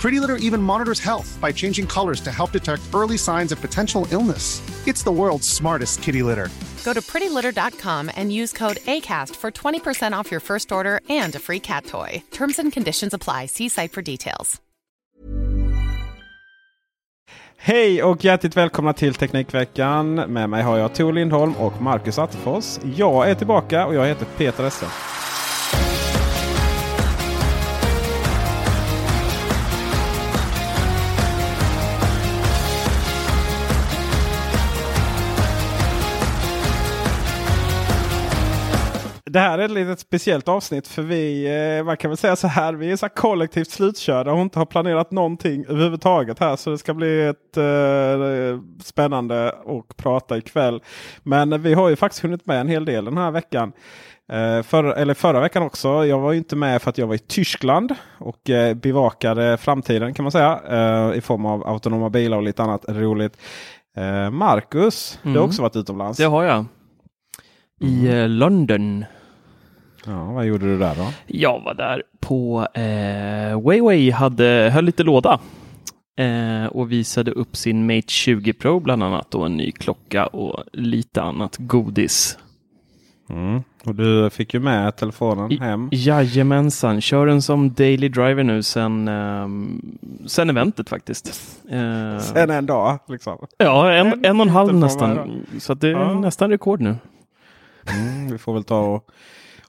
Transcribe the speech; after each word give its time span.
Pretty 0.00 0.20
Litter 0.20 0.36
even 0.36 0.62
monitors 0.62 1.00
health 1.00 1.38
by 1.40 1.52
changing 1.52 1.86
colors 1.86 2.20
to 2.20 2.30
help 2.30 2.52
detect 2.52 2.82
early 2.94 3.18
signs 3.18 3.52
of 3.52 3.60
potential 3.60 4.06
illness. 4.10 4.62
It's 4.86 5.02
the 5.02 5.12
world's 5.12 5.48
smartest 5.48 6.02
kitty 6.02 6.22
litter. 6.22 6.48
Go 6.84 6.92
to 6.92 7.00
prettylitter.com 7.00 8.10
and 8.16 8.32
use 8.32 8.52
code 8.52 8.76
ACAST 8.76 9.34
for 9.36 9.50
20% 9.50 10.12
off 10.12 10.30
your 10.30 10.40
first 10.40 10.70
order 10.72 11.00
and 11.08 11.34
a 11.34 11.38
free 11.38 11.60
cat 11.60 11.86
toy. 11.86 12.22
Terms 12.30 12.58
and 12.58 12.72
conditions 12.72 13.14
apply. 13.14 13.46
See 13.46 13.68
site 13.68 13.92
for 13.92 14.02
details. 14.02 14.60
Hej 17.58 18.02
och 18.02 18.24
hjärtligt 18.24 18.56
välkomna 18.56 18.92
till 18.92 19.14
Teknikveckan. 19.14 20.14
Med 20.14 20.50
mig 20.50 20.62
har 20.62 20.78
jag 20.78 20.94
Tor 20.94 21.12
Lindholm 21.12 21.56
och 21.56 21.82
Marcus 21.82 22.18
Attefors. 22.18 22.78
Jag 22.96 23.30
är 23.30 23.34
tillbaka 23.34 23.86
och 23.86 23.94
jag 23.94 24.06
heter 24.06 24.26
Peter 24.36 24.64
Esse. 24.64 24.86
Det 39.30 39.38
här 39.40 39.58
är 39.58 39.62
ett 39.64 39.70
litet 39.70 40.00
speciellt 40.00 40.48
avsnitt 40.48 40.88
för 40.88 41.02
vi, 41.02 41.46
eh, 41.78 41.84
man 41.84 41.96
kan 41.96 42.10
väl 42.10 42.16
säga 42.18 42.36
så 42.36 42.46
här, 42.48 42.72
vi 42.74 42.90
är 42.92 42.96
så 42.96 43.08
kollektivt 43.08 43.70
slutkörda 43.70 44.32
och 44.32 44.40
inte 44.40 44.58
har 44.58 44.66
planerat 44.66 45.10
någonting 45.10 45.64
överhuvudtaget 45.68 46.38
här. 46.38 46.56
Så 46.56 46.70
det 46.70 46.78
ska 46.78 46.94
bli 46.94 47.26
ett 47.26 47.56
eh, 47.56 48.60
spännande 48.84 49.48
att 49.48 49.96
prata 49.96 50.36
ikväll. 50.38 50.82
Men 51.22 51.62
vi 51.62 51.74
har 51.74 51.88
ju 51.88 51.96
faktiskt 51.96 52.22
hunnit 52.24 52.46
med 52.46 52.60
en 52.60 52.68
hel 52.68 52.84
del 52.84 53.04
den 53.04 53.18
här 53.18 53.30
veckan. 53.30 53.72
Eh, 54.32 54.62
för, 54.62 54.84
eller 54.84 55.14
förra 55.14 55.40
veckan 55.40 55.62
också. 55.62 56.04
Jag 56.06 56.18
var 56.18 56.32
ju 56.32 56.38
inte 56.38 56.56
med 56.56 56.82
för 56.82 56.90
att 56.90 56.98
jag 56.98 57.06
var 57.06 57.14
i 57.14 57.18
Tyskland 57.18 57.94
och 58.18 58.50
eh, 58.50 58.74
bevakade 58.74 59.56
framtiden 59.56 60.14
kan 60.14 60.22
man 60.22 60.32
säga. 60.32 60.60
Eh, 60.70 61.18
I 61.18 61.20
form 61.20 61.46
av 61.46 61.66
autonoma 61.68 62.10
bilar 62.10 62.36
och 62.36 62.42
lite 62.42 62.62
annat 62.62 62.84
roligt. 62.88 63.36
Eh, 63.96 64.30
Marcus, 64.30 65.18
du 65.22 65.28
har 65.28 65.36
Mm. 65.36 65.48
också 65.48 65.62
varit 65.62 65.76
utomlands. 65.76 66.18
Det 66.18 66.24
har 66.24 66.42
jag. 66.44 66.64
I 67.80 68.08
eh, 68.08 68.28
London. 68.28 69.04
Ja, 70.06 70.24
vad 70.32 70.46
gjorde 70.46 70.66
du 70.66 70.78
där 70.78 70.94
då? 70.94 71.06
Jag 71.26 71.60
var 71.60 71.74
där 71.74 72.02
på 72.20 72.66
eh, 72.74 73.60
Weiwei, 73.68 74.10
hade, 74.10 74.70
höll 74.74 74.84
lite 74.84 75.02
låda 75.02 75.40
eh, 76.18 76.66
och 76.66 76.92
visade 76.92 77.30
upp 77.30 77.56
sin 77.56 77.86
Mate 77.86 78.08
20 78.08 78.52
Pro 78.52 78.80
bland 78.80 79.02
annat 79.02 79.34
och 79.34 79.46
en 79.46 79.56
ny 79.56 79.72
klocka 79.72 80.26
och 80.26 80.64
lite 80.72 81.22
annat 81.22 81.56
godis. 81.58 82.38
Mm. 83.30 83.62
Och 83.84 83.94
du 83.94 84.30
fick 84.30 84.54
ju 84.54 84.60
med 84.60 84.96
telefonen 84.96 85.52
I- 85.52 85.58
hem. 85.58 85.88
Jajamensan, 85.92 87.00
kör 87.00 87.26
den 87.26 87.42
som 87.42 87.72
daily 87.74 88.08
driver 88.08 88.42
nu 88.44 88.62
sen, 88.62 89.08
ehm, 89.08 89.80
sen 90.26 90.50
eventet 90.50 90.88
faktiskt. 90.88 91.26
Eh, 91.70 92.18
Sen 92.18 92.50
en 92.50 92.66
dag 92.66 92.98
liksom. 93.08 93.38
ja, 93.58 93.92
en, 93.92 94.06
en 94.06 94.24
en 94.24 94.40
och 94.40 94.46
en 94.46 94.52
halv 94.52 94.74
nästan. 94.74 95.42
Så 95.58 95.74
det 95.74 95.88
är 95.88 95.92
Ja. 95.92 96.20
nästan 96.20 96.50
rekord 96.50 96.80
nu. 96.80 96.96
Mm, 97.96 98.32
vi 98.32 98.38
får 98.38 98.54
väl 98.54 98.64
ta 98.64 98.78
och, 98.80 99.08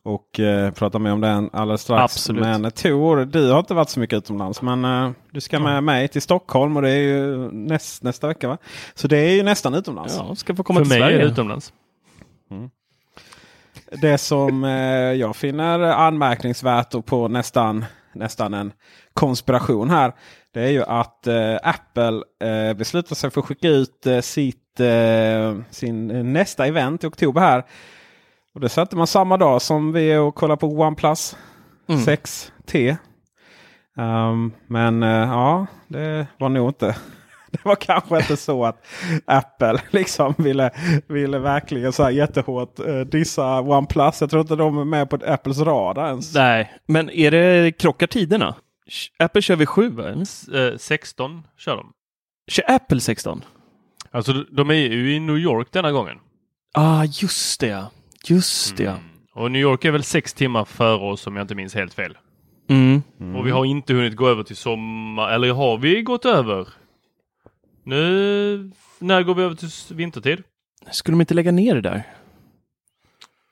och 0.07 0.39
eh, 0.39 0.71
prata 0.71 0.99
mer 0.99 1.11
om 1.11 1.21
den 1.21 1.49
alldeles 1.53 1.81
strax. 1.81 2.03
Absolut. 2.03 2.41
Men 2.41 2.71
Tor, 2.71 3.25
du 3.25 3.51
har 3.51 3.59
inte 3.59 3.73
varit 3.73 3.89
så 3.89 3.99
mycket 3.99 4.17
utomlands. 4.17 4.61
Men 4.61 4.85
eh, 4.85 5.11
du 5.31 5.41
ska 5.41 5.59
med 5.59 5.83
mig 5.83 6.07
till 6.07 6.21
Stockholm 6.21 6.75
och 6.75 6.81
det 6.81 6.89
är 6.89 7.01
ju 7.01 7.51
näst, 7.51 8.03
nästa 8.03 8.27
vecka 8.27 8.47
va? 8.47 8.57
Så 8.93 9.07
det 9.07 9.17
är 9.17 9.31
ju 9.31 9.43
nästan 9.43 9.73
utomlands. 9.73 10.15
Ja, 10.17 10.35
ska 10.35 10.55
få 10.55 10.63
komma 10.63 10.79
För 10.79 10.83
till 10.83 10.89
mig 10.89 10.99
Sverige. 10.99 11.15
är 11.15 11.19
det 11.19 11.31
utomlands. 11.31 11.73
Det 14.01 14.17
som 14.17 14.63
eh, 14.63 14.71
jag 15.13 15.35
finner 15.35 15.79
anmärkningsvärt 15.79 16.95
och 16.95 17.05
på 17.05 17.27
nästan, 17.27 17.85
nästan 18.13 18.53
en 18.53 18.71
konspiration 19.13 19.89
här. 19.89 20.13
Det 20.53 20.61
är 20.61 20.69
ju 20.69 20.83
att 20.83 21.27
eh, 21.27 21.55
Apple 21.63 22.21
eh, 22.43 22.73
beslutar 22.73 23.15
sig 23.15 23.29
för 23.29 23.41
att 23.41 23.47
skicka 23.47 23.67
ut 23.67 24.05
eh, 24.07 24.19
sitt, 24.19 24.79
eh, 24.79 25.55
sin 25.69 26.11
eh, 26.11 26.23
nästa 26.23 26.65
event 26.65 27.03
i 27.03 27.07
oktober 27.07 27.41
här. 27.41 27.63
Och 28.57 28.61
det 28.61 28.69
sätter 28.69 28.97
man 28.97 29.07
samma 29.07 29.37
dag 29.37 29.61
som 29.61 29.91
vi 29.91 30.11
är 30.11 30.19
och 30.19 30.35
kollar 30.35 30.55
på 30.55 30.67
OnePlus 30.67 31.37
Mm. 31.89 32.01
6T. 32.01 32.97
Um, 33.97 34.53
men 34.67 35.03
eh, 35.03 35.09
ja, 35.09 35.67
det 35.87 36.27
var 36.39 36.49
nog 36.49 36.69
inte. 36.69 36.95
Det 37.51 37.65
var 37.65 37.75
kanske 37.75 38.17
inte 38.17 38.37
så 38.37 38.65
att 38.65 38.85
Apple 39.25 39.81
liksom 39.89 40.33
ville, 40.37 40.71
ville 41.07 41.39
verkligen 41.39 41.93
så 41.93 42.03
här 42.03 42.09
jättehårt 42.09 42.79
eh, 42.79 42.99
dissa 42.99 43.61
OnePlus. 43.61 44.21
Jag 44.21 44.29
tror 44.29 44.41
inte 44.41 44.55
de 44.55 44.77
är 44.77 44.85
med 44.85 45.09
på 45.09 45.19
Apples 45.27 45.59
radar 45.59 46.07
ens. 46.07 46.33
Nej, 46.35 46.73
men 46.85 47.09
är 47.09 47.31
det 47.31 47.71
krockar 47.71 48.07
tiderna? 48.07 48.55
Apple 49.19 49.41
kör 49.41 49.55
vid 49.55 49.69
7 49.69 49.89
va? 49.89 50.09
S- 50.21 50.47
eh, 50.47 50.77
16 50.77 51.43
kör 51.57 51.75
de. 51.75 51.91
Kör 52.51 52.71
Apple 52.71 52.99
16? 52.99 53.43
Alltså 54.11 54.33
de- 54.33 54.69
är 54.69 54.73
ju 54.73 55.15
i 55.15 55.19
New 55.19 55.37
York 55.37 55.67
denna 55.71 55.91
gången. 55.91 56.17
Ah, 56.73 57.03
just 57.03 57.59
det 57.59 57.67
ja. 57.67 57.91
Just 58.29 58.77
det 58.77 58.83
ja. 58.83 58.91
Mm. 58.91 59.03
Och 59.33 59.51
New 59.51 59.61
York 59.61 59.85
är 59.85 59.91
väl 59.91 60.03
sex 60.03 60.33
timmar 60.33 60.65
före 60.65 61.11
oss 61.11 61.27
om 61.27 61.35
jag 61.35 61.43
inte 61.43 61.55
minns 61.55 61.75
helt 61.75 61.93
fel. 61.93 62.17
Mm. 62.69 63.01
Och 63.35 63.47
vi 63.47 63.51
har 63.51 63.65
inte 63.65 63.93
hunnit 63.93 64.15
gå 64.15 64.27
över 64.27 64.43
till 64.43 64.55
sommar, 64.55 65.29
eller 65.29 65.53
har 65.53 65.77
vi 65.77 66.01
gått 66.01 66.25
över? 66.25 66.67
Nu, 67.83 68.71
när 68.99 69.23
går 69.23 69.35
vi 69.35 69.43
över 69.43 69.55
till 69.55 69.95
vintertid? 69.95 70.43
Skulle 70.91 71.13
de 71.13 71.21
inte 71.21 71.33
lägga 71.33 71.51
ner 71.51 71.75
det 71.75 71.81
där? 71.81 72.03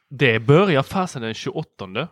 Det 0.10 0.40
börjar 0.40 0.84
fasen 0.84 1.22
den 1.22 1.34
28. 1.34 2.08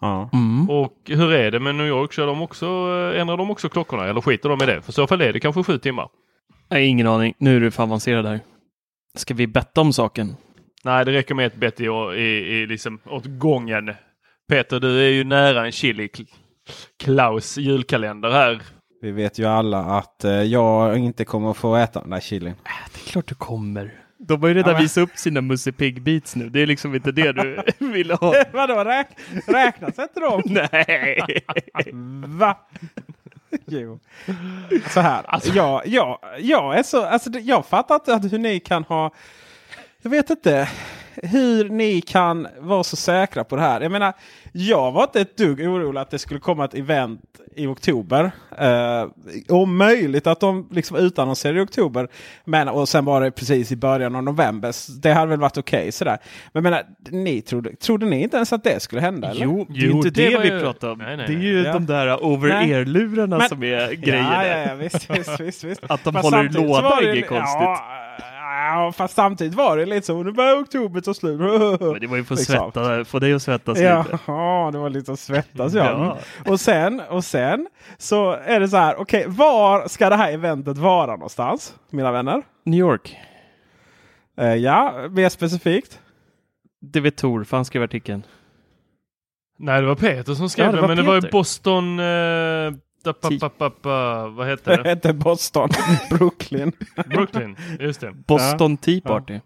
Ja. 0.00 0.30
Mm. 0.32 0.70
Och 0.70 0.96
hur 1.06 1.32
är 1.32 1.50
det 1.50 1.60
med 1.60 1.74
New 1.74 1.86
York? 1.86 2.12
Kör 2.12 2.26
de 2.26 2.42
också, 2.42 2.66
eh, 2.66 3.20
ändrar 3.20 3.36
de 3.36 3.50
också 3.50 3.68
klockorna 3.68 4.04
eller 4.04 4.20
skiter 4.20 4.48
de 4.48 4.62
i 4.62 4.66
det? 4.66 4.82
För 4.82 4.92
i 4.92 4.94
så 4.94 5.06
fall 5.06 5.20
är 5.20 5.32
det 5.32 5.40
kanske 5.40 5.62
sju 5.62 5.78
timmar. 5.78 6.08
Nej, 6.70 6.86
ingen 6.86 7.06
aning. 7.06 7.34
Nu 7.38 7.56
är 7.56 7.60
du 7.60 7.70
för 7.70 7.82
avancerad 7.82 8.24
där. 8.24 8.40
Ska 9.14 9.34
vi 9.34 9.46
betta 9.46 9.80
om 9.80 9.92
saken? 9.92 10.36
Nej, 10.84 11.04
det 11.04 11.12
räcker 11.12 11.34
med 11.34 11.46
ett 11.46 11.56
bett 11.56 11.80
i, 11.80 11.84
i, 11.84 12.18
i 12.62 12.66
liksom 12.66 13.00
åt 13.06 13.24
gången. 13.26 13.94
Peter, 14.48 14.80
du 14.80 15.00
är 15.04 15.08
ju 15.08 15.24
nära 15.24 15.66
en 15.66 15.72
chili 15.72 16.06
Kl- 16.06 16.28
Klaus 17.04 17.58
julkalender 17.58 18.30
här. 18.30 18.62
Vi 19.02 19.10
vet 19.10 19.38
ju 19.38 19.44
alla 19.44 19.78
att 19.78 20.24
eh, 20.24 20.30
jag 20.42 20.98
inte 20.98 21.24
kommer 21.24 21.50
att 21.50 21.56
få 21.56 21.76
äta 21.76 22.00
den 22.00 22.10
där 22.10 22.20
chilin. 22.20 22.54
Det 22.64 23.00
är 23.08 23.10
klart 23.10 23.26
du 23.26 23.34
kommer. 23.34 23.94
De 24.18 24.40
har 24.40 24.48
ju 24.48 24.54
redan 24.54 24.70
Ja, 24.70 24.74
men- 24.74 24.82
visat 24.82 25.02
upp 25.02 25.16
sina 25.16 25.40
Musse 25.40 25.72
Pigg 25.72 26.02
Beats 26.02 26.36
nu. 26.36 26.48
Det 26.48 26.60
är 26.60 26.66
liksom 26.66 26.94
inte 26.94 27.12
det 27.12 27.32
du 27.32 27.62
ville 27.92 28.14
ha. 28.14 28.34
Vadå, 28.52 28.84
räk 28.84 29.06
räknas 29.46 29.98
inte 29.98 30.20
de? 30.20 30.42
Nej. 30.72 31.44
Va? 32.26 32.58
jo. 33.66 34.00
Så 34.88 35.00
här. 35.00 35.24
jag, 35.54 35.82
jag, 35.86 36.18
jag 36.38 36.78
är 36.78 36.82
så, 36.82 37.04
alltså, 37.04 37.30
jag 37.30 37.66
fattar 37.66 37.94
inte 37.94 38.14
att 38.14 38.32
hur 38.32 38.38
ni 38.38 38.60
kan 38.60 38.84
ha... 38.84 39.10
Jag 40.02 40.10
vet 40.10 40.30
inte 40.30 40.68
hur 41.22 41.68
ni 41.68 42.00
kan 42.00 42.48
vara 42.58 42.84
så 42.84 42.96
säkra 42.96 43.44
på 43.44 43.56
det 43.56 43.62
här. 43.62 43.80
Jag 43.80 43.92
menar, 43.92 44.12
jag 44.52 44.92
var 44.92 45.02
inte 45.02 45.20
ett 45.20 45.36
dugg 45.36 45.60
orolig 45.60 46.00
att 46.00 46.10
det 46.10 46.18
skulle 46.18 46.40
komma 46.40 46.64
ett 46.64 46.74
event 46.74 47.20
i 47.56 47.66
oktober. 47.66 48.30
Eh, 48.58 49.06
om 49.48 49.76
möjligt 49.76 50.26
att 50.26 50.40
de 50.40 50.68
liksom 50.70 50.96
utannonserade 50.96 51.58
i 51.60 51.62
oktober. 51.64 52.08
Men, 52.44 52.68
och 52.68 52.88
sen 52.88 53.04
var 53.04 53.20
det 53.20 53.30
precis 53.30 53.72
i 53.72 53.76
början 53.76 54.16
av 54.16 54.22
november. 54.22 54.72
Det 55.02 55.12
hade 55.12 55.26
väl 55.30 55.40
varit 55.40 55.58
okej 55.58 55.92
sådär. 55.92 56.18
Men 56.52 56.64
jag 56.64 56.70
menar, 56.70 56.82
ni 57.10 57.40
trodde, 57.42 57.76
trodde 57.76 58.06
ni 58.06 58.22
inte 58.22 58.36
ens 58.36 58.52
att 58.52 58.64
det 58.64 58.80
skulle 58.82 59.00
hända? 59.00 59.30
Eller? 59.30 59.44
Jo, 59.44 59.66
det 59.68 59.78
är 59.80 59.86
Jo, 59.86 59.96
inte 59.96 60.10
det 60.10 60.28
det, 60.30 60.38
vi 60.38 60.48
ju- 60.48 60.60
pratar 60.60 60.88
om. 60.90 60.98
Nej, 60.98 61.16
nej, 61.16 61.26
det 61.26 61.32
är 61.34 61.38
ju 61.38 61.62
Ja. 61.62 61.72
de 61.72 61.86
där 61.86 62.24
over-ear-lurarna 62.24 63.40
som 63.48 63.62
är 63.62 63.92
grejen. 63.92 64.24
Ja, 64.24 64.46
ja, 64.46 64.58
ja 64.58 64.74
visst, 64.74 65.10
visst, 65.10 65.40
visst, 65.40 65.64
visst. 65.64 65.82
Att 65.88 66.04
de 66.04 66.14
Men 66.14 66.22
håller 66.22 66.44
i 66.44 66.48
låda 66.48 67.00
är 67.02 67.14
inget 67.14 67.28
konstigt. 67.28 67.60
Ja, 67.62 67.80
Ja, 68.68 68.92
fast 68.96 69.14
samtidigt 69.14 69.54
var 69.54 69.76
det 69.76 69.86
lite 69.86 70.06
så. 70.06 70.22
Nu 70.22 70.32
börjar 70.32 70.62
oktober 70.62 71.00
ta 71.00 71.14
slut. 71.14 71.40
Men 71.80 72.00
det 72.00 72.06
var 72.06 72.16
ju 72.16 72.24
för 72.24 72.36
Liksom. 72.36 72.72
svettas, 72.72 73.08
få 73.08 73.18
dig 73.18 73.32
att 73.32 73.42
svettas 73.42 73.78
Ja, 73.78 74.02
lite. 74.02 74.16
det 74.72 74.78
var 74.78 74.90
lite 74.90 75.12
att 75.12 75.20
svettas 75.20 75.74
ja. 75.74 75.84
Ja. 76.44 76.52
Och, 76.52 76.60
sen, 76.60 77.00
och 77.00 77.24
sen 77.24 77.68
så 77.98 78.30
är 78.32 78.60
det 78.60 78.68
så 78.68 78.76
här. 78.76 78.96
Okej, 79.00 79.24
var 79.28 79.88
ska 79.88 80.08
det 80.10 80.16
här 80.16 80.32
eventet 80.32 80.78
vara 80.78 81.12
någonstans? 81.12 81.74
Mina 81.90 82.12
vänner? 82.12 82.42
New 82.64 82.80
York. 82.80 83.16
Eh, 84.38 84.54
ja, 84.54 84.94
mer 85.10 85.28
specifikt. 85.28 86.00
Det 86.80 87.00
vet 87.00 87.16
Tor, 87.16 87.44
för 87.44 87.56
han 87.56 87.64
skrev 87.64 87.82
artikeln. 87.82 88.22
Nej, 89.58 89.80
det 89.80 89.86
var 89.86 89.94
Peter 89.94 90.34
som 90.34 90.48
skrev 90.50 90.66
Ja, 90.66 90.80
det 90.80 90.86
men 90.88 90.96
det 90.96 91.02
var 91.02 91.14
ju 91.14 91.20
Peter. 91.20 91.32
Boston... 91.32 91.98
Eh, 92.00 92.72
Da, 93.04 93.12
pa, 93.12 93.30
pa, 93.40 93.48
pa, 93.48 93.70
pa, 93.70 94.26
vad 94.28 94.48
heter 94.48 94.76
det? 94.76 94.82
Det 94.82 94.88
heter 94.88 95.12
Boston, 95.12 95.68
Brooklyn. 96.10 96.72
Brooklyn, 97.06 97.56
just 97.80 98.00
det. 98.00 98.12
Boston 98.12 98.76
Tea 98.76 99.00
Party. 99.00 99.40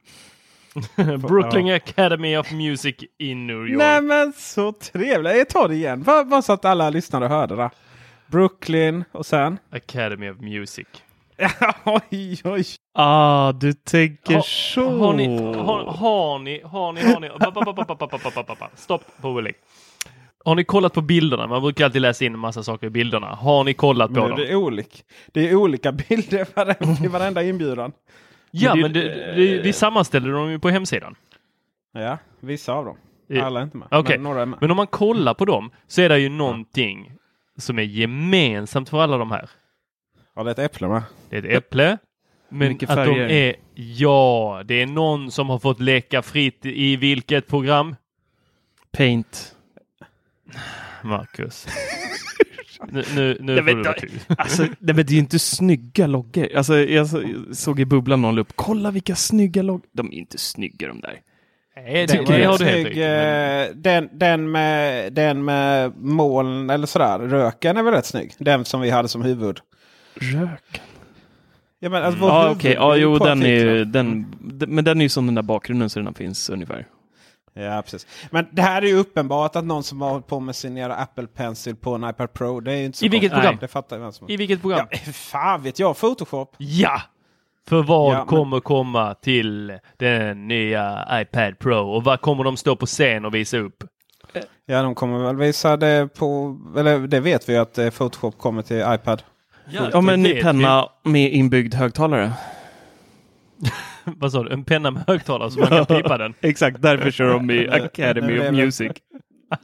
Brooklyn 1.29 1.71
Academy 1.71 2.37
of 2.37 2.53
Music 2.53 2.97
i 3.19 3.35
New 3.35 3.69
York. 3.69 3.79
Nej 3.79 4.03
men 4.03 4.33
så 4.33 4.73
trevligt. 4.73 5.37
Jag 5.37 5.49
tar 5.49 5.69
det 5.69 5.75
igen, 5.75 6.03
bara 6.03 6.43
så 6.43 6.53
att 6.53 6.65
alla 6.65 6.91
lyssnare 6.91 7.27
hörde 7.27 7.57
det. 7.57 7.71
Brooklyn 8.27 9.05
och 9.13 9.27
sen? 9.27 9.59
Academy 9.71 10.31
of 10.31 10.41
Music. 10.41 10.87
oj, 11.85 12.41
oj. 12.45 12.65
Ah, 12.95 13.53
du 13.53 13.73
tänker 13.73 14.35
ha, 14.35 14.43
så. 14.43 14.99
Har 14.99 15.13
ni, 15.13 15.39
har, 15.39 15.85
har 15.85 16.39
ni, 16.39 16.61
har 16.65 16.93
ni, 16.93 17.01
har 17.03 17.21
ni. 17.21 17.31
Stopp 18.77 19.03
på 19.21 19.35
belägg. 19.35 19.55
Har 20.47 20.55
ni 20.55 20.65
kollat 20.65 20.93
på 20.95 21.01
bilderna? 21.01 21.47
Man 21.47 21.63
brukar 21.63 21.85
alltid 21.85 22.03
läsa 22.03 22.25
in 22.25 22.35
en 22.35 22.39
massa 22.41 22.63
saker 22.63 22.87
i 22.87 22.91
bilderna. 22.91 23.27
Har 23.27 23.65
ni 23.65 23.75
kollat 23.75 24.15
på 24.15 24.29
dem? 24.29 24.37
det, 24.39 24.51
är 24.51 24.55
olik. 24.55 25.05
det 25.33 25.49
är 25.51 25.55
olika 25.55 25.93
bilder 25.93 26.47
i 27.05 27.09
varenda 27.09 27.43
inbjudan. 27.43 27.93
Ja, 28.51 28.75
Men 28.75 28.83
men 28.83 28.93
det- 28.93 29.01
det, 29.15 29.33
det, 29.35 29.59
vi 29.63 29.73
sammanställer 29.73 30.33
dem 30.33 30.51
ju 30.51 30.59
på 30.59 30.69
hemsidan. 30.71 31.15
Ja, 31.93 32.19
vissa 32.41 32.73
av 32.73 32.85
dem. 32.85 32.97
Alla 33.43 33.61
är 33.61 33.65
inte 33.65 33.77
med. 33.77 33.89
Okej, 33.91 34.19
Men 34.19 34.23
några 34.25 34.43
är 34.43 34.47
med. 34.47 34.59
men 34.61 34.71
om 34.71 34.77
man 34.77 34.87
kollar 34.87 35.35
på 35.35 35.45
dem 35.45 35.71
så 35.87 36.03
är 36.03 36.09
det 36.09 36.19
ju 36.19 36.29
någonting 36.29 37.13
som 37.59 37.79
är 37.79 37.83
gemensamt 37.83 38.89
för 38.89 39.01
alla 39.03 39.17
de 39.19 39.31
här. 39.31 39.51
Ja, 40.37 40.43
det 40.43 40.51
är 40.51 40.53
ett 40.53 40.59
äpple 40.59 40.89
med. 40.89 41.03
Det 41.29 41.37
är 41.37 41.45
ett 41.45 41.59
äpple. 41.59 41.99
Men 42.49 42.69
Mycket 42.69 42.91
att 42.91 42.97
de 42.97 43.05
färger. 43.15 43.29
är, 43.29 43.55
ja, 43.75 44.63
det 44.65 44.83
är 44.83 44.87
någon 44.87 45.31
som 45.31 45.49
har 45.51 45.59
fått 45.59 45.81
leka 45.81 46.23
fritt 46.23 46.61
i 46.67 46.97
vilket 46.97 47.47
program? 47.49 47.97
Paint. 48.93 49.56
Marcus. 51.05 51.67
nu 52.91 53.05
nu, 53.15 53.37
nu 53.41 53.55
Jag 53.57 53.65
får 53.65 53.73
du 53.75 53.79
inte. 53.79 53.93
tyst. 54.01 54.27
Alltså, 54.39 54.63
nej, 54.63 54.73
men 54.81 54.97
det 54.97 55.03
är 55.03 55.13
ju 55.13 55.19
inte 55.19 55.39
snygga 55.39 56.07
loggor. 56.07 56.49
Alltså, 56.57 56.79
jag 56.79 57.07
så- 57.07 57.23
såg 57.53 57.81
i 57.81 57.85
bubblan 57.85 58.23
någon 58.23 58.39
upp. 58.39 58.53
Kolla 58.55 58.91
vilka 58.91 59.17
snygga 59.17 59.63
loggor. 59.63 59.87
De 59.93 60.07
är 60.13 60.17
inte 60.19 60.39
snygga 60.39 60.89
de 60.89 61.01
där. 61.01 61.21
Nej, 61.77 62.07
Den 62.07 62.17
det, 62.25 62.31
var 62.31 62.39
det 62.39 62.45
har 62.45 62.53
rätt 62.53 62.59
du 62.59 62.65
helt 62.65 62.83
snygg. 62.87 62.97
men- 62.97 63.61
eh, 63.69 63.75
Den, 63.75 64.09
den, 64.13 64.51
med, 64.51 65.13
den 65.13 65.45
med 65.45 65.93
moln 65.99 66.71
eller 66.71 66.87
sådär. 66.87 67.19
Röken 67.19 67.77
är 67.77 67.83
väl 67.83 67.95
rätt 67.95 68.07
snygg. 68.07 68.33
Den 68.39 68.65
som 68.65 68.81
vi 68.81 68.91
hade 68.91 69.09
som 69.09 69.23
huvud. 69.23 69.61
Rök. 70.15 70.81
Ja, 71.79 71.89
men, 71.89 72.03
alltså, 72.03 72.21
Ja, 72.25 72.43
huvud 72.43 72.57
okej. 72.57 72.73
Ja, 72.73 72.97
ju 72.97 73.03
jo, 73.03 73.19
den 73.19 73.43
är 73.43 73.47
ju, 73.47 73.61
artikeln. 73.71 73.93
den, 73.93 74.27
den, 74.59 74.75
men 74.75 74.85
den 74.85 74.99
är 75.01 75.05
ju 75.05 75.09
som 75.09 75.27
den 75.27 75.35
där 75.35 75.43
bakgrunden 75.43 75.91
så 75.91 76.01
den 76.01 76.15
finns 76.15 76.51
ungefär. 76.51 76.87
Ja, 77.59 77.83
precis. 77.83 78.07
Men 78.31 78.47
det 78.53 78.63
här 78.63 78.83
är 78.83 78.87
ju 78.87 78.95
uppenbart 78.97 79.57
att 79.57 79.65
någon 79.65 79.83
som 79.83 80.01
har 80.01 80.11
hållit 80.11 80.27
på 80.27 80.41
med 80.41 80.57
sin 80.57 80.77
jävla 80.77 80.95
Apple 80.97 81.27
Pencil 81.27 81.77
på 81.77 81.95
en 81.95 82.05
iPad 82.11 82.33
Pro. 82.33 82.61
Det 82.61 82.73
är 82.73 82.77
ju 82.77 82.85
inte 82.85 82.99
så 82.99 83.05
I 83.05 83.09
vilket 83.09 83.31
konstigt. 83.31 83.43
program? 83.45 83.59
Det 83.61 83.69
fattar 83.69 83.99
vem 83.99 84.13
som 84.13 84.31
I 84.31 84.37
vilket 84.37 84.61
program? 84.61 84.87
Ja, 84.91 84.99
fan 85.13 85.63
vet 85.63 85.79
jag. 85.79 85.97
Photoshop. 85.97 86.55
Ja! 86.59 87.01
För 87.69 87.83
vad 87.83 88.15
Ja, 88.15 88.19
men- 88.19 88.27
kommer 88.27 88.61
komma 88.61 89.15
till 89.15 89.73
den 89.97 90.49
nya 90.49 91.09
iPad 91.13 91.59
Pro 91.59 91.79
och 91.91 92.05
vad 92.05 92.21
kommer 92.21 92.45
de 92.45 92.57
stå 92.57 92.77
på 92.77 92.87
scen 92.87 93.25
och 93.25 93.35
visa 93.35 93.59
upp? 93.59 93.85
Ja, 94.67 94.83
de 94.83 94.95
kommer 94.95 95.19
väl 95.19 95.37
visa 95.37 95.77
det 95.77 96.09
på... 96.19 96.59
Eller 96.77 96.99
det 96.99 97.21
vet 97.21 97.49
vi 97.49 97.53
ju 97.53 97.59
att 97.59 97.79
eh, 97.79 97.91
Photoshop 97.91 98.39
kommer 98.39 98.63
till 98.63 98.85
iPad. 98.95 99.23
Ja, 99.71 100.01
men 100.01 100.15
en 100.15 100.23
det 100.23 100.35
ny 100.35 100.43
penna 100.43 100.89
med 101.03 101.33
inbyggd 101.33 101.75
högtalare. 101.75 102.33
Vad 104.05 104.33
sa 104.33 104.43
du? 104.43 104.53
En 104.53 104.65
penna 104.65 104.91
med 104.91 105.05
högtalare 105.07 105.51
så 105.51 105.61
man 105.61 105.69
kan 105.69 105.87
pipa 105.87 106.19
den? 106.19 106.35
Exakt, 106.41 106.83
därför 106.83 107.11
kör 107.11 107.33
de 107.33 107.51
i 107.51 107.69
Academy 107.69 108.39
of 108.39 108.51
Music. 108.53 108.93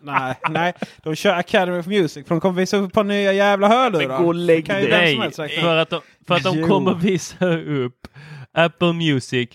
nej, 0.03 0.35
nej. 0.51 0.73
De 1.03 1.15
kör 1.15 1.35
Academy 1.35 1.79
of 1.79 1.87
Music 1.87 2.27
för 2.27 2.35
de 2.35 2.41
kommer 2.41 2.61
visa 2.61 2.77
upp 2.77 2.87
ett 2.89 2.95
par 2.95 3.05
nya 3.05 3.33
jävla 3.33 3.69
hörlurar. 3.69 4.09
Men 4.09 4.23
gå 4.23 4.29
och 4.29 4.35
lägg 4.35 4.69
dig. 4.69 4.89
Nej, 4.89 5.31
för 5.61 5.77
att 5.77 5.91
de, 5.91 6.01
för 6.27 6.35
att 6.35 6.43
de 6.43 6.59
Jo. 6.59 6.67
kommer 6.67 6.95
visa 6.95 7.47
upp 7.59 8.09
Apple 8.53 8.93
Music 8.93 9.49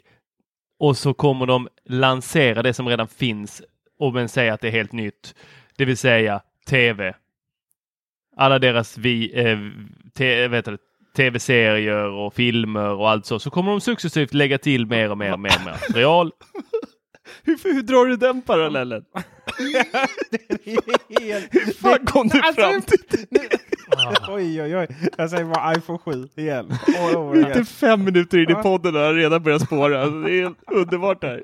och 0.79 0.97
så 0.97 1.13
kommer 1.13 1.45
de 1.45 1.67
lansera 1.85 2.63
det 2.63 2.73
som 2.73 2.87
redan 2.87 3.07
finns 3.07 3.61
och 3.99 4.13
men 4.13 4.29
säga 4.29 4.53
att 4.53 4.61
det 4.61 4.67
är 4.67 4.71
helt 4.71 4.91
nytt. 4.91 5.35
Det 5.77 5.85
vill 5.85 5.97
säga 5.97 6.41
TV. 6.67 7.13
Alla 8.37 8.59
deras 8.59 8.97
vi, 8.97 9.39
eh, 9.45 9.57
te, 10.15 10.47
vet 10.47 10.65
du, 10.65 10.77
tv-serier 11.17 12.09
och 12.11 12.33
filmer 12.33 12.89
och 12.89 13.09
allt 13.09 13.25
så. 13.25 13.39
Så 13.39 13.49
kommer 13.49 13.71
de 13.71 13.81
successivt 13.81 14.33
lägga 14.33 14.57
till 14.57 14.85
mer 14.85 15.11
och 15.11 15.17
mer 15.17 15.31
och 15.33 15.39
mer, 15.39 15.55
och 15.59 15.65
mer 15.65 15.71
material. 15.71 16.31
Hur, 17.43 17.73
hur 17.73 17.81
drar 17.81 18.05
du 18.05 18.15
den 18.15 18.41
parallellen? 18.41 19.03
Helt- 20.65 21.47
Hur 21.51 21.73
fan 21.73 22.05
kom 22.05 22.27
du 22.27 22.39
Alltså, 22.41 22.61
fram 22.61 22.81
till 22.81 22.99
Oj, 24.29 24.61
oj, 24.61 24.77
oj. 24.77 24.87
Jag 25.17 25.29
säger 25.29 25.45
bara 25.45 25.75
iPhone 25.75 25.99
7 25.99 26.27
igen. 26.35 26.71
Inte 27.35 27.65
fem 27.65 28.03
minuter 28.03 28.37
in 28.37 28.49
i 28.51 28.55
podden 28.55 28.95
har 28.95 29.13
redan 29.13 29.43
börjat 29.43 29.61
spåra. 29.61 30.05
Det 30.09 30.31
är 30.31 30.43
helt 30.43 30.57
underbart 30.71 31.23
här. 31.23 31.43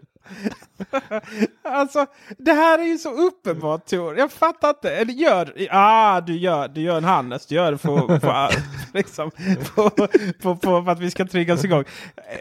Alltså, 1.66 2.06
det 2.38 2.54
här 2.54 2.80
är 2.80 2.84
ju 2.84 2.98
så 2.98 3.12
uppenbart 3.12 3.86
Tor. 3.86 4.18
Jag 4.18 4.32
fattar 4.32 4.70
inte. 4.70 4.92
Eller 4.92 5.14
gör, 5.14 5.54
ah, 5.72 6.22
du 6.22 6.38
gör, 6.38 6.68
du 6.68 6.82
gör 6.82 6.98
en 6.98 7.04
Hannes. 7.04 7.46
Du 7.46 7.56
gör 7.56 7.72
det 7.72 7.78
för, 7.78 8.20
för, 8.20 8.50
liksom, 8.94 9.32
på, 9.76 9.90
på, 10.42 10.56
på, 10.56 10.84
för 10.84 10.90
att 10.90 11.00
vi 11.00 11.12
ska 11.12 11.26
triggas 11.26 11.64
igång. 11.64 11.84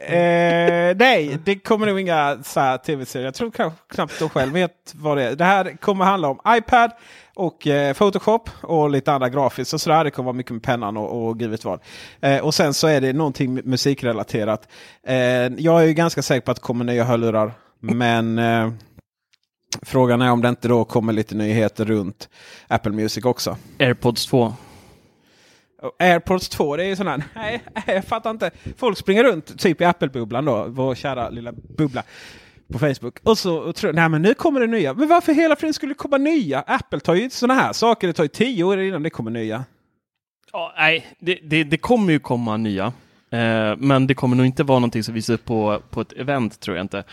Eh, 0.06 0.96
nej, 0.96 1.38
det 1.44 1.58
kommer 1.58 1.86
nog 1.86 2.00
inga 2.00 2.38
tv-serier. 2.86 3.24
Jag 3.24 3.34
tror 3.34 3.50
kanske 3.50 3.78
knappt 3.88 4.18
de 4.18 4.28
själv 4.28 4.52
vet 4.52 4.92
vad 4.94 5.16
det 5.16 5.24
är. 5.24 5.36
Det 5.36 5.44
här 5.44 5.76
kommer 5.80 6.04
handla 6.04 6.28
om 6.28 6.40
iPad 6.48 6.90
och 7.34 7.66
eh, 7.66 7.94
Photoshop 7.94 8.50
och 8.60 8.90
lite 8.90 9.12
andra 9.12 9.28
grafiskt 9.28 9.74
och 9.74 9.80
sådär. 9.80 10.04
Det 10.04 10.10
kommer 10.10 10.24
vara 10.24 10.36
mycket 10.36 10.52
med 10.52 10.62
pennan 10.62 10.96
och, 10.96 11.28
och 11.28 11.40
givet 11.40 11.64
vad. 11.64 11.80
Eh, 12.20 12.38
och 12.38 12.54
sen 12.54 12.74
så 12.74 12.86
är 12.86 13.00
det 13.00 13.12
någonting 13.12 13.54
musikrelaterat. 13.64 14.68
Eh, 15.06 15.16
jag 15.46 15.82
är 15.82 15.86
ju 15.86 15.92
ganska 15.92 16.22
säker 16.22 16.40
på 16.40 16.50
att 16.50 16.56
det 16.56 16.62
kommer 16.62 16.84
nya 16.84 17.04
hörlurar. 17.04 17.52
Men 17.82 18.38
eh, 18.38 18.72
frågan 19.82 20.22
är 20.22 20.30
om 20.30 20.42
det 20.42 20.48
inte 20.48 20.68
då 20.68 20.84
kommer 20.84 21.12
lite 21.12 21.34
nyheter 21.34 21.84
runt 21.84 22.28
Apple 22.68 22.92
Music 22.92 23.24
också. 23.24 23.56
Airpods 23.78 24.26
2. 24.26 24.54
Och 25.82 25.96
AirPods 25.98 26.48
2 26.48 26.76
det 26.76 26.84
är 26.84 26.88
ju 26.88 26.96
sån 26.96 27.06
här, 27.06 27.22
nej 27.34 27.62
jag 27.86 28.04
fattar 28.04 28.30
inte. 28.30 28.50
Folk 28.76 28.98
springer 28.98 29.24
runt 29.24 29.58
typ 29.58 29.80
i 29.80 29.84
Apple-bubblan 29.84 30.44
då, 30.44 30.66
vår 30.68 30.94
kära 30.94 31.30
lilla 31.30 31.52
bubbla 31.52 32.02
på 32.72 32.78
Facebook. 32.78 33.18
Och 33.22 33.38
så 33.38 33.56
och 33.56 33.76
tror 33.76 33.92
nej 33.92 34.08
men 34.08 34.22
nu 34.22 34.34
kommer 34.34 34.60
det 34.60 34.66
nya. 34.66 34.94
Men 34.94 35.08
varför 35.08 35.32
hela 35.32 35.56
friden 35.56 35.74
skulle 35.74 35.90
det 35.90 35.98
komma 35.98 36.18
nya? 36.18 36.60
Apple 36.60 37.00
tar 37.00 37.14
ju 37.14 37.30
sådana 37.30 37.60
här 37.60 37.72
saker, 37.72 38.06
det 38.06 38.12
tar 38.12 38.24
ju 38.24 38.28
tio 38.28 38.64
år 38.64 38.80
innan 38.80 39.02
det 39.02 39.10
kommer 39.10 39.30
nya. 39.30 39.64
Ja, 40.52 40.74
nej, 40.76 41.06
det, 41.18 41.38
det, 41.42 41.64
det 41.64 41.76
kommer 41.76 42.12
ju 42.12 42.18
komma 42.18 42.56
nya. 42.56 42.92
Eh, 43.30 43.76
men 43.76 44.06
det 44.06 44.14
kommer 44.14 44.36
nog 44.36 44.46
inte 44.46 44.62
vara 44.64 44.78
någonting 44.78 45.02
som 45.02 45.14
visas 45.14 45.34
upp 45.34 45.44
på, 45.44 45.82
på 45.90 46.00
ett 46.00 46.12
event, 46.12 46.60
tror 46.60 46.76
jag 46.76 46.84
inte. 46.84 47.04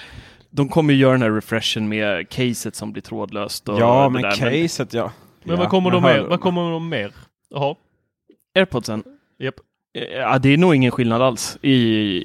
De 0.51 0.69
kommer 0.69 0.93
ju 0.93 0.99
göra 0.99 1.11
den 1.11 1.21
här 1.21 1.31
refreshen 1.31 1.89
med 1.89 2.29
caset 2.29 2.75
som 2.75 2.91
blir 2.91 3.01
trådlöst. 3.03 3.69
Och 3.69 3.79
ja 3.79 4.09
men 4.09 4.21
där, 4.21 4.31
caset 4.31 4.93
ja. 4.93 5.11
Men 5.43 5.55
ja, 5.55 5.59
vad 5.61 5.69
kommer 5.69 5.91
de 5.91 6.03
mer? 6.03 6.19
Vad 6.19 6.41
kommer 6.41 6.71
de 6.71 6.89
mer? 6.89 7.13
Jaha. 7.49 7.75
Airpodsen. 8.55 9.03
Japp. 9.39 9.55
Eh, 9.93 10.03
Ja, 10.03 10.39
det 10.39 10.49
är 10.49 10.57
nog 10.57 10.75
ingen 10.75 10.91
skillnad 10.91 11.21
alls 11.21 11.57
i, 11.61 11.73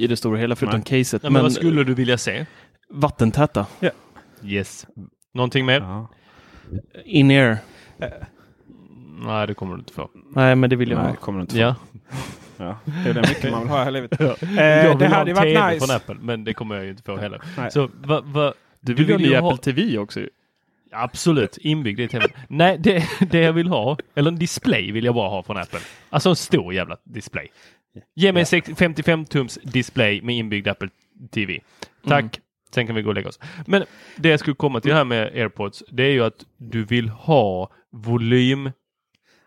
i 0.05 0.07
det 0.07 0.17
stora 0.17 0.39
hela 0.39 0.57
förutom 0.57 0.83
caset. 0.83 1.23
Ja, 1.23 1.31
men, 1.31 1.33
men 1.33 1.43
vad 1.43 1.53
skulle 1.53 1.85
du 1.85 1.95
vilja 1.95 2.19
se? 2.19 2.47
vattentäta. 2.91 3.67
Yes. 4.45 4.87
Någonting 5.35 5.67
mer? 5.67 5.81
Ja. 5.81 6.09
In-ear. 7.05 7.59
Nej, 9.27 9.47
det 9.47 9.55
kommer 9.55 9.75
du 9.75 9.79
inte 9.79 9.93
få. 9.93 10.11
Nej, 10.35 10.57
men 10.57 10.71
det 10.71 10.77
vill 10.77 10.91
jag 10.91 10.99
Nej, 10.99 11.09
ha. 11.09 11.17
kommer 11.17 11.39
det 11.39 11.43
inte 11.43 11.55
få. 11.55 11.61
Ja. 11.61 11.75
Ja. 12.65 12.79
Det 13.05 13.11
är 13.11 13.15
det 13.15 13.21
mycket 13.29 13.51
man 13.51 13.61
vill 13.61 13.69
ha 13.71 13.89
i 13.89 13.91
livet. 13.91 14.17
jag 14.19 14.29
Eh, 14.31 14.89
vill 14.89 14.99
det 14.99 15.09
ha 15.09 15.15
hade 15.15 15.31
ju 15.31 15.37
TV 15.37 15.55
varit 15.61 15.73
nice. 15.75 15.87
från 15.87 15.97
Apple, 15.97 16.17
men 16.21 16.45
det 16.45 16.55
kommer 16.55 16.75
jag 16.75 16.85
ju 16.85 16.91
inte 16.91 17.03
få 17.03 17.17
heller. 17.17 17.43
Nej. 17.59 17.71
Så 17.71 17.91
va, 17.95 18.21
va, 18.25 18.53
Du 18.81 18.95
vill, 18.95 19.09
ju 19.09 19.15
ha 19.15 19.21
ju 19.21 19.37
ha- 19.37 19.53
Apple 19.53 19.73
TV 19.75 19.99
också 19.99 20.21
ju. 20.21 20.29
Absolut, 20.93 21.59
inbyggd 21.61 22.01
i 22.01 22.09
tvn. 22.09 22.29
Nej, 22.49 22.79
det, 22.79 23.05
det 23.31 23.39
jag 23.39 23.53
vill 23.53 23.69
ha, 23.69 23.97
eller 24.15 24.31
en 24.31 24.39
display 24.39 24.93
vill 24.93 25.05
jag 25.05 25.15
bara 25.15 25.29
ha 25.29 25.43
från 25.43 25.57
Apple. 25.57 25.79
Alltså 26.11 26.29
en 26.29 26.37
stor 26.37 26.75
jävla 26.75 26.97
display. 27.05 27.49
Ge 28.15 28.33
mig 28.33 28.41
en 28.41 28.47
55-tums 28.47 29.59
display 29.63 30.23
med 30.23 30.35
inbyggd 30.37 30.69
Apple 30.69 30.89
TV. 31.31 31.61
Tack. 32.09 32.21
Mm. 32.21 32.31
Sen 32.75 32.87
kan 32.87 32.97
vi 32.97 33.03
gå 33.03 33.09
och 33.09 33.15
lägga 33.15 33.29
oss. 33.29 33.41
Men 33.67 33.85
det 34.17 34.29
jag 34.29 34.41
skulle 34.41 34.57
komma 34.57 34.81
till 34.81 34.93
här 34.95 35.05
med 35.05 35.23
AirPods, 35.35 35.83
det 35.91 36.03
är 36.03 36.11
ju 36.11 36.25
att 36.25 36.45
du 36.57 36.85
vill 36.85 37.09
ha 37.09 37.71
volym 37.93 38.71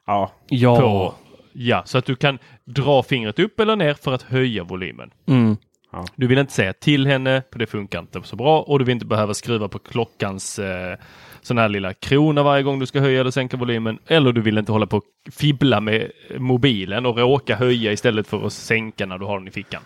Ja. 0.05 0.31
Ja. 0.49 0.79
på, 0.79 1.15
ja, 1.57 1.83
så 1.85 1.97
att 1.97 2.05
du 2.05 2.15
kan 2.15 2.39
dra 2.65 3.03
fingret 3.03 3.39
upp 3.39 3.59
eller 3.59 3.75
ner 3.75 3.93
för 3.93 4.13
att 4.13 4.21
höja 4.21 4.63
volymen. 4.63 5.11
Mm. 5.27 5.57
Ja. 5.91 6.05
Du 6.15 6.27
vill 6.27 6.37
inte 6.37 6.53
säga 6.53 6.73
till 6.73 7.07
henne, 7.07 7.43
för 7.51 7.59
det 7.59 7.65
funkar 7.65 7.99
inte 7.99 8.21
så 8.23 8.35
bra 8.35 8.61
och 8.61 8.79
du 8.79 8.85
vill 8.85 8.93
inte 8.93 9.05
behöva 9.05 9.33
skruva 9.33 9.67
på 9.67 9.79
klockans 9.79 10.59
eh, 10.59 10.97
sån 11.41 11.57
här 11.57 11.69
lilla 11.69 11.93
krona 11.93 12.43
varje 12.43 12.63
gång 12.63 12.79
du 12.79 12.85
ska 12.85 12.99
höja 12.99 13.21
eller 13.21 13.31
sänka 13.31 13.57
volymen. 13.57 13.99
Eller 14.07 14.31
du 14.31 14.41
vill 14.41 14.57
inte 14.57 14.71
hålla 14.71 14.85
på 14.85 14.97
och 14.97 15.03
fibbla 15.31 15.81
med 15.81 16.11
mobilen 16.37 17.05
och 17.05 17.17
råka 17.17 17.55
höja 17.55 17.91
istället 17.91 18.27
för 18.27 18.45
att 18.45 18.53
sänka 18.53 19.05
när 19.05 19.17
du 19.17 19.25
har 19.25 19.39
den 19.39 19.47
i 19.47 19.51
fickan. 19.51 19.81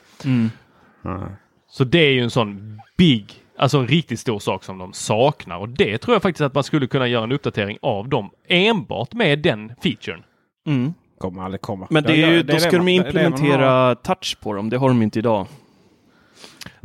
Så 1.69 1.83
det 1.83 1.99
är 1.99 2.11
ju 2.11 2.21
en 2.21 2.31
sån 2.31 2.81
big, 2.97 3.33
alltså 3.57 3.77
en 3.77 3.87
riktigt 3.87 4.19
stor 4.19 4.39
sak 4.39 4.63
som 4.63 4.77
de 4.77 4.93
saknar 4.93 5.57
och 5.57 5.69
det 5.69 5.97
tror 5.97 6.15
jag 6.15 6.21
faktiskt 6.21 6.41
att 6.41 6.53
man 6.53 6.63
skulle 6.63 6.87
kunna 6.87 7.07
göra 7.07 7.23
en 7.23 7.31
uppdatering 7.31 7.77
av 7.81 8.09
dem 8.09 8.29
enbart 8.47 9.13
med 9.13 9.39
den 9.39 9.73
featuren. 9.83 10.23
Mm. 10.65 10.93
Kommer 11.21 11.43
aldrig 11.43 11.61
komma. 11.61 11.87
Men 11.89 12.03
det 12.03 12.11
är 12.23 12.31
ju, 12.31 12.43
då 12.43 12.53
det 12.53 12.59
ska 12.59 12.77
man- 12.77 12.85
de 12.85 12.99
det 12.99 13.09
är 13.09 13.13
det 13.13 13.13
man 13.13 13.23
har. 13.23 13.27
implementera 13.39 13.95
touch 13.95 14.37
på 14.41 14.53
dem. 14.53 14.69
Det 14.69 14.77
har 14.77 14.87
de 14.87 15.01
inte 15.01 15.19
idag. 15.19 15.47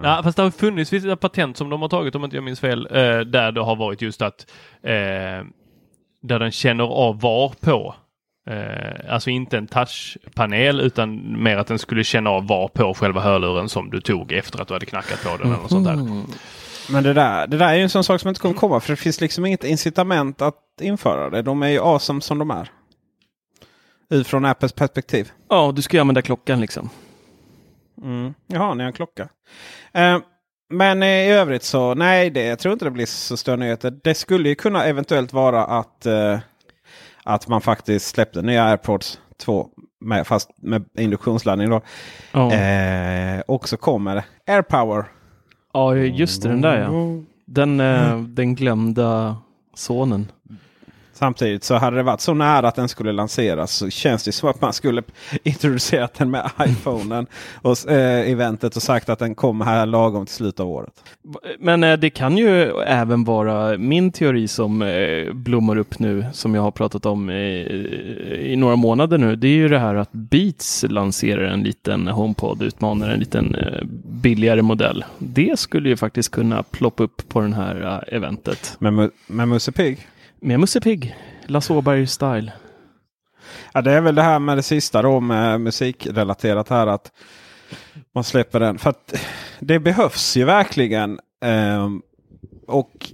Ja, 0.02 0.20
fast 0.22 0.36
det 0.36 0.42
har 0.42 0.50
funnits 0.50 0.92
vissa 0.92 1.16
patent 1.16 1.56
som 1.56 1.70
de 1.70 1.82
har 1.82 1.88
tagit 1.88 2.14
om 2.14 2.24
inte 2.24 2.36
jag 2.36 2.44
minns 2.44 2.60
fel, 2.60 2.88
eh, 2.90 3.18
där 3.20 3.52
det 3.52 3.60
har 3.60 3.76
varit 3.76 4.02
just 4.02 4.22
att 4.22 4.46
eh, 4.82 4.90
där 6.22 6.38
den 6.38 6.50
känner 6.50 6.84
av 6.84 7.20
var 7.20 7.52
på. 7.60 7.94
Eh, 8.50 9.12
alltså 9.14 9.30
inte 9.30 9.58
en 9.58 9.66
touchpanel 9.66 10.80
utan 10.80 11.42
mer 11.42 11.56
att 11.56 11.66
den 11.66 11.78
skulle 11.78 12.04
känna 12.04 12.30
av 12.30 12.46
var 12.46 12.68
på 12.68 12.94
själva 12.94 13.20
hörluren 13.20 13.68
som 13.68 13.90
du 13.90 14.00
tog 14.00 14.32
efter 14.32 14.60
att 14.62 14.68
du 14.68 14.74
hade 14.74 14.86
knackat 14.86 15.24
på 15.24 15.36
den 15.36 15.46
eller 15.52 15.62
något 15.62 15.70
sånt 15.70 15.86
där. 15.86 16.22
Men 16.92 17.02
det 17.04 17.12
där, 17.12 17.46
det 17.46 17.56
där 17.56 17.68
är 17.68 17.74
ju 17.74 17.82
en 17.82 17.88
sån 17.90 18.04
sak 18.04 18.20
som 18.20 18.28
inte 18.28 18.40
kommer 18.40 18.54
komma 18.54 18.80
för 18.80 18.92
det 18.92 18.96
finns 18.96 19.20
liksom 19.20 19.46
inget 19.46 19.64
incitament 19.64 20.42
att 20.42 20.54
införa 20.80 21.30
det. 21.30 21.42
De 21.42 21.62
är 21.62 21.68
ju 21.68 21.78
awesome 21.80 22.20
som 22.20 22.38
de 22.38 22.50
är. 22.50 22.68
Utifrån 24.10 24.44
Apples 24.44 24.72
perspektiv. 24.72 25.32
Ja, 25.48 25.72
du 25.76 25.82
ska 25.82 25.96
ju 25.96 26.00
använda 26.00 26.22
klockan 26.22 26.60
liksom. 26.60 26.90
Mm. 28.02 28.34
Jaha, 28.46 28.74
ni 28.74 28.82
har 28.82 28.88
en 28.88 28.92
klocka. 28.92 29.28
Eh, 29.92 30.18
men 30.70 31.02
i 31.02 31.30
övrigt 31.30 31.62
så 31.62 31.94
nej, 31.94 32.30
det, 32.30 32.44
jag 32.44 32.58
tror 32.58 32.72
inte 32.72 32.84
det 32.84 32.90
blir 32.90 33.06
så 33.06 33.36
stora 33.36 33.56
nyheter. 33.56 33.94
Det 34.04 34.14
skulle 34.14 34.48
ju 34.48 34.54
kunna 34.54 34.84
eventuellt 34.84 35.32
vara 35.32 35.64
att, 35.64 36.06
eh, 36.06 36.38
att 37.24 37.48
man 37.48 37.60
faktiskt 37.60 38.06
släppte 38.08 38.42
nya 38.42 38.64
AirPods 38.64 39.20
2. 39.38 39.68
Med, 40.00 40.26
fast 40.26 40.50
med 40.56 40.84
induktionsladdning 40.98 41.70
då. 41.70 41.80
Ja, 42.32 42.52
Eh, 42.52 43.40
och 43.40 43.68
så 43.68 43.76
kommer 43.76 44.24
AirPower. 44.46 45.04
ja 45.72 45.96
just 45.96 46.42
det, 46.42 46.48
den 46.48 46.60
där 46.60 46.80
ja. 46.80 46.90
Den, 47.46 47.80
eh, 47.80 48.20
den 48.20 48.54
glömda 48.54 49.36
sonen. 49.74 50.32
Samtidigt 51.18 51.64
så 51.64 51.74
hade 51.74 51.96
det 51.96 52.02
varit 52.02 52.20
så 52.20 52.34
nära 52.34 52.68
att 52.68 52.74
den 52.74 52.88
skulle 52.88 53.12
lanseras 53.12 53.72
så 53.72 53.90
känns 53.90 54.24
det 54.24 54.32
som 54.32 54.48
att 54.48 54.60
man 54.60 54.72
skulle 54.72 55.02
introducerat 55.42 56.14
den 56.14 56.30
med 56.30 56.50
iPhonen 56.66 57.26
och 57.62 57.90
eh, 57.90 58.30
eventet 58.30 58.76
och 58.76 58.82
sagt 58.82 59.08
att 59.08 59.18
den 59.18 59.34
kommer 59.34 59.64
här 59.64 59.86
lagom 59.86 60.26
till 60.26 60.34
slutet 60.34 60.60
av 60.60 60.68
året. 60.68 60.92
Men 61.58 61.84
eh, 61.84 61.96
det 61.96 62.10
kan 62.10 62.38
ju 62.38 62.70
även 62.80 63.24
vara 63.24 63.78
min 63.78 64.12
teori 64.12 64.48
som 64.48 64.82
eh, 64.82 65.32
blommar 65.32 65.76
upp 65.76 65.98
nu, 65.98 66.26
som 66.32 66.54
jag 66.54 66.62
har 66.62 66.70
pratat 66.70 67.06
om 67.06 67.30
i 67.30 68.54
några 68.58 68.76
månader 68.76 69.18
nu. 69.18 69.36
Det 69.36 69.48
är 69.48 69.56
ju 69.56 69.68
det 69.68 69.78
här 69.78 69.94
att 69.94 70.12
Beats 70.12 70.84
lanserar 70.88 71.42
en 71.42 71.62
liten 71.62 72.08
HomePod, 72.08 72.62
utmanar 72.62 73.10
en 73.10 73.18
liten 73.18 73.54
eh, 73.54 73.84
billigare 74.04 74.62
modell. 74.62 75.04
Det 75.18 75.58
skulle 75.58 75.88
ju 75.88 75.96
faktiskt 75.96 76.30
kunna 76.30 76.62
ploppa 76.62 77.02
upp 77.02 77.28
på 77.28 77.40
den 77.40 77.52
här 77.52 78.02
eh, 78.08 78.16
eventet. 78.16 78.76
Med, 78.78 79.10
med 79.26 79.48
Musse 79.48 79.72
Pigg. 79.72 79.98
Med 80.46 80.60
Musse 80.60 80.80
Pigg, 80.80 81.16
Lasse 81.46 81.72
Åberg-style. 81.72 82.52
Ja, 83.72 83.82
det 83.82 83.92
är 83.92 84.00
väl 84.00 84.14
det 84.14 84.22
här 84.22 84.38
med 84.38 84.58
det 84.58 84.62
sista 84.62 85.02
då 85.02 85.20
med 85.20 85.60
musikrelaterat 85.60 86.68
här 86.68 86.86
att 86.86 87.12
man 88.14 88.24
släpper 88.24 88.60
den. 88.60 88.78
För 88.78 88.90
att 88.90 89.14
det 89.60 89.80
behövs 89.80 90.36
ju 90.36 90.44
verkligen. 90.44 91.20
ehm, 91.44 92.02
och 92.66 93.12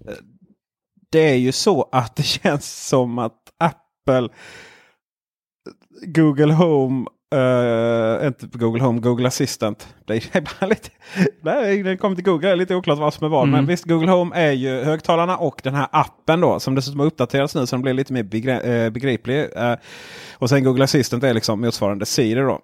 det 1.10 1.30
är 1.30 1.34
ju 1.34 1.52
så 1.52 1.88
att 1.92 2.16
det 2.16 2.22
känns 2.42 2.88
som 2.88 3.18
att 3.18 3.40
Apple, 3.58 4.28
Google 6.06 6.52
Home, 6.52 7.06
eh, 7.32 8.26
inte 8.26 8.46
Google 8.58 8.82
Home, 8.82 9.00
Google 9.00 9.28
Assistant. 9.28 9.94
Det 10.04 10.14
är 10.14 10.66
lite, 10.66 10.90
det 11.88 11.96
kommer 11.96 12.14
till 12.14 12.24
Google, 12.24 12.46
det 12.48 12.52
är 12.52 12.56
lite 12.56 12.74
oklart 12.74 12.98
vad 12.98 13.14
som 13.14 13.24
är 13.24 13.28
vad. 13.28 13.42
Mm. 13.42 13.50
Men 13.50 13.66
visst, 13.66 13.84
Google 13.84 14.10
Home 14.10 14.36
är 14.36 14.52
ju 14.52 14.82
högtalarna 14.84 15.36
och 15.36 15.60
den 15.64 15.74
här 15.74 15.88
appen 15.92 16.40
då 16.40 16.60
som 16.60 16.74
dessutom 16.74 17.00
har 17.00 17.06
uppdaterats 17.06 17.54
nu 17.54 17.66
så 17.66 17.76
den 17.76 17.82
blir 17.82 17.94
lite 17.94 18.12
mer 18.12 18.22
begre- 18.22 18.84
eh, 18.84 18.90
begriplig. 18.90 19.46
Eh, 19.56 19.74
och 20.38 20.48
sen 20.48 20.64
Google 20.64 20.84
Assistant 20.84 21.24
är 21.24 21.34
liksom 21.34 21.60
motsvarande 21.60 22.06
Siri 22.06 22.40
då. 22.40 22.60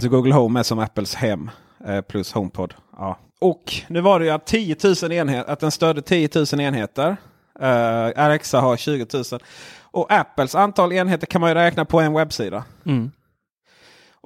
Så 0.00 0.08
Google 0.08 0.34
Home 0.34 0.60
är 0.60 0.62
som 0.62 0.78
Apples 0.78 1.14
hem 1.14 1.50
eh, 1.86 2.00
plus 2.00 2.32
HomePod. 2.32 2.74
Ja. 2.98 3.18
Och 3.40 3.74
nu 3.88 4.00
var 4.00 4.18
det 4.18 4.24
ju 4.24 4.30
att 4.30 4.46
10 4.46 4.76
000 5.02 5.12
enheter, 5.12 5.52
att 5.52 5.60
den 5.60 5.70
stödde 5.70 6.02
10 6.02 6.28
000 6.52 6.60
enheter. 6.60 7.16
Uh, 7.62 8.24
Alexa 8.24 8.60
har 8.60 8.76
20 8.76 9.06
000. 9.32 9.40
Och 9.82 10.12
Apples 10.12 10.54
antal 10.54 10.92
enheter 10.92 11.26
kan 11.26 11.40
man 11.40 11.50
ju 11.50 11.54
räkna 11.54 11.84
på 11.84 12.00
en 12.00 12.12
webbsida. 12.14 12.64
Mm. 12.86 13.10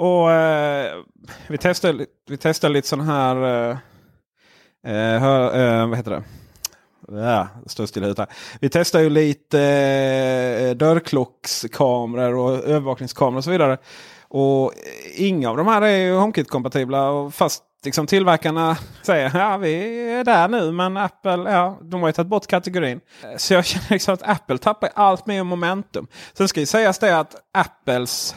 Och 0.02 0.32
eh, 0.32 0.94
vi 1.49 1.59
testar, 1.59 2.06
vi 2.28 2.37
testade 2.37 2.75
lite 2.75 2.88
sån 2.88 3.00
här... 3.00 3.37
Eh, 3.37 3.76
eh, 4.87 5.21
hör, 5.21 5.61
eh, 5.61 5.88
vad 5.88 5.97
heter 5.97 6.11
det? 6.11 6.23
Ja, 7.21 7.49
står 7.66 7.87
still 7.87 8.04
här. 8.04 8.26
Vi 8.61 8.68
testar 8.68 9.00
ju 9.00 9.11
lite 9.11 9.61
eh, 10.61 10.76
dörrklockskameror 10.76 12.37
och 12.37 12.64
övervakningskameror 12.64 13.37
och 13.37 13.44
så 13.44 13.50
vidare. 13.50 13.78
Och 14.28 14.73
inga 15.14 15.50
av 15.50 15.56
de 15.56 15.66
här 15.66 15.82
är 15.82 15.97
ju 15.97 16.14
HomeKit-kompatibla. 16.14 17.30
Fast 17.30 17.62
liksom 17.85 18.06
tillverkarna 18.06 18.76
säger 19.02 19.38
ja 19.38 19.56
vi 19.56 19.75
är 20.11 20.25
där 20.25 20.49
nu. 20.49 20.73
Men 20.73 20.97
Apple 20.97 21.50
ja, 21.50 21.78
de 21.82 22.00
har 22.00 22.09
ju 22.09 22.12
tagit 22.12 22.28
bort 22.30 22.47
kategorin. 22.47 23.00
Så 23.37 23.54
jag 23.54 23.64
känner 23.64 23.90
liksom 23.90 24.14
att 24.14 24.23
Apple 24.23 24.59
tappar 24.59 24.90
allt 24.94 25.26
mer 25.26 25.44
momentum. 25.44 26.06
Sen 26.32 26.49
ska 26.49 26.61
ju 26.61 26.66
sägas 26.66 26.99
det 26.99 27.18
att 27.18 27.35
Apples 27.52 28.37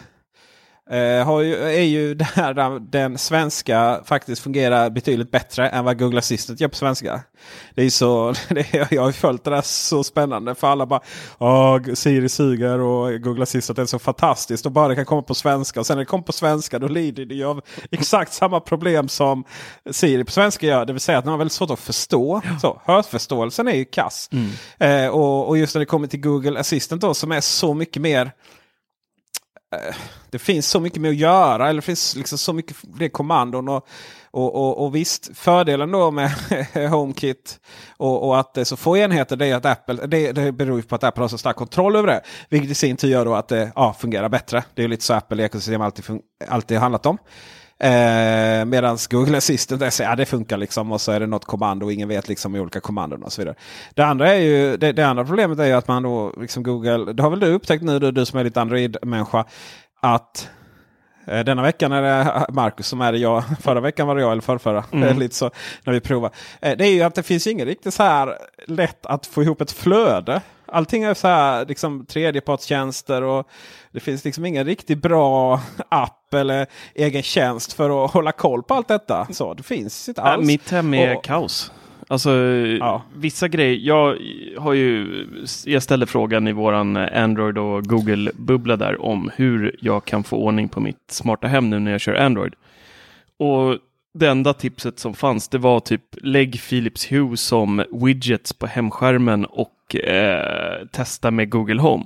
Eh, 0.90 1.26
har 1.26 1.42
ju, 1.42 1.56
är 1.56 1.82
ju 1.82 2.14
där 2.36 2.80
den 2.80 3.18
svenska 3.18 4.02
faktiskt 4.06 4.42
fungerar 4.42 4.90
betydligt 4.90 5.32
bättre 5.32 5.70
än 5.70 5.86
vad 5.86 6.00
Google 6.00 6.20
Assistant 6.20 6.60
gör 6.60 6.68
på 6.68 6.76
svenska. 6.76 7.22
Det 7.76 7.84
är 7.84 7.90
så, 7.90 8.34
det, 8.50 8.92
jag 8.92 9.02
har 9.02 9.12
följt 9.12 9.44
det 9.44 9.50
där 9.50 9.62
så 9.62 10.04
spännande 10.04 10.56
för 10.56 10.68
alla 10.68 10.86
bara 10.86 11.02
Åh, 11.38 11.94
Siri 11.94 12.30
suger 12.30 12.80
och 12.80 13.22
Google 13.22 13.44
Assistant 13.44 13.80
är 13.80 13.86
så 13.86 14.00
fantastiskt 14.00 14.66
och 14.66 14.72
bara 14.72 14.88
det 14.88 14.96
kan 14.96 15.06
komma 15.06 15.22
på 15.22 15.36
svenska. 15.36 15.80
Och 15.80 15.86
sen 15.86 15.98
när 15.98 16.02
det 16.02 16.06
kommer 16.06 16.24
på 16.24 16.34
svenska 16.34 16.80
då 16.80 16.88
lider 16.88 17.26
det 17.26 17.36
ju 17.36 17.46
av 17.46 17.62
exakt 17.92 18.34
samma 18.34 18.60
problem 18.60 19.08
som 19.08 19.44
Siri 19.92 20.24
på 20.24 20.32
svenska 20.32 20.68
gör. 20.68 20.86
Det 20.86 20.94
vill 20.94 21.00
säga 21.00 21.18
att 21.18 21.24
den 21.24 21.32
har 21.32 21.38
väldigt 21.38 21.54
svårt 21.54 21.72
att 21.72 21.80
förstå. 21.80 22.42
Så, 22.62 22.82
hörförståelsen 22.86 23.68
är 23.68 23.76
ju 23.76 23.86
kass. 23.86 24.30
Eh, 24.78 25.08
och, 25.08 25.48
och 25.48 25.58
just 25.58 25.76
när 25.76 25.80
det 25.80 25.86
kommer 25.86 26.08
till 26.08 26.22
Google 26.22 26.60
Assistant 26.60 27.02
då 27.02 27.14
som 27.14 27.32
är 27.32 27.42
så 27.42 27.74
mycket 27.74 28.02
mer 28.02 28.32
det 30.36 30.40
finns 30.40 30.68
så 30.68 30.80
mycket 30.80 31.02
mer 31.02 31.10
att 31.10 31.16
göra. 31.16 31.70
Eller 31.70 31.82
det 31.82 31.86
finns 31.86 32.16
liksom 32.16 32.38
så 32.38 32.54
mycket 32.54 32.78
fler 32.98 33.10
kommandon. 33.10 33.70
Och, 33.70 33.88
och, 34.32 34.56
och, 34.56 34.86
och 34.86 34.96
visst, 34.96 35.38
fördelen 35.38 35.92
då 35.92 36.12
med 36.12 36.32
HomeKit 36.90 37.60
och, 37.98 38.28
och 38.28 38.40
att 38.40 38.54
det 38.54 38.62
är 38.62 38.66
så 38.66 38.78
få 38.78 38.98
enheter 38.98 39.36
det 39.36 39.46
är 39.46 39.56
att 39.56 39.66
Apple, 39.66 40.06
det, 40.08 40.32
det 40.32 40.52
beror 40.52 40.78
ju 40.78 40.84
på 40.84 40.96
att 40.96 41.04
Apple 41.04 41.24
har 41.24 41.28
så 41.28 41.38
stark 41.38 41.56
kontroll 41.56 41.96
över 41.96 42.08
det. 42.08 42.22
Vilket 42.50 42.72
i 42.72 42.76
sin 42.76 42.98
tur 42.98 43.08
gör 43.08 43.26
då 43.26 43.36
att 43.36 43.48
det 43.48 43.72
ja, 43.76 43.96
fungerar 44.00 44.30
bättre. 44.30 44.64
Det 44.74 44.82
är 44.82 44.84
ju 44.84 44.90
lite 44.90 45.04
så 45.04 45.14
Apple 45.14 45.44
ekosystem 45.44 45.82
alltid, 45.82 46.06
alltid 46.48 46.78
handlat 46.78 47.06
om. 47.06 47.18
Eh, 47.80 48.66
Medan 48.66 48.98
Google 49.10 49.38
Assistant 49.38 49.82
är 49.82 49.90
så, 49.90 50.04
ja, 50.04 50.16
det 50.16 50.26
funkar 50.26 50.58
liksom 50.58 50.92
och 50.92 51.02
så 51.02 51.12
är 51.12 51.20
det 51.20 51.28
något 51.28 51.46
kommando 51.46 51.86
och 51.86 51.94
ingen 51.94 52.08
vet 52.08 52.28
liksom 52.28 52.56
i 52.56 52.60
olika 52.60 52.80
kommandon 52.80 53.24
och 53.24 53.34
så 53.34 53.42
vidare. 53.42 53.56
Det 53.94 54.06
andra, 54.06 54.34
är 54.34 54.40
ju, 54.40 54.78
det, 54.78 54.92
det 54.92 55.08
andra 55.08 55.26
problemet 55.26 55.60
är 55.60 55.66
ju 55.66 55.72
att 55.72 55.88
man 55.88 56.04
då 56.04 56.34
liksom 56.42 56.64
Google, 56.64 57.14
det 57.14 57.24
har 57.24 57.30
väl 57.30 57.40
du 57.40 57.54
upptäckt 57.54 57.84
nu 57.84 58.00
du, 58.00 58.12
du 58.12 58.26
som 58.26 58.40
är 58.40 58.44
lite 58.44 58.62
Android-människa, 58.62 59.46
att 60.14 60.50
eh, 61.28 61.40
denna 61.44 61.62
veckan 61.62 61.92
är 61.92 62.02
det 62.02 62.46
Marcus 62.54 62.88
som 62.88 63.02
är 63.02 63.12
det 63.12 63.18
jag. 63.18 63.44
Förra 63.62 63.80
veckan 63.80 64.08
var 64.08 64.16
det 64.16 64.22
jag 64.22 64.32
eller 64.32 64.42
förrförra. 64.42 64.84
Mm. 64.92 65.20
Lite 65.20 65.36
så 65.36 65.52
när 65.84 65.94
vi 65.94 66.00
provar. 66.00 66.32
Eh, 66.62 66.78
Det 66.78 66.86
är 66.88 66.92
ju 66.92 67.02
att 67.04 67.16
det 67.16 67.24
finns 67.24 67.48
inget 67.48 67.66
riktigt 67.68 67.94
så 67.94 68.04
här 68.04 68.38
lätt 68.68 69.06
att 69.06 69.26
få 69.26 69.44
ihop 69.44 69.62
ett 69.62 69.72
flöde. 69.72 70.42
Allting 70.68 71.04
är 71.04 71.14
så 71.14 71.28
här 71.28 71.66
liksom 71.66 72.06
tredjepartstjänster 72.06 73.22
och 73.22 73.48
det 73.92 74.00
finns 74.00 74.26
liksom 74.26 74.46
ingen 74.46 74.66
riktigt 74.66 74.98
bra 75.02 75.62
app 75.90 76.34
eller 76.34 76.68
egen 76.96 77.24
tjänst 77.24 77.74
för 77.74 78.06
att 78.06 78.12
hålla 78.12 78.32
koll 78.32 78.64
på 78.64 78.74
allt 78.74 78.88
detta. 78.88 79.28
Så 79.32 79.54
det 79.54 79.64
finns 79.64 80.08
inte 80.10 80.22
Ja, 80.22 80.28
alls. 80.28 80.48
mitt 80.48 80.72
hem 80.72 80.94
är 80.94 81.16
Och- 81.16 81.24
kaos. 81.24 81.72
Alltså 82.08 82.32
Ja. 82.80 83.04
vissa 83.16 83.48
grejer. 83.48 83.80
Jag 83.82 84.18
har 84.58 84.74
ju, 84.74 85.08
jag 85.66 85.84
ställde 85.84 86.06
frågan 86.06 86.48
i 86.48 86.52
våran 86.52 86.98
Android 86.98 87.58
och 87.58 87.84
Google-bubbla 87.84 88.76
där 88.78 89.02
om 89.02 89.32
hur 89.36 89.76
jag 89.82 90.06
kan 90.06 90.24
få 90.24 90.38
ordning 90.38 90.70
på 90.70 90.80
mitt 90.80 91.12
smarta 91.12 91.48
hem 91.48 91.70
nu 91.70 91.80
när 91.80 91.92
jag 91.92 92.02
kör 92.02 92.16
Android. 92.16 92.54
Och 93.40 93.78
det 94.14 94.28
enda 94.28 94.54
tipset 94.54 95.00
som 95.00 95.14
fanns 95.14 95.48
det 95.48 95.58
var 95.58 95.80
typ 95.80 96.02
lägg 96.22 96.62
Philips 96.70 97.12
Hue 97.12 97.38
som 97.38 97.84
widgets 97.92 98.54
på 98.54 98.68
hemskärmen 98.68 99.46
och 99.46 99.96
eh, 99.96 100.86
testa 100.92 101.32
med 101.32 101.50
Google 101.50 101.82
Home. 101.82 102.06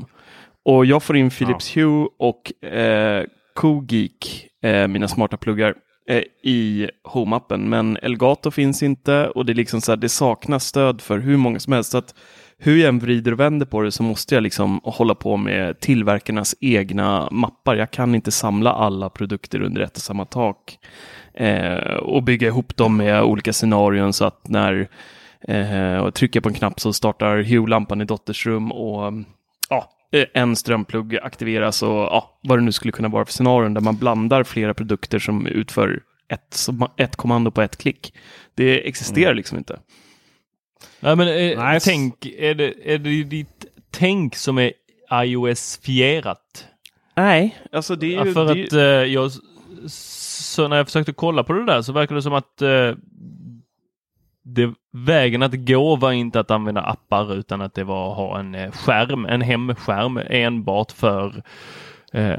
Och 0.66 0.86
jag 0.86 1.04
får 1.04 1.18
in 1.18 1.30
Philips 1.30 1.78
Hue 1.78 2.08
och 2.20 2.64
eh, 2.64 3.24
CoGeek, 3.56 4.48
eh, 4.64 4.88
mina 4.88 5.08
smarta 5.08 5.38
pluggar, 5.38 5.76
Eh, 6.10 6.24
i 6.44 6.90
Home-appen. 7.04 7.70
Men 7.70 7.98
Elgato 8.02 8.52
finns 8.52 8.84
inte 8.84 9.28
och 9.28 9.46
det, 9.46 9.54
är 9.54 9.56
liksom 9.56 9.82
så 9.82 9.92
här, 9.92 9.98
det 9.98 10.10
saknas 10.10 10.66
stöd 10.66 11.02
för 11.02 11.20
hur 11.20 11.38
många 11.38 11.60
som 11.60 11.74
helst. 11.74 11.92
Så 11.92 11.98
att 11.98 12.16
hur 12.58 12.78
jag 12.78 12.90
än 12.90 13.00
vrider 13.00 13.32
och 13.32 13.40
vänder 13.40 13.66
på 13.66 13.82
det 13.82 13.92
så 13.92 14.04
måste 14.04 14.36
jag 14.36 14.44
liksom 14.44 14.82
hålla 14.84 15.16
på 15.16 15.38
med 15.38 15.80
tillverkarnas 15.80 16.56
egna 16.60 17.28
mappar. 17.32 17.76
Jag 17.76 17.92
kan 17.92 18.16
inte 18.16 18.32
samla 18.32 18.74
alla 18.74 19.10
produkter 19.10 19.62
under 19.62 19.82
ett 19.82 19.96
och 19.96 20.02
samma 20.02 20.26
tak 20.26 20.80
eh, 21.34 21.94
och 21.94 22.24
bygga 22.24 22.48
ihop 22.48 22.76
dem 22.76 22.98
med 22.98 23.24
olika 23.24 23.54
scenarion 23.54 24.14
så 24.14 24.26
att 24.26 24.48
när 24.48 24.88
eh, 25.42 25.98
och 25.98 26.14
trycker 26.14 26.42
på 26.42 26.50
en 26.50 26.56
knapp 26.56 26.80
så 26.80 26.94
startar 26.94 27.44
Hue-lampan 27.44 28.02
i 28.02 28.06
dotters 28.06 28.46
rum 28.46 28.72
och 28.72 29.14
en 30.12 30.56
strömplugg 30.56 31.18
aktiveras 31.18 31.84
och 31.84 31.90
ja, 31.90 32.40
vad 32.44 32.58
det 32.58 32.64
nu 32.64 32.72
skulle 32.72 32.92
kunna 32.92 33.08
vara 33.08 33.26
för 33.26 33.34
scenarion 33.34 33.74
där 33.74 33.82
man 33.82 33.98
blandar 33.98 34.44
flera 34.44 34.74
produkter 34.74 35.20
som 35.20 35.48
utför 35.48 36.00
ett, 36.30 36.68
ett 36.98 37.16
kommando 37.16 37.52
på 37.52 37.62
ett 37.62 37.78
klick. 37.78 38.14
Det 38.56 38.88
existerar 38.88 39.28
mm. 39.28 39.38
liksom 39.38 39.58
inte. 39.58 39.80
Nej, 41.00 41.16
men 41.16 41.28
eh, 41.28 41.74
nice. 41.74 41.90
tänk, 41.90 42.26
är 42.26 42.56
det, 42.56 42.94
är 42.94 42.98
det 42.98 43.24
ditt 43.24 43.66
tänk 43.92 44.36
som 44.36 44.58
är 44.58 44.74
iOS-fierat? 45.12 46.68
Nej, 47.16 47.58
alltså 47.72 47.96
det 47.96 48.06
är 48.06 48.26
ju... 48.26 48.28
Ja, 48.28 48.34
för 48.34 48.56
det... 48.56 48.64
att 48.66 48.74
eh, 48.74 49.14
jag, 49.14 49.32
så 49.90 50.68
när 50.68 50.78
jag 50.78 50.88
försökte 50.88 51.14
kolla 51.14 51.44
på 51.44 51.54
det 51.54 51.66
där 51.66 51.82
så 51.82 51.94
verkar 51.94 52.16
det 52.16 52.22
som 52.22 52.34
att 52.34 52.62
eh, 52.62 52.94
det, 54.44 54.74
vägen 54.92 55.44
att 55.44 55.54
gå 55.54 55.96
var 55.96 56.12
inte 56.12 56.40
att 56.40 56.52
använda 56.52 56.82
appar 56.82 57.34
utan 57.34 57.62
att 57.62 57.74
det 57.74 57.84
var 57.84 58.12
att 58.12 58.18
ha 58.18 58.40
en 58.40 58.56
eh, 58.56 58.72
skärm, 58.72 59.26
en 59.26 59.42
hemskärm 59.42 60.20
enbart 60.30 60.92
för 60.92 61.44
eh, 62.14 62.36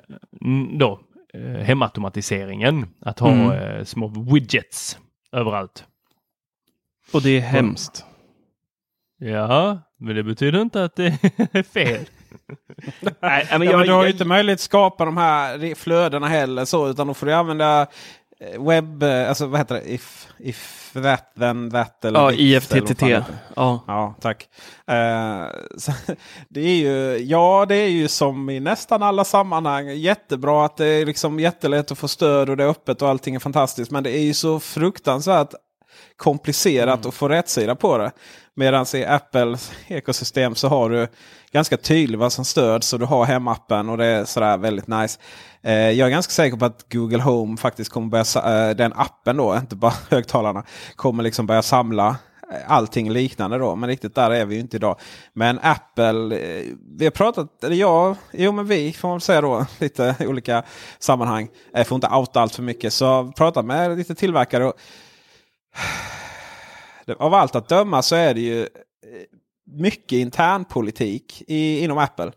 då, 0.79 1.01
eh, 1.35 1.41
hemautomatiseringen. 1.41 2.87
Att 3.01 3.19
ha 3.19 3.33
mm. 3.33 3.51
eh, 3.51 3.85
små 3.85 4.09
widgets 4.09 4.99
överallt. 5.33 5.85
Och 7.13 7.23
det 7.23 7.37
är 7.37 7.41
hemskt. 7.41 8.05
Ja, 9.19 9.79
men 9.99 10.15
det 10.17 10.23
betyder 10.23 10.63
inte 10.63 10.85
att 10.85 10.97
det 10.97 11.07
är 11.53 11.63
fel. 11.63 12.05
Nej, 13.21 13.47
men 13.51 13.63
jag, 13.63 13.73
ja, 13.73 13.77
men 13.77 13.87
du 13.87 13.93
har 13.93 14.05
ju 14.05 14.11
inte 14.11 14.25
möjlighet 14.25 14.57
att 14.57 14.61
skapa 14.61 15.05
de 15.05 15.17
här 15.17 15.75
flödena 15.75 16.29
heller 16.29 16.65
så 16.65 16.89
utan 16.89 17.07
då 17.07 17.15
får 17.15 17.27
du 17.27 17.33
använda 17.33 17.87
webb, 18.59 19.03
eh, 19.03 19.29
alltså 19.29 19.47
vad 19.47 19.61
heter 19.61 19.75
det? 19.75 19.93
If, 19.93 20.29
if 20.39 20.91
that 20.93 21.33
then 21.39 21.71
that 21.71 22.05
eller 22.05 22.21
Ja, 22.21 22.33
IFTTT. 22.33 23.03
Ja. 23.03 23.25
ja, 23.87 24.15
tack. 24.21 24.49
Uh, 24.91 25.47
det 26.49 26.61
är 26.61 26.75
ju, 26.75 27.19
ja, 27.19 27.67
det 27.69 27.75
är 27.75 27.89
ju 27.89 28.09
som 28.09 28.51
i 28.51 28.61
nästan 28.61 29.03
alla 29.03 29.25
sammanhang 29.25 29.89
jättebra 29.89 30.65
att 30.65 30.77
det 30.77 30.87
är 30.87 31.07
liksom 31.07 31.41
jättelätt 31.41 31.93
att 31.93 31.99
få 31.99 32.09
stöd 32.09 32.51
och 32.51 32.57
det 32.57 32.65
är 32.65 32.69
öppet 32.69 33.03
och 33.03 33.09
allting 33.09 33.35
är 33.35 33.39
fantastiskt. 33.39 33.91
Men 33.91 34.03
det 34.03 34.19
är 34.19 34.23
ju 34.23 34.35
så 34.35 34.61
fruktansvärt 34.61 35.55
komplicerat 36.21 36.99
mm. 36.99 37.09
att 37.09 37.15
få 37.15 37.29
rättsida 37.29 37.75
på 37.75 37.99
det. 37.99 38.11
Medan 38.55 38.87
i 38.95 39.05
Apples 39.05 39.73
ekosystem 39.87 40.55
så 40.55 40.69
har 40.69 40.91
du 40.91 41.09
ganska 41.53 41.77
tydligt 41.77 42.21
vad 42.21 42.33
som 42.33 42.45
stöds. 42.45 42.89
Så 42.89 42.99
du 42.99 43.05
har 43.05 43.25
hemappen 43.25 43.89
och 43.89 43.99
det 43.99 44.07
är 44.07 44.25
sådär 44.25 44.59
väldigt 44.59 44.87
nice. 44.87 45.19
Eh, 45.63 45.73
jag 45.73 46.07
är 46.07 46.11
ganska 46.11 46.31
säker 46.31 46.57
på 46.57 46.65
att 46.65 46.93
Google 46.93 47.23
Home 47.23 47.57
faktiskt 47.57 47.91
kommer 47.91 48.09
börja, 48.09 48.69
eh, 48.69 48.77
den 48.77 48.93
appen 48.97 49.37
då, 49.37 49.57
inte 49.61 49.77
bara 49.77 49.93
högtalarna, 50.11 50.65
kommer 50.97 51.23
liksom 51.23 51.47
börja 51.47 51.63
samla 51.63 52.09
eh, 52.53 52.73
allting 52.73 53.11
liknande 53.11 53.59
då. 53.59 53.77
Men 53.77 53.89
riktigt 53.89 54.15
där 54.15 54.31
är 54.31 54.45
vi 54.45 54.55
ju 54.55 54.61
inte 54.61 54.77
idag. 54.77 54.97
Men 55.33 55.59
Apple, 55.63 56.39
eh, 56.39 56.65
vi 56.99 57.05
har 57.05 57.11
pratat, 57.11 57.65
eller 57.65 57.77
ja, 57.77 58.17
jo 58.33 58.53
men 58.53 58.67
vi 58.67 58.93
får 58.93 59.09
man 59.09 59.21
säga 59.21 59.41
då, 59.41 59.67
lite 59.79 60.15
olika 60.21 60.63
sammanhang. 60.99 61.49
Jag 61.73 61.87
får 61.87 61.97
inte 61.97 62.09
outa 62.09 62.41
allt 62.41 62.55
för 62.55 62.63
mycket. 62.63 62.93
Så 62.93 63.33
pratat 63.37 63.65
med 63.65 63.99
lite 63.99 64.15
tillverkare. 64.15 64.65
Och, 64.65 64.75
av 67.19 67.35
allt 67.35 67.57
att 67.57 67.69
döma 67.69 68.03
så 68.03 68.17
är 68.17 68.35
det 68.35 68.41
ju 68.41 68.63
eh, 68.63 68.69
mycket 69.65 70.17
internpolitik 70.17 71.43
i, 71.47 71.85
inom 71.85 71.99
Apple. 71.99 72.33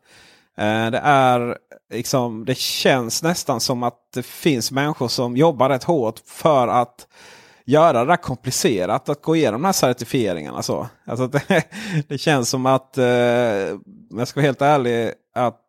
Eh, 0.57 0.91
det 0.91 1.01
är 1.03 1.57
liksom, 1.93 2.45
det 2.45 2.57
känns 2.57 3.23
nästan 3.23 3.59
som 3.59 3.83
att 3.83 3.97
det 4.13 4.23
finns 4.23 4.71
människor 4.71 5.07
som 5.07 5.37
jobbar 5.37 5.69
rätt 5.69 5.83
hårt 5.83 6.21
för 6.25 6.67
att 6.67 7.07
göra 7.65 7.99
det 7.99 8.11
där 8.11 8.17
komplicerat 8.17 9.09
att 9.09 9.21
gå 9.21 9.35
igenom 9.35 9.61
de 9.61 9.65
här 9.65 9.73
certifieringarna. 9.73 10.61
Så. 10.61 10.87
Alltså 11.05 11.27
det, 11.27 11.63
det 12.07 12.17
känns 12.17 12.49
som 12.49 12.65
att, 12.65 12.97
eh, 12.97 13.05
jag 13.05 14.27
ska 14.27 14.39
vara 14.39 14.45
helt 14.45 14.61
ärlig, 14.61 15.11
att 15.35 15.59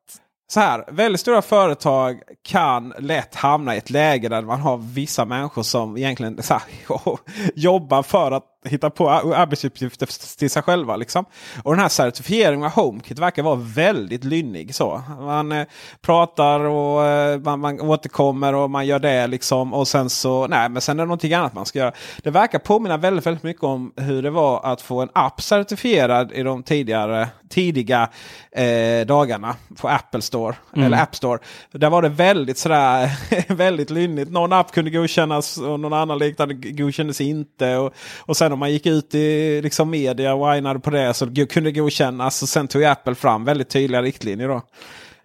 så 0.55 0.61
här, 0.61 0.85
väldigt 0.89 1.21
stora 1.21 1.43
företag 1.43 2.21
kan 2.43 2.95
lätt 2.99 3.35
hamna 3.35 3.75
i 3.75 3.79
ett 3.79 3.91
läge 3.91 4.29
där 4.29 4.43
man 4.43 4.61
har 4.61 4.77
vissa 4.77 5.25
människor 5.25 5.63
som 5.63 5.97
egentligen 5.97 6.39
här, 6.51 6.63
jobbar 7.55 8.03
för 8.03 8.31
att 8.33 8.45
hitta 8.65 8.91
på 8.91 9.11
arbetsuppgifter 9.11 10.37
till 10.39 10.51
sig 10.51 10.63
själva. 10.63 10.97
Liksom. 10.97 11.25
Och 11.63 11.73
den 11.73 11.81
här 11.81 11.89
certifieringen 11.89 12.65
av 12.65 12.71
HomeKit 12.71 13.19
verkar 13.19 13.43
vara 13.43 13.55
väldigt 13.57 14.25
lynnig. 14.25 14.75
Så. 14.75 15.03
Man 15.21 15.53
eh, 15.53 15.67
pratar 16.01 16.61
och 16.61 17.05
eh, 17.05 17.41
man, 17.41 17.61
man 17.61 17.81
återkommer 17.81 18.55
och 18.55 18.71
man 18.71 18.87
gör 18.87 18.99
det. 18.99 19.27
Liksom. 19.27 19.75
Och 19.75 19.89
sen 19.89 20.11
så, 20.11 20.47
nej 20.47 20.69
men 20.69 20.83
sen 20.83 20.99
är 20.99 21.03
det 21.03 21.07
någonting 21.07 21.35
annat 21.35 21.55
man 21.55 21.67
ska 21.67 21.79
göra. 21.79 21.93
Det 22.23 22.31
verkar 22.31 22.59
påminna 22.59 22.97
väldigt, 22.97 23.27
väldigt 23.27 23.43
mycket 23.43 23.63
om 23.63 23.93
hur 23.97 24.23
det 24.23 24.31
var 24.31 24.61
att 24.65 24.81
få 24.81 25.01
en 25.01 25.09
app 25.13 25.43
certifierad 25.43 26.33
i 26.33 26.43
de 26.43 26.63
tidigare 26.63 27.29
tidiga 27.55 28.09
eh, 28.53 29.07
dagarna 29.07 29.57
på 29.81 29.89
Apple 29.89 30.23
Store. 30.23 30.57
Mm. 30.73 30.87
Eller 30.87 31.03
App 31.03 31.17
Store. 31.17 31.39
Där 31.73 31.91
var 31.91 32.03
det 32.03 32.09
väldigt 32.09 32.59
sådär 32.59 33.11
väldigt 33.55 33.91
lynnigt. 33.91 34.31
Någon 34.31 34.53
app 34.53 34.73
kunde 34.73 34.91
godkännas 34.91 35.59
och 35.59 35.81
någon 35.81 35.93
annan 35.93 36.19
liknande 36.19 36.55
godkändes 36.55 37.21
inte. 37.21 37.77
Och, 37.77 37.95
och 38.21 38.37
sen 38.37 38.53
om 38.55 38.61
man 38.61 38.73
gick 38.73 38.87
ut 38.87 39.15
i 39.15 39.61
liksom, 39.63 39.91
media 39.91 40.35
och 40.35 40.55
whinade 40.55 40.81
på 40.81 40.91
det 40.91 41.15
så 41.15 41.27
kunde 41.27 41.71
det 41.71 41.73
godkännas. 41.73 42.43
Och 42.43 42.49
sen 42.49 42.69
tog 42.69 42.85
Apple 42.85 43.15
fram 43.15 43.45
väldigt 43.45 43.69
tydliga 43.69 44.03
riktlinjer. 44.03 44.49
då. 44.49 44.63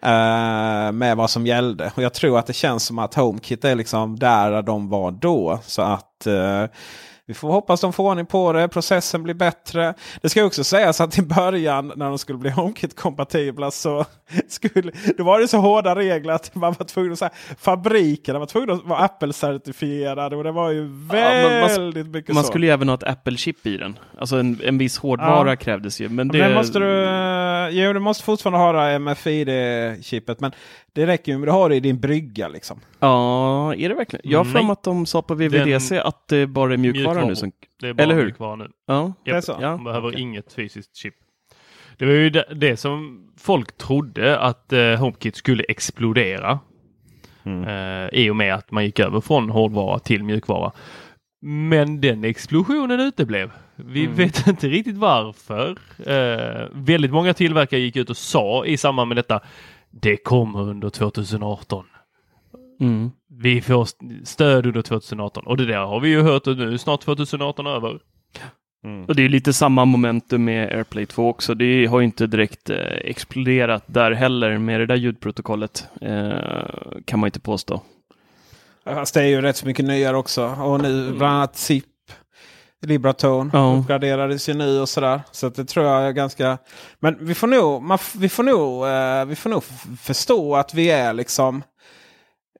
Uh, 0.05 0.91
med 0.91 1.17
vad 1.17 1.29
som 1.29 1.47
gällde. 1.47 1.91
Och 1.95 2.03
jag 2.03 2.13
tror 2.13 2.39
att 2.39 2.47
det 2.47 2.53
känns 2.53 2.85
som 2.85 2.99
att 2.99 3.13
HomeKit 3.13 3.65
är 3.65 3.75
liksom 3.75 4.19
där 4.19 4.61
de 4.61 4.89
var 4.89 5.11
då. 5.11 5.59
Så 5.65 5.81
att 5.81 6.27
uh, 6.27 6.65
vi 7.29 7.35
får 7.35 7.51
hoppas 7.51 7.81
de 7.81 7.93
får 7.93 8.03
ordning 8.03 8.25
på 8.25 8.53
det. 8.53 8.67
Processen 8.67 9.23
blir 9.23 9.33
bättre. 9.33 9.93
Det 10.21 10.29
ska 10.29 10.43
också 10.43 10.63
sägas 10.63 11.01
att 11.01 11.17
i 11.17 11.21
början 11.21 11.93
när 11.95 12.05
de 12.05 12.17
skulle 12.17 12.37
bli 12.37 12.49
HomeKit-kompatibla 12.55 13.71
så 13.71 14.05
skulle, 14.47 14.91
då 15.17 15.23
var 15.23 15.39
det 15.39 15.47
så 15.47 15.57
hårda 15.57 15.95
regler 15.95 16.33
att 16.33 16.55
man 16.55 16.75
var 16.79 16.85
tvungen 16.85 17.11
att 17.11 17.19
säga 17.19 17.31
fabrikerna 17.59 18.39
var 18.39 18.45
tvungna 18.45 18.73
att 18.73 18.85
vara 18.85 18.99
Apple-certifierade. 19.07 20.35
Och 20.35 20.43
det 20.43 20.51
var 20.51 20.71
ju 20.71 20.87
väldigt 21.11 21.97
ja, 21.97 22.03
man, 22.03 22.11
mycket 22.11 22.35
Man 22.35 22.43
så. 22.43 22.49
skulle 22.49 22.65
ju 22.65 22.71
även 22.71 22.89
ha 22.89 22.95
ett 22.95 23.03
Apple-chip 23.03 23.65
i 23.65 23.77
den. 23.77 23.99
Alltså 24.19 24.35
en, 24.35 24.59
en 24.63 24.77
viss 24.77 24.97
hårdvara 24.97 25.49
ja. 25.49 25.55
krävdes 25.55 26.01
ju. 26.01 26.09
Men 26.09 26.27
det... 26.27 26.37
Men 26.37 26.53
måste 26.53 26.79
du, 26.79 26.85
jo, 27.71 27.93
du 27.93 27.99
måste 27.99 28.23
fortfarande 28.23 28.59
ha 28.59 28.99
MFID-chippet. 28.99 30.39
Men 30.39 30.51
det 30.93 31.07
räcker 31.07 31.31
ju 31.31 31.37
med 31.37 31.49
att 31.49 31.55
ha 31.55 31.67
det 31.67 31.75
i 31.75 31.79
din 31.79 31.99
brygga 31.99 32.47
liksom. 32.47 32.79
Ja, 32.99 33.75
är 33.75 33.89
det 33.89 33.95
verkligen? 33.95 34.31
Jag 34.31 34.39
har 34.39 34.45
för 34.45 34.63
mig 34.63 34.71
att 34.71 34.83
de 34.83 35.05
sa 35.05 35.21
på 35.21 35.35
VVDC 35.35 35.95
Den... 35.95 36.07
att 36.07 36.27
det 36.27 36.47
bara 36.47 36.73
är 36.73 36.77
mjukvara 36.77 37.25
nu. 37.25 37.35
Som... 37.35 37.51
Det 37.79 37.87
är 37.87 37.93
bara 37.93 38.03
Eller 38.03 38.15
hur? 38.15 38.23
mjukvara 38.23 38.55
nu. 38.55 38.69
Ja. 38.87 39.13
Yep. 39.25 39.35
Det 39.35 39.41
så? 39.41 39.57
Ja. 39.61 39.75
Man 39.75 39.83
behöver 39.83 40.07
okay. 40.07 40.21
inget 40.21 40.53
fysiskt 40.53 40.95
chip. 40.95 41.13
Det 41.97 42.05
var 42.05 42.13
ju 42.13 42.29
det, 42.29 42.45
det 42.55 42.77
som 42.77 43.27
folk 43.37 43.77
trodde 43.77 44.39
att 44.39 44.73
eh, 44.73 44.95
HomeKit 44.95 45.35
skulle 45.35 45.63
explodera. 45.63 46.59
Mm. 47.43 47.63
Eh, 47.63 48.09
I 48.13 48.29
och 48.29 48.35
med 48.35 48.53
att 48.53 48.71
man 48.71 48.85
gick 48.85 48.99
över 48.99 49.21
från 49.21 49.49
hårdvara 49.49 49.99
till 49.99 50.23
mjukvara. 50.23 50.71
Men 51.41 52.01
den 52.01 52.23
explosionen 52.23 52.99
uteblev. 52.99 53.51
Vi 53.85 54.03
mm. 54.03 54.15
vet 54.15 54.47
inte 54.47 54.67
riktigt 54.67 54.97
varför. 54.97 55.77
Eh, 56.05 56.67
väldigt 56.71 57.11
många 57.11 57.33
tillverkare 57.33 57.79
gick 57.79 57.95
ut 57.95 58.09
och 58.09 58.17
sa 58.17 58.65
i 58.65 58.77
samband 58.77 59.07
med 59.07 59.17
detta 59.17 59.41
det 59.89 60.17
kommer 60.17 60.61
under 60.61 60.89
2018. 60.89 61.85
Mm. 62.81 63.11
Vi 63.29 63.61
får 63.61 63.87
stöd 64.25 64.65
under 64.65 64.81
2018 64.81 65.47
och 65.47 65.57
det 65.57 65.65
där 65.65 65.77
har 65.77 65.99
vi 65.99 66.09
ju 66.09 66.21
hört 66.21 66.47
och 66.47 66.57
nu 66.57 66.73
är 66.73 66.77
snart 66.77 67.01
2018 67.01 67.67
över. 67.67 67.99
Mm. 68.83 69.05
Och 69.05 69.15
det 69.15 69.25
är 69.25 69.29
lite 69.29 69.53
samma 69.53 69.85
momentum 69.85 70.45
med 70.45 70.71
AirPlay 70.71 71.05
2 71.05 71.29
också. 71.29 71.53
Det 71.53 71.85
har 71.85 72.01
inte 72.01 72.27
direkt 72.27 72.69
eh, 72.69 72.77
exploderat 73.03 73.83
där 73.85 74.11
heller 74.11 74.57
med 74.57 74.79
det 74.79 74.85
där 74.85 74.95
ljudprotokollet. 74.95 75.87
Eh, 76.01 76.31
kan 77.05 77.19
man 77.19 77.27
inte 77.27 77.39
påstå. 77.39 77.81
Fast 78.85 79.13
det 79.13 79.21
är 79.21 79.27
ju 79.27 79.41
rätt 79.41 79.57
så 79.57 79.67
mycket 79.67 79.85
nyare 79.85 80.17
också. 80.17 80.45
Och 80.45 80.81
nu 80.81 81.01
mm. 81.03 81.17
bland 81.17 81.35
annat 81.35 81.55
SIP 81.55 81.85
Libratone 82.85 83.49
ja. 83.53 83.77
uppgraderades 83.79 84.49
ju 84.49 84.53
nu 84.53 84.79
och 84.79 84.89
sådär. 84.89 85.21
Så 85.31 85.49
det 85.49 85.65
tror 85.65 85.85
jag 85.85 86.03
är 86.03 86.11
ganska... 86.11 86.57
Men 86.99 87.17
vi 87.25 87.35
får 87.35 87.47
nog, 87.47 87.81
man, 87.81 87.97
vi 88.15 88.29
får 88.29 88.43
nog, 88.43 88.87
eh, 88.87 89.25
vi 89.25 89.35
får 89.35 89.49
nog 89.49 89.63
förstå 90.01 90.55
att 90.55 90.73
vi 90.73 90.89
är 90.89 91.13
liksom 91.13 91.63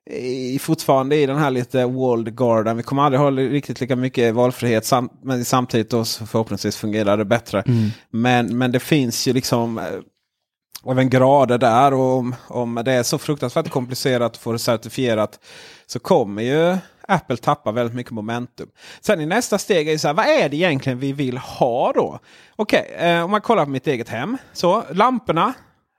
i, 0.09 0.59
fortfarande 0.59 1.15
i 1.15 1.25
den 1.25 1.37
här 1.37 1.51
lite 1.51 1.85
walled 1.85 2.37
garden. 2.37 2.77
Vi 2.77 2.83
kommer 2.83 3.03
aldrig 3.03 3.19
ha 3.19 3.31
riktigt 3.31 3.81
lika 3.81 3.95
mycket 3.95 4.35
valfrihet 4.35 4.85
sam 4.85 5.09
men 5.23 5.45
samtidigt 5.45 5.89
då 5.89 6.05
förhoppningsvis 6.05 6.77
fungerar 6.77 7.17
det 7.17 7.25
bättre. 7.25 7.61
Mm. 7.61 7.89
Men, 8.09 8.57
men 8.57 8.71
det 8.71 8.79
finns 8.79 9.27
ju 9.27 9.33
liksom 9.33 9.77
eh, 9.77 10.91
även 10.91 11.09
grader 11.09 11.57
där 11.57 11.93
och 11.93 12.17
om, 12.17 12.35
om 12.47 12.81
det 12.85 12.91
är 12.91 13.03
så 13.03 13.17
fruktansvärt 13.17 13.69
komplicerat 13.69 14.31
att 14.31 14.37
få 14.37 14.51
det 14.51 14.59
certifierat 14.59 15.39
så 15.87 15.99
kommer 15.99 16.41
ju 16.41 16.77
Apple 17.09 17.37
tappar 17.37 17.71
väldigt 17.71 17.95
mycket 17.95 18.11
momentum. 18.11 18.69
Sen 19.01 19.21
i 19.21 19.25
nästa 19.25 19.57
steg 19.57 19.87
är 19.87 19.91
det 19.91 19.99
så 19.99 20.07
här, 20.07 20.15
vad 20.15 20.25
är 20.25 20.49
det 20.49 20.55
egentligen 20.55 20.99
vi 20.99 21.13
vill 21.13 21.37
ha 21.37 21.93
då? 21.93 22.19
Okej, 22.55 22.95
eh, 22.97 23.23
om 23.23 23.31
man 23.31 23.41
kollar 23.41 23.65
på 23.65 23.71
mitt 23.71 23.87
eget 23.87 24.09
hem. 24.09 24.37
Så 24.53 24.83
lamporna, 24.91 25.53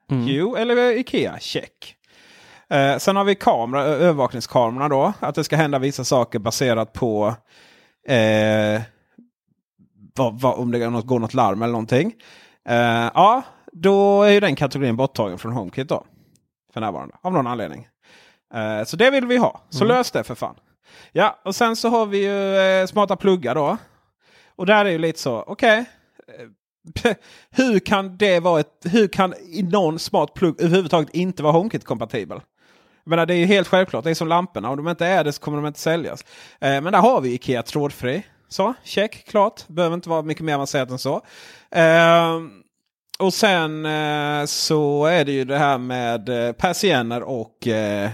Hue 0.09 0.61
eller 0.61 0.99
Ikea, 0.99 1.38
check. 1.40 1.96
Eh, 2.70 2.99
sen 2.99 3.16
har 3.16 3.25
vi 3.25 3.35
kamera, 3.35 3.83
övervakningskamerorna 3.83 4.88
då. 4.88 5.12
Att 5.20 5.35
det 5.35 5.44
ska 5.44 5.57
hända 5.57 5.79
vissa 5.79 6.05
saker 6.05 6.38
baserat 6.38 6.92
på 6.92 7.35
eh, 8.09 8.83
vad, 10.16 10.40
vad, 10.40 10.59
om 10.59 10.70
det 10.70 10.79
går 10.79 10.90
något, 10.90 11.07
går 11.07 11.18
något 11.18 11.35
larm 11.35 11.62
eller 11.62 11.73
någonting. 11.73 12.14
Eh, 12.68 13.11
ja, 13.14 13.42
då 13.73 14.23
är 14.23 14.31
ju 14.31 14.40
den 14.40 14.57
kategorin 14.57 14.96
borttagen 14.96 15.38
från 15.38 15.53
HomeKit 15.53 15.88
då. 15.88 16.05
För 16.73 16.81
närvarande, 16.81 17.14
av 17.23 17.33
någon 17.33 17.46
anledning. 17.46 17.88
Eh, 18.55 18.85
så 18.85 18.96
det 18.96 19.11
vill 19.11 19.27
vi 19.27 19.37
ha. 19.37 19.61
Så 19.68 19.85
lös 19.85 20.11
det 20.11 20.25
för 20.25 20.35
fan. 20.35 20.55
Ja, 21.12 21.38
och 21.44 21.55
sen 21.55 21.76
så 21.76 21.88
har 21.88 22.07
vi 22.07 22.18
ju 22.24 22.57
eh, 22.57 22.87
smarta 22.87 23.16
pluggar 23.16 23.55
då. 23.55 23.76
Och 24.57 24.66
där 24.66 24.85
är 24.85 24.90
ju 24.90 24.98
lite 24.98 25.18
så, 25.18 25.44
okej. 25.46 25.85
Okay. 26.94 27.11
Eh, 27.11 27.16
hur 27.50 27.79
kan 27.79 28.16
det 28.16 28.40
vara 28.40 28.61
ett, 28.61 28.85
hur 28.85 29.09
kan 29.09 29.35
någon 29.72 29.98
smart 29.98 30.35
plugg 30.35 30.61
överhuvudtaget 30.61 31.11
inte 31.14 31.42
vara 31.42 31.53
HomeKit-kompatibel? 31.53 32.40
Jag 33.05 33.11
menar, 33.11 33.26
det 33.26 33.35
är 33.35 33.38
ju 33.38 33.46
helt 33.46 33.68
självklart, 33.68 34.05
det 34.05 34.11
är 34.11 34.14
som 34.14 34.29
lamporna. 34.29 34.70
Om 34.70 34.76
de 34.76 34.88
inte 34.88 35.07
är 35.07 35.24
det 35.24 35.33
så 35.33 35.40
kommer 35.40 35.59
de 35.59 35.66
inte 35.66 35.81
säljas. 35.81 36.24
Eh, 36.61 36.81
men 36.81 36.85
där 36.85 37.00
har 37.00 37.20
vi 37.20 37.35
Ikea 37.35 37.62
trådfri. 37.62 38.22
Så, 38.48 38.74
check, 38.85 39.24
klart. 39.29 39.68
Behöver 39.68 39.94
inte 39.94 40.09
vara 40.09 40.22
mycket 40.22 40.44
mer 40.44 40.55
avancerat 40.55 40.90
än 40.90 40.98
så. 40.98 41.22
Eh, 41.70 42.40
och 43.18 43.35
sen 43.35 43.87
eh, 43.87 44.44
så 44.44 45.05
är 45.05 45.24
det 45.24 45.33
ju 45.33 45.44
det 45.44 45.59
här 45.59 45.79
med 45.79 46.29
eh, 46.29 46.53
persienner 46.53 47.22
och, 47.22 47.66
eh, 47.66 48.11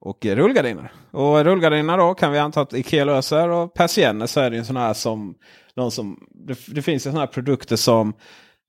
och 0.00 0.24
rullgardiner. 0.24 0.92
Och 1.14 1.44
rullgardiner 1.44 1.98
då 1.98 2.14
kan 2.14 2.32
vi 2.32 2.38
anta 2.38 2.60
att 2.60 2.74
Ikea 2.74 3.04
löser. 3.04 3.48
Och 3.48 3.74
persienner 3.74 4.26
så 4.26 4.40
är 4.40 4.50
det 4.50 4.56
ju 4.56 4.60
en 4.60 4.66
sån 4.66 4.76
här 4.76 4.94
som... 4.94 5.34
Någon 5.76 5.90
som 5.90 6.26
det, 6.30 6.58
det 6.66 6.82
finns 6.82 7.06
ju 7.06 7.10
såna 7.10 7.20
här 7.20 7.26
produkter 7.26 7.76
som 7.76 8.12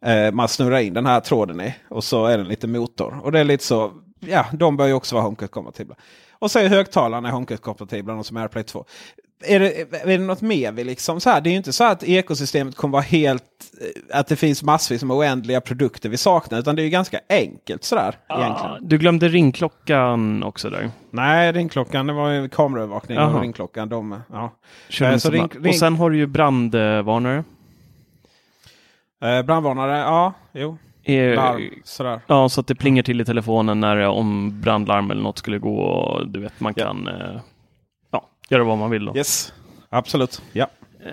eh, 0.05 0.31
man 0.31 0.47
snurrar 0.47 0.79
in 0.79 0.93
den 0.93 1.05
här 1.05 1.19
tråden 1.19 1.62
i. 1.62 1.75
Och 1.89 2.03
så 2.03 2.25
är 2.25 2.38
det 2.38 2.43
lite 2.43 2.67
motor. 2.67 3.19
Och 3.23 3.31
det 3.31 3.39
är 3.39 3.43
lite 3.43 3.63
så... 3.63 3.91
Ja, 4.19 4.45
de 4.53 4.77
bör 4.77 4.88
ju 4.88 4.93
också 4.93 5.15
vara 5.15 5.25
HomeKit-kompatibla. 5.25 5.95
Och 6.31 6.51
så 6.51 6.60
är 6.60 6.67
högtalarna 6.67 7.31
HomeKit-kompatibla, 7.31 8.13
de 8.13 8.23
som 8.23 8.38
är 8.38 8.41
AirPlay 8.41 8.63
2. 8.63 8.86
Är 9.47 9.60
det, 9.60 9.93
är 10.03 10.08
det 10.08 10.17
något 10.17 10.41
mer 10.41 10.71
vi 10.71 10.84
liksom 10.84 11.19
så 11.21 11.29
här? 11.29 11.41
Det 11.41 11.49
är 11.49 11.51
ju 11.51 11.58
inte 11.58 11.73
så 11.73 11.84
att 11.84 12.03
ekosystemet 12.03 12.75
kommer 12.75 12.91
vara 12.91 13.01
helt... 13.03 13.43
eh, 14.12 14.19
Att 14.19 14.27
det 14.27 14.36
finns 14.36 14.63
massvis 14.63 15.03
med 15.03 15.17
oändliga 15.17 15.62
produkter 15.62 16.10
vi 16.10 16.17
saknar. 16.17 16.60
Utan 16.60 16.75
det 16.75 16.81
är 16.81 16.84
ju 16.84 16.89
ganska 16.89 17.19
enkelt 17.29 17.84
sådär 17.84 18.15
egentligen. 18.29 18.71
Ah, 18.71 18.77
du 18.81 18.97
glömde 18.97 19.27
ringklockan 19.29 20.43
också 20.43 20.69
där. 20.69 20.89
Nej, 21.12 21.51
ringklockan 21.51 22.08
det 22.08 22.13
var 22.13 22.29
ju 22.31 22.49
kameraövervakning. 22.49 23.17
Och 23.17 23.41
ringklockan, 23.41 23.89
de, 23.89 24.19
ja. 24.31 24.51
In 25.13 25.19
så 25.19 25.29
ring- 25.31 25.49
ring- 25.62 25.69
Och 25.69 25.75
sen 25.75 25.95
har 25.95 26.10
du 26.10 26.17
ju 26.17 26.27
brandvarnare. 26.27 27.43
Eh, 29.23 29.41
brandvarnare, 29.41 29.97
ja, 29.97 30.34
jo. 30.53 30.77
Eh, 31.03 31.36
Larm, 31.36 31.62
sådär. 31.84 32.19
Ja, 32.27 32.49
så 32.49 32.62
att 32.62 32.67
det 32.67 32.75
plingar 32.75 33.03
till 33.03 33.21
i 33.21 33.25
telefonen 33.25 33.79
när 33.79 33.97
om 33.97 34.62
brandlarm 34.62 35.12
eller 35.12 35.21
något 35.21 35.38
skulle 35.38 35.60
gå. 35.60 35.77
Och 35.79 36.27
du 36.27 36.39
vet, 36.39 36.60
man 36.60 36.73
Ja. 36.75 36.86
kan 36.86 37.08
eh, 37.08 37.39
göra 38.49 38.63
vad 38.63 38.77
man 38.77 38.89
vill. 38.91 39.05
Då. 39.05 39.17
Yes, 39.17 39.53
absolut. 39.89 40.41
Ja. 40.53 40.67
Eh, 41.05 41.12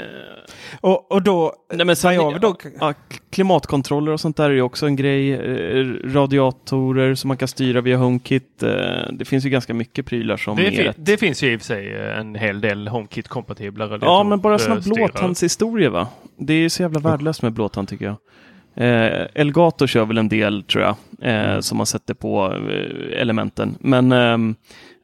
Och, 0.80 1.12
och 1.12 1.22
då... 1.22 1.54
Nej, 1.72 1.86
men 1.86 1.96
sen, 1.96 2.14
jag 2.14 2.40
då, 2.40 2.56
ja, 2.80 2.94
klimatkontroller 3.30 4.12
och 4.12 4.20
sånt 4.20 4.36
där 4.36 4.50
är 4.50 4.54
ju 4.54 4.62
också 4.62 4.86
en 4.86 4.96
grej. 4.96 5.32
Eh, 5.32 5.86
radiatorer 6.04 7.14
som 7.14 7.28
man 7.28 7.36
kan 7.36 7.48
styra 7.48 7.80
via 7.80 7.96
HomeKit. 7.96 8.62
Eh, 8.62 8.70
det 9.12 9.24
finns 9.24 9.46
ju 9.46 9.50
ganska 9.50 9.74
mycket 9.74 10.06
prylar 10.06 10.36
som 10.36 10.56
Det, 10.56 10.66
är 10.66 10.70
fin- 10.70 10.92
det 10.96 11.16
finns 11.16 11.42
ju 11.42 11.52
i 11.52 11.56
och 11.56 11.60
för 11.60 11.66
sig 11.66 12.10
en 12.18 12.34
hel 12.34 12.60
del 12.60 12.88
HomeKit-kompatibla 12.88 13.98
Ja, 14.02 14.22
men 14.24 14.40
bara 14.40 14.52
radiatorstyrare. 14.54 14.94
blåtandshistorier 14.94 15.90
va? 15.90 16.08
Det 16.36 16.54
är 16.54 16.68
så 16.68 16.82
jävla 16.82 17.00
värdelöst 17.00 17.42
med 17.42 17.52
blåtand 17.52 17.88
tycker 17.88 18.04
jag. 18.04 18.16
Eh, 18.74 19.26
Elgato 19.34 19.86
kör 19.86 20.04
väl 20.04 20.18
en 20.18 20.28
del 20.28 20.62
tror 20.62 20.84
jag, 20.84 20.96
eh, 21.54 21.60
som 21.60 21.76
man 21.78 21.86
sätter 21.86 22.14
på 22.14 22.52
eh, 22.70 23.20
elementen. 23.20 23.76
Men 23.80 24.12
ehm, 24.12 24.54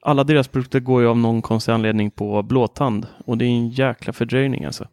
alla 0.08 0.24
deras 0.24 0.48
produkter 0.48 0.80
går 0.80 1.02
ju 1.02 1.08
av 1.08 1.18
någon 1.18 1.42
konstig 1.42 1.72
anledning 1.72 2.10
på 2.10 2.42
blåtand. 2.42 3.06
Och 3.26 3.38
det 3.38 3.44
är 3.44 3.48
en 3.48 3.68
jäkla 3.68 4.12
fördröjning 4.12 4.64
alltså. 4.64 4.84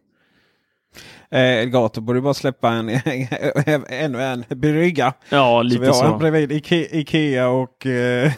eh, 1.31 1.39
Elgato 1.41 2.01
borde 2.01 2.21
bara 2.21 2.33
släppa 2.33 2.69
en, 2.69 2.89
ännu 3.89 4.21
en 4.21 4.43
brygga. 4.49 5.13
Ja, 5.29 5.59
Så 5.59 5.63
lite 5.63 5.81
vi 5.81 5.87
har 5.87 5.93
så. 5.93 6.05
en 6.13 6.19
bredvid 6.19 6.51
Ike, 6.51 6.97
Ikea 6.97 7.47
och 7.49 7.85
eh, 7.85 8.31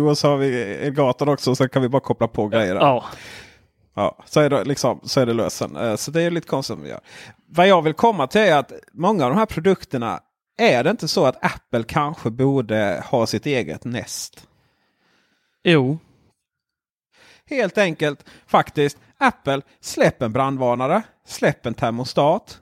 och 0.08 0.18
så 0.18 0.28
har 0.28 0.36
vi 0.36 0.62
Elgato 0.74 1.30
också. 1.32 1.54
Så 1.54 1.68
kan 1.68 1.82
vi 1.82 1.88
bara 1.88 2.00
koppla 2.00 2.28
på 2.28 2.48
grejer. 2.48 2.74
Ja, 2.74 3.04
Ja, 3.96 4.18
så 4.26 4.40
är 4.40 4.50
det, 4.50 4.64
liksom, 4.64 5.00
så 5.04 5.20
är 5.20 5.26
det 5.26 5.32
lösen. 5.34 5.76
Eh, 5.76 5.96
Så 5.96 6.10
det 6.10 6.22
är 6.22 6.30
lite 6.30 6.46
konstigt. 6.46 6.78
Vi 6.82 6.88
gör. 6.88 7.00
Vad 7.48 7.68
jag 7.68 7.82
vill 7.82 7.94
komma 7.94 8.26
till 8.26 8.40
är 8.40 8.56
att 8.56 8.72
många 8.92 9.24
av 9.24 9.30
de 9.30 9.38
här 9.38 9.46
produkterna 9.46 10.20
är 10.58 10.84
det 10.84 10.90
inte 10.90 11.08
så 11.08 11.24
att 11.26 11.44
Apple 11.44 11.82
kanske 11.82 12.30
borde 12.30 13.04
ha 13.10 13.26
sitt 13.26 13.46
eget 13.46 13.84
Nest? 13.84 14.48
Jo. 15.64 15.98
Helt 17.50 17.78
enkelt 17.78 18.24
faktiskt. 18.46 18.98
Apple, 19.18 19.62
släpp 19.80 20.22
en 20.22 20.32
brandvarnare. 20.32 21.02
Släpp 21.26 21.66
en 21.66 21.74
termostat. 21.74 22.60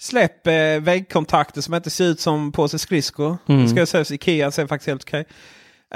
Släpp 0.00 0.46
eh, 0.46 0.80
väggkontakter 0.80 1.60
som 1.60 1.74
inte 1.74 1.90
ser 1.90 2.04
ut 2.04 2.20
som 2.20 2.52
påse 2.52 2.78
skridskor. 2.78 3.36
Mm. 3.48 3.62
Det 3.62 3.68
ska 3.68 3.78
jag 3.78 3.88
säga, 3.88 4.04
Ikea 4.10 4.50
ser 4.50 4.66
faktiskt 4.66 4.88
helt 4.88 5.02
okej. 5.04 5.24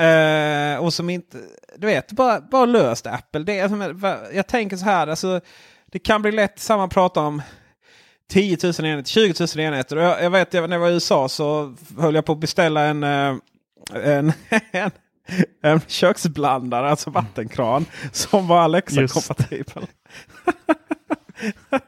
Eh, 0.06 0.76
och 0.76 0.94
som 0.94 1.10
inte, 1.10 1.38
du 1.76 1.86
vet, 1.86 2.12
bara, 2.12 2.40
bara 2.40 2.64
löst 2.64 3.06
Apple. 3.06 3.40
Det 3.40 3.58
är, 3.58 3.68
som- 3.68 4.00
jag 4.34 4.46
tänker 4.46 4.76
så 4.76 4.84
här, 4.84 5.06
alltså, 5.06 5.40
det 5.86 5.98
kan 5.98 6.22
bli 6.22 6.32
lätt 6.32 6.58
samma 6.58 6.88
prata 6.88 7.20
om 7.20 7.42
10 8.28 8.58
000 8.62 8.72
enheter, 8.78 9.10
20 9.10 9.46
000 9.56 9.66
enheter. 9.66 9.96
Jag, 9.96 10.22
jag 10.22 10.30
vet, 10.30 10.54
jag, 10.54 10.70
när 10.70 10.76
jag 10.76 10.80
var 10.80 10.88
i 10.90 10.92
USA 10.92 11.28
så 11.28 11.74
höll 11.98 12.14
jag 12.14 12.24
på 12.24 12.32
att 12.32 12.38
beställa 12.38 12.80
en, 12.84 13.02
eh, 13.02 13.34
en, 13.94 14.32
en, 14.72 14.90
en 15.62 15.80
köksblandare, 15.86 16.90
alltså 16.90 17.10
vattenkran, 17.10 17.84
som 18.12 18.46
var 18.48 18.60
Alexa-kompatibel. 18.60 19.86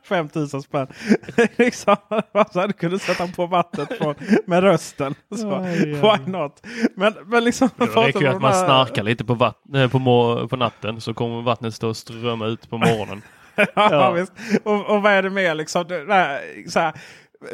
5000 0.08 0.62
spänn. 0.62 0.86
liksom, 1.56 1.96
så 2.52 2.66
du 2.66 2.72
kunde 2.72 2.98
sätta 2.98 3.26
på 3.28 3.46
vattnet 3.46 3.98
på, 3.98 4.14
med 4.46 4.62
rösten. 4.62 5.14
Så, 5.36 5.58
why 5.58 6.32
not? 6.32 6.66
Men, 6.96 7.14
men 7.26 7.44
liksom, 7.44 7.68
Det 7.76 7.84
räcker 7.84 8.20
ju 8.20 8.26
att 8.26 8.40
man 8.42 8.52
här- 8.52 8.64
snarkar 8.64 9.02
lite 9.02 9.24
på, 9.24 9.34
vatt- 9.34 9.74
eh, 9.74 9.88
på, 9.90 9.98
må- 9.98 10.48
på 10.48 10.56
natten 10.56 11.00
så 11.00 11.14
kommer 11.14 11.42
vattnet 11.42 11.74
stå 11.74 11.88
och 11.88 11.96
strömma 11.96 12.46
ut 12.46 12.70
på 12.70 12.78
morgonen. 12.78 13.22
ja, 13.74 14.10
visst. 14.10 14.32
Och, 14.64 14.86
och 14.86 15.02
vad 15.02 15.12
är 15.12 15.22
det 15.22 15.30
mer 15.30 15.54
liksom? 15.54 15.84
Det, 15.88 16.04
där, 16.06 16.40
så 16.68 16.80
här, 16.80 16.92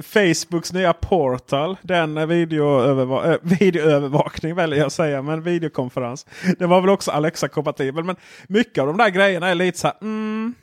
Facebooks 0.03 0.73
nya 0.73 0.93
portal, 0.93 1.77
den 1.83 2.19
videoöverva- 2.19 3.33
äh, 3.33 3.39
videoövervakning 3.43 4.55
väljer 4.55 4.79
jag 4.79 4.87
att 4.87 4.93
säga, 4.93 5.23
men 5.23 5.43
videokonferens. 5.43 6.27
Det 6.59 6.67
var 6.67 6.81
väl 6.81 6.91
också 6.91 7.11
Alexa-kompatibel. 7.11 8.05
Men 8.05 8.17
mycket 8.49 8.79
av 8.83 8.87
de 8.87 8.97
där 8.97 9.09
grejerna 9.11 9.49
är 9.49 9.55
lite 9.55 9.79
så 9.79 9.87
här, 9.87 9.97
mm. 10.03 10.55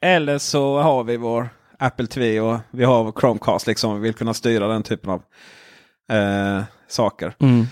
Eller 0.00 0.38
så 0.38 0.78
har 0.78 1.04
vi 1.04 1.16
vår 1.16 1.48
Apple 1.78 2.06
TV 2.06 2.40
och 2.40 2.58
vi 2.70 2.84
har 2.84 3.12
Chromecast 3.20 3.66
liksom. 3.66 3.94
Vi 3.94 4.00
vill 4.00 4.14
kunna 4.14 4.34
styra 4.34 4.68
den 4.68 4.82
typen 4.82 5.10
av 5.10 5.22
eh, 6.12 6.62
saker. 6.88 7.34
Mm. 7.40 7.66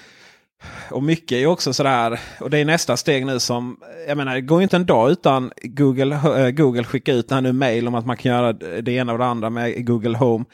Och 0.91 1.03
mycket 1.03 1.33
är 1.33 1.47
också 1.47 1.73
sådär, 1.73 2.21
och 2.41 2.51
det 2.51 2.59
är 2.59 2.65
nästa 2.65 2.97
steg 2.97 3.27
nu 3.27 3.41
som, 3.41 3.77
jag 4.09 4.17
menar 4.17 4.35
det 4.35 4.41
går 4.41 4.59
ju 4.59 4.63
inte 4.63 4.77
en 4.77 4.87
dag 4.87 5.11
utan 5.11 5.53
Google, 5.63 6.15
eh, 6.15 6.51
Google 6.51 6.85
skickar 6.85 7.13
ut 7.13 7.29
det 7.29 7.35
här 7.35 7.43
nu 7.43 7.53
mail 7.53 7.89
om 7.89 7.95
att 7.95 8.07
man 8.07 8.17
kan 8.17 8.33
göra 8.33 8.53
det 8.53 8.93
ena 8.93 9.13
och 9.13 9.19
det 9.19 9.25
andra 9.25 9.51
med 9.51 9.87
Google 9.87 10.19
Home. 10.19 10.45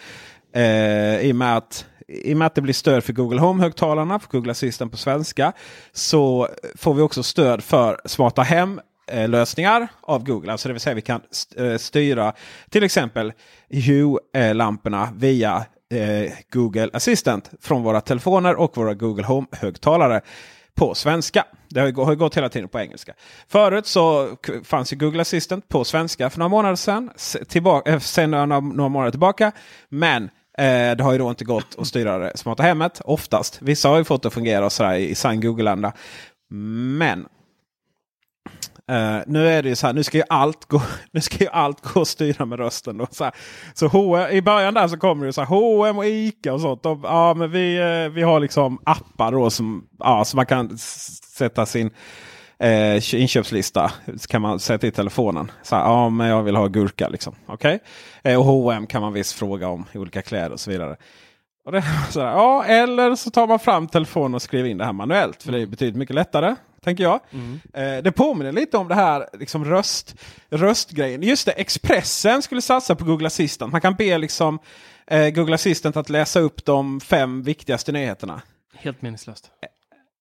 Eh, 0.55 1.21
i, 1.21 1.33
och 1.33 1.37
med 1.37 1.57
att, 1.57 1.87
I 2.09 2.35
och 2.35 2.39
med 2.39 2.47
att 2.47 2.55
det 2.55 2.63
blir 2.63 2.75
stöd 2.75 3.05
för 3.05 3.13
Google 3.13 3.41
Home-högtalarna, 3.41 4.19
för 4.19 4.29
Google 4.29 4.51
Assistant 4.51 4.93
på 4.93 4.99
svenska, 4.99 5.53
så 5.93 6.49
får 6.75 6.95
vi 6.95 7.03
också 7.03 7.23
stöd 7.23 7.65
för 7.65 8.01
smarta 8.05 8.43
hem-lösningar 8.43 9.81
eh, 9.81 9.89
av 10.03 10.25
Google. 10.25 10.53
Alltså 10.53 10.69
det 10.69 10.73
vill 10.73 10.81
säga 10.81 10.95
vi 10.95 11.03
kan 11.03 11.21
eh, 11.57 11.77
styra 11.77 12.33
till 12.71 12.85
exempel 12.85 13.33
Hue-lamporna 13.71 15.09
via 15.17 15.67
eh, 15.95 16.33
Google 16.53 16.91
Assistant 16.93 17.51
från 17.61 17.83
våra 17.83 18.01
telefoner 18.01 18.55
och 18.55 18.77
våra 18.77 18.95
Google 18.95 19.25
Home-högtalare 19.25 20.21
på 20.75 20.95
svenska. 20.95 21.45
Det 21.69 21.81
har 21.81 21.87
ju 21.87 21.95
har 21.95 22.11
ju 22.11 22.17
gått 22.17 22.37
hela 22.37 22.49
tiden 22.49 22.69
på 22.69 22.81
engelska. 22.81 23.15
Förut 23.49 23.87
så 23.87 24.29
fanns 24.65 24.93
ju 24.93 24.97
Google 24.97 25.21
Assistant 25.21 25.69
på 25.69 25.85
svenska 25.85 26.31
för 26.31 26.39
några 26.39 26.49
månader 26.49 26.77
sedan. 26.77 27.11
Tillbaka, 27.49 27.93
eh, 27.93 27.99
sen 27.99 28.31
några, 28.31 28.61
några 28.61 28.89
månader 28.89 29.11
tillbaka. 29.11 29.53
Men 29.89 30.25
eh, 30.59 30.97
det 30.97 31.01
har 31.01 31.13
ju 31.13 31.19
då 31.19 31.31
inte 31.31 31.45
gått 31.45 31.77
att 31.79 31.87
styra 31.87 32.19
det 32.19 32.37
smarta 32.37 32.63
hemmet 32.63 33.01
oftast. 33.05 33.59
Vissa 33.63 33.89
har 33.89 33.99
ju 33.99 34.05
fått 34.05 34.23
det 34.23 34.29
att 34.29 34.35
fungera 34.35 34.65
och 34.65 34.73
sådär 34.73 34.95
i 34.95 35.15
sann 35.15 35.41
Google-anda. 35.41 35.93
Men 36.99 37.27
Uh, 38.93 39.23
nu 39.27 39.49
är 39.49 39.63
det 39.63 39.69
ju 39.69 39.77
så 39.77 39.87
här, 39.87 39.95
nu 39.95 40.03
ska 40.03 40.19
ju 40.19 40.25
allt 40.29 40.65
gå, 40.65 40.83
nu 41.11 41.21
ska 41.21 41.45
ju 41.45 41.51
allt 41.51 41.81
gå 41.81 42.01
att 42.01 42.09
styra 42.09 42.45
med 42.45 42.59
rösten. 42.59 42.99
Då, 42.99 43.07
så 43.11 43.25
här. 43.25 43.33
så 43.75 43.87
H&M, 43.87 44.31
I 44.31 44.43
början 44.43 44.75
där 44.75 44.89
så 44.89 44.97
kommer 44.97 45.27
det 45.27 45.33
så 45.33 45.41
här, 45.41 45.49
H&M 45.49 45.99
och 45.99 46.07
Ica 46.07 46.53
och 46.53 46.61
sånt. 46.61 46.83
De, 46.83 47.01
ja, 47.05 47.35
men 47.35 47.51
vi, 47.51 47.77
eh, 47.77 48.13
vi 48.13 48.23
har 48.23 48.41
liksom 48.41 48.79
appar 48.85 49.33
då 49.33 49.51
som, 49.51 49.87
ja, 49.99 50.25
som 50.25 50.37
man 50.37 50.47
kan 50.47 50.79
sätta 50.79 51.67
sin 51.67 51.91
eh, 52.59 53.15
inköpslista. 53.15 53.93
Så 54.17 54.29
kan 54.29 54.43
man 54.43 54.59
sätta 54.59 54.87
i 54.87 54.91
telefonen. 54.91 55.51
Så 55.63 55.77
här, 55.77 55.83
ja, 55.83 56.09
men 56.09 56.27
jag 56.27 56.43
vill 56.43 56.57
ha 56.57 56.67
gurka. 56.67 57.09
Liksom. 57.09 57.35
Okay? 57.49 57.79
Eh, 58.23 58.39
och 58.39 58.45
H&M 58.45 58.87
kan 58.87 59.03
man 59.03 59.13
visst 59.13 59.33
fråga 59.33 59.69
om 59.69 59.85
i 59.93 59.99
olika 59.99 60.23
kläder 60.23 60.53
och 60.53 60.61
så 60.61 60.71
vidare. 60.71 60.97
Och 61.65 61.73
det, 61.73 61.85
så 62.11 62.21
här, 62.21 62.31
ja, 62.31 62.65
eller 62.65 63.15
så 63.15 63.31
tar 63.31 63.47
man 63.47 63.59
fram 63.59 63.87
telefonen 63.87 64.35
och 64.35 64.43
skriver 64.43 64.69
in 64.69 64.79
det 64.79 64.85
här 64.85 64.93
manuellt. 64.93 65.43
För 65.43 65.53
det 65.53 65.61
är 65.61 65.67
betydligt 65.67 65.97
mycket 65.97 66.15
lättare. 66.15 66.55
Tänker 66.87 67.05
jag. 67.05 67.21
Mm. 67.31 67.61
Eh, 67.75 68.03
det 68.03 68.13
påminner 68.13 68.53
lite 68.53 68.77
om 68.77 68.89
det 68.89 68.95
här 68.95 69.29
liksom 69.33 69.65
röst, 69.65 70.15
röstgrejen. 70.51 71.23
Just 71.23 71.47
det, 71.47 71.53
Expressen 71.53 72.43
skulle 72.43 72.63
satsa 72.63 72.95
på 72.95 73.05
Google 73.05 73.27
Assistant. 73.27 73.73
Man 73.73 73.81
kan 73.81 73.95
be 73.95 74.19
liksom, 74.19 74.59
eh, 75.07 75.29
Google 75.29 75.55
Assistant 75.55 75.97
att 75.97 76.09
läsa 76.09 76.41
upp 76.41 76.65
de 76.65 77.01
fem 77.01 77.43
viktigaste 77.43 77.93
nyheterna. 77.93 78.43
Helt 78.75 79.03
meningslöst. 79.03 79.51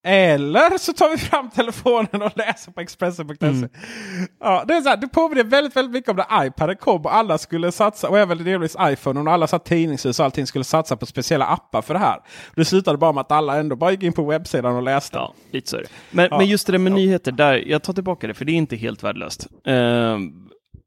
Eller 0.08 0.78
så 0.78 0.94
tar 0.94 1.10
vi 1.10 1.18
fram 1.18 1.50
telefonen 1.50 2.22
och 2.22 2.32
läser 2.38 2.72
på 2.72 2.82
Expressen.se. 2.82 3.46
Mm. 3.48 3.70
Ja, 4.40 4.64
det, 4.68 4.74
är 4.74 4.82
så 4.82 4.90
här, 4.90 4.98
det 4.98 5.08
påminner 5.08 5.44
väldigt, 5.44 5.76
väldigt 5.76 5.94
mycket 5.94 6.10
om 6.12 6.16
när 6.16 6.46
iPaden 6.46 6.76
kom 6.76 7.02
och 7.02 7.16
alla 7.16 7.38
skulle 7.38 7.72
satsa, 7.72 8.10
och 8.10 8.20
även 8.20 8.44
delvis 8.44 8.76
iPhone 8.82 9.20
och 9.20 9.32
alla 9.32 9.48
satt 9.48 9.66
tidningshus 9.66 10.20
och 10.20 10.26
allting 10.26 10.48
skulle 10.48 10.64
satsa 10.64 10.98
på 10.98 11.06
speciella 11.06 11.46
appar 11.46 11.82
för 11.82 11.94
det 11.94 12.00
här. 12.00 12.20
Det 12.56 12.66
slutade 12.66 12.98
bara 12.98 13.12
med 13.12 13.22
att 13.22 13.32
alla 13.32 13.58
ändå 13.58 13.76
bara 13.76 13.92
gick 13.92 14.04
in 14.04 14.14
på 14.14 14.26
webbsidan 14.26 14.76
och 14.76 14.84
läste. 14.84 15.18
Ja, 15.18 15.34
lite 15.52 15.70
så. 15.70 15.82
Men, 16.12 16.28
Ja. 16.32 16.38
men 16.38 16.48
just 16.48 16.68
det 16.68 16.74
där 16.74 16.80
med 16.80 16.92
nyheter, 16.92 17.32
där, 17.32 17.64
jag 17.68 17.84
tar 17.84 17.94
tillbaka 17.94 18.28
det, 18.28 18.34
för 18.34 18.46
det 18.46 18.52
är 18.52 18.56
inte 18.58 18.76
helt 18.76 19.04
värdelöst. 19.04 19.48
Eh, 19.68 20.18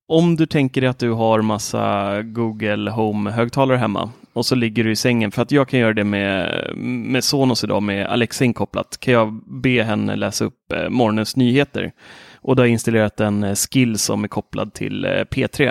om 0.09 0.37
du 0.37 0.47
tänker 0.47 0.81
dig 0.81 0.91
att 0.91 0.99
du 0.99 1.11
har 1.11 1.43
massa 1.43 2.23
Google 2.23 2.91
Home-högtalare 2.91 3.77
hemma 3.77 4.11
och 4.39 4.47
så 4.47 4.55
ligger 4.55 4.85
du 4.85 4.91
i 4.91 4.97
sängen, 4.97 5.31
för 5.31 5.43
att 5.43 5.53
jag 5.53 5.69
kan 5.69 5.81
göra 5.81 5.93
det 5.93 6.05
med, 6.05 6.71
med 6.77 7.25
Sonos 7.25 7.65
idag 7.65 7.83
med 7.83 8.07
Alexa 8.07 8.45
inkopplat, 8.45 9.01
kan 9.01 9.15
jag 9.15 9.43
be 9.63 9.83
henne 9.83 10.17
läsa 10.17 10.45
upp 10.45 10.73
eh, 10.73 10.89
morgonens 10.89 11.37
nyheter. 11.37 11.93
Och 12.35 12.57
då 12.57 12.61
har 12.61 12.67
jag 12.67 12.73
installerat 12.73 13.21
en 13.21 13.45
eh, 13.45 13.55
skill 13.55 13.99
som 13.99 14.25
är 14.25 14.29
kopplad 14.29 14.75
till 14.75 15.05
eh, 15.05 15.09
P3. 15.09 15.69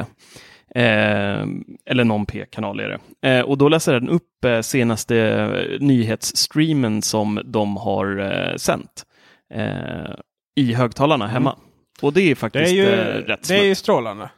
Eh, 0.76 1.48
eller 1.86 2.04
någon 2.04 2.26
P-kanal 2.26 2.80
är 2.80 3.00
det. 3.22 3.30
Eh, 3.30 3.42
och 3.42 3.58
då 3.58 3.70
läser 3.70 3.94
den 3.94 4.10
upp 4.10 4.46
eh, 4.46 4.62
senaste 4.62 5.18
eh, 5.18 5.80
nyhetsstreamen 5.80 7.02
som 7.02 7.42
de 7.46 7.78
har 7.78 8.20
eh, 8.20 8.56
sänt 8.56 9.06
eh, 9.54 10.14
i 10.56 10.74
högtalarna 10.74 11.28
hemma. 11.28 11.56
Och 12.02 12.14
det 12.14 12.22
är 12.22 12.30
Det 12.30 12.36
faktiskt 12.36 12.72
är 12.72 12.76
ju, 12.76 12.86
rätt 13.22 13.48
det 13.48 13.60
är 13.60 13.64
ju 13.64 13.76
strålande. 13.76 14.30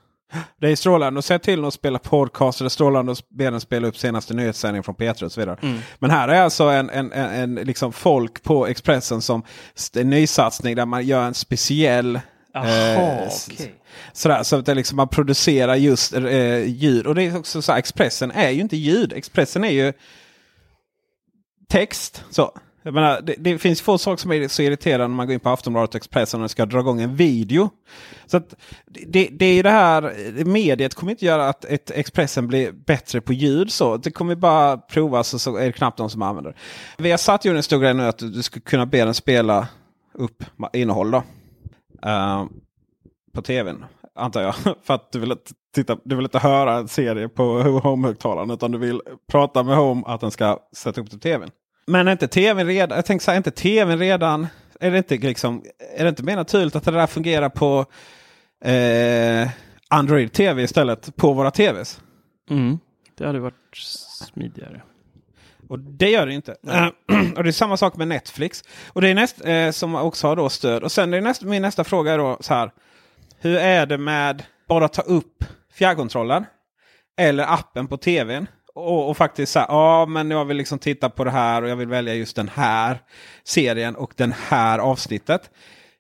Det 0.62 0.70
är 0.70 0.76
strålande 0.76 1.20
att 1.20 1.26
säga 1.26 1.40
till 1.40 1.66
att 1.66 1.74
spela 1.74 2.00
podcast. 2.00 2.60
Det 2.60 2.66
är 2.66 2.70
strålande 2.70 3.12
att 3.12 3.30
be 3.30 3.50
den 3.50 3.62
spela 3.62 3.88
upp 3.88 3.98
senaste 3.98 4.34
nyhetssändningen 4.34 4.84
från 4.84 4.96
P3 4.96 5.24
och 5.24 5.32
så 5.32 5.40
vidare. 5.42 5.58
Mm. 5.62 5.80
Men 6.00 6.10
här 6.12 6.28
är 6.28 6.42
alltså 6.42 6.64
en, 6.64 6.90
en, 6.90 7.12
en, 7.12 7.30
en 7.30 7.56
liksom 7.56 7.94
folk 7.94 8.44
på 8.44 8.68
Expressen 8.68 9.22
som 9.22 9.44
en 9.96 10.10
nysatsning 10.10 10.76
där 10.76 10.86
man 10.86 11.06
gör 11.08 11.24
en 11.24 11.34
speciell 11.34 12.20
Jaha, 12.54 12.66
s- 13.26 13.50
okej. 13.54 13.74
Sådär, 14.14 14.44
så 14.44 14.56
att 14.56 14.66
det 14.66 14.74
liksom 14.76 14.96
man 14.96 15.08
producerar 15.08 15.76
just 15.76 16.14
eh, 16.14 16.64
ljud. 16.68 17.08
Och 17.08 17.16
det 17.16 17.24
är 17.24 17.38
också 17.38 17.62
så 17.62 17.72
här, 17.72 17.80
Expressen 17.80 18.32
är 18.32 18.50
ju 18.50 18.62
inte 18.62 18.78
ljud. 18.78 19.14
Expressen 19.14 19.64
är 19.64 19.70
ju 19.72 19.94
text. 21.70 22.24
Så. 22.30 22.52
Jag 22.84 22.94
menar, 22.94 23.22
det, 23.22 23.36
det 23.38 23.58
finns 23.58 23.82
få 23.82 23.98
saker 23.98 24.22
som 24.22 24.32
är 24.32 24.48
så 24.48 24.62
irriterande 24.62 25.08
när 25.08 25.16
man 25.16 25.28
går 25.28 25.34
in 25.34 25.40
på 25.40 25.50
Aftonbladet 25.50 25.90
och 25.90 25.96
Expressen 25.96 26.42
och 26.42 26.52
ska 26.52 26.66
dra 26.66 26.80
igång 26.80 27.02
en 27.02 27.16
video. 27.16 27.70
Så 28.26 28.38
att 28.38 28.56
det, 28.86 29.30
det 29.32 29.46
är 29.46 29.54
ju 29.54 29.62
det 29.62 29.70
här, 29.70 30.14
mediet 30.46 30.96
kommer 30.96 31.12
inte 31.12 31.26
göra 31.26 31.50
att 31.50 31.66
ett 31.66 31.92
Expressen 31.92 32.48
blir 32.48 32.72
bättre 32.72 33.22
på 33.22 33.34
ljud. 33.34 33.72
så 33.72 33.98
Det 33.98 34.12
kommer 34.12 34.36
bara 34.36 34.78
provas 34.78 35.34
och 35.34 35.42
så 35.42 35.58
är 35.58 35.66
det 35.66 35.72
knappt 35.72 35.98
de 35.98 36.10
som 36.10 36.22
använder 36.22 36.52
det. 36.52 36.58
Vi 37.04 37.12
har 37.12 37.18
satt 37.18 37.46
ju 37.46 37.58
en 37.58 37.64
stor 37.64 37.80
grej 37.80 37.94
nu 37.94 38.04
att 38.04 38.18
du 38.18 38.44
ska 38.44 38.60
kunna 38.60 38.86
be 38.86 39.06
den 39.06 39.14
spela 39.14 39.68
upp 40.14 40.44
innehåll. 40.74 41.12
Då. 41.12 41.24
Uh, 42.06 42.46
på 43.34 43.42
tvn. 43.42 43.86
Antar 44.16 44.42
jag. 44.42 44.56
För 44.84 44.94
att 44.94 45.12
du 45.12 45.20
vill, 45.20 45.36
titta, 45.76 45.98
du 46.04 46.16
vill 46.16 46.26
inte 46.26 46.40
höra 46.40 46.78
en 46.78 46.88
serie 46.88 47.30
på 47.30 47.44
Home-högtalaren. 47.62 48.52
Utan 48.52 48.72
du 48.72 48.78
vill 48.78 49.02
prata 49.32 49.64
med 49.64 49.78
Home 49.78 50.04
att 50.06 50.22
den 50.22 50.32
ska 50.32 50.60
sätta 50.76 51.02
upp 51.02 51.10
till 51.10 51.20
tvn. 51.20 51.50
Men 51.90 52.08
är 52.08 52.12
inte 52.12 52.28
tvn 52.28 52.68
redan, 52.68 52.96
jag 52.96 53.06
tänker 53.06 53.24
så 53.24 53.32
här, 53.32 53.36
är 53.36 53.38
inte 53.38 53.52
tvn 53.52 54.00
redan, 54.00 54.48
är 54.80 54.92
det 54.92 54.98
inte, 54.98 55.18
liksom, 55.18 55.64
är 55.98 56.04
det 56.04 56.10
inte 56.10 56.24
mer 56.24 56.36
naturligt 56.36 56.76
att 56.76 56.84
det 56.84 56.92
där 56.92 57.08
fungerar 57.08 57.50
på 57.50 57.86
eh, 58.66 59.50
Android 59.88 60.34
TV 60.34 60.64
istället 60.64 61.16
på 61.16 61.34
våra 61.34 61.52
tvs? 61.52 62.02
Mm. 62.50 62.80
Det 63.18 63.26
hade 63.26 63.40
varit 63.40 63.78
smidigare. 63.78 64.82
Och 65.70 65.80
det 65.80 66.10
gör 66.10 66.26
det 66.26 66.34
inte. 66.34 66.56
Eh, 66.68 66.88
och 67.38 67.44
det 67.44 67.50
är 67.50 67.52
samma 67.52 67.78
sak 67.78 67.96
med 67.96 68.08
Netflix. 68.08 68.64
Och 68.88 69.02
det 69.02 69.10
är 69.10 69.16
näst, 69.16 69.46
eh, 69.46 69.72
som 69.72 69.96
också 69.96 70.28
har 70.28 70.36
då 70.36 70.50
stöd. 70.50 70.84
Och 70.84 70.92
sen 70.92 71.14
är 71.14 71.22
näst, 71.22 71.42
min 71.44 71.62
nästa 71.62 71.84
fråga 71.84 72.14
är 72.14 72.18
då 72.18 72.38
så 72.40 72.54
här. 72.54 72.72
Hur 73.40 73.58
är 73.58 73.86
det 73.86 73.98
med 73.98 74.44
bara 74.68 74.88
ta 74.88 75.02
upp 75.02 75.44
fjärrkontrollen? 75.74 76.46
Eller 77.18 77.54
appen 77.54 77.88
på 77.88 77.98
tvn. 77.98 78.48
Och, 78.80 79.10
och 79.10 79.18
faktiskt 79.18 79.52
säga 79.52 79.66
ja 79.70 80.06
men 80.06 80.32
jag 80.32 80.46
vill 80.46 80.58
liksom 80.58 80.80
titta 80.80 81.10
på 81.10 81.24
det 81.24 81.32
här 81.32 81.62
och 81.62 81.70
jag 81.70 81.76
vill 81.76 81.88
välja 81.88 82.14
just 82.14 82.36
den 82.36 82.50
här 82.50 83.00
serien 83.44 83.96
och 83.96 84.14
den 84.16 84.34
här 84.50 84.80
avsnittet. 84.80 85.50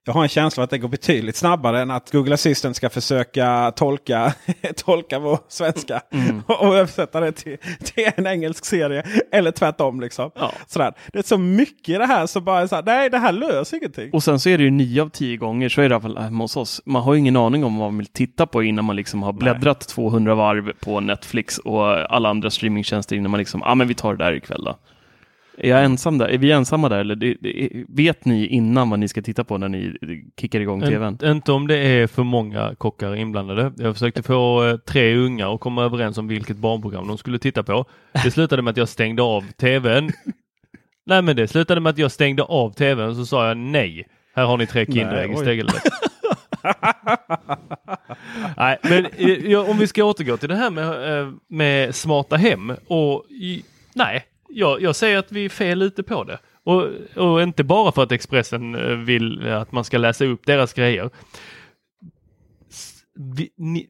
Jag 0.09 0.13
har 0.13 0.23
en 0.23 0.29
känsla 0.29 0.63
att 0.63 0.69
det 0.69 0.77
går 0.77 0.89
betydligt 0.89 1.35
snabbare 1.35 1.81
än 1.81 1.91
att 1.91 2.11
Google 2.11 2.33
Assistant 2.33 2.75
ska 2.75 2.89
försöka 2.89 3.71
tolka, 3.75 4.33
tolka 4.75 5.19
vår 5.19 5.39
svenska 5.47 6.01
och, 6.45 6.61
och 6.61 6.75
översätta 6.75 7.19
det 7.19 7.31
till, 7.31 7.57
till 7.83 8.11
en 8.15 8.27
engelsk 8.27 8.65
serie. 8.65 9.03
Eller 9.31 9.51
tvärtom. 9.51 10.01
Liksom. 10.01 10.31
Ja. 10.35 10.51
Sådär. 10.67 10.93
Det 11.13 11.19
är 11.19 11.23
så 11.23 11.37
mycket 11.37 11.89
i 11.89 11.97
det 11.97 12.05
här 12.05 12.27
som 12.27 12.43
bara 12.43 12.61
är 12.61 12.67
så 12.67 12.75
här, 12.75 12.83
nej 12.83 13.09
det 13.09 13.17
här 13.17 13.31
löser 13.31 13.77
ingenting. 13.77 14.09
Och 14.13 14.23
sen 14.23 14.39
så 14.39 14.49
är 14.49 14.57
det 14.57 14.63
ju 14.63 14.69
nio 14.69 15.01
av 15.01 15.09
tio 15.09 15.37
gånger, 15.37 15.69
så 15.69 15.81
är 15.81 15.89
det 15.89 15.93
i 15.93 15.95
alla 15.95 16.01
fall 16.01 16.17
hemma 16.17 16.43
hos 16.43 16.57
oss. 16.57 16.81
Man 16.85 17.01
har 17.01 17.13
ju 17.13 17.19
ingen 17.19 17.35
aning 17.35 17.63
om 17.63 17.77
vad 17.77 17.91
man 17.91 17.97
vill 17.97 18.07
titta 18.07 18.47
på 18.47 18.63
innan 18.63 18.85
man 18.85 18.95
liksom 18.95 19.23
har 19.23 19.33
bläddrat 19.33 19.87
200 19.87 20.35
varv 20.35 20.71
på 20.79 20.99
Netflix 20.99 21.57
och 21.57 22.13
alla 22.13 22.29
andra 22.29 22.49
streamingtjänster 22.49 23.15
innan 23.15 23.31
man 23.31 23.37
liksom, 23.37 23.61
ja 23.65 23.71
ah, 23.71 23.75
men 23.75 23.87
vi 23.87 23.93
tar 23.93 24.15
det 24.15 24.23
där 24.23 24.33
ikväll 24.33 24.63
då. 24.63 24.75
Är 25.61 25.69
jag 25.69 25.83
ensam 25.83 26.17
där? 26.17 26.27
Är 26.27 26.37
vi 26.37 26.51
ensamma 26.51 26.89
där? 26.89 26.99
Eller 26.99 27.15
det, 27.15 27.37
det, 27.39 27.69
vet 27.87 28.25
ni 28.25 28.47
innan 28.47 28.89
vad 28.89 28.99
ni 28.99 29.07
ska 29.07 29.21
titta 29.21 29.43
på 29.43 29.57
när 29.57 29.69
ni 29.69 29.93
kickar 30.41 30.59
igång 30.59 30.81
tvn? 30.81 31.07
Inte, 31.07 31.27
inte 31.27 31.51
om 31.51 31.67
det 31.67 31.77
är 31.77 32.07
för 32.07 32.23
många 32.23 32.75
kockar 32.77 33.15
inblandade. 33.15 33.71
Jag 33.77 33.93
försökte 33.93 34.23
få 34.23 34.67
eh, 34.67 34.77
tre 34.77 35.15
unga 35.15 35.49
att 35.53 35.59
komma 35.59 35.83
överens 35.83 36.17
om 36.17 36.27
vilket 36.27 36.57
barnprogram 36.57 37.07
de 37.07 37.17
skulle 37.17 37.39
titta 37.39 37.63
på. 37.63 37.85
Det 38.23 38.31
slutade 38.31 38.61
med 38.61 38.71
att 38.71 38.77
jag 38.77 38.89
stängde 38.89 39.21
av 39.21 39.41
tvn. 39.51 40.11
Nej 41.05 41.21
men 41.21 41.35
det 41.35 41.47
slutade 41.47 41.81
med 41.81 41.89
att 41.89 41.97
jag 41.97 42.11
stängde 42.11 42.43
av 42.43 42.73
tvn 42.73 43.09
och 43.09 43.15
så 43.15 43.25
sa 43.25 43.47
jag 43.47 43.57
nej. 43.57 44.07
Här 44.35 44.45
har 44.45 44.57
ni 44.57 44.67
tre 44.67 44.85
Kinderägg 44.85 45.29
oj. 45.29 45.35
istället. 45.35 45.75
Nej, 48.57 48.77
men 48.81 49.05
eh, 49.05 49.51
ja, 49.51 49.61
om 49.61 49.77
vi 49.77 49.87
ska 49.87 50.03
återgå 50.03 50.37
till 50.37 50.49
det 50.49 50.55
här 50.55 50.69
med, 50.69 51.19
eh, 51.19 51.31
med 51.47 51.95
smarta 51.95 52.35
hem 52.35 52.73
och 52.87 53.25
i, 53.29 53.63
nej, 53.93 54.25
jag, 54.49 54.81
jag 54.81 54.95
säger 54.95 55.17
att 55.17 55.31
vi 55.31 55.45
är 55.45 55.49
fel 55.49 55.81
ute 55.81 56.03
på 56.03 56.23
det. 56.23 56.39
Och, 56.63 56.87
och 57.15 57.41
inte 57.41 57.63
bara 57.63 57.91
för 57.91 58.03
att 58.03 58.11
Expressen 58.11 58.75
eh, 58.75 58.97
vill 58.97 59.47
att 59.47 59.71
man 59.71 59.83
ska 59.83 59.97
läsa 59.97 60.25
upp 60.25 60.45
deras 60.45 60.73
grejer. 60.73 61.09
Vi, 63.35 63.49
ni, 63.57 63.89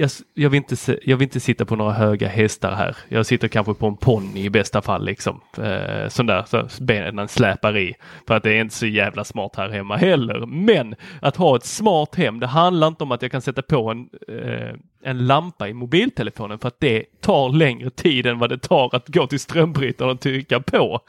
jag, 0.00 0.10
jag, 0.34 0.50
vill 0.50 0.58
inte, 0.58 0.98
jag 1.02 1.16
vill 1.16 1.26
inte 1.26 1.40
sitta 1.40 1.64
på 1.64 1.76
några 1.76 1.92
höga 1.92 2.28
hästar 2.28 2.72
här. 2.72 2.96
Jag 3.08 3.26
sitter 3.26 3.48
kanske 3.48 3.74
på 3.74 3.86
en 3.86 3.96
ponny 3.96 4.44
i 4.44 4.50
bästa 4.50 4.82
fall 4.82 5.04
liksom. 5.04 5.40
Eh, 5.58 6.08
sån 6.08 6.26
där 6.26 6.44
så 6.46 6.68
benen 6.84 7.28
släpar 7.28 7.76
i. 7.76 7.94
För 8.26 8.34
att 8.34 8.42
det 8.42 8.52
är 8.52 8.60
inte 8.60 8.74
så 8.74 8.86
jävla 8.86 9.24
smart 9.24 9.56
här 9.56 9.68
hemma 9.68 9.96
heller. 9.96 10.46
Men 10.46 10.94
att 11.22 11.36
ha 11.36 11.56
ett 11.56 11.64
smart 11.64 12.14
hem, 12.14 12.40
det 12.40 12.46
handlar 12.46 12.88
inte 12.88 13.04
om 13.04 13.12
att 13.12 13.22
jag 13.22 13.30
kan 13.30 13.42
sätta 13.42 13.62
på 13.62 13.90
en, 13.90 14.08
eh, 14.28 14.74
en 15.02 15.26
lampa 15.26 15.68
i 15.68 15.74
mobiltelefonen 15.74 16.58
för 16.58 16.68
att 16.68 16.80
det 16.80 17.04
tar 17.20 17.48
längre 17.48 17.90
tid 17.90 18.26
än 18.26 18.38
vad 18.38 18.50
det 18.50 18.58
tar 18.58 18.94
att 18.94 19.08
gå 19.08 19.26
till 19.26 19.40
strömbrytaren 19.40 20.10
och 20.10 20.20
trycka 20.20 20.60
på 20.60 21.00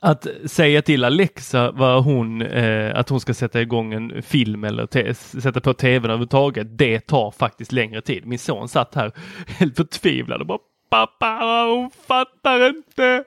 att 0.00 0.26
säga 0.44 0.82
till 0.82 1.04
Alexa 1.04 1.70
vad 1.70 2.04
hon, 2.04 2.42
eh, 2.42 2.98
att 2.98 3.08
hon 3.08 3.20
ska 3.20 3.34
sätta 3.34 3.60
igång 3.60 3.92
en 3.92 4.22
film 4.22 4.64
eller 4.64 5.12
sätta 5.40 5.60
på 5.60 5.74
tvn 5.74 6.04
överhuvudtaget, 6.04 6.78
det 6.78 7.00
tar 7.00 7.30
faktiskt 7.30 7.72
längre 7.72 8.00
tid. 8.00 8.26
Min 8.26 8.38
son 8.38 8.68
satt 8.68 8.94
här 8.94 9.12
helt 9.46 9.76
förtvivlad 9.76 10.40
och 10.40 10.46
bara 10.46 10.58
Pappa, 10.90 11.38
hon 11.66 11.90
fattar 11.90 12.68
inte. 12.68 13.24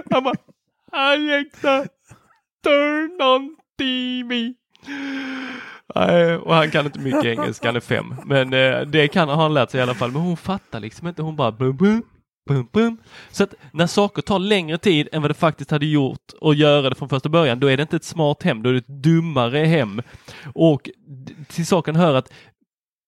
Han 0.10 0.24
bara 0.24 0.34
Alexa, 0.92 1.86
turn 2.64 3.22
on 3.22 3.56
TV. 3.78 4.54
Nej, 5.94 6.36
och 6.36 6.54
han 6.54 6.70
kan 6.70 6.86
inte 6.86 6.98
mycket 6.98 7.24
engelska, 7.24 7.68
han 7.68 7.76
är 7.76 7.80
fem. 7.80 8.14
Men 8.24 8.52
eh, 8.52 8.80
det 8.80 9.08
kan 9.08 9.28
har 9.28 9.36
han 9.36 9.54
lärt 9.54 9.70
sig 9.70 9.80
i 9.80 9.82
alla 9.82 9.94
fall. 9.94 10.10
Men 10.10 10.22
hon 10.22 10.36
fattar 10.36 10.80
liksom 10.80 11.08
inte. 11.08 11.22
Hon 11.22 11.36
bara 11.36 11.52
bum, 11.52 11.76
bum, 11.76 12.02
bum, 12.48 12.68
bum. 12.72 12.96
Så 13.30 13.44
att 13.44 13.54
när 13.72 13.86
saker 13.86 14.22
tar 14.22 14.38
längre 14.38 14.78
tid 14.78 15.08
än 15.12 15.22
vad 15.22 15.30
det 15.30 15.34
faktiskt 15.34 15.70
hade 15.70 15.86
gjort 15.86 16.32
att 16.40 16.56
göra 16.56 16.88
det 16.88 16.94
från 16.94 17.08
första 17.08 17.28
början, 17.28 17.60
då 17.60 17.66
är 17.66 17.76
det 17.76 17.82
inte 17.82 17.96
ett 17.96 18.04
smart 18.04 18.42
hem, 18.42 18.62
då 18.62 18.68
är 18.68 18.72
det 18.72 18.78
ett 18.78 19.02
dummare 19.02 19.58
hem. 19.58 20.02
Och 20.54 20.90
till 21.48 21.66
saken 21.66 21.96
hör 21.96 22.14
att 22.14 22.32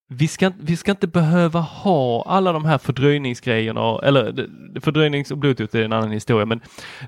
vi 0.08 0.28
ska, 0.28 0.52
vi 0.60 0.76
ska 0.76 0.90
inte 0.90 1.06
behöva 1.06 1.60
ha 1.60 2.22
alla 2.22 2.52
de 2.52 2.64
här 2.64 2.78
fördröjningsgrejerna, 2.78 3.98
eller 4.02 4.48
fördröjnings 4.80 5.30
och 5.30 5.38
bluetooth 5.38 5.76
är 5.76 5.82
en 5.82 5.92
annan 5.92 6.10
historia, 6.10 6.46
men 6.46 6.60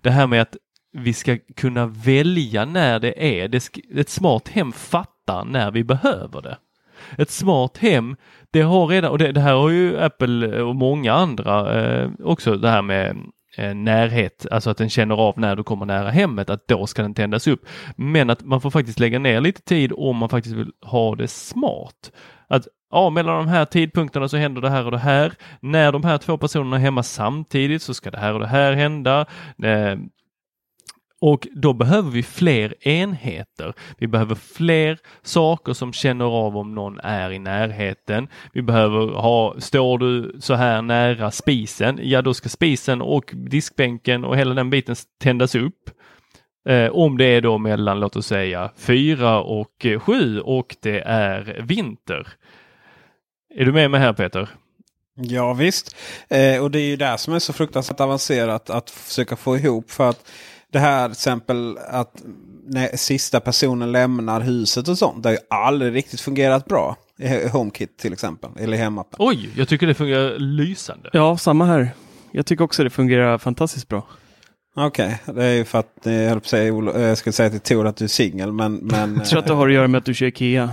det 0.02 0.10
här 0.10 0.26
med 0.26 0.42
att 0.42 0.56
vi 0.92 1.12
ska 1.12 1.38
kunna 1.56 1.86
välja 1.86 2.64
när 2.64 2.98
det 2.98 3.40
är. 3.40 3.48
Det 3.48 3.70
ett 3.94 4.08
smart 4.08 4.48
hem 4.48 4.72
fattar 4.72 5.44
när 5.44 5.70
vi 5.70 5.84
behöver 5.84 6.42
det. 6.42 6.58
Ett 7.18 7.30
smart 7.30 7.78
hem, 7.78 8.16
det 8.50 8.60
har 8.60 8.86
redan, 8.86 9.10
och 9.10 9.18
det, 9.18 9.32
det 9.32 9.40
här 9.40 9.54
har 9.54 9.70
ju 9.70 9.98
Apple 9.98 10.62
och 10.62 10.76
många 10.76 11.12
andra 11.12 11.80
eh, 11.80 12.10
också 12.24 12.56
det 12.56 12.68
här 12.68 12.82
med 12.82 13.16
eh, 13.58 13.74
närhet, 13.74 14.46
alltså 14.50 14.70
att 14.70 14.78
den 14.78 14.90
känner 14.90 15.14
av 15.14 15.38
när 15.38 15.56
du 15.56 15.62
kommer 15.62 15.86
nära 15.86 16.10
hemmet, 16.10 16.50
att 16.50 16.68
då 16.68 16.86
ska 16.86 17.02
den 17.02 17.14
tändas 17.14 17.46
upp. 17.46 17.66
Men 17.96 18.30
att 18.30 18.44
man 18.44 18.60
får 18.60 18.70
faktiskt 18.70 19.00
lägga 19.00 19.18
ner 19.18 19.40
lite 19.40 19.62
tid 19.62 19.92
om 19.96 20.16
man 20.16 20.28
faktiskt 20.28 20.54
vill 20.54 20.72
ha 20.82 21.14
det 21.14 21.28
smart. 21.28 22.12
Att 22.48 22.66
ja, 22.90 23.10
mellan 23.10 23.36
de 23.36 23.48
här 23.48 23.64
tidpunkterna 23.64 24.28
så 24.28 24.36
händer 24.36 24.60
det 24.60 24.70
här 24.70 24.84
och 24.84 24.90
det 24.90 24.98
här. 24.98 25.32
När 25.60 25.92
de 25.92 26.04
här 26.04 26.18
två 26.18 26.38
personerna 26.38 26.76
är 26.76 26.80
hemma 26.80 27.02
samtidigt 27.02 27.82
så 27.82 27.94
ska 27.94 28.10
det 28.10 28.18
här 28.18 28.34
och 28.34 28.40
det 28.40 28.46
här 28.46 28.72
hända. 28.72 29.26
Eh, 29.62 29.96
och 31.20 31.48
då 31.54 31.72
behöver 31.72 32.10
vi 32.10 32.22
fler 32.22 32.88
enheter. 32.88 33.74
Vi 33.98 34.06
behöver 34.06 34.34
fler 34.34 34.98
saker 35.22 35.72
som 35.72 35.92
känner 35.92 36.24
av 36.24 36.56
om 36.56 36.74
någon 36.74 36.98
är 36.98 37.30
i 37.30 37.38
närheten. 37.38 38.28
Vi 38.52 38.62
behöver 38.62 39.06
ha, 39.06 39.54
står 39.58 39.98
du 39.98 40.36
så 40.40 40.54
här 40.54 40.82
nära 40.82 41.30
spisen, 41.30 41.98
ja 42.02 42.22
då 42.22 42.34
ska 42.34 42.48
spisen 42.48 43.02
och 43.02 43.30
diskbänken 43.34 44.24
och 44.24 44.36
hela 44.36 44.54
den 44.54 44.70
biten 44.70 44.96
tändas 45.20 45.54
upp. 45.54 45.90
Eh, 46.68 46.90
om 46.90 47.18
det 47.18 47.24
är 47.24 47.40
då 47.40 47.58
mellan, 47.58 48.00
låt 48.00 48.16
oss 48.16 48.26
säga, 48.26 48.70
fyra 48.76 49.40
och 49.40 49.86
eh, 49.86 50.00
sju 50.00 50.40
och 50.40 50.76
det 50.80 51.00
är 51.00 51.62
vinter. 51.66 52.28
Är 53.54 53.64
du 53.64 53.72
med 53.72 53.90
mig 53.90 54.00
här 54.00 54.12
Peter? 54.12 54.48
Ja 55.14 55.54
visst. 55.54 55.96
Eh, 56.28 56.62
och 56.62 56.70
det 56.70 56.80
är 56.80 56.86
ju 56.86 56.96
det 56.96 57.18
som 57.18 57.34
är 57.34 57.38
så 57.38 57.52
fruktansvärt 57.52 58.00
avancerat 58.00 58.70
att 58.70 58.90
försöka 58.90 59.36
få 59.36 59.56
ihop. 59.56 59.90
För 59.90 60.08
att 60.08 60.30
det 60.72 60.78
här 60.78 61.08
till 61.08 61.12
exempel 61.12 61.78
att 61.88 62.22
när 62.66 62.96
sista 62.96 63.40
personen 63.40 63.92
lämnar 63.92 64.40
huset 64.40 64.88
och 64.88 64.98
sånt. 64.98 65.22
Det 65.22 65.28
har 65.28 65.32
ju 65.34 65.38
aldrig 65.50 65.94
riktigt 65.94 66.20
fungerat 66.20 66.66
bra. 66.66 66.96
I 67.18 67.48
HomeKit 67.48 67.98
till 67.98 68.12
exempel. 68.12 68.50
Eller 68.58 68.76
i 68.76 68.80
hemappen. 68.80 69.16
Oj, 69.18 69.50
jag 69.56 69.68
tycker 69.68 69.86
det 69.86 69.94
fungerar 69.94 70.38
lysande. 70.38 71.10
Ja, 71.12 71.38
samma 71.38 71.64
här. 71.66 71.90
Jag 72.32 72.46
tycker 72.46 72.64
också 72.64 72.84
det 72.84 72.90
fungerar 72.90 73.38
fantastiskt 73.38 73.88
bra. 73.88 74.06
Okej, 74.78 75.20
det 75.34 75.44
är 75.44 75.52
ju 75.52 75.64
för 75.64 75.78
att 75.78 76.06
eh, 76.06 76.12
jag 76.12 76.28
höll 76.30 76.40
säga, 76.42 76.72
eh, 76.94 77.00
jag 77.00 77.18
skulle 77.18 77.32
säga 77.32 77.50
till 77.50 77.60
Tor 77.60 77.86
att 77.86 77.96
du 77.96 78.04
är 78.04 78.08
singel. 78.08 78.52
Men, 78.52 78.74
men, 78.74 79.16
Jag 79.16 79.26
tror 79.26 79.38
att 79.38 79.46
det 79.46 79.54
har 79.54 79.68
att 79.68 79.74
göra 79.74 79.88
med 79.88 79.98
att 79.98 80.04
du 80.04 80.14
kör 80.14 80.26
Ikea. 80.26 80.70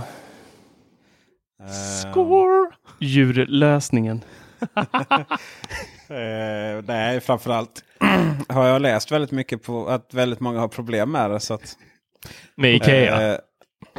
eh, 1.60 1.66
Score! 2.10 2.70
Djurlösningen. 3.00 4.20
Eh, 6.08 6.84
nej, 6.86 7.20
framförallt 7.20 7.84
har 8.48 8.66
jag 8.66 8.82
läst 8.82 9.12
väldigt 9.12 9.30
mycket 9.30 9.62
på 9.62 9.88
att 9.88 10.14
väldigt 10.14 10.40
många 10.40 10.60
har 10.60 10.68
problem 10.68 11.10
med 11.12 11.30
det. 11.30 11.40
Så 11.40 11.54
att, 11.54 11.76
Med 12.54 12.74
Ikea. 12.74 13.32
eh, 13.32 13.38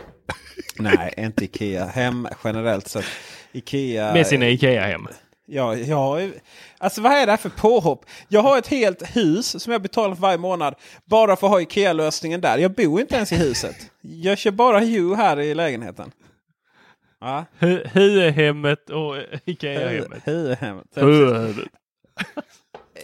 nej, 0.80 1.14
inte 1.18 1.46
Ikea. 1.46 1.86
Hem 1.86 2.28
generellt 2.44 2.88
sett. 2.88 3.06
Ikea. 3.52 4.14
med 4.14 4.28
sina 4.28 4.48
Ikea-hem. 4.50 5.08
Ja, 5.48 5.76
ju- 5.76 6.34
alltså 6.78 7.02
vad 7.02 7.12
är 7.12 7.26
det 7.26 7.32
här 7.32 7.38
för 7.38 7.50
påhopp? 7.50 8.06
Jag 8.28 8.42
har 8.42 8.58
ett 8.58 8.68
helt 8.68 9.16
hus 9.16 9.64
som 9.64 9.74
jag 9.74 9.82
betalar 9.82 10.16
för 10.16 10.22
varje 10.22 10.38
månad. 10.38 10.76
Bara 11.06 11.36
för 11.36 11.48
att 11.48 11.52
ha 11.54 11.62
Ikea-lösningen 11.62 12.42
där. 12.42 12.58
Jag 12.58 12.72
bor 12.74 13.02
inte 13.02 13.16
ens 13.16 13.32
i 13.32 13.36
huset. 13.36 13.76
Jag 14.02 14.38
kör 14.38 14.52
bara 14.52 14.80
Hue 14.80 15.16
här 15.16 15.40
i 15.40 15.56
lägenheten. 15.56 16.12
Ja, 17.22 17.46
Hu- 17.60 17.88
Huehemmet 17.94 18.90
och 18.90 19.16
Ikea-hemmet. 19.46 20.22
Hue-hemmet. 20.26 20.88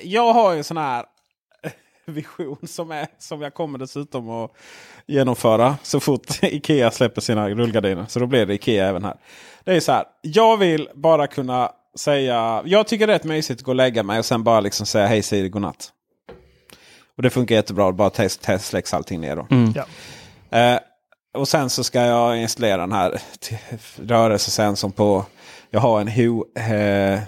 Jag 0.03 0.33
har 0.33 0.51
ju 0.51 0.57
en 0.57 0.63
sån 0.63 0.77
här 0.77 1.05
vision 2.05 2.67
som, 2.67 2.91
är, 2.91 3.07
som 3.17 3.41
jag 3.41 3.53
kommer 3.53 3.79
dessutom 3.79 4.29
att 4.29 4.51
genomföra 5.07 5.77
så 5.83 5.99
fort 5.99 6.27
Ikea 6.43 6.91
släpper 6.91 7.21
sina 7.21 7.49
rullgardiner. 7.49 8.05
Så 8.07 8.19
då 8.19 8.25
blir 8.25 8.45
det 8.45 8.53
Ikea 8.53 8.87
även 8.87 9.03
här. 9.03 9.17
Det 9.63 9.75
är 9.75 9.79
så 9.79 9.91
här. 9.91 10.05
Jag 10.21 10.57
vill 10.57 10.89
bara 10.95 11.27
kunna 11.27 11.71
säga. 11.95 12.61
Jag 12.65 12.87
tycker 12.87 13.07
det 13.07 13.13
är 13.13 13.17
rätt 13.17 13.23
mysigt 13.23 13.59
att 13.61 13.65
gå 13.65 13.71
och 13.71 13.75
lägga 13.75 14.03
mig 14.03 14.19
och 14.19 14.25
sen 14.25 14.43
bara 14.43 14.59
liksom 14.59 14.85
säga 14.85 15.07
hej 15.07 15.21
Siri 15.23 15.49
godnatt. 15.49 15.91
Och 17.17 17.23
det 17.23 17.29
funkar 17.29 17.55
jättebra. 17.55 17.91
Bara 17.91 18.09
test, 18.09 18.41
test 18.41 18.65
släcks 18.65 18.93
allting 18.93 19.21
ner 19.21 19.35
då. 19.35 19.47
Ja. 19.75 19.85
Eh, 20.59 20.79
och 21.33 21.47
sen 21.47 21.69
så 21.69 21.83
ska 21.83 22.01
jag 22.01 22.37
installera 22.37 22.77
den 22.77 22.91
här 22.91 23.21
rörelsesensorn 23.95 24.91
på. 24.91 25.25
Jag 25.69 25.79
har 25.79 26.01
en 26.01 26.07
Hue 26.07 26.43
eh. 26.55 27.19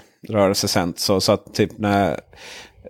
Så, 0.96 1.32
att 1.32 1.54
typ 1.54 1.78
när 1.78 2.20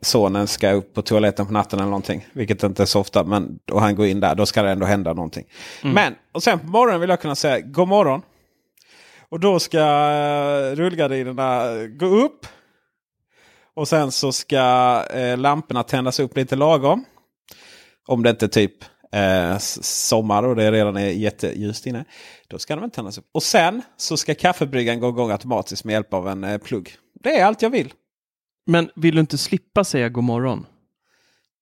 sonen 0.02 0.48
ska 0.48 0.72
upp 0.72 0.94
på 0.94 1.02
toaletten 1.02 1.46
på 1.46 1.54
natten 1.54 1.80
eller 1.80 1.90
någonting. 1.90 2.28
Vilket 2.34 2.64
inte 2.64 2.84
är 2.84 2.86
så 2.86 3.00
ofta. 3.00 3.24
Men, 3.24 3.60
och 3.72 3.82
han 3.82 3.96
går 3.96 4.06
in 4.06 4.20
där. 4.20 4.36
Då 4.36 4.46
ska 4.46 4.64
det 4.64 4.72
ändå 4.72 4.86
hända 4.86 5.14
någonting. 5.14 5.46
Men 5.94 6.16
och 6.32 6.44
sen 6.44 6.60
på 6.60 6.68
morgonen 6.68 7.02
vill 7.02 7.10
jag 7.10 7.22
kunna 7.22 7.36
säga 7.36 7.60
god 7.60 7.88
morgon. 7.88 8.22
Och 9.30 9.40
då 9.40 9.60
ska 9.60 9.80
eh, 9.80 10.76
rullgardinerna 10.76 11.68
gå 11.88 12.06
upp. 12.06 12.48
Och 13.76 13.88
sen 13.88 14.12
så 14.12 14.32
ska 14.32 15.04
eh, 15.14 15.38
lamporna 15.38 15.84
tändas 15.84 16.20
upp 16.20 16.38
lite 16.38 16.56
lagom. 16.56 17.06
Om 18.08 18.24
det 18.24 18.30
inte 18.30 18.48
typ 18.48 18.74
eh, 19.14 19.58
sommar 19.58 20.44
och 20.44 20.56
det 20.56 20.72
redan 20.72 20.98
är 20.98 21.10
jätteljust 21.10 21.88
inne. 21.88 22.06
Då 22.48 22.60
ska 22.60 22.76
de 22.76 22.84
inte 22.84 22.96
tändas 22.96 23.18
upp. 23.18 23.30
Och 23.32 23.44
sen 23.44 23.82
så 23.98 24.18
ska 24.18 24.36
kaffebryggaren 24.36 25.00
gå 25.00 25.10
igång 25.10 25.32
automatiskt 25.32 25.86
med 25.86 25.94
hjälp 25.94 26.14
av 26.14 26.28
en 26.28 26.44
eh, 26.44 26.58
plugg. 26.58 26.96
Det 27.24 27.40
är 27.40 27.46
allt 27.46 27.62
jag 27.62 27.70
vill. 27.70 27.94
Men 28.66 28.90
vill 28.96 29.16
du 29.16 29.22
inte 29.22 29.38
slippa 29.38 29.84
säga 29.84 30.10
god 30.10 30.24
morgon? 30.24 30.66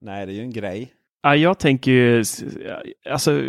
Nej, 0.01 0.25
det 0.25 0.31
är 0.31 0.35
ju 0.35 0.41
en 0.41 0.53
grej. 0.53 0.93
Ja, 1.23 1.35
jag 1.35 1.59
tänker 1.59 1.91
ju, 1.91 2.23
alltså 3.09 3.41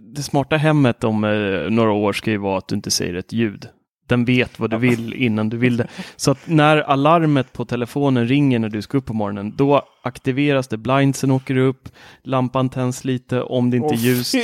det 0.00 0.22
smarta 0.22 0.56
hemmet 0.56 1.04
om 1.04 1.24
eh, 1.24 1.70
några 1.70 1.92
år 1.92 2.12
ska 2.12 2.30
ju 2.30 2.36
vara 2.36 2.58
att 2.58 2.68
du 2.68 2.74
inte 2.74 2.90
säger 2.90 3.14
ett 3.14 3.32
ljud. 3.32 3.68
Den 4.06 4.24
vet 4.24 4.60
vad 4.60 4.70
du 4.70 4.76
vill 4.76 5.14
innan 5.14 5.48
du 5.48 5.56
vill 5.56 5.76
det. 5.76 5.88
Så 6.16 6.30
att 6.30 6.38
när 6.44 6.76
alarmet 6.76 7.52
på 7.52 7.64
telefonen 7.64 8.28
ringer 8.28 8.58
när 8.58 8.68
du 8.68 8.82
ska 8.82 8.98
upp 8.98 9.06
på 9.06 9.14
morgonen, 9.14 9.52
då 9.56 9.82
aktiveras 10.02 10.68
det, 10.68 10.76
blindsen 10.76 11.30
åker 11.30 11.56
upp, 11.56 11.88
lampan 12.22 12.68
tänds 12.68 13.04
lite 13.04 13.42
om 13.42 13.70
det 13.70 13.76
inte 13.76 13.94
är 13.94 13.98
Åh, 13.98 14.04
ljust. 14.04 14.34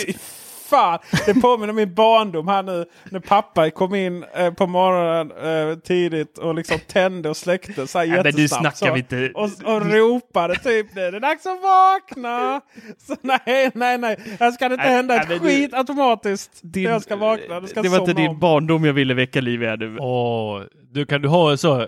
Fan! 0.73 0.99
Det 1.27 1.35
påminner 1.35 1.71
om 1.71 1.77
min 1.77 1.95
barndom 1.95 2.49
här 2.49 2.63
nu. 2.63 2.85
När 3.11 3.21
pappa 3.21 3.71
kom 3.71 3.95
in 3.95 4.25
eh, 4.35 4.51
på 4.53 4.67
morgonen 4.67 5.31
eh, 5.71 5.79
tidigt 5.79 6.39
och 6.39 6.55
liksom 6.55 6.79
tände 6.87 7.29
och 7.29 7.37
släckte 7.37 7.87
så 7.87 7.99
här 7.99 8.05
Ja, 8.07 8.23
men 8.23 8.33
du 8.35 8.49
snackar 8.49 8.71
så, 8.87 8.93
vi 8.93 8.99
inte- 9.01 9.31
Och, 9.35 9.51
och 9.75 9.87
ropade 9.93 10.55
typ 10.59 10.95
nu 10.95 11.01
är 11.01 11.13
det 11.13 11.21
dags 11.21 11.47
att 11.47 11.61
vakna. 11.63 12.61
Så 13.07 13.17
nej, 13.23 13.71
nej, 13.75 13.99
nej. 13.99 14.17
Här 14.41 14.51
ska 14.53 14.69
det 14.69 14.75
inte 14.75 14.85
Nej, 14.87 14.95
hända 14.97 15.15
nej, 15.15 15.23
ett 15.23 15.29
men 15.29 15.39
du- 15.39 15.45
skit 15.49 15.75
automatiskt. 15.75 16.61
Din- 16.63 16.83
jag 16.83 17.03
ska 17.03 17.17
vakna. 17.17 17.67
Ska 17.67 17.83
det 17.83 17.89
var 17.89 17.99
inte 18.01 18.13
din 18.13 18.29
om. 18.31 18.39
barndom 18.39 18.85
jag 18.85 18.93
ville 18.93 19.15
väcka 19.15 19.41
liv 19.41 19.63
i 19.63 19.67
här 19.67 19.77
nu. 19.77 19.97
Åh, 20.01 20.63
du 20.93 21.07
kan 21.07 21.23
du 21.23 21.29
ha 21.29 21.51
en 21.51 21.59
så 21.59 21.87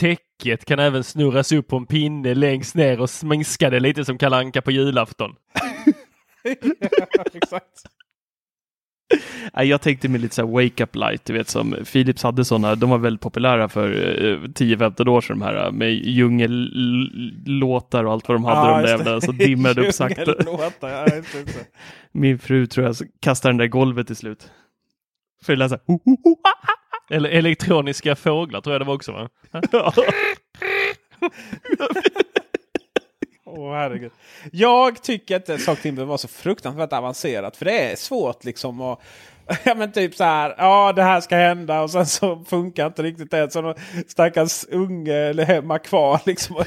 Täcket 0.00 0.64
kan 0.64 0.78
även 0.78 1.04
snurras 1.04 1.52
upp 1.52 1.68
på 1.68 1.76
en 1.76 1.86
pinne 1.86 2.34
längst 2.34 2.74
ner 2.74 3.00
och 3.00 3.10
sminska 3.10 3.70
det 3.70 3.80
lite 3.80 4.04
som 4.04 4.18
Kalle 4.18 4.36
Anka 4.36 4.62
på 4.62 4.70
julafton. 4.70 5.30
Exakt. 7.34 7.82
Jag 9.54 9.80
tänkte 9.80 10.08
mig 10.08 10.20
lite 10.20 10.34
så 10.34 10.46
här 10.46 10.52
wake 10.52 10.84
up 10.84 10.96
light, 10.96 11.24
du 11.24 11.32
vet 11.32 11.48
som 11.48 11.76
Philips 11.92 12.22
hade 12.22 12.44
sådana, 12.44 12.74
de 12.74 12.90
var 12.90 12.98
väldigt 12.98 13.20
populära 13.20 13.68
för 13.68 13.92
eh, 13.92 14.38
10-15 14.38 15.08
år 15.08 15.20
sedan 15.20 15.38
de 15.38 15.44
här 15.44 15.66
eh, 15.66 15.72
med 15.72 15.92
djungellåtar 15.92 18.04
och 18.04 18.12
allt 18.12 18.28
vad 18.28 18.36
de 18.36 18.44
hade, 18.44 18.70
de 18.70 18.82
där 18.82 18.88
jävla 18.88 19.20
så 19.20 19.32
dimmade 19.32 19.86
upp 19.88 19.94
sakta. 19.94 20.24
Djungellåtar, 20.24 20.88
ja, 20.88 21.06
just 21.16 21.32
det, 21.32 21.38
just 21.38 21.54
det. 21.58 21.66
Min 22.12 22.38
fru 22.38 22.66
tror 22.66 22.86
jag 22.86 22.96
kastar 23.20 23.48
den 23.50 23.56
där 23.56 23.66
golvet 23.66 24.06
till 24.06 24.16
slut. 24.16 24.50
För 25.44 25.52
det 25.52 25.58
lät 25.58 25.70
så 25.70 25.76
här, 25.76 25.82
"Ho, 25.86 26.00
ho, 26.04 26.16
ho, 26.24 26.36
ah." 26.42 26.54
Eller 27.14 27.30
elektroniska 27.30 28.16
fåglar 28.16 28.60
tror 28.60 28.74
jag 28.74 28.80
det 28.80 28.84
var 28.84 28.94
också 28.94 29.12
va? 29.12 29.28
Åh 33.56 33.72
herregud. 33.72 34.12
Jag 34.52 35.02
tycker 35.02 35.36
inte 35.36 35.54
att 35.54 35.60
Saker 35.60 35.82
Timber 35.82 36.04
var 36.04 36.16
så 36.16 36.28
fruktansvärt 36.28 36.92
avancerat. 36.92 37.56
För 37.56 37.64
det 37.64 37.92
är 37.92 37.96
svårt 37.96 38.44
liksom 38.44 38.80
att... 38.80 39.00
Ja 39.64 39.74
men 39.74 39.92
typ 39.92 40.14
så 40.14 40.24
här. 40.24 40.54
Ja 40.58 40.92
det 40.92 41.02
här 41.02 41.20
ska 41.20 41.36
hända 41.36 41.82
och 41.82 41.90
sen 41.90 42.06
så 42.06 42.44
funkar 42.48 42.86
inte 42.86 43.02
riktigt 43.02 43.30
det. 43.30 43.52
Så 43.52 43.60
någon 43.60 43.74
stackars 44.06 44.64
unge 44.70 45.14
eller 45.14 45.44
hemma 45.44 45.78
kvar 45.78 46.20
liksom. 46.26 46.56
Och 46.56 46.66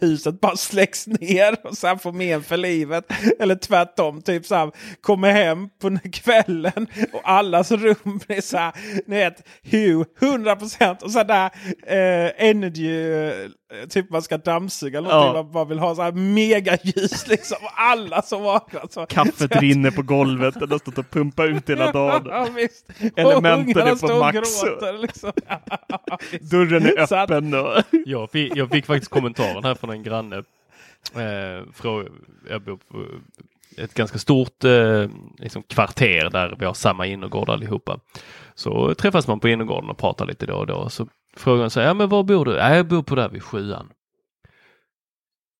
huset 0.00 0.40
bara 0.40 0.56
släcks 0.56 1.06
ner. 1.06 1.56
Och 1.66 1.76
sen 1.76 1.98
får 1.98 2.12
men 2.12 2.42
för 2.42 2.56
livet. 2.56 3.04
Eller 3.38 3.54
tvärtom. 3.54 4.22
Typ 4.22 4.46
så 4.46 4.54
här. 4.54 4.70
Kommer 5.00 5.32
hem 5.32 5.68
på 5.80 5.98
kvällen. 6.12 6.86
Och 7.12 7.20
allas 7.30 7.70
rum 7.70 8.20
blir 8.26 8.40
så 8.40 8.56
här. 8.58 8.72
Ni 9.06 9.16
vet. 9.16 9.48
Hu! 9.62 10.04
100% 10.20 11.02
och 11.02 11.10
så 11.10 11.22
där 11.22 11.50
eh, 11.86 12.48
energy. 12.48 13.12
Eh, 13.12 13.50
Eh, 13.72 13.88
typ 13.88 14.10
man 14.10 14.22
ska 14.22 14.38
dammsuga 14.38 14.98
eller 14.98 15.08
någonting. 15.08 15.36
Ja. 15.36 15.42
Man 15.42 15.52
bara 15.52 15.64
vill 15.64 15.78
ha 15.78 15.94
så 15.94 16.02
här 16.02 16.12
megaljus 16.12 17.26
liksom. 17.28 17.56
Alla 17.76 18.22
som 18.22 18.42
vaknar. 18.42 18.82
Så. 18.90 19.06
Kaffet 19.06 19.56
rinner 19.56 19.90
på 19.90 20.02
golvet, 20.02 20.54
den 20.60 20.70
har 20.70 20.78
stått 20.78 20.98
och 20.98 21.10
pumpat 21.10 21.46
ut 21.46 21.70
hela 21.70 21.92
dagen. 21.92 22.26
Ja, 22.30 22.46
visst. 22.56 22.86
Elementen 23.16 23.82
är 23.88 24.08
på 24.08 24.18
max. 24.18 24.62
gråter, 24.62 24.98
Liksom. 24.98 25.32
Ja, 25.48 26.18
visst. 26.32 26.50
Dörren 26.50 26.86
är 26.86 27.06
Så 27.06 27.14
att- 27.16 27.30
öppen 27.30 27.54
och... 27.54 27.82
Jag 28.06 28.30
fick, 28.30 28.56
jag 28.56 28.70
fick 28.70 28.86
faktiskt 28.86 29.10
kommentaren 29.10 29.64
här 29.64 29.74
från 29.74 29.90
en 29.90 30.02
granne 30.02 30.42
Eh, 31.14 31.62
frå- 31.74 32.08
jag 32.50 32.62
bor 32.62 32.76
på 32.90 33.04
ett 33.82 33.94
ganska 33.94 34.18
stort 34.18 34.64
eh, 34.64 35.06
liksom 35.38 35.62
kvarter 35.62 36.30
där 36.30 36.56
vi 36.58 36.64
har 36.64 36.74
samma 36.74 37.06
innergård 37.06 37.50
allihopa. 37.50 37.98
Så 38.54 38.94
träffas 38.94 39.26
man 39.26 39.40
på 39.40 39.48
innergården 39.48 39.90
och 39.90 39.98
pratar 39.98 40.26
lite 40.26 40.46
då 40.46 40.54
och 40.54 40.66
då. 40.66 40.88
Så 40.88 41.06
så 41.38 41.80
här, 41.80 41.86
ja 41.86 41.94
men 41.94 42.08
var 42.08 42.22
bor 42.22 42.44
du? 42.44 42.52
Ja, 42.52 42.74
jag 42.74 42.88
bor 42.88 43.02
på 43.02 43.14
där 43.14 43.28
vid 43.28 43.42
sjuan. 43.42 43.88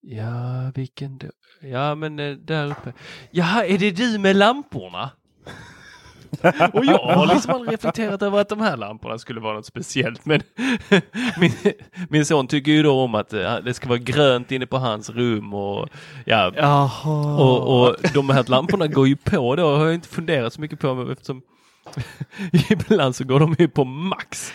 Ja, 0.00 0.72
vilken 0.74 1.18
då? 1.18 1.26
Ja, 1.60 1.94
men 1.94 2.18
eh, 2.18 2.36
där 2.36 2.70
uppe. 2.70 2.92
Jaha, 3.30 3.64
är 3.64 3.78
det 3.78 3.90
du 3.90 4.18
med 4.18 4.36
lamporna? 4.36 5.10
Och 6.72 6.84
jag 6.84 6.98
har 6.98 7.26
liksom 7.26 7.54
aldrig 7.54 7.72
reflekterat 7.72 8.22
över 8.22 8.40
att 8.40 8.48
de 8.48 8.60
här 8.60 8.76
lamporna 8.76 9.18
skulle 9.18 9.40
vara 9.40 9.54
något 9.54 9.66
speciellt. 9.66 10.24
Men 10.24 10.42
min, 11.40 11.52
min 12.08 12.26
son 12.26 12.46
tycker 12.46 12.72
ju 12.72 12.82
då 12.82 13.00
om 13.00 13.14
att 13.14 13.32
eh, 13.32 13.56
det 13.56 13.74
ska 13.74 13.88
vara 13.88 13.98
grönt 13.98 14.52
inne 14.52 14.66
på 14.66 14.78
hans 14.78 15.10
rum 15.10 15.54
och 15.54 15.88
ja, 16.24 16.52
Jaha. 16.56 17.36
och, 17.36 17.82
och 17.82 17.96
de 18.14 18.30
här 18.30 18.44
lamporna 18.50 18.86
går 18.86 19.08
ju 19.08 19.16
på 19.16 19.56
då 19.56 19.76
har 19.76 19.84
jag 19.84 19.94
inte 19.94 20.08
funderat 20.08 20.52
så 20.52 20.60
mycket 20.60 20.80
på 20.80 21.08
eftersom 21.12 21.42
ibland 22.70 23.16
så 23.16 23.24
går 23.24 23.40
de 23.40 23.56
ju 23.58 23.68
på 23.68 23.84
max. 23.84 24.54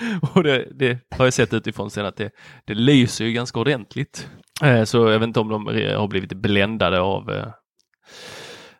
Och 0.34 0.42
det, 0.42 0.68
det 0.74 0.98
har 1.10 1.26
jag 1.26 1.34
sett 1.34 1.54
utifrån 1.54 1.90
sen 1.90 2.06
att 2.06 2.16
det, 2.16 2.30
det 2.64 2.74
lyser 2.74 3.24
ju 3.24 3.32
ganska 3.32 3.60
ordentligt. 3.60 4.28
Eh, 4.62 4.84
så 4.84 5.10
jag 5.10 5.18
vet 5.18 5.26
inte 5.26 5.40
om 5.40 5.48
de 5.48 5.66
har 5.96 6.08
blivit 6.08 6.32
bländade 6.32 7.00
av 7.00 7.30
eh, 7.30 7.46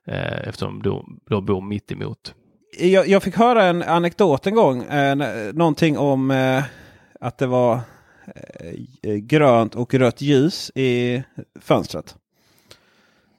eh, 0.06 0.48
eftersom 0.48 0.82
de 0.82 1.20
de 1.26 1.44
bor 1.44 1.60
mitt 1.60 1.92
emot. 1.92 2.34
Jag, 2.78 3.08
jag 3.08 3.22
fick 3.22 3.36
höra 3.36 3.64
en 3.64 3.82
anekdot 3.82 4.46
en 4.46 4.54
gång. 4.54 4.82
Eh, 4.82 5.16
någonting 5.52 5.98
om 5.98 6.30
eh, 6.30 6.64
att 7.20 7.38
det 7.38 7.46
var 7.46 7.74
eh, 9.02 9.14
grönt 9.14 9.74
och 9.74 9.94
rött 9.94 10.20
ljus 10.20 10.70
i 10.74 11.22
fönstret. 11.60 12.16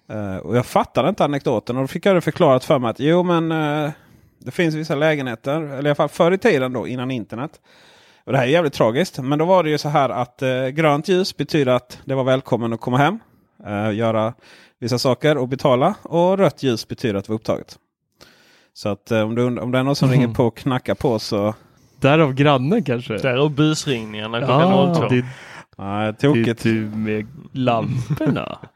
Eh, 0.09 0.37
och 0.37 0.57
jag 0.57 0.65
fattade 0.65 1.09
inte 1.09 1.25
anekdoten 1.25 1.77
och 1.77 1.83
då 1.83 1.87
fick 1.87 2.05
jag 2.05 2.15
det 2.15 2.21
förklarat 2.21 2.63
för 2.63 2.79
mig 2.79 2.89
att 2.89 2.99
jo 2.99 3.23
men 3.23 3.51
det 4.45 4.51
finns 4.51 4.75
vissa 4.75 4.95
lägenheter, 4.95 5.61
eller 5.61 5.73
i 5.85 5.89
alla 5.89 5.95
fall 5.95 6.09
förr 6.09 6.31
i 6.31 6.37
tiden 6.37 6.73
då 6.73 6.87
innan 6.87 7.11
internet. 7.11 7.51
Och 8.25 8.31
det 8.31 8.37
här 8.37 8.45
är 8.45 8.49
jävligt 8.49 8.73
tragiskt. 8.73 9.19
Men 9.19 9.39
då 9.39 9.45
var 9.45 9.63
det 9.63 9.69
ju 9.69 9.77
så 9.77 9.89
här 9.89 10.09
att 10.09 10.41
eh, 10.41 10.67
grönt 10.67 11.07
ljus 11.07 11.37
betyder 11.37 11.71
att 11.71 11.99
det 12.05 12.15
var 12.15 12.23
välkommen 12.23 12.73
att 12.73 12.81
komma 12.81 12.97
hem. 12.97 13.19
Eh, 13.67 13.93
göra 13.95 14.33
vissa 14.79 14.99
saker 14.99 15.37
och 15.37 15.47
betala. 15.47 15.95
Och 16.01 16.37
rött 16.37 16.63
ljus 16.63 16.87
betyder 16.87 17.19
att 17.19 17.29
vara 17.29 17.35
upptaget. 17.35 17.77
Så 18.73 18.89
att 18.89 19.11
eh, 19.11 19.21
om, 19.21 19.35
du, 19.35 19.59
om 19.59 19.71
det 19.71 19.79
är 19.79 19.83
någon 19.83 19.95
som 19.95 20.07
Mhm. 20.09 20.13
ringer 20.19 20.33
på 20.33 20.45
och 20.45 20.57
knackar 20.57 20.95
på 20.95 21.19
så... 21.19 21.53
Därav 21.99 22.33
grannen 22.33 22.83
kanske? 22.83 23.17
Därav 23.17 23.51
busringningarna 23.55 24.37
klockan 24.39 24.59
Ja, 24.71 24.93
02. 24.95 25.07
det, 25.07 25.25
Nej, 25.77 26.05
det 26.05 26.13
tokigt. 26.27 26.65
är 26.65 26.69
du 26.69 26.81
med 26.81 27.27
lamporna. 27.53 28.59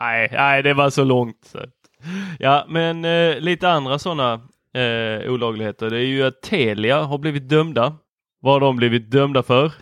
Nej, 0.00 0.28
nej, 0.32 0.62
det 0.62 0.74
var 0.74 0.90
så 0.90 1.04
långt. 1.04 1.44
Så. 1.52 1.58
Ja, 2.38 2.64
men 2.68 3.04
eh, 3.04 3.40
lite 3.40 3.70
andra 3.70 3.98
sådana 3.98 4.40
eh, 4.74 5.32
olagligheter. 5.32 5.90
Det 5.90 5.96
är 5.96 6.06
ju 6.06 6.22
att 6.22 6.42
Telia 6.42 7.02
har 7.02 7.18
blivit 7.18 7.48
dömda. 7.48 7.96
Vad 8.40 8.52
har 8.52 8.60
de 8.60 8.76
blivit 8.76 9.10
dömda 9.10 9.42
för? 9.42 9.72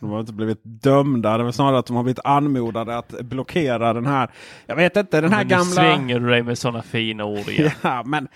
De 0.00 0.10
har 0.10 0.20
inte 0.20 0.32
blivit 0.32 0.60
dömda. 0.62 1.38
Det 1.38 1.44
var 1.44 1.52
snarare 1.52 1.78
att 1.78 1.86
de 1.86 1.96
har 1.96 2.02
blivit 2.02 2.24
anmodade 2.24 2.98
att 2.98 3.08
blockera 3.08 3.92
den 3.92 4.06
här. 4.06 4.30
Jag 4.66 4.76
vet 4.76 4.96
inte, 4.96 5.20
den 5.20 5.32
här 5.32 5.38
Men 5.38 5.46
nu 5.46 5.50
gamla... 5.50 5.64
svänger 5.64 6.20
du 6.20 6.30
dig 6.30 6.42
med 6.42 6.58
sådana 6.58 6.82
fina 6.82 7.24
ord 7.24 7.48
igen. 7.48 7.70
Ja, 7.82 8.02
men 8.06 8.24
eh, 8.24 8.28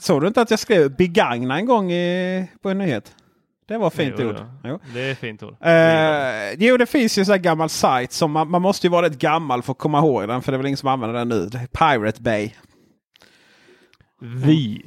såg 0.00 0.20
du 0.20 0.26
inte 0.26 0.40
att 0.40 0.50
jag 0.50 0.60
skrev 0.60 0.96
begagna 0.96 1.58
en 1.58 1.66
gång 1.66 1.92
i, 1.92 2.48
på 2.62 2.70
en 2.70 2.78
nyhet? 2.78 3.14
Det 3.68 3.78
var 3.78 3.90
fint 3.90 4.14
Jo, 4.18 4.28
ord. 4.28 4.36
Jo. 4.64 4.78
Det 4.94 5.00
är 5.00 5.14
fint 5.14 5.42
ord. 5.42 5.56
Eh, 5.60 6.66
jo, 6.66 6.76
det 6.76 6.86
finns 6.86 7.18
ju 7.18 7.24
så 7.24 7.32
här 7.32 7.38
gammal 7.38 7.68
sajt 7.68 8.12
som 8.12 8.32
man, 8.32 8.50
man 8.50 8.62
måste 8.62 8.86
ju 8.86 8.90
vara 8.90 9.06
rätt 9.06 9.18
gammal 9.18 9.62
för 9.62 9.72
att 9.72 9.78
komma 9.78 9.98
ihåg 9.98 10.28
den. 10.28 10.42
För 10.42 10.52
det 10.52 10.56
är 10.56 10.58
väl 10.58 10.66
ingen 10.66 10.76
som 10.76 10.88
använder 10.88 11.18
den 11.18 11.28
nu. 11.28 11.50
Pirate 11.72 12.22
Bay. 12.22 12.50
Vi. 14.20 14.82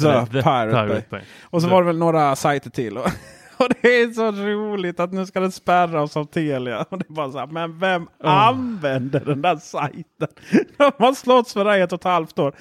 The, 0.00 0.26
Pirate, 0.26 0.86
Bay. 0.88 1.02
Bay. 1.10 1.20
Och 1.42 1.62
så 1.62 1.68
The- 1.68 1.70
var 1.72 1.82
det 1.82 1.86
väl 1.86 1.98
några 1.98 2.36
sajter 2.36 2.70
till. 2.70 2.98
Och, 3.64 3.68
det 3.82 4.00
är 4.00 4.10
så 4.10 4.32
roligt 4.32 5.00
att 5.00 5.12
nu 5.12 5.26
ska 5.26 5.40
den 5.40 5.52
spärras 5.52 6.16
av 6.16 6.24
Telia. 6.24 6.86
Och 6.90 6.98
det 6.98 7.04
är 7.08 7.12
bara 7.12 7.32
så 7.32 7.38
här, 7.38 7.46
men 7.46 7.78
vem 7.78 8.08
använder 8.24 9.20
den 9.24 9.42
där 9.42 9.56
sajten? 9.56 10.28
De 10.76 10.92
har 10.98 11.12
slått 11.14 11.50
för 11.52 11.64
det 11.64 11.78
i 11.78 11.80
ett 11.80 11.92
och 11.92 12.00
ett 12.00 12.04
halvt 12.04 12.38
år. 12.38 12.54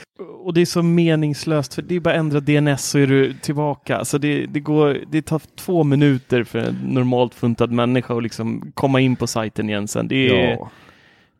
Och 0.43 0.53
det 0.53 0.61
är 0.61 0.65
så 0.65 0.83
meningslöst 0.83 1.73
för 1.73 1.81
det 1.81 1.95
är 1.95 1.99
bara 1.99 2.13
att 2.13 2.19
ändra 2.19 2.39
DNS 2.39 2.85
så 2.85 2.97
är 2.97 3.07
du 3.07 3.33
tillbaka. 3.33 3.97
Alltså 3.97 4.17
det, 4.17 4.45
det, 4.45 4.59
går, 4.59 4.97
det 5.11 5.21
tar 5.21 5.41
två 5.55 5.83
minuter 5.83 6.43
för 6.43 6.59
en 6.59 6.75
normalt 6.75 7.33
funtad 7.35 7.71
människa 7.71 8.17
att 8.17 8.23
liksom 8.23 8.71
komma 8.73 8.99
in 8.99 9.15
på 9.15 9.27
sajten 9.27 9.69
igen 9.69 9.87
sen. 9.87 10.07
Det 10.07 10.29
är 10.29 10.51
Ja. 10.51 10.69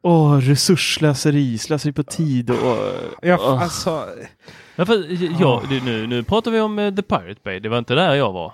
åh, 0.02 0.38
resursslöseri, 0.38 1.58
slöseri 1.58 1.94
på 1.94 2.04
tid 2.04 2.50
och... 2.50 2.78
Ja, 3.22 3.38
åh. 3.42 3.62
alltså, 3.64 4.04
Ja, 4.80 4.86
för, 4.86 5.06
ja, 5.42 5.64
det, 5.70 5.84
nu, 5.86 6.08
nu 6.08 6.24
pratar 6.24 6.52
vi 6.52 6.60
om 6.60 6.80
eh, 6.80 6.96
The 6.96 7.02
Pirate 7.02 7.42
Bay. 7.44 7.60
Det 7.60 7.70
var 7.70 7.78
inte 7.78 7.96
där 7.96 8.16
jag 8.16 8.34
var. 8.34 8.54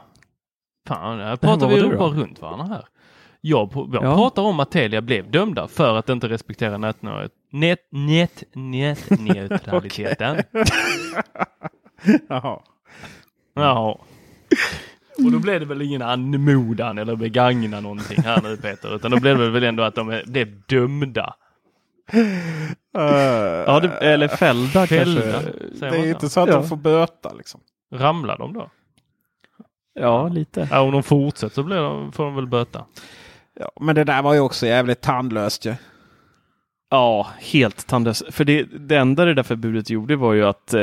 Fan, 0.87 1.19
här 1.19 1.35
pratar 1.35 1.67
vi 1.67 1.75
ju 1.75 1.97
bara 1.97 2.09
runt 2.09 2.41
varandra 2.41 2.65
här. 2.65 2.85
Jag, 3.41 3.69
jag 3.75 4.03
Ja. 4.03 4.15
pratar 4.15 4.41
om 4.41 4.59
att 4.59 4.71
Telia 4.71 5.01
blev 5.01 5.31
dömda 5.31 5.67
för 5.67 5.95
att 5.97 6.09
inte 6.09 6.29
respektera 6.29 6.77
nätnöjet. 6.77 7.31
Net, 7.51 7.79
net, 7.91 8.43
nätneutraliteten. 8.55 10.37
jaha. 12.29 12.59
Jaha. 13.55 13.97
Och 15.25 15.31
då 15.31 15.39
blev 15.39 15.59
det 15.59 15.65
väl 15.65 15.81
ingen 15.81 16.01
anmodan 16.01 16.97
eller 16.97 17.15
begagna 17.15 17.79
någonting 17.79 18.21
här 18.23 18.41
nu 18.41 18.57
Peter, 18.57 18.95
utan 18.95 19.11
då 19.11 19.19
blev 19.19 19.37
det 19.37 19.49
väl 19.49 19.63
ändå 19.63 19.83
att 19.83 19.95
de 19.95 20.09
är- 20.09 20.23
blev 20.27 20.61
dömda. 20.65 21.33
Ja, 23.65 23.79
det, 23.79 23.87
eller 23.89 24.27
fällda, 24.27 24.87
Fällda. 24.87 25.21
kanske. 25.21 25.79
det 25.79 25.87
är 25.87 26.05
inte 26.09 26.29
så 26.29 26.39
att 26.41 26.49
Ja. 26.49 26.55
de 26.55 26.67
får 26.67 26.75
böta 26.77 27.33
liksom. 27.33 27.61
Ramlar 27.93 28.37
de 28.37 28.53
då? 28.53 28.69
Ja, 29.93 30.27
lite. 30.27 30.67
Ja, 30.71 30.81
om 30.81 30.91
de 30.91 31.03
fortsätter 31.03 31.55
så 31.55 31.63
blir 31.63 31.75
de, 31.75 32.11
får 32.11 32.23
de 32.23 32.35
väl 32.35 32.47
böta. 32.47 32.85
Ja, 33.59 33.71
men 33.81 33.95
det 33.95 34.03
där 34.03 34.21
var 34.21 34.33
ju 34.33 34.39
också 34.39 34.65
jävligt 34.65 35.01
tandlöst 35.01 35.65
ju. 35.65 35.73
Ja, 36.89 37.27
helt 37.39 37.87
tandlöst. 37.87 38.23
För 38.29 38.45
det, 38.45 38.63
det 38.63 38.95
enda 38.95 39.25
det 39.25 39.33
där 39.33 39.43
förbudet 39.43 39.89
gjorde 39.89 40.15
var 40.15 40.33
ju 40.33 40.45
att 40.45 40.73
eh, 40.73 40.81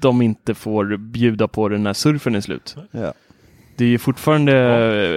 de 0.00 0.22
inte 0.22 0.54
får 0.54 0.96
bjuda 0.96 1.48
på 1.48 1.68
den 1.68 1.82
när 1.82 1.92
surfen 1.92 2.34
är 2.34 2.40
slut. 2.40 2.76
Ja. 2.90 3.12
Det 3.76 3.84
är 3.84 3.88
ju 3.88 3.98
fortfarande 3.98 4.54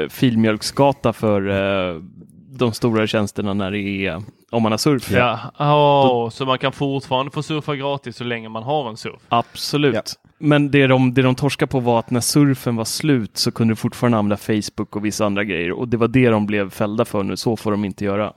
eh, 0.04 0.10
filmjölksgata 0.10 1.14
för 1.14 1.50
eh, 1.50 2.02
de 2.50 2.72
stora 2.74 3.08
tjänsterna 3.08 3.54
när 3.54 3.72
det 3.72 3.80
är 3.80 4.24
om 4.54 4.64
man 4.64 4.72
har 4.72 4.78
surf. 4.78 5.12
Ja, 5.12 5.40
ja 5.60 6.30
så 6.34 6.46
man 6.46 6.58
kan 6.60 6.72
fortfarande 6.72 7.32
få 7.32 7.44
surfa 7.44 7.76
gratis 7.76 8.16
så 8.18 8.24
länge 8.24 8.50
man 8.50 8.64
har 8.64 8.90
en 8.90 8.98
surf. 8.98 9.22
Absolut. 9.30 9.96
Ja. 9.96 10.02
Men 10.38 10.72
det 10.72 10.88
de, 10.88 11.14
det 11.14 11.22
de 11.22 11.36
torskade 11.36 11.72
på 11.72 11.80
var 11.80 12.00
att 12.00 12.10
när 12.12 12.20
surfen 12.20 12.76
var 12.76 12.86
slut 12.86 13.38
så 13.38 13.52
kunde 13.52 13.72
du 13.72 13.76
fortfarande 13.76 14.18
använda 14.18 14.38
Facebook 14.38 14.96
och 14.96 15.06
vissa 15.06 15.26
andra 15.26 15.44
grejer. 15.44 15.72
Och 15.72 15.88
det 15.88 15.98
var 15.98 16.08
det 16.08 16.30
de 16.30 16.46
blev 16.46 16.70
fällda 16.70 17.06
för 17.06 17.24
nu. 17.24 17.38
Så 17.38 17.56
får 17.58 17.72
de 17.72 17.86
inte 17.86 18.06
göra. 18.06 18.34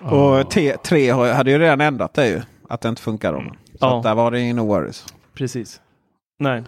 Och 0.00 0.52
T3 0.52 1.12
har- 1.12 1.32
hade 1.32 1.50
ju 1.50 1.58
redan 1.58 1.80
ändrat 1.80 2.14
det 2.14 2.28
ju. 2.28 2.40
Att 2.68 2.80
det 2.80 2.88
inte 2.88 3.02
funkar 3.02 3.32
om. 3.32 3.48
Så 3.48 3.76
Ja. 3.80 3.96
att 3.96 4.02
där 4.02 4.14
var 4.14 4.30
det 4.30 4.40
ingen 4.40 4.56
no 4.56 4.60
worries. 4.66 5.04
Precis. 5.34 5.80
Nej. 6.38 6.62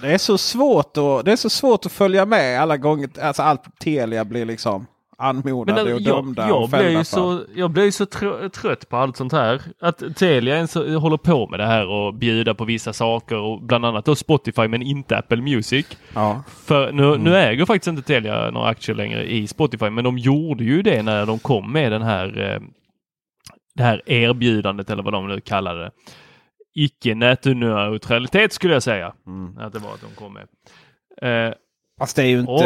Det 0.00 0.12
är 0.12 0.18
så 0.18 0.38
svårt 0.38 0.96
att, 0.96 1.24
det 1.24 1.32
är 1.32 1.36
så 1.36 1.50
svårt 1.50 1.86
att 1.86 1.92
följa 1.92 2.26
med 2.26 2.60
alla 2.60 2.76
gånger. 2.76 3.08
Alltså 3.22 3.42
allt 3.42 3.62
Telia 3.80 4.24
blir 4.24 4.44
liksom 4.44 4.86
anmodade 5.18 5.84
Men 5.84 5.94
och 5.94 6.00
jag, 6.00 6.16
dömda 6.16 6.48
jag, 6.48 6.62
och 6.62 6.68
blev 6.68 6.90
ju 6.90 7.04
så, 7.04 7.40
jag 7.54 7.78
ju 7.78 7.92
så 7.92 8.04
trö- 8.04 8.48
trött 8.48 8.88
på 8.88 8.96
allt 8.96 9.16
sånt 9.16 9.32
här. 9.32 9.62
Att 9.80 10.16
Telia 10.16 10.54
ens 10.54 10.74
håller 10.74 11.16
på 11.16 11.46
med 11.48 11.60
det 11.60 11.66
här 11.66 11.86
och 11.88 12.14
bjuda 12.14 12.54
på 12.54 12.64
vissa 12.64 12.92
saker 12.92 13.36
och 13.36 13.62
bland 13.62 13.86
annat 13.86 14.04
då 14.04 14.14
Spotify 14.14 14.68
men 14.68 14.82
inte 14.82 15.16
Apple 15.18 15.42
Music. 15.42 15.86
Ja. 16.14 16.42
För 16.48 16.92
nu, 16.92 17.04
Mm. 17.06 17.22
nu 17.22 17.36
äger 17.36 17.64
faktiskt 17.66 17.86
inte 17.88 18.02
Telia 18.02 18.50
några 18.50 18.68
aktier 18.68 18.96
längre 18.96 19.24
i 19.32 19.46
Spotify 19.46 19.90
men 19.90 20.04
de 20.04 20.18
gjorde 20.18 20.64
ju 20.64 20.82
det 20.82 21.02
när 21.02 21.26
de 21.26 21.38
kom 21.38 21.72
med 21.72 21.92
den 21.92 22.02
här 22.02 22.52
eh, 22.54 22.60
det 23.74 23.82
här 23.82 24.02
erbjudandet 24.06 24.90
eller 24.90 25.02
vad 25.02 25.12
de 25.12 25.28
nu 25.28 25.40
kallade 25.40 25.80
det. 25.84 25.90
Icke 26.74 27.14
nätneutralitet 27.14 28.52
skulle 28.52 28.72
jag 28.74 28.82
säga. 28.82 29.12
Mm. 29.26 29.58
Att 29.58 29.72
det 29.72 29.78
var 29.78 29.94
att 29.94 30.00
de 30.00 30.14
kom 30.24 30.34
med. 30.34 30.46
Eh, 31.48 31.54
Fast 31.98 32.16
det 32.16 32.22
är 32.22 32.26
ju 32.26 32.38
inte... 32.40 32.52
Och- 32.52 32.62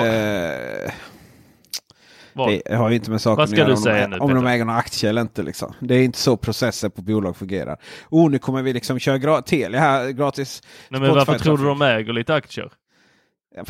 vad? 2.33 2.49
Det 2.65 2.75
har 2.75 2.89
ju 2.89 2.97
inte 2.97 3.11
med 3.11 3.21
saken 3.21 3.45
att 3.45 3.51
göra 3.59 3.75
om, 3.75 3.85
de, 3.85 4.07
nu, 4.07 4.19
om 4.19 4.35
de 4.35 4.47
äger 4.47 4.65
några 4.65 4.79
aktier 4.79 5.11
eller 5.11 5.21
inte. 5.23 5.43
Liksom. 5.43 5.75
Det 5.81 5.95
är 5.95 6.03
inte 6.05 6.19
så 6.19 6.37
processer 6.37 6.89
på 6.89 7.03
bolag 7.03 7.37
fungerar. 7.37 7.77
Oh, 8.11 8.31
nu 8.31 8.39
kommer 8.39 8.63
vi 8.63 8.73
liksom 8.73 8.99
köra 8.99 9.19
gra- 9.19 9.43
Telia 9.43 9.81
här 9.81 10.11
gratis. 10.11 10.63
Nej, 10.89 11.01
men 11.01 11.15
varför 11.15 11.39
tror 11.39 11.59
du 11.59 11.65
de 11.65 11.83
äger 11.83 12.13
lite 12.13 12.35
aktier? 12.35 12.71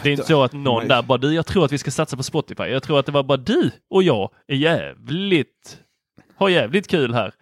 Det 0.03 0.09
är 0.09 0.13
inte 0.13 0.25
så 0.25 0.43
att 0.43 0.53
någon 0.53 0.89
där 0.89 1.03
bara 1.03 1.19
du, 1.19 1.35
jag 1.35 1.47
tror 1.47 1.65
att 1.65 1.73
vi 1.73 1.79
ska 1.79 1.91
satsa 1.91 2.17
på 2.17 2.23
Spotify. 2.23 2.63
Jag 2.63 2.83
tror 2.83 2.99
att 3.01 3.07
det 3.07 3.13
var 3.13 3.23
bara 3.23 3.37
du 3.39 3.71
och 3.91 4.03
jag 4.03 4.31
är 4.49 4.57
jävligt, 4.57 5.79
har 6.37 6.49
jävligt 6.49 6.89
kul 6.89 7.15
här. 7.15 7.33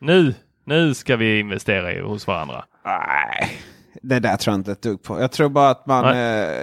Nu, 0.00 0.34
nu 0.64 0.94
ska 0.94 1.16
vi 1.16 1.40
investera 1.40 1.92
i, 1.92 2.00
hos 2.00 2.26
varandra. 2.26 2.64
Nej, 2.84 3.50
det 4.02 4.18
där 4.20 4.36
tror 4.36 4.52
jag 4.52 4.58
inte 4.60 4.72
ett 4.72 4.82
dugg 4.82 5.02
på. 5.02 5.20
Jag 5.20 5.32
tror 5.32 5.48
bara 5.48 5.70
att 5.70 5.86
man, 5.86 6.04
eh, 6.14 6.18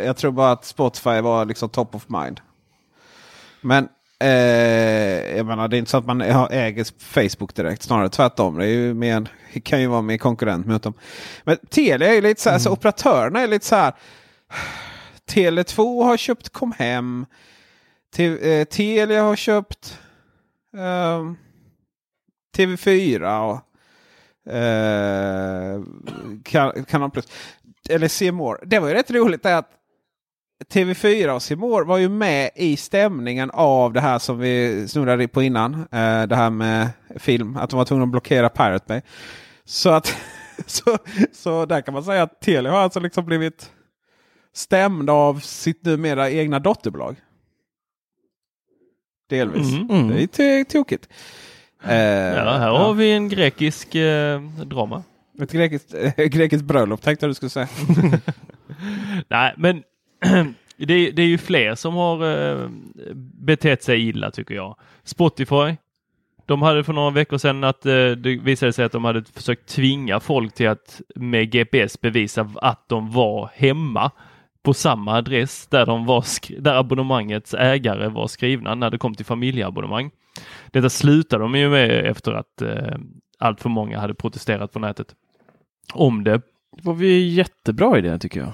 jag 0.06 0.18
tror 0.18 0.32
bara 0.32 0.52
att 0.52 0.66
Spotify 0.66 1.22
var 1.22 1.46
liksom 1.46 1.70
top 1.70 1.96
of 1.96 2.10
mind. 2.10 2.42
Men 3.68 3.88
Eh, 4.20 5.38
jag 5.38 5.46
menar, 5.46 5.68
det 5.68 5.76
är 5.76 5.80
inte 5.80 5.92
så 5.92 5.98
att 5.98 6.06
man 6.06 6.22
äger 6.22 7.04
Facebook 7.14 7.56
direkt. 7.56 7.84
Snarare 7.84 8.10
tvärtom. 8.10 8.58
Det 8.58 8.66
är 8.66 8.70
ju 8.70 8.94
mer, 8.94 9.28
kan 9.64 9.82
ju 9.82 9.88
vara 9.88 10.02
mer 10.02 10.18
konkurrent 10.18 10.66
mot 10.66 10.84
dem. 10.84 10.94
Men 11.44 11.58
Telia 11.70 12.16
är 12.16 12.22
lite 12.22 12.42
så 12.42 12.50
här, 12.50 12.56
mm. 12.56 12.64
så 12.64 12.72
operatörerna 12.72 13.40
är 13.40 13.48
lite 13.48 13.66
så 13.66 13.76
här. 13.76 13.94
Tele2 15.32 16.04
har 16.04 16.18
köpt 16.18 16.50
Comhem. 16.50 17.26
Eh, 18.18 18.64
Telia 18.64 19.22
har 19.22 19.36
köpt 19.36 20.00
eh, 20.78 21.32
TV4. 22.58 23.40
Och, 23.40 24.54
eh, 24.54 25.82
Kanal 26.84 27.12
Plus. 27.12 27.28
Eller 27.90 28.08
C 28.08 28.32
Det 28.66 28.80
var 28.80 28.88
ju 28.88 28.94
rätt 28.94 29.12
roligt 29.12 29.46
att 29.46 29.77
TV4 30.66 31.30
och 31.30 31.42
Simor 31.42 31.86
var 31.86 31.98
ju 31.98 32.10
med 32.10 32.50
i 32.56 32.78
stämningen 32.78 33.52
av 33.54 33.94
det 33.94 34.02
här 34.02 34.20
som 34.20 34.40
vi 34.40 34.88
snurrade 34.88 35.28
på 35.28 35.44
innan. 35.44 35.74
Eh, 35.74 36.24
det 36.28 36.36
här 36.36 36.50
med 36.50 36.90
film, 37.16 37.58
att 37.58 37.70
de 37.70 37.78
var 37.78 37.86
tvungna 37.86 38.04
att 38.04 38.12
blockera 38.12 38.50
Pirate 38.50 38.86
Bay. 38.88 39.02
Så, 39.66 39.90
att, 39.90 40.18
så, 40.66 40.98
så 41.34 41.66
där 41.66 41.82
kan 41.82 41.94
man 41.94 42.04
säga 42.04 42.24
att 42.24 42.42
Telia 42.42 42.72
har 42.72 42.80
alltså 42.80 43.00
liksom 43.00 43.26
blivit 43.26 43.72
stämd 44.54 45.10
av 45.10 45.40
sitt 45.40 45.86
numera 45.86 46.30
egna 46.30 46.60
dotterbolag. 46.60 47.16
Delvis. 49.30 49.74
Mm, 49.74 49.90
mm. 49.90 50.08
Det 50.08 50.40
är 50.40 50.64
tokigt. 50.64 51.10
Eh, 51.84 51.96
ja, 51.96 52.58
här 52.58 52.68
ja. 52.68 52.78
har 52.78 52.94
vi 52.94 53.12
en 53.12 53.30
grekisk 53.30 53.96
eh, 53.96 54.42
drama. 54.42 55.04
Ett 55.42 55.52
grekiskt, 55.52 55.94
äh, 56.18 56.26
grekiskt 56.26 56.66
bröllop 56.66 57.02
tänkte 57.02 57.26
jag 57.26 57.30
du 57.30 57.34
skulle 57.34 57.50
säga. 57.50 57.68
Nej, 59.28 59.54
men 59.58 59.84
det, 60.78 61.12
det, 61.12 61.22
är 61.22 61.28
ju 61.28 61.38
fler 61.38 61.76
som 61.76 61.94
har 61.94 62.24
eh, 62.24 62.70
betett 63.34 63.84
sig 63.84 64.08
illa 64.08 64.32
tycker 64.32 64.56
jag. 64.56 64.76
Spotify. 65.04 65.76
De 66.46 66.62
hade 66.62 66.84
för 66.84 66.94
några 66.94 67.10
veckor 67.10 67.38
sedan 67.38 67.64
att 67.64 67.86
eh, 67.86 67.92
det 68.12 68.40
visade 68.44 68.74
sig 68.74 68.86
att 68.86 68.92
de 68.92 69.04
hade 69.06 69.24
försökt 69.24 69.70
tvinga 69.70 70.20
folk 70.20 70.54
till 70.54 70.68
att 70.68 71.02
med 71.16 71.52
GPS 71.52 72.02
bevisa 72.02 72.50
att 72.56 72.90
de 72.90 73.12
var 73.12 73.50
hemma 73.54 74.12
på 74.64 74.74
samma 74.74 75.14
adress 75.14 75.68
där, 75.68 75.86
de 75.86 76.06
var 76.06 76.26
där 76.62 76.76
abonnemangets 76.76 77.54
ägare 77.54 78.08
var 78.08 78.28
skrivna 78.28 78.76
när 78.76 78.90
det 78.90 78.98
kom 78.98 79.16
till 79.16 79.26
familjeabonnemang. 79.26 80.12
Detta 80.72 80.90
slutade 80.90 81.44
de 81.44 81.56
ju 81.56 81.70
med 81.70 82.06
efter 82.06 82.34
att 82.34 82.62
eh, 82.62 82.98
allt 83.40 83.62
för 83.62 83.70
många 83.70 84.00
hade 84.00 84.14
protesterat 84.14 84.74
på 84.74 84.80
nätet 84.80 85.16
om 85.94 86.24
det. 86.24 86.42
Det 86.78 86.84
var 86.84 87.02
ju 87.02 87.20
jättebra 87.20 87.98
idé 87.98 88.20
tycker 88.20 88.40
jag 88.40 88.54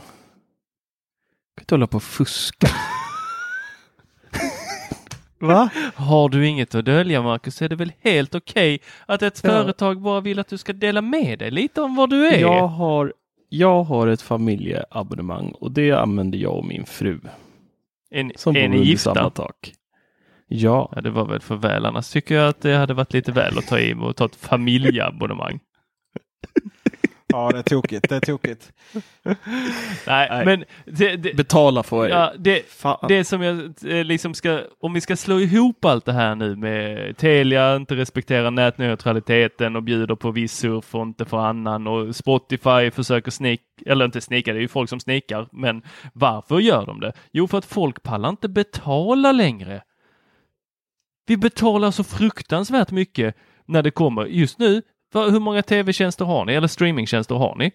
kan 1.55 1.61
inte 1.61 1.75
hålla 1.75 1.87
på 1.87 1.97
och 1.97 2.03
fuska. 2.03 2.67
Va? 5.39 5.69
Har 5.95 6.29
du 6.29 6.47
inget 6.47 6.75
att 6.75 6.85
dölja 6.85 7.21
Marcus 7.21 7.61
är 7.61 7.69
det 7.69 7.75
väl 7.75 7.91
helt 8.01 8.35
okej 8.35 8.79
att 9.05 9.21
ett 9.21 9.41
ja. 9.43 9.49
företag 9.49 10.01
bara 10.01 10.21
vill 10.21 10.39
att 10.39 10.47
du 10.47 10.57
ska 10.57 10.73
dela 10.73 11.01
med 11.01 11.39
dig 11.39 11.51
lite 11.51 11.81
om 11.81 11.95
vad 11.95 12.09
du 12.09 12.27
är? 12.27 12.39
Jag 12.39 12.67
har, 12.67 13.13
jag 13.49 13.83
har 13.83 14.07
ett 14.07 14.21
familjeabonnemang 14.21 15.51
och 15.51 15.71
det 15.71 15.91
använder 15.91 16.37
jag 16.37 16.57
och 16.57 16.65
min 16.65 16.85
fru. 16.85 17.19
En, 18.09 18.31
som 18.35 18.55
är 18.55 18.69
ni 18.69 18.83
gifta? 18.83 19.13
Samma 19.13 19.29
tak. 19.29 19.73
Ja. 20.47 20.91
ja. 20.95 21.01
Det 21.01 21.09
var 21.09 21.25
väl 21.25 21.39
för 21.39 21.55
väl. 21.55 21.85
Annars 21.85 22.09
tycker 22.09 22.35
jag 22.35 22.47
att 22.47 22.61
det 22.61 22.75
hade 22.75 22.93
varit 22.93 23.13
lite 23.13 23.31
väl 23.31 23.57
att 23.57 23.67
ta 23.67 23.79
i 23.79 23.93
och 23.93 24.15
ta 24.15 24.25
ett 24.25 24.35
familjeabonnemang. 24.35 25.59
Ja, 27.33 27.49
det 27.51 27.57
är 27.57 27.63
tokigt. 27.63 28.09
Det 28.09 28.15
är 28.15 28.19
tokigt. 28.19 28.71
Nej, 30.07 30.27
Nej. 30.29 30.45
men 30.45 30.63
det, 30.85 31.15
det, 31.15 31.33
betala 31.33 31.83
för 31.83 32.07
ja, 32.07 32.33
det, 32.37 32.65
det 33.07 33.23
som 33.23 33.41
jag 33.41 33.73
eh, 33.85 34.03
liksom 34.03 34.33
ska, 34.33 34.61
om 34.79 34.93
vi 34.93 35.01
ska 35.01 35.15
slå 35.15 35.39
ihop 35.39 35.85
allt 35.85 36.05
det 36.05 36.13
här 36.13 36.35
nu 36.35 36.55
med 36.55 37.17
Telia 37.17 37.75
inte 37.75 37.95
respekterar 37.95 38.51
nätneutraliteten 38.51 39.75
och 39.75 39.83
bjuder 39.83 40.15
på 40.15 40.31
viss 40.31 40.53
surf 40.53 40.95
och 40.95 41.01
inte 41.01 41.25
för 41.25 41.37
annan 41.37 41.87
och 41.87 42.15
Spotify 42.15 42.91
försöker 42.91 43.31
snika, 43.31 43.63
eller 43.85 44.05
inte 44.05 44.21
snika, 44.21 44.53
det 44.53 44.59
är 44.59 44.61
ju 44.61 44.67
folk 44.67 44.89
som 44.89 44.99
snikar, 44.99 45.47
men 45.51 45.81
varför 46.13 46.59
gör 46.59 46.85
de 46.85 46.99
det? 46.99 47.13
Jo, 47.31 47.47
för 47.47 47.57
att 47.57 47.65
folk 47.65 48.03
pallar 48.03 48.29
inte 48.29 48.49
betala 48.49 49.31
längre. 49.31 49.81
Vi 51.27 51.37
betalar 51.37 51.91
så 51.91 52.03
fruktansvärt 52.03 52.91
mycket 52.91 53.35
när 53.65 53.83
det 53.83 53.91
kommer. 53.91 54.25
Just 54.25 54.59
nu 54.59 54.81
hur 55.13 55.39
många 55.39 55.61
tv-tjänster 55.61 56.25
har 56.25 56.45
ni 56.45 56.53
eller 56.53 56.67
streamingtjänster 56.67 57.35
har 57.35 57.55
ni? 57.55 57.71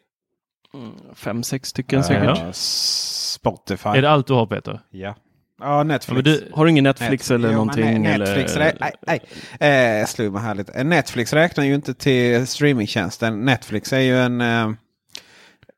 Mm, 0.74 0.92
fem, 1.14 1.42
sex 1.42 1.68
stycken 1.68 2.04
säkert. 2.04 2.38
Uh, 2.38 2.50
Spotify. 2.52 3.88
Är 3.88 4.02
det 4.02 4.10
allt 4.10 4.26
du 4.26 4.32
har 4.32 4.46
Peter? 4.46 4.80
Ja. 4.90 5.14
Ja, 5.60 5.82
Netflix. 5.82 6.24
Du, 6.24 6.50
har 6.54 6.64
du 6.64 6.70
ingen 6.70 6.84
Netflix, 6.84 7.10
Netflix 7.10 7.30
eller 7.30 7.48
jo, 7.48 7.54
någonting? 7.54 8.02
Nej, 8.02 8.18
Netflix 8.18 8.56
eller? 8.56 8.76
Nej, 8.80 8.92
nej. 9.06 9.20
Eh, 9.60 9.98
jag 9.98 10.08
slog 10.08 10.32
mig 10.32 10.42
här 10.42 10.54
lite. 10.54 10.84
Netflix 10.84 11.32
räknar 11.32 11.64
ju 11.64 11.74
inte 11.74 11.94
till 11.94 12.46
streamingtjänsten. 12.46 13.44
Netflix 13.44 13.92
är 13.92 14.00
ju 14.00 14.18
en... 14.18 14.40
Eh, 14.40 14.70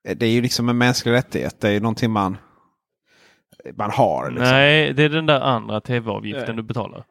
det 0.02 0.26
är 0.26 0.30
ju 0.30 0.42
liksom 0.42 0.68
en 0.68 0.78
mänsklig 0.78 1.12
rättighet. 1.12 1.60
Det 1.60 1.68
är 1.68 1.72
ju 1.72 1.80
någonting 1.80 2.10
man, 2.10 2.36
man 3.74 3.90
har. 3.90 4.30
Liksom. 4.30 4.48
Nej, 4.48 4.92
det 4.92 5.02
är 5.02 5.08
den 5.08 5.26
där 5.26 5.40
andra 5.40 5.80
tv-avgiften 5.80 6.56
du 6.56 6.62
betalar. 6.62 7.04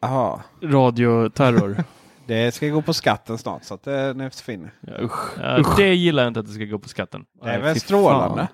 Jaha. 0.00 0.40
Radioterror. 0.62 1.84
Det 2.26 2.54
ska 2.54 2.68
gå 2.68 2.82
på 2.82 2.94
skatten 2.94 3.38
snart 3.38 3.64
så 3.64 3.74
att 3.74 3.82
det 3.82 4.30
försvinner. 4.32 4.70
Ja, 4.80 4.92
usch. 5.00 5.38
Ja, 5.38 5.58
usch. 5.58 5.76
Det 5.76 5.94
gillar 5.94 6.22
jag 6.22 6.30
inte 6.30 6.40
att 6.40 6.46
det 6.46 6.52
ska 6.52 6.64
gå 6.64 6.78
på 6.78 6.88
skatten. 6.88 7.24
Det 7.42 7.50
är 7.50 7.60
väl 7.60 7.80
strålande. 7.80 8.48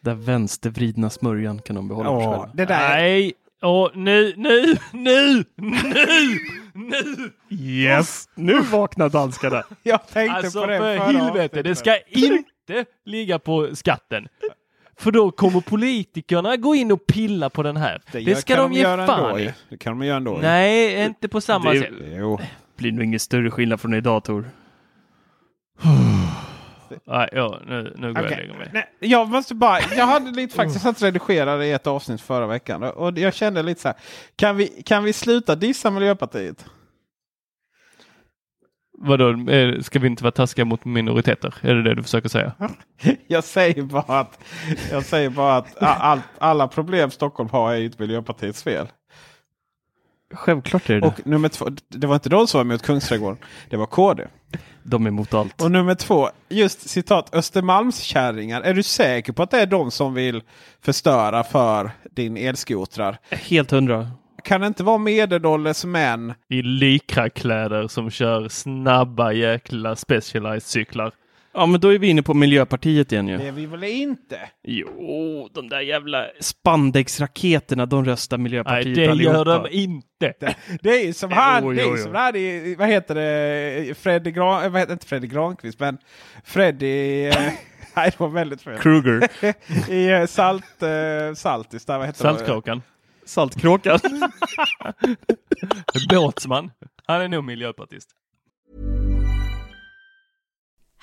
Den 0.00 0.22
vänstervridna 0.22 1.10
smörjan 1.10 1.58
kan 1.62 1.76
de 1.76 1.88
behålla 1.88 2.10
Åh, 2.10 2.30
själva. 2.30 2.50
Det 2.54 2.64
där... 2.64 2.88
Nej, 2.88 3.34
Åh, 3.62 3.90
nu, 3.94 4.34
nu, 4.36 4.76
nu, 4.92 5.44
nu, 5.60 6.38
nu! 6.72 7.32
Yes, 7.50 8.28
nu 8.34 8.60
vaknar 8.60 9.08
danskarna. 9.08 9.64
Jag 9.82 10.08
tänkte 10.08 10.36
alltså, 10.36 10.60
på 10.60 10.66
det 10.66 10.78
för 10.78 10.96
helvete, 10.96 11.62
det 11.62 11.74
ska 11.74 11.98
inte 12.08 12.84
ligga 13.04 13.38
på 13.38 13.76
skatten. 13.76 14.28
För 14.98 15.10
då 15.10 15.30
kommer 15.30 15.60
politikerna 15.60 16.56
gå 16.56 16.74
in 16.74 16.92
och 16.92 17.06
pilla 17.06 17.50
på 17.50 17.62
den 17.62 17.76
här. 17.76 18.02
Det, 18.12 18.20
det 18.20 18.36
ska 18.36 18.56
de, 18.56 18.72
de 18.72 18.78
ge 18.78 18.84
fan 18.84 19.40
i. 19.40 19.52
Det 19.68 19.78
kan 19.78 19.98
de 19.98 20.06
göra 20.06 20.16
ändå. 20.16 20.38
Nej, 20.42 21.04
inte 21.04 21.28
på 21.28 21.40
samma 21.40 21.72
det, 21.72 21.80
sätt. 21.80 21.90
Jo. 22.00 22.40
blir 22.76 22.92
nog 22.92 23.04
ingen 23.04 23.20
större 23.20 23.50
skillnad 23.50 23.80
från 23.80 23.94
idag 23.94 24.24
Tor. 24.24 24.50
Nej, 27.04 27.28
ja, 27.32 27.60
nu, 27.66 27.94
nu 27.96 28.12
går 28.12 28.22
okay. 28.22 28.22
jag 28.22 28.32
och 28.32 28.38
lägger 28.38 28.58
mig. 28.58 28.70
Nej, 28.72 28.84
jag 28.98 29.28
måste 29.28 29.54
bara, 29.54 29.78
jag 29.96 30.06
hade 30.06 30.30
lite 30.30 30.54
faktiskt 30.54 30.86
att 30.86 31.02
redigera 31.02 31.66
i 31.66 31.72
ett 31.72 31.86
avsnitt 31.86 32.20
förra 32.20 32.46
veckan. 32.46 32.82
Och 32.82 33.18
jag 33.18 33.34
kände 33.34 33.62
lite 33.62 33.80
så 33.80 33.88
här. 33.88 33.96
Kan 34.36 34.56
vi, 34.56 34.82
kan 34.86 35.04
vi 35.04 35.12
sluta 35.12 35.54
dissa 35.54 35.90
Miljöpartiet? 35.90 36.64
Vadå, 38.98 39.46
ska 39.82 39.98
vi 39.98 40.06
inte 40.06 40.22
vara 40.24 40.32
taskiga 40.32 40.64
mot 40.64 40.84
minoriteter? 40.84 41.54
Är 41.60 41.74
det 41.74 41.82
det 41.82 41.94
du 41.94 42.02
försöker 42.02 42.28
säga? 42.28 42.52
jag 43.26 43.44
säger 43.44 43.82
bara 43.82 44.20
att, 44.20 44.38
jag 44.90 45.04
säger 45.04 45.30
bara 45.30 45.56
att 45.56 45.82
all, 45.82 46.20
alla 46.38 46.68
problem 46.68 47.10
Stockholm 47.10 47.48
har 47.50 47.74
är 47.74 47.80
inte 47.80 48.02
Miljöpartiets 48.02 48.62
fel. 48.62 48.86
Självklart 50.34 50.90
är 50.90 51.00
det 51.00 51.06
Och 51.06 51.26
nummer 51.26 51.48
två, 51.48 51.68
det 51.88 52.06
var 52.06 52.14
inte 52.14 52.28
de 52.28 52.46
som 52.46 52.58
var 52.58 52.64
emot 52.64 52.82
Kungsträdgården. 52.82 53.38
Det 53.70 53.76
var 53.76 53.86
KD. 53.86 54.26
De 54.82 55.04
är 55.04 55.08
emot 55.08 55.34
allt. 55.34 55.62
Och 55.62 55.70
nummer 55.70 55.94
två, 55.94 56.30
just 56.48 56.88
citat 56.88 57.34
Östermalmskärringar. 57.34 58.60
Är 58.62 58.74
du 58.74 58.82
säker 58.82 59.32
på 59.32 59.42
att 59.42 59.50
det 59.50 59.60
är 59.60 59.66
de 59.66 59.90
som 59.90 60.14
vill 60.14 60.42
förstöra 60.82 61.44
för 61.44 61.90
din 62.10 62.36
elskotrar? 62.36 63.18
Helt 63.30 63.70
hundra 63.70 64.10
kan 64.46 64.60
det 64.60 64.66
inte 64.66 64.84
vara 64.84 64.98
medelålders 64.98 65.84
män 65.84 66.34
i 66.48 66.62
likrakläder 66.62 67.88
som 67.88 68.10
kör 68.10 68.48
snabba 68.48 69.32
jäkla 69.32 69.96
specialized 69.96 70.62
cyklar? 70.62 71.12
Ja, 71.54 71.66
men 71.66 71.80
då 71.80 71.94
är 71.94 71.98
vi 71.98 72.08
inne 72.08 72.22
på 72.22 72.34
Miljöpartiet 72.34 73.12
igen 73.12 73.28
ju. 73.28 73.36
Det 73.36 73.46
är 73.46 73.52
vi 73.52 73.66
väl 73.66 73.84
inte? 73.84 74.40
Jo, 74.62 75.48
de 75.54 75.68
där 75.68 75.80
jävla 75.80 76.26
spandexraketerna, 76.40 77.86
de 77.86 78.04
röstar 78.04 78.38
Miljöpartiet 78.38 78.96
Nej, 78.96 79.06
det 79.06 79.10
allihopa. 79.10 79.36
gör 79.38 79.44
de 79.44 79.68
inte. 79.70 80.34
Det, 80.40 80.56
det 80.82 81.08
är 81.08 81.12
som 81.12 81.32
han, 81.32 81.64
jo, 81.64 81.72
jo, 81.72 81.80
jo. 81.82 81.94
det 81.94 82.00
är 82.00 82.02
som 82.02 82.14
han 82.14 82.74
vad 82.78 82.88
heter 82.88 83.14
det, 83.14 83.98
Freddy 83.98 84.30
Gran, 84.30 84.72
vad 84.72 84.80
heter 84.80 84.92
inte 84.92 85.06
Freddy 85.06 85.26
Granqvist, 85.26 85.80
men 85.80 85.98
Freddy, 86.44 87.26
eh, 87.26 87.34
nej 87.96 88.10
det 88.10 88.20
var 88.20 88.28
väldigt 88.28 88.62
fel. 88.62 88.78
Kruger. 88.78 89.28
I 89.92 90.20
uh, 90.20 90.26
Salt, 90.26 90.82
uh, 90.82 91.34
Saltis, 91.34 91.84
där 91.84 91.98
vad 91.98 92.06
heter 92.06 92.20
Saltkråkan. 92.20 92.82
Saltkråkan. 93.26 94.00
Båtsman. 96.08 96.70
Han 97.06 97.20
är 97.20 97.28
nog 97.28 97.44
miljöpartist. 97.44 98.08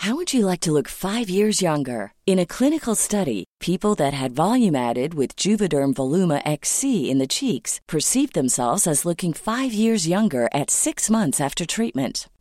How 0.03 0.15
would 0.15 0.33
you 0.33 0.45
like 0.45 0.59
to 0.61 0.73
look 0.73 0.89
five 0.89 1.29
years 1.29 1.61
younger? 1.61 2.11
In 2.25 2.37
a 2.37 2.45
clinical 2.45 2.93
study, 2.93 3.45
people 3.61 3.95
that 3.95 4.13
had 4.13 4.35
volume 4.35 4.75
added 4.75 5.13
with 5.13 5.37
Juvederm 5.37 5.93
Voluma 5.93 6.41
XC 6.45 7.09
in 7.09 7.19
the 7.19 7.27
cheeks 7.27 7.79
perceived 7.87 8.33
themselves 8.33 8.85
as 8.85 9.05
looking 9.05 9.31
five 9.31 9.71
years 9.71 10.05
younger 10.05 10.49
at 10.53 10.69
six 10.69 11.09
months 11.09 11.39
after 11.39 11.65
treatment. 11.65 12.27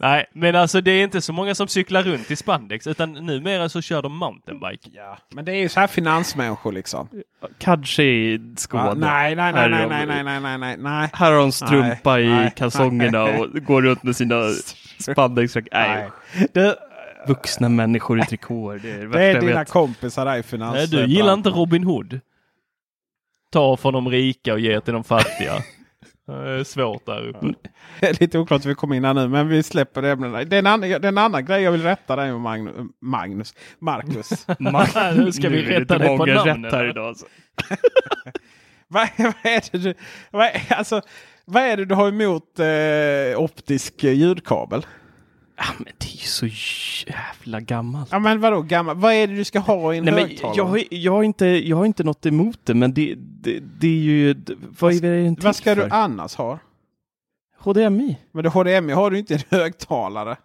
Nej, 0.00 0.26
men 0.32 0.56
alltså 0.56 0.80
det 0.80 0.90
är 0.90 1.04
inte 1.04 1.20
så 1.20 1.32
många 1.32 1.54
som 1.54 1.68
cyklar 1.68 2.02
runt 2.02 2.30
i 2.30 2.36
spandex 2.36 2.86
utan 2.86 3.12
numera 3.12 3.68
så 3.68 3.80
kör 3.82 4.02
de 4.02 4.16
mountainbike. 4.18 4.90
Ja, 4.92 5.18
men 5.34 5.44
det 5.44 5.52
är 5.52 5.56
ju 5.60 5.68
så 5.68 5.80
här 5.80 5.86
finansmänniskor 5.86 6.72
liksom. 6.72 7.08
Kanske 7.58 8.02
i 8.02 8.54
Skåne. 8.56 8.84
Ja, 8.84 8.94
nej, 8.94 9.36
nej, 9.36 9.52
nej, 9.52 9.62
Här 9.62 9.68
nej, 9.68 9.88
nej, 9.88 10.06
nej, 10.06 10.24
nej, 10.24 10.40
nej, 10.40 10.58
nej, 10.58 10.76
nej. 10.78 11.08
Här 11.12 11.32
har 11.32 11.38
de 11.38 11.52
strumpa 11.52 12.12
Nej, 12.16 12.24
i 12.24 12.28
nej, 12.28 12.52
kalsongerna 12.56 13.24
nej. 13.24 13.40
och 13.40 13.64
går 13.64 13.82
runt 13.82 14.02
med 14.02 14.16
sina 14.16 14.42
spandexjackor. 14.98 15.68
Nej. 15.72 16.10
Du, 16.52 16.74
Vuxna 17.26 17.68
människor 17.68 18.20
i 18.20 18.22
trikåer. 18.22 18.78
Det 18.82 18.90
är 18.90 18.98
det 18.98 19.08
det 19.08 19.24
är 19.24 19.40
dina 19.40 19.58
vet. 19.58 19.70
kompisar 19.70 20.24
där 20.24 20.32
i 20.32 20.34
Nej, 20.34 20.42
finans. 20.42 20.90
du 20.90 21.06
gillar 21.06 21.34
inte 21.34 21.50
Robin 21.50 21.84
Hood? 21.84 22.20
Ta 23.52 23.76
från 23.76 23.92
de 23.94 24.08
rika 24.08 24.52
och 24.52 24.60
ge 24.60 24.80
till 24.80 24.92
de 24.92 25.04
fattiga. 25.04 25.52
Svårt 26.64 27.06
där 27.06 27.28
uppe. 27.28 27.46
Det 28.00 28.06
är 28.06 28.20
lite 28.20 28.38
oklart 28.38 28.64
hur 28.64 28.68
vi 28.68 28.74
kom 28.74 28.92
in 28.92 29.04
här 29.04 29.14
nu, 29.14 29.28
men 29.28 29.48
vi 29.48 29.62
släpper 29.62 30.02
det 30.02 30.10
ämnena. 30.10 30.44
Det 30.44 30.56
är 30.56 30.58
en 30.58 30.66
annan, 30.66 30.88
det 30.88 30.94
är 30.94 31.04
en 31.04 31.18
annan 31.18 31.44
grej 31.44 31.62
jag 31.62 31.72
vill 31.72 31.82
rätta 31.82 32.16
dig 32.16 32.32
med 32.32 32.40
Magnus. 32.40 32.74
Magnus 33.00 33.54
Marcus. 33.78 34.46
Nu 35.16 35.32
ska 35.32 35.48
vi 35.48 35.62
rätta 35.62 35.98
dig 35.98 36.16
på 36.18 36.24
här 36.26 36.90
idag. 36.90 37.06
Alltså. 37.06 37.26
vad, 38.88 39.08
vad 39.18 39.34
är 39.42 39.72
det 39.72 39.78
du, 39.78 39.94
vad, 40.30 40.46
är- 40.46 40.72
alltså, 40.72 41.00
vad 41.44 41.62
är 41.62 41.76
det 41.76 41.84
du 41.84 41.94
har 41.94 42.08
emot 42.08 42.58
eh, 42.58 43.40
optisk 43.42 44.04
ljudkabel? 44.04 44.86
Ja, 45.58 45.64
men 45.78 45.92
det 45.98 46.06
är 46.06 46.10
ju 46.12 46.26
så 46.26 46.46
jävla 47.10 47.60
gammalt. 47.60 48.08
Ja 48.12 48.18
men 48.18 48.40
vadå 48.40 48.62
gammal? 48.62 48.96
Vad 48.96 49.12
är 49.12 49.26
det 49.26 49.34
du 49.36 49.44
ska 49.44 49.58
ha 49.58 49.94
i 49.94 49.98
en 49.98 50.04
Nej, 50.04 50.14
men 50.14 50.22
högtalare? 50.28 50.56
jag, 50.56 50.64
har- 50.64 50.82
jag, 50.90 51.12
har 51.12 51.22
inte, 51.22 51.46
jag 51.46 51.76
har 51.76 51.84
inte 51.86 52.04
något 52.04 52.26
emot 52.26 52.58
det, 52.64 52.74
men 52.74 52.94
det, 52.94 53.14
det, 53.18 53.60
det 53.80 53.86
är 53.86 53.90
ju... 54.00 54.34
Vad 54.80 54.92
är 54.94 55.00
det 55.30 55.36
Vad 55.44 55.56
ska 55.56 55.74
för? 55.74 55.82
du 55.82 55.88
annars 55.94 56.34
ha? 56.34 56.58
HDMI? 57.58 58.18
Men 58.32 58.42
det 58.44 58.48
HDMI 58.50 58.92
har 58.92 59.10
du 59.10 59.18
inte 59.18 59.34
en 59.34 59.40
högtalare. 59.48 60.36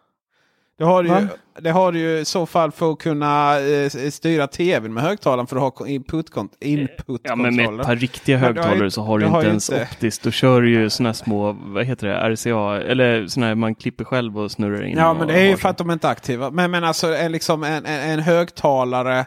Det 0.77 0.83
har, 0.83 1.03
du 1.03 1.09
ju, 1.09 1.15
Va? 1.15 1.21
det 1.61 1.69
har 1.71 1.91
du 1.91 1.99
ju 1.99 2.19
i 2.19 2.25
så 2.25 2.45
fall 2.45 2.71
för 2.71 2.91
att 2.91 2.99
kunna 2.99 3.59
eh, 3.59 3.89
styra 4.11 4.47
tvn 4.47 4.93
med 4.93 5.03
högtalaren 5.03 5.47
för 5.47 5.55
att 5.67 5.77
ha 5.79 5.87
input-kontroller. 5.87 6.67
Input 6.81 7.21
Ja, 7.23 7.35
men 7.35 7.55
med 7.55 7.79
ett 7.79 7.85
par 7.85 7.95
riktiga 7.95 8.37
du 8.37 8.43
har 8.45 8.49
ju- 8.53 8.55
högtalare 8.59 8.91
så 8.91 9.01
har 9.01 9.19
du 9.19 9.25
du 9.25 9.31
har 9.31 9.37
inte 9.37 9.45
ju 9.47 9.49
ens 9.49 9.69
inte- 9.69 9.83
optiskt. 9.91 10.23
Då 10.23 10.31
kör 10.31 10.61
du 10.61 10.69
ju 10.69 10.89
här 11.05 11.13
små, 11.13 11.51
vad 11.59 11.85
heter 11.85 12.07
det, 12.07 12.29
RCA, 12.35 12.81
eller 12.91 13.27
såna 13.27 13.45
här 13.45 13.55
man 13.55 13.75
klipper 13.75 14.03
själv 14.03 14.39
och 14.39 14.51
snurrar 14.51 14.83
in. 14.83 14.97
Ja 14.97 15.13
men 15.13 15.27
det 15.27 15.33
är 15.33 15.43
ju 15.43 15.49
har 15.49 15.57
för 15.57 15.69
att 15.69 15.77
de 15.77 15.91
inte 15.91 16.07
är 16.07 16.11
aktiva. 16.11 16.49
Men, 16.49 16.71
men 16.71 16.83
alltså 16.83 17.15
en, 17.15 17.31
liksom 17.31 17.63
en, 17.63 17.85
en, 17.85 18.09
en 18.11 18.19
högtalare. 18.19 19.19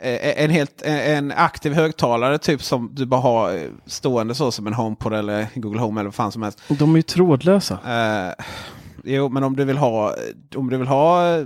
eh, 0.00 0.44
En, 0.44 0.50
helt, 0.50 0.82
en, 0.82 1.32
aktiv 1.36 1.72
högtalare 1.72 2.38
typ 2.38 2.62
som 2.62 2.90
du 2.92 3.06
bara 3.06 3.20
har 3.20 3.54
eh, 3.54 3.60
stående 3.86 4.34
så 4.34 4.50
som 4.50 4.66
en 4.66 4.74
HomePod 4.74 5.12
eller 5.12 5.46
Google 5.54 5.80
Home 5.80 6.00
eller 6.00 6.08
vad 6.08 6.14
fan 6.14 6.32
som 6.32 6.42
helst. 6.42 6.62
De 6.68 6.92
är 6.92 6.96
ju 6.98 7.02
trådlösa. 7.02 7.74
Eh, 7.86 8.44
jo, 9.08 9.28
men 9.28 9.44
om 9.44 9.56
du 9.56 9.64
vill 9.64 9.76
ha, 9.76 10.14
om 10.56 10.70
du 10.70 10.76
vill 10.76 10.86
ha, 10.86 11.38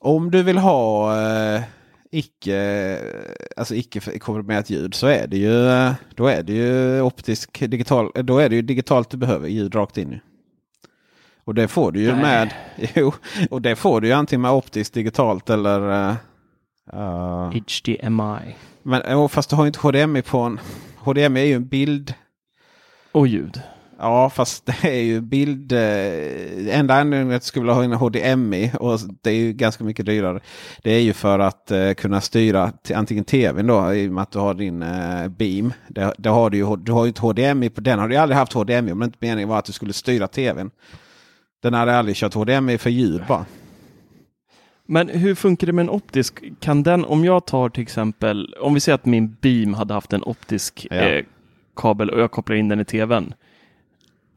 om 0.00 0.30
du 0.30 0.42
vill 0.42 0.58
ha 0.58 1.16
eh, 1.20 1.62
icke, 2.10 2.98
alltså 3.56 3.74
icke 3.74 4.18
komprimerat 4.18 4.70
ljud 4.70 4.94
så 4.94 5.06
är 5.06 5.26
det 5.26 5.36
ju, 5.36 5.68
eh, 5.68 5.92
då 6.14 6.26
är 6.26 6.42
det 6.42 6.52
ju 6.52 7.00
optisk 7.00 7.60
digital, 7.60 8.10
då 8.14 8.38
är 8.38 8.48
det 8.48 8.56
ju 8.56 8.62
digitalt 8.62 9.10
du 9.10 9.16
behöver 9.16 9.48
ljud 9.48 9.74
rakt 9.74 9.98
in. 9.98 10.20
Och 11.44 11.54
det 11.54 11.68
får 11.68 11.92
du 11.92 12.00
ju 12.00 12.12
Nej. 12.12 12.22
med, 12.22 12.54
jo, 12.94 13.12
och 13.50 13.62
det 13.62 13.76
får 13.76 14.00
du 14.00 14.08
ju 14.08 14.12
antingen 14.12 14.40
med 14.40 14.50
optiskt 14.50 14.94
digitalt 14.94 15.50
eller 15.50 16.08
eh, 16.08 16.16
eh, 16.92 17.50
HDMI. 17.50 18.56
men 18.82 19.28
fast 19.28 19.50
du 19.50 19.56
har 19.56 19.64
ju 19.64 19.66
inte 19.66 19.80
HDMI 19.80 20.22
på 20.22 20.38
en, 20.38 20.60
HDMI 20.96 21.40
är 21.40 21.44
ju 21.44 21.54
en 21.54 21.68
bild 21.68 22.14
Och 23.12 23.26
ljud. 23.26 23.62
Ja, 24.00 24.30
fast 24.30 24.66
det 24.66 24.88
är 24.88 25.02
ju 25.02 25.20
bild... 25.20 25.72
Eh, 25.72 26.78
enda 26.78 26.94
anledningen 26.94 27.36
att 27.36 27.42
du 27.42 27.46
skulle 27.46 27.62
vilja 27.62 27.74
ha 27.74 27.84
en 27.84 27.92
HDMI 27.92 28.70
och 28.80 28.98
det 29.22 29.30
är 29.30 29.34
ju 29.34 29.52
ganska 29.52 29.84
mycket 29.84 30.06
dyrare. 30.06 30.40
Det 30.82 30.90
är 30.90 31.00
ju 31.00 31.12
för 31.12 31.38
att 31.38 31.70
eh, 31.70 31.92
kunna 31.92 32.20
styra 32.20 32.72
till 32.82 32.96
antingen 32.96 33.24
tvn 33.24 33.66
då 33.66 33.94
i 33.94 34.08
och 34.08 34.12
med 34.12 34.22
att 34.22 34.30
du 34.30 34.38
har 34.38 34.54
din 34.54 34.82
eh, 34.82 35.28
beam. 35.28 35.72
Det, 35.88 36.14
det 36.18 36.28
har 36.28 36.50
du, 36.50 36.58
ju, 36.58 36.76
du 36.76 36.92
har 36.92 37.04
ju 37.04 37.08
inte 37.08 37.20
HDMI 37.20 37.68
på 37.70 37.80
den. 37.80 37.98
har 37.98 38.08
du 38.08 38.16
aldrig 38.16 38.38
haft 38.38 38.52
HDMI 38.52 38.92
om 38.92 38.98
det 38.98 39.04
inte 39.04 39.18
meningen 39.20 39.48
var 39.48 39.58
att 39.58 39.64
du 39.64 39.72
skulle 39.72 39.92
styra 39.92 40.28
tvn. 40.28 40.70
Den 41.62 41.74
hade 41.74 41.96
aldrig 41.98 42.16
kört 42.16 42.34
HDMI 42.34 42.78
för 42.78 42.90
ljud 42.90 43.22
bara. 43.28 43.44
Men 44.86 45.08
hur 45.08 45.34
funkar 45.34 45.66
det 45.66 45.72
med 45.72 45.82
en 45.82 45.90
optisk? 45.90 46.42
Kan 46.60 46.82
den, 46.82 47.04
om 47.04 47.24
jag 47.24 47.46
tar 47.46 47.68
till 47.68 47.82
exempel, 47.82 48.54
om 48.60 48.74
vi 48.74 48.80
säger 48.80 48.94
att 48.94 49.06
min 49.06 49.36
beam 49.40 49.74
hade 49.74 49.94
haft 49.94 50.12
en 50.12 50.22
optisk 50.22 50.86
Ja. 50.90 50.96
eh, 50.96 51.24
kabel 51.76 52.10
och 52.10 52.20
jag 52.20 52.30
kopplar 52.30 52.56
in 52.56 52.68
den 52.68 52.80
i 52.80 52.84
tvn. 52.84 53.34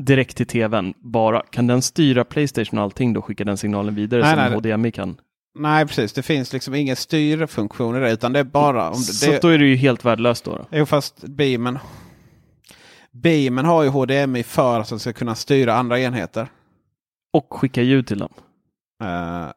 Direkt 0.06 0.38
till 0.38 0.48
tvn 0.48 0.94
bara. 0.98 1.42
Kan 1.52 1.68
den 1.68 1.82
styra 1.82 2.24
Playstation 2.24 2.80
och 2.80 2.84
allting 2.84 3.14
då? 3.14 3.22
Skickar 3.22 3.46
den 3.46 3.58
signalen 3.58 3.96
vidare 3.96 4.22
Nej, 4.22 4.36
som 4.52 4.62
nej. 4.62 4.74
HDMI 4.74 4.92
kan? 4.92 5.18
Nej, 5.60 5.88
precis. 5.88 6.14
Det 6.14 6.22
finns 6.22 6.54
liksom 6.54 6.76
ingen 6.76 6.96
styrfunktion 6.96 7.96
i 7.98 8.00
det. 8.00 8.12
Utan 8.12 8.34
det 8.34 8.40
är 8.40 8.44
bara... 8.44 8.88
Om 8.88 8.94
det, 8.94 9.00
Så 9.00 9.32
det, 9.32 9.42
då 9.42 9.48
är 9.48 9.58
det 9.58 9.66
ju 9.66 9.76
helt 9.76 10.06
värdelöst 10.06 10.46
då. 10.46 10.56
då. 10.56 10.66
Jo, 10.72 10.86
fast 10.86 11.24
beamen... 11.28 11.80
Beamen 13.12 13.66
har 13.66 13.84
ju 13.84 13.90
HDMI 13.90 14.44
för 14.44 14.80
att 14.80 14.90
den 14.90 15.00
ska 15.00 15.14
kunna 15.14 15.36
styra 15.36 15.74
andra 15.74 16.00
enheter. 16.00 16.48
Och 17.34 17.54
skicka 17.54 17.82
ljud 17.82 18.08
till 18.08 18.20
dem. 18.20 18.34
Eh, 19.04 19.50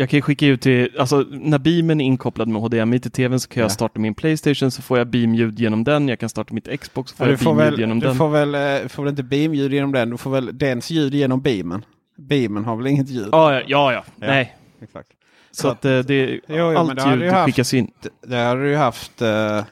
Jag 0.00 0.10
kan 0.10 0.22
skicka 0.22 0.46
ut 0.46 0.60
till, 0.60 0.88
alltså 0.98 1.24
när 1.30 1.58
beamen 1.58 2.00
är 2.00 2.04
inkopplad 2.04 2.48
med 2.48 2.62
HDMI 2.62 3.00
till 3.00 3.10
tvn 3.10 3.40
så 3.40 3.48
kan 3.48 3.60
jag 3.60 3.64
Ja. 3.64 3.74
starta 3.74 4.00
min 4.00 4.14
Playstation 4.14 4.70
så 4.70 4.82
får 4.82 4.98
jag 4.98 5.06
beamljud 5.06 5.58
genom 5.60 5.84
den. 5.84 6.08
Jag 6.08 6.18
kan 6.18 6.28
starta 6.28 6.54
mitt 6.54 6.80
Xbox 6.80 7.10
så 7.10 7.16
får 7.16 7.26
Ja, 7.26 7.30
jag 7.32 7.38
du 7.38 7.44
beamljud 7.44 7.70
väl, 7.70 7.80
genom 7.80 8.00
du 8.00 8.06
den. 8.06 8.16
får 8.16 8.28
väl, 8.28 8.54
eh, 8.54 8.88
får 8.88 9.02
väl 9.02 9.10
inte 9.10 9.22
beamljud 9.22 9.72
genom 9.72 9.92
den. 9.92 10.10
Du 10.10 10.16
får 10.16 10.30
väl 10.30 10.58
dens 10.58 10.90
ljud 10.90 11.14
genom 11.14 11.40
beamen. 11.40 11.84
Beamen 12.16 12.64
har 12.64 12.76
väl 12.76 12.86
inget 12.86 13.08
ljud? 13.08 13.28
Ja, 13.32 13.52
ja, 13.54 13.62
ja, 13.66 13.92
ja. 13.92 14.04
nej. 14.16 14.56
Exakt. 14.82 15.08
Så 15.50 15.68
att 15.68 15.84
eh, 15.84 15.98
det, 15.98 16.40
Jo, 16.48 16.76
allt 16.76 17.06
ljud 17.06 17.18
du 17.18 17.30
skickas 17.30 17.74
in. 17.74 17.90
Det 18.26 18.36
hade 18.36 18.62
du 18.62 18.68
ju 18.70 18.76
haft. 18.76 19.22
eh, 19.22 19.64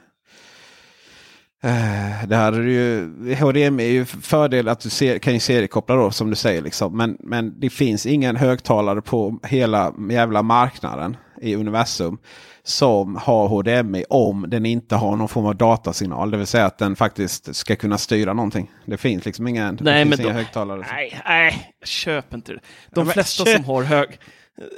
eh, 1.63 2.27
det 2.27 2.35
hade 2.35 2.63
du 2.63 2.71
ju. 2.73 3.35
HDMI 3.35 3.83
är 3.83 3.91
ju 3.91 4.05
fördel 4.05 4.67
att 4.67 4.79
du 4.79 4.89
ser, 4.89 5.19
kan 5.19 5.33
ju 5.33 5.39
seriekoppla 5.39 5.95
då 5.95 6.11
som 6.11 6.29
du 6.29 6.35
säger. 6.35 6.61
Liksom. 6.61 6.97
Men, 6.97 7.17
men 7.19 7.59
det 7.59 7.69
finns 7.69 8.05
ingen 8.05 8.35
högtalare 8.35 9.01
på 9.01 9.39
hela 9.43 9.93
jävla 10.11 10.41
marknaden 10.41 11.17
i 11.41 11.55
universum 11.55 12.17
som 12.63 13.15
har 13.15 13.47
HDMI 13.47 14.05
om 14.09 14.45
den 14.47 14.65
inte 14.65 14.95
har 14.95 15.15
någon 15.15 15.27
form 15.27 15.45
av 15.45 15.55
datasignal. 15.55 16.31
Det 16.31 16.37
vill 16.37 16.47
säga 16.47 16.65
att 16.65 16.77
den 16.77 16.95
faktiskt 16.95 17.55
ska 17.55 17.75
kunna 17.75 17.97
styra 17.97 18.33
någonting. 18.33 18.71
Det 18.85 18.97
finns 18.97 19.25
liksom 19.25 19.47
ingen, 19.47 19.77
Nej, 19.81 20.05
men 20.05 20.19
inga 20.21 20.29
då- 20.29 20.33
högtalare. 20.35 20.85
Nej, 20.91 21.21
nej, 21.25 21.73
köp 21.83 22.33
inte 22.33 22.51
det. 22.51 22.59
De 22.89 22.99
Ja, 22.99 23.03
men 23.03 23.13
flesta 23.13 23.43
köp- 23.45 23.55
som 23.55 23.65
har 23.65 23.83
hög... 23.83 24.19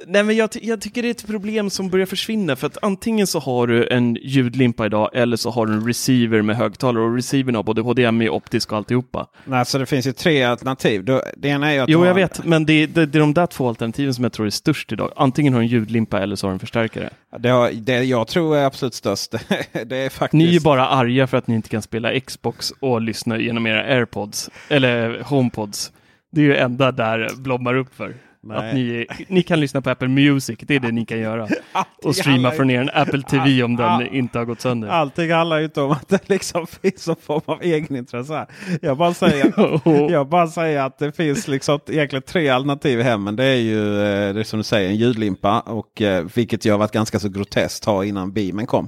Nej, 0.08 0.24
men 0.24 0.36
jag, 0.36 0.50
jag 0.62 0.82
tycker 0.82 1.02
det 1.02 1.08
är 1.08 1.12
ett 1.12 1.28
problem 1.28 1.70
som 1.70 1.90
börjar 1.90 2.06
försvinna 2.06 2.56
för 2.56 2.68
att 2.68 2.78
antingen 2.82 3.28
så 3.28 3.40
har 3.40 3.68
du 3.68 3.88
en 3.88 4.18
ljudlimpa 4.22 4.86
idag 4.86 5.10
eller 5.14 5.38
så 5.38 5.50
har 5.50 5.66
du 5.66 5.74
en 5.74 5.88
receiver 5.88 6.42
med 6.42 6.56
högtalare 6.58 7.04
och 7.04 7.16
receivern 7.16 7.56
har 7.56 7.64
både 7.64 7.82
HDMI, 7.82 8.30
optisk 8.30 8.72
och 8.72 8.78
alltihopa. 8.78 9.28
Nej, 9.46 9.66
så 9.66 9.78
det 9.78 9.86
finns 9.86 10.08
ju 10.08 10.14
tre 10.14 10.44
alternativ. 10.44 11.06
Det 11.38 11.48
ena 11.48 11.74
är 11.74 11.82
att 11.82 11.90
Jo, 11.90 12.06
jag 12.06 12.14
vet, 12.14 12.46
men 12.46 12.66
det, 12.66 12.86
det, 12.86 13.06
det 13.06 13.18
är 13.18 13.20
de 13.20 13.34
där 13.34 13.48
två 13.48 13.68
alternativen 13.68 14.14
som 14.14 14.24
jag 14.24 14.34
tror 14.34 14.46
är 14.46 14.50
störst 14.50 14.92
idag. 14.92 15.12
Antingen 15.16 15.54
har 15.54 15.60
du 15.60 15.66
en 15.66 15.72
ljudlimpa 15.72 16.20
eller 16.20 16.36
så 16.36 16.48
har 16.48 16.52
du 16.52 16.56
en 16.56 16.60
förstärkare. 16.60 17.10
Det, 17.40 17.50
har, 17.50 17.72
det 17.72 18.04
jag 18.04 18.28
tror 18.28 18.58
är 18.58 18.66
absolut 18.66 18.94
störst. 18.94 19.32
det 19.86 19.98
är 19.98 20.10
faktiskt... 20.10 20.34
Ni 20.34 20.48
är 20.48 20.52
ju 20.52 20.60
bara 20.60 20.88
arga 20.88 21.28
för 21.28 21.38
att 21.38 21.48
ni 21.48 21.56
inte 21.56 21.70
kan 21.70 21.82
spela 21.82 22.20
Xbox 22.20 22.74
och 22.80 23.02
lyssna 23.02 23.40
genom 23.40 23.68
era 23.68 23.84
airpods, 23.84 24.50
eller 24.70 25.24
homepods. 25.24 25.92
Det 26.32 26.42
är 26.42 26.46
ju 26.46 26.58
enda 26.58 26.92
där 26.92 27.30
blommar 27.36 27.76
upp 27.76 27.96
för. 27.96 28.16
Nej. 28.44 28.58
Att 28.58 28.76
ni, 28.76 29.08
ni 29.28 29.44
kan 29.44 29.60
lyssna 29.60 29.82
på 29.82 29.90
Apple 29.90 30.08
Music, 30.08 30.60
det 30.62 30.76
är 30.76 30.80
det 30.80 30.92
ni 30.92 31.06
kan 31.06 31.20
göra. 31.20 31.48
Och 32.04 32.16
streama 32.16 32.52
från 32.52 32.70
er 32.70 32.92
Apple 32.94 33.22
TV 33.22 33.64
om 33.64 33.76
den 33.76 34.08
inte 34.08 34.38
har 34.38 34.46
gått 34.46 34.62
sönder. 34.62 34.88
Allting 34.88 35.32
handlar 35.32 35.58
ju 35.58 35.66
inte 35.66 35.82
om 35.82 35.92
att 35.92 36.10
det 36.10 36.30
liksom 36.30 36.68
finns 36.82 37.08
någon 37.08 37.16
form 37.16 37.42
av 37.46 37.62
egenintresse. 37.62 38.34
här. 38.34 38.48
Jag 38.82 38.98
bara 38.98 39.14
säger, 39.14 39.54
jag 40.12 40.28
bara 40.28 40.48
säger 40.48 40.82
att 40.82 41.00
det 41.00 41.12
finns 41.12 41.48
liksom 41.48 41.80
egentligen 41.88 42.24
tre 42.24 42.50
alternativ 42.50 43.00
i 43.00 43.04
hemmen. 43.04 43.36
Det 43.36 43.46
är 43.46 43.56
ju 43.56 44.02
eh, 44.02 44.34
det 44.34 44.40
är 44.40 44.44
som 44.44 44.60
du 44.60 44.64
säger 44.64 44.90
en 44.90 44.96
ljudlimpa. 44.96 45.60
Och, 45.60 46.02
eh, 46.02 46.26
vilket 46.36 46.66
ju 46.66 46.72
har 46.72 46.78
varit 46.78 46.92
ganska 46.92 47.20
så 47.20 47.30
groteskt 47.30 47.86
ha 47.86 48.06
innan 48.06 48.32
beamen 48.34 48.66
kom. 48.66 48.88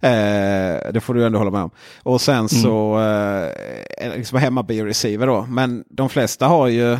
Eh, 0.00 0.92
det 0.92 1.00
får 1.02 1.14
du 1.14 1.26
ändå 1.26 1.38
hålla 1.38 1.50
med 1.50 1.62
om. 1.62 1.70
Och 2.02 2.20
sen 2.20 2.48
så 2.48 3.00
eh, 4.00 4.16
liksom 4.16 4.38
hemmabioreceiver 4.38 5.26
då. 5.26 5.46
Men 5.48 5.84
de 5.90 6.08
flesta 6.08 6.46
har 6.46 6.68
ju 6.68 6.98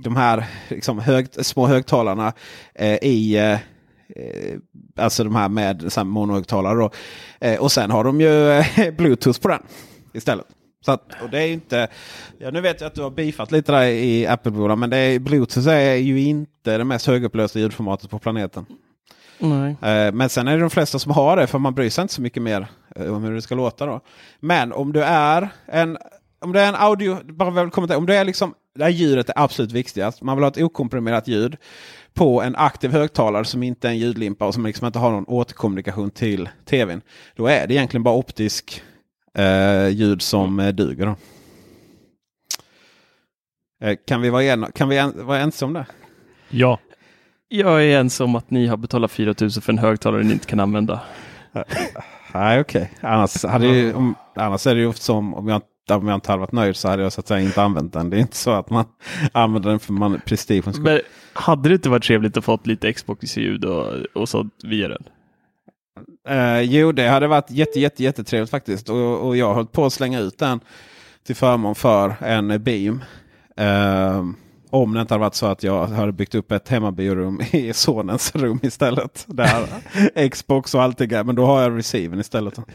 de 0.00 0.16
här 0.16 0.46
liksom 0.68 0.98
hög, 0.98 1.26
små 1.32 1.66
högtalarna 1.66 2.32
eh, 2.74 2.94
i 3.02 3.36
eh, 3.36 3.52
eh, 3.52 4.58
Alltså 4.98 5.24
de 5.24 5.34
här 5.36 5.48
med 5.48 5.92
här 5.96 6.04
monohögtalare. 6.04 6.78
Då. 6.78 6.90
Eh, 7.40 7.60
och 7.60 7.72
sen 7.72 7.90
har 7.90 8.04
de 8.04 8.20
ju 8.20 8.50
eh, 8.50 8.94
Bluetooth 8.96 9.40
på 9.40 9.48
den 9.48 9.62
istället. 10.14 10.46
Så 10.84 10.92
att, 10.92 11.22
och 11.22 11.30
det 11.30 11.38
är 11.42 11.48
inte, 11.52 11.88
ja, 12.38 12.50
nu 12.50 12.60
vet 12.60 12.80
jag 12.80 12.88
att 12.88 12.94
du 12.94 13.02
har 13.02 13.10
bifat 13.10 13.52
lite 13.52 13.72
där 13.72 13.82
i 13.82 14.26
Apple-bolag. 14.26 14.78
Men 14.78 14.90
det 14.90 14.96
är, 14.96 15.18
Bluetooth 15.18 15.68
är 15.68 15.94
ju 15.94 16.20
inte 16.20 16.78
det 16.78 16.84
mest 16.84 17.06
högupplösta 17.06 17.58
ljudformatet 17.58 18.10
på 18.10 18.18
planeten. 18.18 18.66
Nej. 19.38 19.76
Eh, 19.82 20.12
Men 20.12 20.28
sen 20.28 20.48
är 20.48 20.52
det 20.52 20.60
de 20.60 20.70
flesta 20.70 20.98
som 20.98 21.12
har 21.12 21.36
det 21.36 21.46
för 21.46 21.58
man 21.58 21.74
bryr 21.74 21.90
sig 21.90 22.02
inte 22.02 22.14
så 22.14 22.22
mycket 22.22 22.42
mer 22.42 22.66
eh, 22.96 23.14
om 23.14 23.22
hur 23.24 23.34
det 23.34 23.42
ska 23.42 23.54
låta. 23.54 23.86
då. 23.86 24.00
Men 24.40 24.72
om 24.72 24.92
du 24.92 25.02
är 25.04 25.48
en, 25.66 25.98
om 26.40 26.52
det 26.52 26.60
är 26.60 26.68
en 26.68 26.74
audio, 26.74 27.32
bara 27.32 27.50
väl 27.50 27.70
kommentera, 27.70 27.98
om 27.98 28.06
det 28.06 28.14
är 28.16 28.24
liksom, 28.24 28.54
det 28.76 28.84
här 28.84 28.90
ljudet 28.90 29.28
är 29.28 29.34
absolut 29.36 29.72
viktigast. 29.72 30.22
Man 30.22 30.36
vill 30.36 30.44
ha 30.44 30.50
ett 30.50 30.62
okomprimerat 30.62 31.28
ljud 31.28 31.56
på 32.14 32.42
en 32.42 32.56
aktiv 32.56 32.90
högtalare 32.90 33.44
som 33.44 33.62
inte 33.62 33.88
är 33.88 33.92
en 33.92 33.98
ljudlimpa 33.98 34.46
och 34.46 34.54
som 34.54 34.66
liksom 34.66 34.86
inte 34.86 34.98
har 34.98 35.10
någon 35.10 35.24
återkommunikation 35.28 36.10
till 36.10 36.48
tvn. 36.64 37.02
Då 37.36 37.46
är 37.46 37.66
det 37.66 37.74
egentligen 37.74 38.02
bara 38.02 38.14
optisk 38.14 38.82
eh, 39.34 39.88
ljud 39.88 40.22
som 40.22 40.60
eh, 40.60 40.68
duger. 40.68 41.06
Då. 41.06 41.16
Eh, 43.86 43.96
kan 44.06 44.20
vi 44.20 44.30
vara, 44.30 44.42
en, 44.42 44.66
kan 44.74 44.88
vi 44.88 44.98
en, 44.98 45.26
vara 45.26 45.38
ense 45.38 45.64
om 45.64 45.72
det? 45.72 45.86
Ja. 46.50 46.78
Jag 47.48 47.82
är 47.82 47.86
ens 47.86 48.20
om 48.20 48.34
att 48.34 48.50
ni 48.50 48.66
har 48.66 48.76
betalat 48.76 49.10
4 49.10 49.34
000 49.40 49.50
för 49.50 49.72
en 49.72 49.78
högtalare 49.78 50.22
ni 50.22 50.32
inte 50.32 50.46
kan 50.46 50.60
använda. 50.60 51.00
Nej, 52.34 52.60
okej. 52.60 52.92
Annars, 53.00 53.44
hade 53.44 53.66
ju, 53.66 53.94
om, 53.94 54.14
annars 54.34 54.66
är 54.66 54.74
det 54.74 54.80
ju 54.80 54.86
ofta 54.86 55.02
som 55.02 55.34
om 55.34 55.48
jag, 55.48 55.62
om 55.90 56.08
jag 56.08 56.14
inte 56.14 56.30
hade 56.30 56.40
varit 56.40 56.52
nöjd 56.52 56.76
så 56.76 56.88
hade 56.88 57.02
jag 57.02 57.12
så 57.12 57.20
att 57.20 57.28
säga 57.28 57.40
inte 57.40 57.62
använt 57.62 57.92
den. 57.92 58.10
Det 58.10 58.16
är 58.16 58.20
inte 58.20 58.36
så 58.36 58.50
att 58.50 58.70
man 58.70 58.84
använder 59.32 59.70
den 59.70 59.80
för 59.80 59.92
man 59.92 60.20
prestigens 60.26 60.76
skull. 60.76 60.84
Men 60.84 61.00
hade 61.32 61.68
det 61.68 61.74
inte 61.74 61.88
varit 61.88 62.04
trevligt 62.04 62.36
att 62.36 62.44
få 62.44 62.58
lite 62.64 62.92
Xbox-ljud 62.92 63.64
och, 63.64 63.92
och 64.14 64.28
sånt 64.28 64.54
via 64.64 64.88
den? 64.88 65.04
Eh, 66.28 66.60
jo, 66.60 66.92
det 66.92 67.08
hade 67.08 67.26
varit 67.26 67.50
jätte, 67.50 67.80
jätte, 67.80 68.02
jättetrevligt 68.02 68.50
faktiskt. 68.50 68.88
Och, 68.88 69.26
och 69.26 69.36
jag 69.36 69.54
höll 69.54 69.66
på 69.66 69.86
att 69.86 69.92
slänga 69.92 70.20
ut 70.20 70.38
den 70.38 70.60
till 71.26 71.36
förmån 71.36 71.74
för 71.74 72.14
en 72.20 72.62
Beam. 72.62 73.04
Eh, 73.56 74.24
om 74.70 74.94
det 74.94 75.00
inte 75.00 75.14
hade 75.14 75.20
varit 75.20 75.34
så 75.34 75.46
att 75.46 75.62
jag 75.62 75.86
hade 75.86 76.12
byggt 76.12 76.34
upp 76.34 76.52
ett 76.52 76.68
hemmabiorum 76.68 77.40
i 77.50 77.72
sonens 77.72 78.34
rum 78.34 78.60
istället. 78.62 79.24
Där 79.28 79.66
Xbox 80.28 80.74
och 80.74 80.82
allting 80.82 81.12
är. 81.12 81.24
Men 81.24 81.34
då 81.34 81.46
har 81.46 81.62
jag 81.62 81.78
receiven 81.78 82.20
istället. 82.20 82.58
Och 82.58 82.68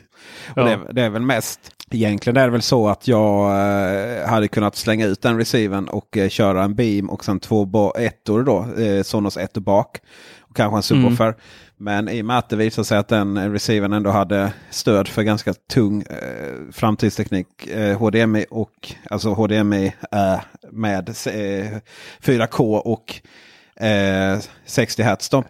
Ja. 0.55 0.63
det, 0.63 0.79
det 0.91 1.01
är 1.01 1.09
väl 1.09 1.21
mest. 1.21 1.59
Egentligen 1.91 2.37
är 2.37 2.45
det 2.45 2.51
väl 2.51 2.61
så 2.61 2.87
att 2.89 3.07
jag 3.07 3.51
eh, 3.51 4.27
hade 4.29 4.47
kunnat 4.47 4.75
slänga 4.75 5.05
ut 5.05 5.21
den 5.21 5.37
receiven 5.37 5.89
och 5.89 6.17
eh, 6.17 6.29
köra 6.29 6.63
en 6.63 6.75
beam 6.75 7.09
och 7.09 7.25
sen 7.25 7.39
två 7.39 7.93
ettor 7.97 8.43
då. 8.43 8.81
Eh, 8.83 9.03
Sonos 9.03 9.37
ettor 9.37 9.61
bak. 9.61 9.97
Och 10.41 10.55
kanske 10.55 10.77
en 10.77 10.83
subwoofer. 10.83 11.35
Men 11.82 12.09
i 12.09 12.21
och 12.21 12.25
med 12.25 12.38
att 12.38 12.49
det 12.49 12.55
visade 12.55 12.86
sig 12.86 12.97
att 12.97 13.07
den 13.07 13.38
eh, 13.38 13.51
receiven 13.51 13.93
ändå 13.93 14.09
hade 14.09 14.53
stöd 14.69 15.07
för 15.07 15.21
ganska 15.21 15.53
tung 15.53 16.01
eh, 16.01 16.71
framtidsteknik. 16.71 17.67
Eh, 17.67 17.97
HDMI 17.97 18.45
och 18.49 18.93
alltså 19.09 19.34
HDMI 19.34 19.93
eh, 20.11 20.39
med 20.71 21.09
eh, 21.09 21.77
4K 22.21 22.77
och 22.77 23.15
eh, 23.86 24.39
60 24.65 25.03
Hz. 25.03 25.29
Då. 25.29 25.43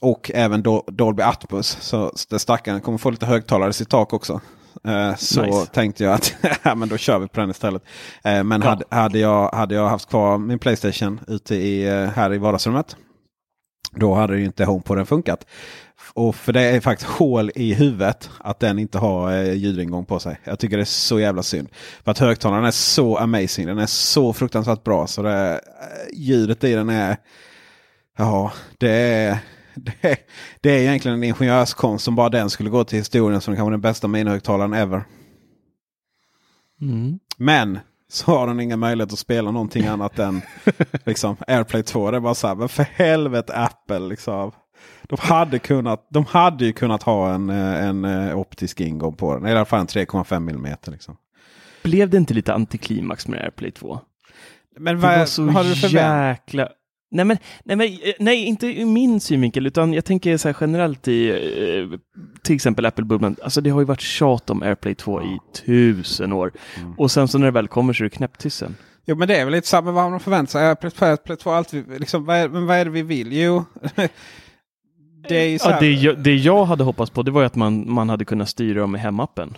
Och 0.00 0.30
även 0.34 0.62
Do- 0.62 0.90
Dolby 0.90 1.22
Atmos. 1.22 1.76
Så 1.80 2.12
den 2.30 2.38
stackaren 2.38 2.80
kommer 2.80 2.98
få 2.98 3.10
lite 3.10 3.26
högtalare 3.26 3.70
i 3.70 3.72
sitt 3.72 3.88
tak 3.88 4.12
också. 4.12 4.40
Eh, 4.84 5.14
så 5.16 5.42
Nice. 5.42 5.66
tänkte 5.66 6.04
jag 6.04 6.12
att 6.14 6.34
ja, 6.62 6.74
men 6.74 6.88
då 6.88 6.96
kör 6.96 7.18
vi 7.18 7.28
på 7.28 7.40
den 7.40 7.50
istället. 7.50 7.82
Eh, 8.24 8.44
men 8.44 8.62
Ja. 8.62 8.68
hade, 8.68 8.84
hade, 8.90 9.18
jag, 9.18 9.48
hade 9.50 9.74
jag 9.74 9.88
haft 9.88 10.08
kvar 10.08 10.38
min 10.38 10.58
Playstation 10.58 11.20
ute 11.28 11.54
i, 11.54 11.88
eh, 11.88 12.04
här 12.08 12.34
i 12.34 12.38
vardagsrummet. 12.38 12.96
Då 13.90 14.14
hade 14.14 14.38
ju 14.38 14.44
inte 14.44 14.64
HomePoden 14.64 15.06
funkat. 15.06 15.46
Och 16.14 16.34
för 16.34 16.52
det 16.52 16.60
är 16.60 16.80
faktiskt 16.80 17.10
hål 17.10 17.50
i 17.54 17.74
huvudet 17.74 18.30
att 18.38 18.60
den 18.60 18.78
inte 18.78 18.98
har 18.98 19.32
eh, 19.32 19.52
ljudingång 19.52 20.04
på 20.04 20.20
sig. 20.20 20.40
Jag 20.44 20.58
tycker 20.58 20.76
det 20.76 20.82
är 20.82 20.84
så 20.84 21.20
jävla 21.20 21.42
synd. 21.42 21.68
För 22.04 22.10
att 22.10 22.18
högtalaren 22.18 22.64
är 22.64 22.70
så 22.70 23.16
amazing. 23.16 23.66
Den 23.66 23.78
är 23.78 23.86
så 23.86 24.32
fruktansvärt 24.32 24.84
bra. 24.84 25.06
Så 25.06 25.22
det, 25.22 25.52
eh, 25.52 25.58
ljudet 26.18 26.64
i 26.64 26.72
den 26.72 26.88
är... 26.88 27.16
Ja, 28.18 28.52
det 28.78 28.90
är... 28.90 29.38
Det 29.74 30.28
det 30.60 30.70
är 30.70 30.78
egentligen 30.78 31.16
en 31.16 31.24
ingenjörskonst 31.24 32.04
som 32.04 32.14
bara 32.14 32.28
den 32.28 32.50
skulle 32.50 32.70
gå 32.70 32.84
till 32.84 32.98
historien 32.98 33.40
som 33.40 33.56
kanske 33.56 33.70
den 33.70 33.80
bästa 33.80 34.08
minihögtalaren 34.08 34.72
ever. 34.72 35.04
Mm. 36.80 37.18
Men 37.36 37.78
så 38.12 38.30
har 38.30 38.46
den 38.46 38.60
ingen 38.60 38.78
möjlighet 38.78 39.12
att 39.12 39.18
spela 39.18 39.50
någonting 39.50 39.86
annat 39.86 40.18
än 40.18 40.42
liksom, 41.04 41.36
AirPlay 41.46 41.82
2. 41.82 42.10
Det 42.10 42.16
är 42.16 42.20
bara 42.20 42.34
så 42.34 42.46
här, 42.48 42.54
men 42.54 42.68
för 42.68 42.82
helvete 42.82 43.56
Apple 43.56 43.98
liksom. 43.98 44.52
De 45.02 45.18
hade, 45.20 45.58
kunnat, 45.58 46.06
de 46.10 46.24
hade 46.26 46.64
ju 46.64 46.72
kunnat 46.72 47.02
ha 47.02 47.34
en, 47.34 47.50
eh, 47.50 47.84
en, 47.86 48.04
en 48.04 48.32
optisk 48.32 48.80
ingång 48.80 49.16
på 49.16 49.34
den. 49.34 49.46
I 49.46 49.50
alla 49.50 49.64
fall 49.64 49.80
en 49.80 49.86
3,5 49.86 50.36
mm. 50.36 50.76
Liksom. 50.86 51.16
Blev 51.82 52.10
det 52.10 52.16
inte 52.16 52.34
lite 52.34 52.54
antiklimax 52.54 53.28
med 53.28 53.40
AirPlay 53.40 53.70
2? 53.70 54.00
Men 54.78 54.94
Det 54.94 55.00
vad 55.02 55.18
var 55.18 55.74
så 55.74 55.88
jäkla... 55.88 56.68
Nej 57.12 57.24
men, 57.24 57.38
nej, 57.64 57.76
men, 57.76 57.86
eh, 57.86 58.14
nej, 58.18 58.44
inte 58.44 58.66
ur 58.66 58.84
min 58.84 59.20
synvinkel, 59.20 59.66
utan 59.66 59.92
jag 59.92 60.04
tänker 60.04 60.36
så 60.36 60.48
här 60.48 60.56
generellt 60.60 61.08
i 61.08 61.28
eh, 61.30 61.98
till 62.42 62.54
exempel 62.54 62.86
Apple-bubblan. 62.86 63.36
Alltså 63.42 63.60
det 63.60 63.70
har 63.70 63.80
ju 63.80 63.86
varit 63.86 64.00
tjat 64.00 64.50
om 64.50 64.62
AirPlay 64.62 64.94
2 64.94 65.22
i 65.22 65.38
tusen 65.66 66.32
år. 66.32 66.52
Mm. 66.78 66.92
Och 66.98 67.10
sen 67.10 67.28
så 67.28 67.38
när 67.38 67.46
det 67.46 67.50
väl 67.50 67.68
kommer 67.68 67.92
så 67.92 68.02
är 68.02 68.04
det 68.04 68.10
knäpptysten. 68.10 68.76
Jo 69.06 69.16
men 69.16 69.28
det 69.28 69.36
är 69.36 69.44
väl 69.44 69.54
lite 69.54 69.68
samma 69.68 69.92
vad 69.92 70.10
man 70.10 70.20
förväntar 70.20 70.50
sig. 70.50 70.66
AirPlay 70.66 70.90
2, 70.90 71.06
AirPlay 71.06 71.36
2 71.36 71.50
alltid, 71.50 71.84
liksom, 72.00 72.24
vad 72.24 72.36
är, 72.36 72.48
men 72.48 72.66
vad 72.66 72.76
är 72.76 72.84
det 72.84 72.90
vi 72.90 73.02
vill? 73.02 73.32
Jo, 73.32 73.64
det 75.28 75.36
är 75.36 75.48
ju 75.48 75.58
så 75.58 75.68
Ja, 75.68 75.72
här, 75.72 75.80
det, 75.80 75.92
jag, 75.92 76.18
det 76.18 76.34
jag 76.34 76.64
hade 76.64 76.84
hoppats 76.84 77.10
på 77.10 77.22
det 77.22 77.30
var 77.30 77.40
ju 77.40 77.46
att 77.46 77.56
man, 77.56 77.92
man 77.92 78.08
hade 78.08 78.24
kunnat 78.24 78.48
styra 78.48 78.80
dem 78.80 78.96
i 78.96 78.98
hemappen. 78.98 79.56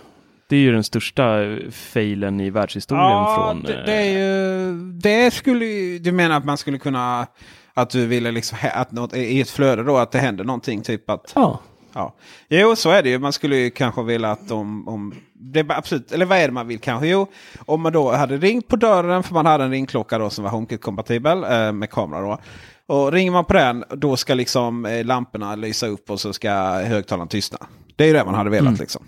Det 0.48 0.56
är 0.56 0.60
ju 0.60 0.72
den 0.72 0.84
största 0.84 1.38
failen 1.70 2.40
i 2.40 2.50
världshistorien 2.50 3.04
Ja, 3.04 3.34
från... 3.52 3.62
det, 3.62 3.78
eh, 3.78 3.84
det 3.86 3.92
är 3.94 4.18
ju... 4.18 4.72
Det 4.92 5.34
skulle. 5.34 5.64
Du 5.98 6.12
menar 6.12 6.36
att 6.36 6.44
man 6.44 6.58
skulle 6.58 6.78
kunna... 6.78 7.26
Att 7.74 7.90
du 7.90 8.06
ville 8.06 8.30
liksom... 8.32 8.58
Att 8.74 8.92
något, 8.92 9.14
I 9.16 9.40
ett 9.40 9.50
flöde 9.50 9.82
då 9.82 9.96
att 9.96 10.12
det 10.12 10.18
händer 10.18 10.44
någonting. 10.44 10.82
Typ 10.82 11.10
att... 11.10 11.32
Ja. 11.34 11.60
Ja. 11.94 12.14
Jo, 12.48 12.76
så 12.76 12.90
är 12.90 13.02
det 13.02 13.08
ju. 13.08 13.18
Man 13.18 13.32
skulle 13.32 13.56
ju 13.56 13.70
kanske 13.70 14.02
vilja 14.02 14.30
att 14.30 14.48
de... 14.48 14.88
Om, 14.88 15.14
det 15.32 15.60
är 15.60 15.72
absolut, 15.72 16.12
eller 16.12 16.26
vad 16.26 16.38
är 16.38 16.46
det 16.48 16.52
man 16.54 16.66
vill 16.68 16.78
kanske? 16.78 17.06
Jo, 17.08 17.26
om 17.66 17.80
man 17.80 17.92
då 17.92 18.12
hade 18.12 18.36
ringt 18.36 18.68
på 18.68 18.76
dörren 18.76 19.22
för 19.22 19.34
man 19.34 19.46
hade 19.46 19.64
en 19.64 19.70
ringklocka 19.70 20.18
då 20.18 20.30
som 20.30 20.44
var 20.44 20.50
HomeKit-kompatibel 20.50 21.44
eh, 21.66 21.72
med 21.72 21.90
kamera. 21.90 22.20
då. 22.20 22.38
Och 22.86 23.12
ringer 23.12 23.30
man 23.32 23.44
på 23.44 23.52
den 23.52 23.84
då 23.90 24.16
ska 24.16 24.34
liksom 24.34 24.86
eh, 24.86 25.04
lamporna 25.04 25.54
lysa 25.56 25.86
upp 25.86 26.10
och 26.10 26.20
så 26.20 26.32
ska 26.32 26.50
högtalaren 26.84 27.28
tystna. 27.28 27.58
Det 27.96 28.04
är 28.04 28.08
ju 28.08 28.14
det 28.14 28.24
man 28.24 28.34
hade 28.34 28.50
velat 28.50 28.68
Mm. 28.68 28.80
liksom. 28.80 29.04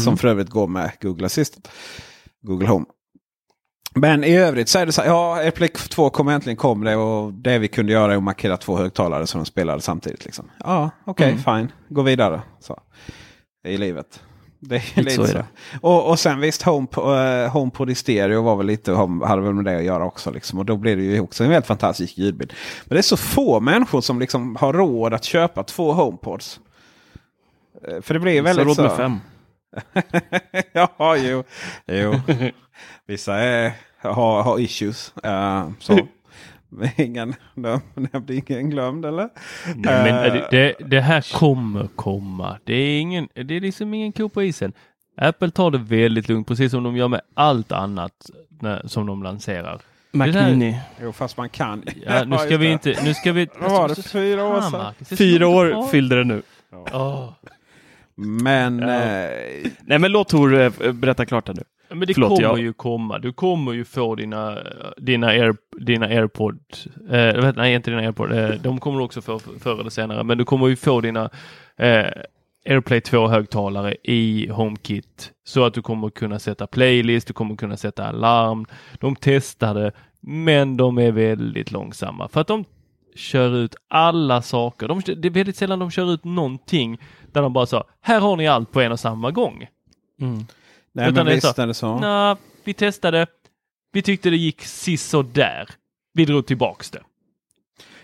Som 0.00 0.16
för 0.16 0.28
övrigt 0.28 0.50
går 0.50 0.66
med 0.66 0.90
Google 1.00 1.26
Assistant. 1.26 1.68
Google 2.42 2.68
Home. 2.68 2.86
Men 3.96 4.24
i 4.24 4.36
övrigt 4.36 4.68
så 4.68 4.78
är 4.78 4.86
det 4.86 4.92
så 4.92 5.02
här, 5.02 5.08
ja, 5.08 5.36
AirPlay 5.36 5.68
2 5.68 6.10
kom 6.10 6.28
äntligen 6.28 6.56
kom 6.56 6.84
det 6.84 6.96
och 6.96 7.32
det 7.32 7.58
vi 7.58 7.68
kunde 7.68 7.92
göra 7.92 8.12
är 8.12 8.16
att 8.16 8.22
markera 8.22 8.56
två 8.56 8.76
högtalare 8.76 9.26
som 9.26 9.40
de 9.40 9.44
spelade 9.46 9.80
samtidigt. 9.82 10.24
Liksom. 10.24 10.50
Ja, 10.64 10.90
okej, 11.04 11.28
Mm. 11.30 11.42
fine. 11.68 11.72
Gå 11.88 12.02
vidare. 12.02 12.42
Så. 12.60 12.80
Det 13.62 13.68
är 13.68 13.72
i 13.72 13.78
livet. 13.78 14.20
Det 14.60 14.76
är 14.76 14.80
så 14.80 15.00
lite 15.00 15.22
är 15.22 15.26
så. 15.26 15.32
det. 15.32 15.44
Och, 15.80 16.08
och 16.10 16.18
sen 16.18 16.40
visst, 16.40 16.62
HomePod 16.62 17.04
uh, 17.04 17.48
HomePod 17.48 17.90
i 17.90 17.94
stereo 17.94 18.42
var 18.42 18.56
väl 18.56 18.66
lite, 18.66 18.92
hade 19.24 19.42
väl 19.42 19.54
med 19.54 19.64
det 19.64 19.76
att 19.76 19.84
göra 19.84 20.04
också. 20.04 20.30
Liksom. 20.30 20.58
Och 20.58 20.64
då 20.64 20.76
blir 20.76 20.96
det 20.96 21.02
ju 21.02 21.20
också 21.20 21.44
en 21.44 21.50
väldigt 21.50 21.66
fantastisk 21.66 22.18
ljudbild. 22.18 22.52
Men 22.84 22.94
det 22.94 23.00
är 23.00 23.02
så 23.02 23.16
få 23.16 23.60
människor 23.60 24.00
som 24.00 24.20
liksom 24.20 24.56
har 24.56 24.72
råd 24.72 25.14
att 25.14 25.24
köpa 25.24 25.62
två 25.62 25.92
HomePods. 25.92 26.60
Eh, 27.88 28.00
För 28.00 28.14
det 28.14 28.20
blir 28.20 28.36
så 28.38 28.42
väldigt 28.44 28.66
råd 28.66 28.76
så. 28.76 28.82
med 28.82 28.92
fem. 28.92 29.18
ja, 30.72 31.16
jo. 31.16 31.44
jo. 31.86 32.14
Vissa 33.06 33.34
är, 33.36 33.72
har, 33.98 34.42
har 34.42 34.58
issues. 34.60 35.12
eh, 35.24 35.68
så. 35.80 35.98
Ingen 36.96 37.34
nämnde 37.94 38.34
ingen 38.34 38.70
glömd 38.70 39.04
eller? 39.06 39.28
Nej, 39.76 40.12
men 40.12 40.36
Eh, 40.36 40.44
det, 40.50 40.74
det, 40.86 41.00
här 41.00 41.38
kommer 41.38 41.88
komma. 41.96 42.58
Det 42.64 42.74
är, 42.74 43.00
ingen, 43.00 43.28
det 43.34 43.56
är 43.56 43.60
liksom 43.60 43.94
ingen 43.94 44.12
ko 44.12 44.28
på 44.28 44.42
isen. 44.42 44.72
Apple 45.16 45.50
tar 45.50 45.70
det 45.70 45.78
väldigt 45.78 46.28
lugnt, 46.28 46.48
precis 46.48 46.70
som 46.70 46.82
de 46.82 46.96
gör 46.96 47.08
med 47.08 47.20
allt 47.34 47.72
annat 47.72 48.30
när, 48.60 48.82
som 48.86 49.06
de 49.06 49.22
lanserar. 49.22 49.80
Mac 50.12 50.26
Det 50.26 50.32
där- 50.32 50.50
Mini. 50.50 50.80
Jo, 51.02 51.12
fast 51.12 51.36
man 51.36 51.48
kan. 51.48 51.82
Ja, 52.06 52.24
nu 52.24 52.38
ska 52.38 52.56
vi 52.58 52.72
inte... 52.72 52.96
Nu 53.04 53.14
ska 53.14 53.32
vi... 53.32 53.48
Vad 53.60 53.70
var 53.70 53.88
det 53.88 54.02
fyra 54.02 54.44
år 54.44 54.60
Fan, 54.60 54.70
sedan? 54.70 55.16
Fyra 55.16 55.48
år 55.48 55.86
fyllde 55.88 56.16
det 56.16 56.24
nu. 56.24 56.42
Åh. 56.92 57.28
Men 58.16 58.78
Ja. 58.78 58.88
eh, 59.02 59.70
Nej 59.86 59.98
men 59.98 60.12
låt 60.12 60.28
Tor 60.28 60.54
eh, 60.60 60.92
berätta 60.92 61.26
klart 61.26 61.48
här 61.48 61.54
nu. 61.54 61.62
Men 61.88 62.00
det 62.08 62.14
Förlåt, 62.14 62.28
kommer 62.28 62.42
jag- 62.42 62.58
ju 62.58 62.72
komma. 62.72 63.18
Du 63.18 63.32
kommer 63.32 63.72
ju 63.72 63.84
få 63.84 64.14
dina, 64.14 64.58
dina, 64.96 65.26
Air, 65.26 65.54
dina 65.80 66.06
AirPod. 66.06 66.58
Eh, 67.10 67.18
jag 67.20 67.42
vet, 67.42 67.56
nej, 67.56 67.74
inte 67.74 67.90
dina 67.90 68.02
AirPod. 68.02 68.32
Eh, 68.32 68.48
de 68.50 68.80
kommer 68.80 68.98
du 68.98 69.04
också 69.04 69.22
få 69.22 69.38
förr 69.38 69.80
eller 69.80 69.90
senare. 69.90 70.24
Men 70.24 70.38
du 70.38 70.44
kommer 70.44 70.68
ju 70.68 70.76
få 70.76 71.00
dina 71.00 71.30
eh, 71.76 72.06
AirPlay 72.66 73.00
2-högtalare 73.00 73.94
i 74.04 74.48
HomeKit. 74.48 75.32
Så 75.44 75.64
att 75.64 75.74
du 75.74 75.82
kommer 75.82 76.10
kunna 76.10 76.38
sätta 76.38 76.66
playlist, 76.66 77.26
du 77.26 77.32
kommer 77.32 77.56
kunna 77.56 77.76
sätta 77.76 78.04
alarm. 78.06 78.66
De 79.00 79.16
testade, 79.16 79.92
men 80.20 80.76
de 80.76 80.98
är 80.98 81.12
väldigt 81.12 81.70
långsamma. 81.72 82.28
För 82.28 82.40
att 82.40 82.46
de 82.46 82.64
kör 83.14 83.56
ut 83.56 83.74
alla 83.88 84.42
saker. 84.42 84.88
De, 84.88 85.00
det 85.06 85.28
är 85.28 85.30
väldigt 85.30 85.56
sällan 85.56 85.78
de 85.78 85.90
kör 85.90 86.14
ut 86.14 86.24
någonting 86.24 86.98
där 87.32 87.42
de 87.42 87.52
bara 87.52 87.66
sa, 87.66 87.84
här 88.00 88.20
har 88.20 88.36
ni 88.36 88.48
allt 88.48 88.72
på 88.72 88.80
en 88.80 88.92
och 88.92 89.00
samma 89.00 89.30
gång. 89.30 89.66
nej, 90.92 91.10
Utan 91.10 91.26
men 91.26 91.34
visst 91.34 91.58
är 91.58 91.66
det 91.66 91.74
så. 91.74 91.98
Nå, 91.98 92.36
vi 92.64 92.74
testade. 92.74 93.26
Vi 93.92 94.02
tyckte 94.02 94.30
det 94.30 94.36
gick 94.36 94.62
där. 95.32 95.70
Vi 96.12 96.24
drog 96.24 96.46
tillbaks 96.46 96.90
det. 96.90 97.00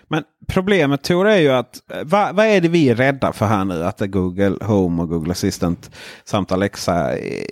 Men 0.09 0.25
problemet 0.47 1.03
Tor 1.03 1.29
är 1.29 1.37
ju 1.37 1.49
att 1.49 1.91
eh, 1.93 2.01
vad, 2.05 2.37
vad 2.37 2.47
är 2.47 2.61
det 2.61 2.69
vi 2.69 2.89
är 2.89 2.95
rädda 2.95 3.33
för 3.33 3.47
här 3.47 3.65
nu? 3.65 3.85
Att 3.85 4.01
Google 4.01 4.57
Home 4.61 5.03
och 5.03 5.09
Google 5.09 5.33
Assistant 5.33 5.91
samt 6.25 6.53
Alexa 6.53 7.19
är, 7.19 7.45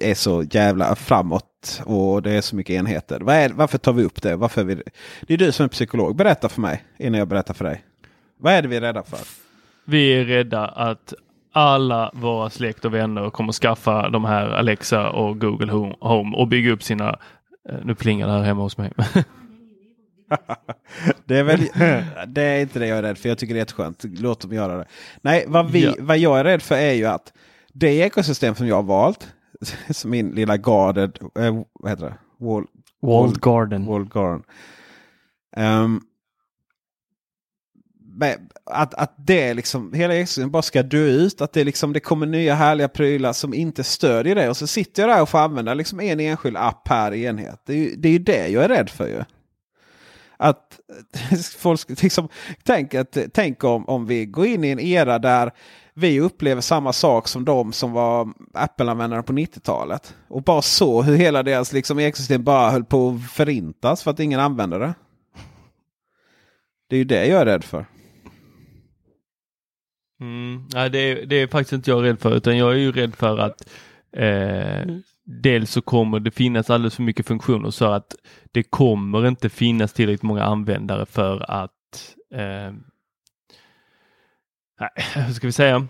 är 0.00 0.14
så 0.14 0.42
jävla 0.42 0.94
framåt 0.96 1.49
och 1.84 2.22
det 2.22 2.30
är 2.30 2.40
så 2.40 2.56
mycket 2.56 2.74
enheter. 2.74 3.20
Vad 3.20 3.34
är, 3.34 3.48
varför 3.50 3.78
tar 3.78 3.92
vi 3.92 4.04
upp 4.04 4.22
det? 4.22 4.36
Varför 4.36 4.64
vi, 4.64 4.82
det 5.22 5.34
är 5.34 5.38
du 5.38 5.52
som 5.52 5.64
är 5.64 5.68
psykolog. 5.68 6.16
Berätta 6.16 6.48
för 6.48 6.60
mig 6.60 6.84
innan 6.98 7.18
jag 7.18 7.28
berättar 7.28 7.54
för 7.54 7.64
dig. 7.64 7.84
Vad 8.40 8.52
är 8.52 8.62
det 8.62 8.68
vi 8.68 8.76
är 8.76 8.80
rädda 8.80 9.02
för? 9.02 9.18
Vi 9.84 10.12
är 10.20 10.24
rädda 10.24 10.66
att 10.66 11.14
alla 11.52 12.10
våra 12.14 12.50
släkt 12.50 12.84
och 12.84 12.94
vänner 12.94 13.30
kommer 13.30 13.52
skaffa 13.52 14.08
de 14.08 14.24
här 14.24 14.46
Alexa 14.50 15.10
och 15.10 15.40
Google 15.40 15.72
Home- 16.00 16.36
och 16.36 16.48
bygga 16.48 16.72
upp 16.72 16.82
sina 16.82 17.18
eh, 17.68 17.74
nu 17.84 17.94
plingar 17.94 18.26
det 18.26 18.32
här 18.32 18.42
hemma 18.42 18.62
hos 18.62 18.78
mig. 18.78 18.92
Det 21.24 21.36
är, 21.38 21.42
väl, 21.44 21.60
det 22.26 22.42
är 22.42 22.60
inte 22.60 22.78
det 22.78 22.86
jag 22.86 22.98
är 22.98 23.02
rädd 23.02 23.18
för. 23.18 23.28
Jag 23.28 23.38
tycker 23.38 23.54
det 23.54 23.58
är 23.58 23.62
jätteskönt. 23.62 24.04
Låt 24.04 24.40
dem 24.40 24.52
göra 24.52 24.76
det. 24.76 24.84
Nej, 25.22 25.44
vad, 25.48 25.70
vi, 25.70 25.84
Ja. 25.84 25.94
vad 25.98 26.18
jag 26.18 26.40
är 26.40 26.44
rädd 26.44 26.62
för 26.62 26.74
är 26.74 26.92
ju 26.92 27.06
att 27.06 27.32
det 27.72 27.94
ekosystem 27.98 28.54
som 28.54 28.66
jag 28.66 28.76
har 28.76 28.82
valt, 28.82 29.28
min 30.04 30.30
lilla 30.30 30.56
guarded, 30.56 31.18
eh, 31.38 31.62
vad 31.72 31.90
heter 31.90 32.04
det? 32.04 32.44
Wall, 32.44 32.66
Walled 33.02 33.40
Garden. 33.40 33.86
Walled 33.86 34.12
garden. 34.12 34.42
Men 38.20 38.48
att, 38.64 38.94
att 38.94 39.14
det 39.16 39.54
liksom, 39.54 39.92
hela 39.92 40.14
ekosystemet 40.14 40.52
bara 40.52 40.62
ska 40.62 40.82
dö 40.82 41.04
ut. 41.06 41.40
Att 41.40 41.52
det, 41.52 41.64
liksom, 41.64 41.92
det 41.92 42.00
kommer 42.00 42.26
nya 42.26 42.54
härliga 42.54 42.88
prylar 42.88 43.32
som 43.32 43.54
inte 43.54 43.84
stödjer 43.84 44.34
det. 44.34 44.48
Och 44.48 44.56
så 44.56 44.66
sitter 44.66 45.02
jag 45.02 45.10
där 45.10 45.22
och 45.22 45.28
får 45.28 45.38
använda 45.38 45.74
liksom 45.74 46.00
en 46.00 46.20
enskild 46.20 46.56
app 46.56 46.84
per 46.84 47.14
enhet. 47.14 47.62
Det 47.66 47.72
är, 47.72 47.76
ju, 47.76 47.96
det 47.96 48.08
är 48.08 48.12
ju 48.12 48.18
det 48.18 48.48
jag 48.48 48.64
är 48.64 48.68
rädd 48.68 48.90
för 48.90 49.06
ju. 49.06 49.22
Att 50.36 50.80
folk 51.58 52.02
liksom, 52.02 52.28
tänk, 52.62 52.94
att, 52.94 53.18
tänk 53.32 53.64
om, 53.64 53.88
om 53.88 54.06
vi 54.06 54.26
går 54.26 54.46
in 54.46 54.64
i 54.64 54.68
en 54.68 54.80
era 54.80 55.18
där 55.18 55.52
vi 56.00 56.20
upplever 56.20 56.60
samma 56.60 56.92
sak 56.92 57.28
som 57.28 57.44
de 57.44 57.72
som 57.72 57.92
var 57.92 58.28
Apple-användare 58.54 59.22
på 59.22 59.32
90-talet. 59.32 60.16
Och 60.28 60.42
bara 60.42 60.62
så 60.62 61.02
hur 61.02 61.16
hela 61.16 61.42
deras 61.42 61.72
liksom, 61.72 61.98
ekosystem 61.98 62.44
bara 62.44 62.70
höll 62.70 62.84
på 62.84 63.08
att 63.08 63.30
förintas 63.30 64.02
för 64.02 64.10
att 64.10 64.20
ingen 64.20 64.40
använde 64.40 64.78
det. 64.78 64.94
Det 66.88 66.96
är 66.96 66.98
ju 66.98 67.04
det 67.04 67.26
jag 67.26 67.40
är 67.40 67.46
rädd 67.46 67.64
för. 67.64 67.86
Mm, 70.20 70.68
nej, 70.74 70.90
det, 70.90 70.98
är, 70.98 71.26
det 71.26 71.36
är 71.36 71.46
faktiskt 71.46 71.72
inte 71.72 71.90
jag 71.90 72.04
rädd 72.04 72.20
för 72.20 72.36
utan 72.36 72.56
jag 72.56 72.72
är 72.72 72.76
ju 72.76 72.92
rädd 72.92 73.14
för 73.14 73.38
att 73.38 73.68
eh, 74.16 74.96
dels 75.24 75.70
så 75.70 75.82
kommer 75.82 76.20
det 76.20 76.30
finnas 76.30 76.70
alldeles 76.70 76.96
för 76.96 77.02
mycket 77.02 77.26
funktioner 77.26 77.70
så 77.70 77.84
att 77.84 78.14
det 78.52 78.62
kommer 78.62 79.28
inte 79.28 79.48
finnas 79.48 79.92
tillräckligt 79.92 80.22
många 80.22 80.44
användare 80.44 81.06
för 81.06 81.50
att 81.50 81.70
eh, 82.34 82.74
nej, 84.80 84.90
hur 85.26 85.32
ska 85.32 85.46
vi 85.46 85.52
säga? 85.52 85.86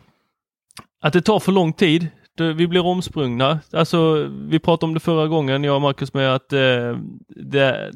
Att 1.00 1.12
det 1.12 1.22
tar 1.22 1.40
för 1.40 1.52
lång 1.52 1.72
tid. 1.72 2.08
Vi 2.56 2.66
blir 2.66 2.86
omsprungna. 2.86 3.60
Alltså, 3.72 4.28
vi 4.30 4.58
pratade 4.58 4.88
om 4.88 4.94
det 4.94 5.00
förra 5.00 5.28
gången, 5.28 5.64
jag 5.64 5.74
och 5.74 5.82
Marcus, 5.82 6.14
med 6.14 6.34
att 6.34 6.52
eh, 6.52 6.98
det, 7.28 7.92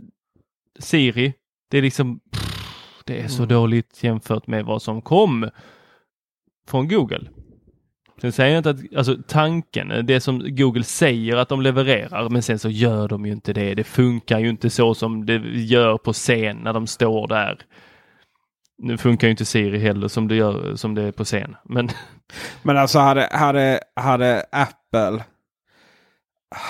Siri, 0.79 1.35
det 1.71 1.79
är 1.79 1.83
liksom 1.83 2.21
det 3.05 3.21
är 3.21 3.29
så 3.29 3.45
dåligt 3.45 4.05
jämfört 4.05 4.47
med 4.47 4.65
vad 4.65 4.83
som 4.83 5.03
kom 5.03 5.51
från 6.69 6.89
Google. 6.89 7.29
Sen 8.21 8.33
säger 8.33 8.51
jag 8.51 8.59
inte 8.59 8.71
att, 8.71 8.97
alltså 8.97 9.17
tanken, 9.29 10.07
det 10.07 10.21
som 10.21 10.57
Google 10.57 10.85
säger 10.85 11.37
att 11.37 11.49
de 11.49 11.63
levererar, 11.63 12.29
men 12.29 12.43
sen 12.43 12.59
så 12.59 12.71
gör 12.71 13.09
de 13.09 13.27
ju 13.27 13.33
inte 13.33 13.53
det. 13.53 13.75
Det 13.75 13.85
funkar 13.85 14.39
ju 14.39 14.49
inte 14.49 14.71
så 14.71 14.95
som 14.95 15.27
det 15.27 15.37
gör 15.45 15.99
på 15.99 16.13
scen 16.13 16.57
när 16.57 16.73
de 16.73 16.87
står 16.87 17.29
där. 17.29 17.59
Nu 18.85 18.99
funkar 18.99 19.27
ju 19.27 19.31
inte 19.31 19.45
Siri 19.45 19.79
heller 19.79 20.09
som 20.09 20.29
det 20.29 20.35
gör 20.35 20.77
som 20.77 20.95
det 20.95 21.03
är 21.03 21.13
på 21.13 21.25
scen. 21.25 21.57
Men 21.65 21.91
Men 22.63 22.77
alltså 22.77 22.99
hade, 22.99 23.29
hade, 23.33 23.81
hade 23.97 24.45
Apple 24.53 25.25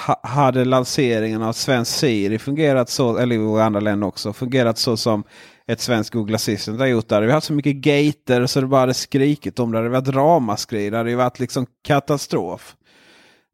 ha, 0.07 0.21
hade 0.23 0.65
lanseringen 0.65 1.43
av 1.43 1.53
svensk 1.53 1.93
Siri 1.93 2.39
fungerat 2.39 2.89
så, 2.89 3.17
eller 3.17 3.59
i 3.59 3.63
andra 3.63 3.81
länder 3.81 4.07
också, 4.07 4.33
fungerat 4.33 4.79
så 4.79 4.97
som 4.97 5.25
ett 5.67 5.81
svenskt 5.81 6.13
Google 6.13 6.35
Assistant 6.35 6.79
har 6.79 6.87
gjort. 6.87 7.09
Där. 7.09 7.21
Vi 7.21 7.27
har 7.27 7.35
haft 7.35 7.47
så 7.47 7.53
mycket 7.53 7.77
gater 7.77 8.47
så 8.47 8.61
det 8.61 8.67
bara 8.67 8.81
hade 8.81 8.95
skrikit 8.95 9.59
om 9.59 9.73
det. 9.73 9.79
Det 9.79 9.83
hade 9.83 10.01
varit 10.01 10.17
ramaskri. 10.17 10.91
Det 10.91 10.97
hade 10.97 11.17
varit 11.17 11.39
liksom 11.39 11.67
katastrof. 11.85 12.77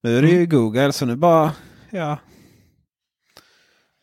Nu 0.03 0.19
är 0.19 0.23
det 0.23 0.29
ju 0.29 0.47
Google 0.47 0.93
så 0.93 1.07
nu 1.07 1.17
bara, 1.17 1.53
ja. 1.91 2.19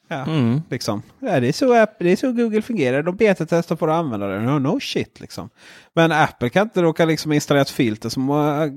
Ja, 0.08 0.24
Mm. 0.26 0.62
liksom. 0.70 1.01
Ja, 1.20 1.39
det, 1.39 1.47
är 1.47 1.51
så, 1.51 1.74
app- 1.74 1.95
det 1.99 2.12
är 2.12 2.16
så 2.16 2.32
Google 2.32 2.62
fungerar. 2.62 3.03
De 3.03 3.16
betatestar 3.16 3.76
på 3.76 3.86
att 3.86 3.91
använda 3.91 4.28
det. 4.28 4.41
No, 4.41 4.60
no 4.60 4.80
shit 4.80 5.20
liksom. 5.20 5.49
Men 5.93 6.12
Apple 6.12 6.49
kan 6.49 6.64
inte 6.64 6.82
råka 6.82 7.05
liksom 7.05 7.32
installera 7.32 7.62
ett 7.62 7.70
filter 7.70 8.10
som 8.10 8.28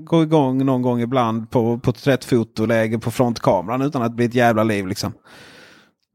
går 0.05 0.23
igång 0.23 0.65
någon 0.65 0.81
gång 0.81 1.01
ibland 1.01 1.49
på 1.51 1.77
porträttfotoläge 1.79 2.99
på 2.99 3.11
frontkameran 3.11 3.81
utan 3.81 4.01
att 4.01 4.11
blir 4.13 4.25
ett 4.27 4.33
jävla 4.35 4.63
liv 4.63 4.87
liksom. 4.87 5.13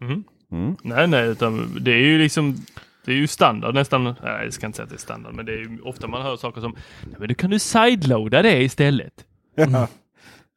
Mm. 0.03 0.25
Mm. 0.53 0.77
Nej, 0.83 1.07
nej, 1.07 1.29
utan 1.29 1.77
det 1.81 1.91
är 1.93 1.99
ju 2.05 2.19
liksom 2.19 2.57
det 3.05 3.13
är 3.13 3.17
ju 3.17 3.27
standard 3.27 3.75
nästan. 3.75 4.05
Nej, 4.05 4.15
jag 4.45 4.53
ska 4.53 4.67
inte 4.67 4.77
säga 4.77 4.85
att 4.85 4.91
det 4.91 4.97
är 4.97 4.99
standard, 4.99 5.35
men 5.35 5.47
det 5.47 5.53
är 5.53 5.59
ju 5.59 5.79
ofta 5.85 6.07
man 6.09 6.23
hör 6.23 6.37
saker 6.37 6.61
som 6.61 6.77
nej, 7.05 7.15
men 7.19 7.29
du 7.29 7.35
kan 7.35 7.51
du 7.51 7.59
sideloada 7.59 8.43
det 8.43 8.63
istället. 8.63 9.13
Ja. 9.55 9.89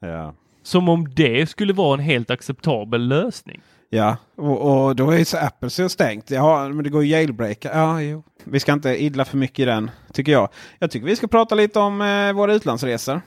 ja. 0.01 0.33
Som 0.63 0.89
om 0.89 1.09
det 1.15 1.49
skulle 1.49 1.73
vara 1.73 1.93
en 1.93 1.99
helt 1.99 2.29
acceptabel 2.29 3.07
lösning. 3.07 3.61
Ja, 3.89 4.17
och, 4.35 4.87
och 4.87 4.95
då 4.95 5.11
är 5.11 5.17
ju 5.17 5.25
så 5.25 5.37
Apple 5.37 5.69
så 5.69 5.89
stängt. 5.89 6.31
Ja, 6.31 6.69
men 6.69 6.83
det 6.83 6.89
går 6.89 7.03
ju 7.03 7.09
jailbreaka. 7.09 7.69
Ja, 7.73 8.01
jo. 8.01 8.23
Vi 8.43 8.59
ska 8.59 8.73
inte 8.73 9.03
idla 9.03 9.25
för 9.25 9.37
mycket 9.37 9.59
i 9.59 9.65
den, 9.65 9.91
tycker 10.13 10.31
jag. 10.31 10.49
Jag 10.79 10.91
tycker 10.91 11.07
vi 11.07 11.15
ska 11.15 11.27
prata 11.27 11.55
lite 11.55 11.79
om 11.79 12.01
eh, 12.01 12.33
våra 12.33 12.53
utlandsresor. 12.53 13.21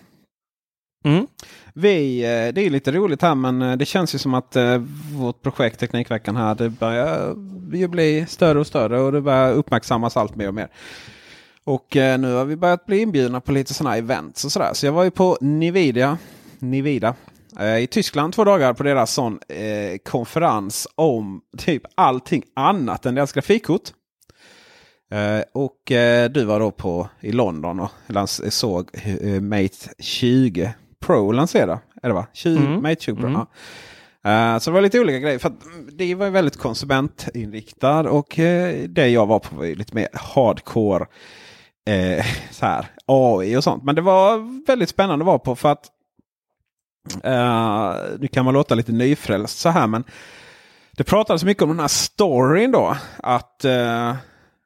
Mm. 1.04 1.26
Vi, 1.74 2.20
eh, 2.20 2.54
det 2.54 2.66
är 2.66 2.70
lite 2.70 2.92
roligt 2.92 3.22
här 3.22 3.34
men 3.34 3.62
eh, 3.62 3.76
det 3.76 3.84
känns 3.84 4.14
ju 4.14 4.18
som 4.18 4.34
att 4.34 4.56
eh, 4.56 4.82
vårt 5.12 5.42
projekt 5.42 5.80
Teknikveckan 5.80 6.36
här 6.36 6.54
det 6.54 6.68
börjar 6.68 7.36
ju 7.72 7.88
bli 7.88 8.26
större 8.28 8.60
och 8.60 8.66
större 8.66 9.00
och 9.00 9.12
det 9.12 9.20
börjar 9.20 9.52
uppmärksammas 9.52 10.16
allt 10.16 10.36
mer 10.36 10.48
och 10.48 10.54
mer. 10.54 10.68
Och 11.64 11.86
nu 11.94 12.34
har 12.34 12.44
vi 12.44 12.56
börjat 12.56 12.86
bli 12.86 12.98
inbjudna 12.98 13.40
på 13.40 13.52
lite 13.52 13.74
sådana 13.74 13.96
events 13.96 14.44
och 14.44 14.52
sådär. 14.52 14.70
Så 14.74 14.86
jag 14.86 14.92
var 14.92 15.04
ju 15.04 15.10
på 15.10 15.38
Nvidia, 15.40 16.18
Nvidia 16.58 17.14
i 17.82 17.86
Tyskland 17.86 18.32
två 18.34 18.44
dagar 18.44 18.74
på 18.74 18.82
deras 18.82 19.12
sån 19.12 19.38
eh, 19.48 19.98
konferens 20.05 20.88
om 20.94 21.40
typ 21.59 21.82
allting 21.94 22.42
annat 22.57 23.07
än 23.07 23.14
deras 23.14 23.32
grafikkort. 23.32 23.82
Eh, 25.12 25.42
och 25.55 25.92
eh, 25.92 26.30
du 26.30 26.44
var 26.44 26.61
då 26.61 26.70
på 26.70 27.09
i 27.20 27.32
London 27.32 27.80
och 27.80 27.90
lans- 28.07 28.50
såg 28.50 28.88
eh, 28.92 29.40
Mate 29.40 29.76
20 29.98 30.74
Pro 31.00 31.32
lansera. 31.32 31.78
Är 32.03 32.09
det 32.09 32.14
va? 32.14 32.26
20, 32.32 32.57
Mm. 32.66 32.82
Mate 32.82 33.00
20 33.00 33.16
Pro. 33.16 33.26
Mm. 33.28 33.40
Ja. 33.40 33.46
Eh, 34.55 34.59
så 34.59 34.70
det 34.70 34.74
var 34.74 34.80
lite 34.80 35.00
olika 35.00 35.18
grejer. 35.18 35.38
För 35.38 35.53
det 35.92 36.14
var 36.14 36.30
väldigt 36.30 36.57
konsumentinriktad 36.57 38.00
och 38.11 38.38
eh, 38.38 38.74
det 38.88 39.09
jag 39.09 39.26
var 39.26 39.38
på 39.38 39.57
var 39.57 39.66
lite 39.66 39.94
mer 39.94 40.09
hardcore 40.12 41.07
eh, 41.86 42.24
så 42.50 42.66
här, 42.66 42.86
AI 43.07 43.57
och 43.57 43.64
sånt. 43.64 43.84
Men 43.84 43.94
det 43.94 44.00
var 44.03 44.38
väldigt 44.66 44.88
spännande 44.88 45.22
att 45.22 45.26
vara 45.26 45.38
på 45.38 45.57
för 45.57 45.68
att 45.72 45.84
Eh, 47.24 47.94
nu 48.18 48.28
kan 48.28 48.44
man 48.44 48.55
låta 48.55 48.74
lite 48.74 48.92
nyfrälst 48.92 49.59
så 49.59 49.68
här 49.68 49.86
men 49.86 50.05
det 50.96 51.05
pratades 51.05 51.44
mycket 51.44 51.62
om 51.62 51.68
den 51.68 51.80
här 51.80 51.88
storyn 51.88 52.72
då. 52.72 52.96
Att 53.16 53.64
uh, 53.64 54.14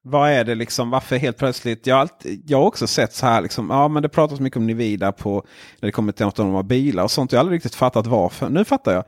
vad 0.02 0.30
är 0.30 0.44
det 0.44 0.54
liksom, 0.54 0.90
varför 0.90 1.16
helt 1.16 1.36
plötsligt? 1.36 1.86
Jag 1.86 1.94
har, 1.94 2.00
alltid, 2.00 2.42
jag 2.46 2.58
har 2.58 2.64
också 2.64 2.86
sett 2.86 3.14
så 3.14 3.26
här, 3.26 3.40
liksom, 3.40 3.70
ja 3.70 3.88
men 3.88 4.02
det 4.02 4.08
pratas 4.08 4.40
mycket 4.40 4.56
om 4.56 4.66
Nivida 4.66 5.12
på 5.12 5.44
när 5.80 5.86
det 5.86 5.92
kommer 5.92 6.12
till 6.12 6.24
autonoma 6.24 6.62
bilar 6.62 7.02
och 7.02 7.10
sånt. 7.10 7.32
Jag 7.32 7.38
har 7.38 7.40
aldrig 7.40 7.56
riktigt 7.56 7.74
fattat 7.74 8.06
varför. 8.06 8.48
Nu 8.48 8.64
fattar 8.64 8.92
jag. 8.92 9.04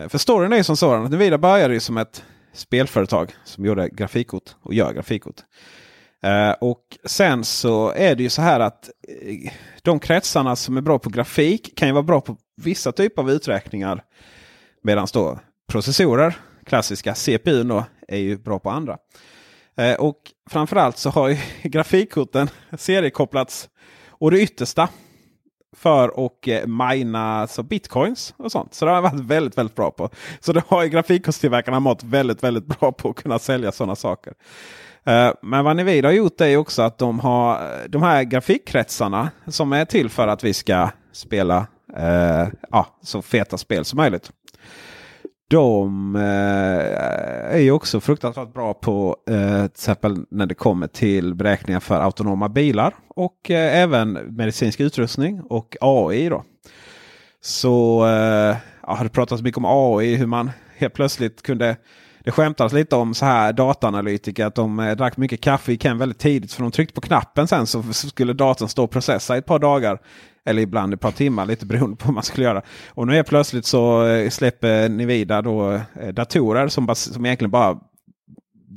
Uh, 0.00 0.08
För 0.08 0.18
storyn 0.18 0.52
är 0.52 0.56
ju 0.56 0.64
som 0.64 0.76
sådan 0.76 1.04
att 1.04 1.10
Nivida 1.10 1.38
började 1.38 1.74
ju 1.74 1.80
som 1.80 1.96
ett 1.98 2.24
spelföretag 2.52 3.32
som 3.44 3.64
gjorde 3.64 3.88
grafikkort 3.88 4.54
och 4.62 4.74
gör 4.74 4.92
grafikkort. 4.92 5.36
Och 6.60 6.82
sen 7.04 7.44
så 7.44 7.92
är 7.96 8.14
det 8.14 8.22
ju 8.22 8.28
så 8.28 8.42
här 8.42 8.60
att 8.60 8.90
de 9.82 10.00
kretsarna 10.00 10.56
som 10.56 10.76
är 10.76 10.80
bra 10.80 10.98
på 10.98 11.10
grafik 11.10 11.76
kan 11.76 11.88
ju 11.88 11.92
vara 11.94 12.02
bra 12.02 12.20
på 12.20 12.36
vissa 12.56 12.92
typer 12.92 13.22
av 13.22 13.30
uträkningar. 13.30 14.04
Medan 14.82 15.06
då 15.12 15.38
processorer, 15.68 16.36
klassiska 16.66 17.14
CPU 17.14 17.62
då, 17.62 17.84
är 18.08 18.18
ju 18.18 18.38
bra 18.38 18.58
på 18.58 18.70
andra. 18.70 18.98
Eh, 19.76 19.94
och 19.94 20.16
framförallt 20.50 20.98
så 20.98 21.10
har 21.10 21.28
ju 21.28 21.36
grafikkorten 21.62 22.50
seriekopplats 22.78 23.68
och 24.08 24.30
det 24.30 24.40
yttersta 24.40 24.88
för 25.76 26.26
att 26.26 26.48
eh, 26.48 26.66
mina 26.66 27.46
så 27.46 27.62
bitcoins 27.62 28.34
och 28.36 28.52
sånt. 28.52 28.74
Så 28.74 28.84
det 28.84 28.90
har 28.90 28.96
jag 28.96 29.02
varit 29.02 29.20
väldigt, 29.20 29.58
väldigt 29.58 29.76
bra 29.76 29.90
på. 29.90 30.10
Så 30.40 30.52
det 30.52 30.62
har 30.68 30.82
ju 30.82 30.88
grafikkortstillverkarna 30.88 31.80
mått 31.80 32.02
väldigt, 32.02 32.42
väldigt 32.42 32.66
bra 32.66 32.92
på 32.92 33.10
att 33.10 33.16
kunna 33.16 33.38
sälja 33.38 33.72
sådana 33.72 33.96
saker. 33.96 34.34
Eh, 35.04 35.32
men 35.42 35.64
vad 35.64 35.76
Nvidia 35.76 36.08
har 36.08 36.14
gjort 36.14 36.40
är 36.40 36.56
också 36.56 36.82
att 36.82 36.98
de 36.98 37.20
har 37.20 37.60
de 37.88 38.02
här 38.02 38.22
grafikkretsarna 38.22 39.30
som 39.46 39.72
är 39.72 39.84
till 39.84 40.10
för 40.10 40.28
att 40.28 40.44
vi 40.44 40.52
ska 40.52 40.88
spela 41.12 41.66
eh, 41.96 42.48
ja, 42.70 42.86
så 43.02 43.22
feta 43.22 43.58
spel 43.58 43.84
som 43.84 43.96
möjligt. 43.96 44.30
De 45.48 46.16
eh, 46.16 47.54
är 47.54 47.58
ju 47.58 47.70
också 47.70 48.00
fruktansvärt 48.00 48.54
bra 48.54 48.74
på 48.74 49.16
eh, 49.30 49.58
till 49.58 49.64
exempel 49.64 50.24
när 50.30 50.46
det 50.46 50.54
kommer 50.54 50.86
till 50.86 51.34
beräkningar 51.34 51.80
för 51.80 52.00
autonoma 52.00 52.48
bilar 52.48 52.94
och 53.08 53.50
eh, 53.50 53.82
även 53.82 54.12
medicinsk 54.12 54.80
utrustning 54.80 55.40
och 55.40 55.76
AI. 55.80 56.28
Då. 56.28 56.44
Så 57.40 58.06
eh, 58.06 58.56
ja, 58.82 58.94
har 58.94 59.04
det 59.04 59.10
pratats 59.10 59.42
mycket 59.42 59.58
om 59.58 59.64
AI, 59.66 60.16
hur 60.16 60.26
man 60.26 60.50
helt 60.76 60.94
plötsligt 60.94 61.42
kunde 61.42 61.76
det 62.24 62.30
skämtades 62.30 62.72
lite 62.72 62.96
om 62.96 63.14
så 63.14 63.24
här 63.24 63.52
dataanalytiker 63.52 64.46
att 64.46 64.54
de 64.54 64.80
eh, 64.80 64.96
drack 64.96 65.16
mycket 65.16 65.40
kaffe 65.40 65.72
gick 65.72 65.84
hem 65.84 65.98
väldigt 65.98 66.18
tidigt. 66.18 66.52
För 66.52 66.62
de 66.62 66.72
tryckte 66.72 66.94
på 66.94 67.00
knappen 67.00 67.48
sen 67.48 67.66
så 67.66 67.82
så 67.82 68.08
skulle 68.08 68.32
datorn 68.32 68.68
stå 68.68 68.84
och 68.84 68.90
processa 68.90 69.36
i 69.36 69.38
ett 69.38 69.46
par 69.46 69.58
dagar. 69.58 69.98
Eller 70.44 70.62
ibland 70.62 70.94
ett 70.94 71.00
par 71.00 71.10
timmar, 71.10 71.46
lite 71.46 71.66
beroende 71.66 71.96
på 71.96 72.06
vad 72.06 72.14
man 72.14 72.22
skulle 72.22 72.46
göra. 72.46 72.62
Och 72.88 73.06
nu 73.06 73.18
är 73.18 73.22
plötsligt 73.22 73.66
så 73.66 74.06
eh, 74.06 74.30
släpper 74.30 74.88
Nvidia 74.88 75.42
då 75.42 75.72
eh, 75.72 76.08
datorer 76.12 76.68
som, 76.68 76.86
bas- 76.86 77.12
som 77.12 77.26
egentligen 77.26 77.50
bara 77.50 77.78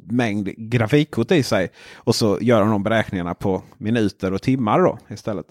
mängd 0.10 0.50
grafikkort 0.58 1.32
i 1.32 1.44
sig. 1.44 1.70
Och 1.96 2.16
så 2.16 2.38
gör 2.42 2.60
de 2.60 2.70
de 2.70 2.84
beräkningarna 2.84 3.34
på 3.34 3.64
minuter 3.78 4.34
och 4.34 4.42
timmar 4.42 4.80
då 4.80 5.00
istället. 5.10 5.46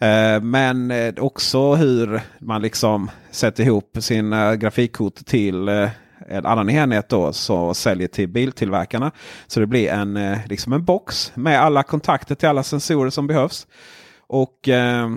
Eh, 0.00 0.42
men 0.42 0.90
eh, 0.90 1.14
också 1.18 1.74
hur 1.74 2.20
man 2.38 2.62
liksom 2.62 3.10
sätter 3.30 3.64
ihop 3.64 3.96
sina 4.00 4.56
grafikkort 4.56 5.14
till 5.14 5.68
eh, 5.68 5.88
Eh, 6.28 6.36
en 6.36 6.46
annan 6.46 6.70
enhet 6.70 7.08
då 7.08 7.32
som 7.32 7.74
säljer 7.74 8.08
till 8.08 8.28
biltillverkarna. 8.28 9.10
Så 9.46 9.60
det 9.60 9.66
blir 9.66 9.88
en, 9.88 10.16
eh, 10.16 10.38
liksom 10.46 10.72
en 10.72 10.84
box 10.84 11.32
med 11.34 11.60
alla 11.60 11.82
kontakter 11.82 12.34
till 12.34 12.48
alla 12.48 12.62
sensorer 12.62 13.10
som 13.10 13.26
behövs. 13.26 13.66
Och, 14.26 14.68
eh, 14.68 15.10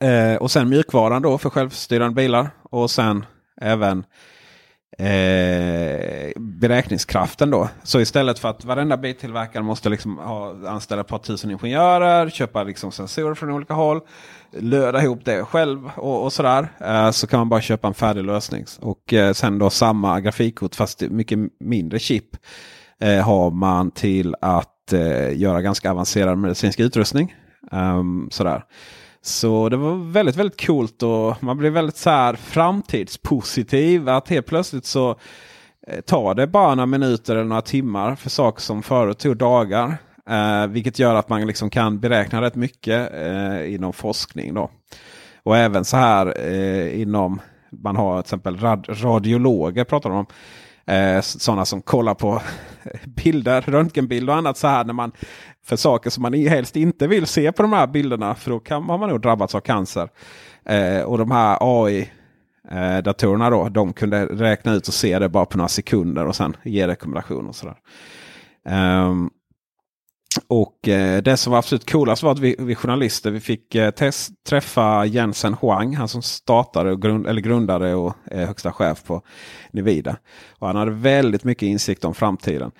eh, 0.00 0.36
och 0.36 0.50
sen 0.50 0.68
mjukvaran 0.68 1.22
då 1.22 1.38
för 1.38 1.50
självstyrande 1.50 2.14
bilar. 2.14 2.50
Och 2.70 2.90
sen 2.90 3.26
även 3.60 4.04
eh, 4.98 6.32
beräkningskraften 6.36 7.50
då. 7.50 7.68
Så 7.82 8.00
istället 8.00 8.38
för 8.38 8.48
att 8.48 8.64
varenda 8.64 8.96
biltillverkare 8.96 9.62
måste 9.62 9.88
liksom 9.88 10.18
ha, 10.18 10.68
anställa 10.68 11.00
ett 11.00 11.08
par 11.08 11.18
tusen 11.18 11.50
ingenjörer, 11.50 12.30
köpa 12.30 12.62
liksom 12.62 12.92
sensorer 12.92 13.34
från 13.34 13.50
olika 13.50 13.74
håll, 13.74 14.00
löda 14.58 15.02
ihop 15.02 15.24
det 15.24 15.44
själv 15.44 15.90
och, 15.96 16.24
och 16.24 16.32
sådär. 16.32 16.68
Eh, 16.80 17.10
så 17.10 17.26
kan 17.26 17.38
man 17.38 17.48
bara 17.48 17.60
köpa 17.60 17.88
en 17.88 17.94
färdig 17.94 18.24
lösning. 18.24 18.64
Och 18.80 19.12
eh, 19.12 19.32
sen 19.32 19.58
då 19.58 19.70
samma 19.70 20.20
grafikkort 20.20 20.74
fast 20.74 21.00
mycket 21.00 21.38
mindre 21.60 21.98
chip 21.98 22.36
eh, 23.00 23.24
har 23.24 23.50
man 23.50 23.90
till 23.90 24.34
att 24.40 24.92
eh, 24.92 25.38
göra 25.38 25.62
ganska 25.62 25.90
avancerad 25.90 26.38
medicinsk 26.38 26.80
utrustning. 26.80 27.34
Ehm, 27.72 28.28
sådär. 28.30 28.64
Så 29.22 29.68
det 29.68 29.76
var 29.76 30.12
väldigt, 30.12 30.36
väldigt 30.36 30.66
coolt 30.66 31.02
och 31.02 31.42
man 31.42 31.56
blev 31.58 31.72
väldigt 31.72 31.96
så 31.96 32.10
här 32.10 32.34
framtidspositiv. 32.34 34.08
Att 34.08 34.28
helt 34.28 34.46
plötsligt 34.46 34.86
så 34.86 35.10
eh, 35.86 36.00
tar 36.00 36.34
det 36.34 36.46
bara 36.46 36.74
några 36.74 36.86
minuter 36.86 37.34
eller 37.34 37.44
några 37.44 37.62
timmar 37.62 38.14
för 38.14 38.30
saker 38.30 38.60
som 38.62 38.82
förut 38.82 39.18
tog 39.18 39.36
dagar. 39.36 39.96
Eh, 40.30 40.66
vilket 40.66 40.98
gör 40.98 41.14
att 41.14 41.28
man 41.28 41.46
liksom 41.46 41.70
kan 41.70 42.00
beräkna 42.00 42.42
rätt 42.42 42.54
mycket 42.54 43.12
eh, 43.14 43.74
inom 43.74 43.92
forskning. 43.92 44.54
Då. 44.54 44.70
Och 45.42 45.56
även 45.56 45.84
så 45.84 45.96
här 45.96 46.40
eh, 46.40 47.00
inom, 47.00 47.40
man 47.70 47.96
har 47.96 48.22
till 48.22 48.26
exempel 48.26 48.56
rad, 48.56 48.86
radiologer 48.88 49.84
pratar 49.84 50.10
de 50.10 50.18
om. 50.18 50.26
Eh, 50.86 51.20
Sådana 51.20 51.64
som 51.64 51.82
kollar 51.82 52.14
på 52.14 52.42
bilder, 53.04 53.60
röntgenbilder 53.60 54.32
och 54.32 54.38
annat 54.38 54.56
så 54.56 54.66
här 54.68 54.84
när 54.84 54.92
man 54.92 55.12
för 55.64 55.76
saker 55.76 56.10
som 56.10 56.22
man 56.22 56.34
helst 56.34 56.76
inte 56.76 57.06
vill 57.06 57.26
se 57.26 57.52
på 57.52 57.62
de 57.62 57.72
här 57.72 57.86
bilderna. 57.86 58.34
För 58.34 58.50
då 58.50 58.60
kan 58.60 58.82
har 58.82 58.98
man 58.98 59.08
nog 59.08 59.20
drabbats 59.20 59.54
av 59.54 59.60
cancer. 59.60 60.08
Eh, 60.64 61.02
och 61.02 61.18
de 61.18 61.30
här 61.30 61.58
AI-datorerna 61.60 63.44
eh, 63.44 63.50
då, 63.50 63.68
de 63.68 63.92
kunde 63.92 64.26
räkna 64.26 64.72
ut 64.74 64.88
och 64.88 64.94
se 64.94 65.18
det 65.18 65.28
bara 65.28 65.46
på 65.46 65.56
några 65.56 65.68
sekunder 65.68 66.26
och 66.26 66.36
sen 66.36 66.56
ge 66.62 66.86
rekommendationer 66.86 67.48
och 67.48 67.56
sådär. 67.56 67.76
Um, 68.68 69.30
och 70.48 70.88
eh, 70.88 71.22
det 71.22 71.36
som 71.36 71.50
var 71.50 71.58
absolut 71.58 71.90
coolast 71.90 72.22
var 72.22 72.32
att 72.32 72.38
vi, 72.38 72.56
vi 72.58 72.74
journalister 72.74 73.30
vi 73.30 73.40
fick 73.40 73.74
eh, 73.74 73.90
test, 73.90 74.32
träffa 74.48 75.04
Jensen 75.04 75.56
Huang. 75.60 75.96
Han 75.96 76.08
som 76.08 76.22
startade 76.22 76.92
och 76.92 77.02
grund, 77.02 77.26
eller 77.26 77.40
grundade 77.40 77.94
och 77.94 78.14
är 78.24 78.46
högsta 78.46 78.72
chef 78.72 79.04
på 79.04 79.22
Nivida. 79.70 80.16
Och 80.58 80.66
han 80.66 80.76
hade 80.76 80.90
väldigt 80.90 81.44
mycket 81.44 81.66
insikt 81.66 82.04
om 82.04 82.14
framtiden. 82.14 82.70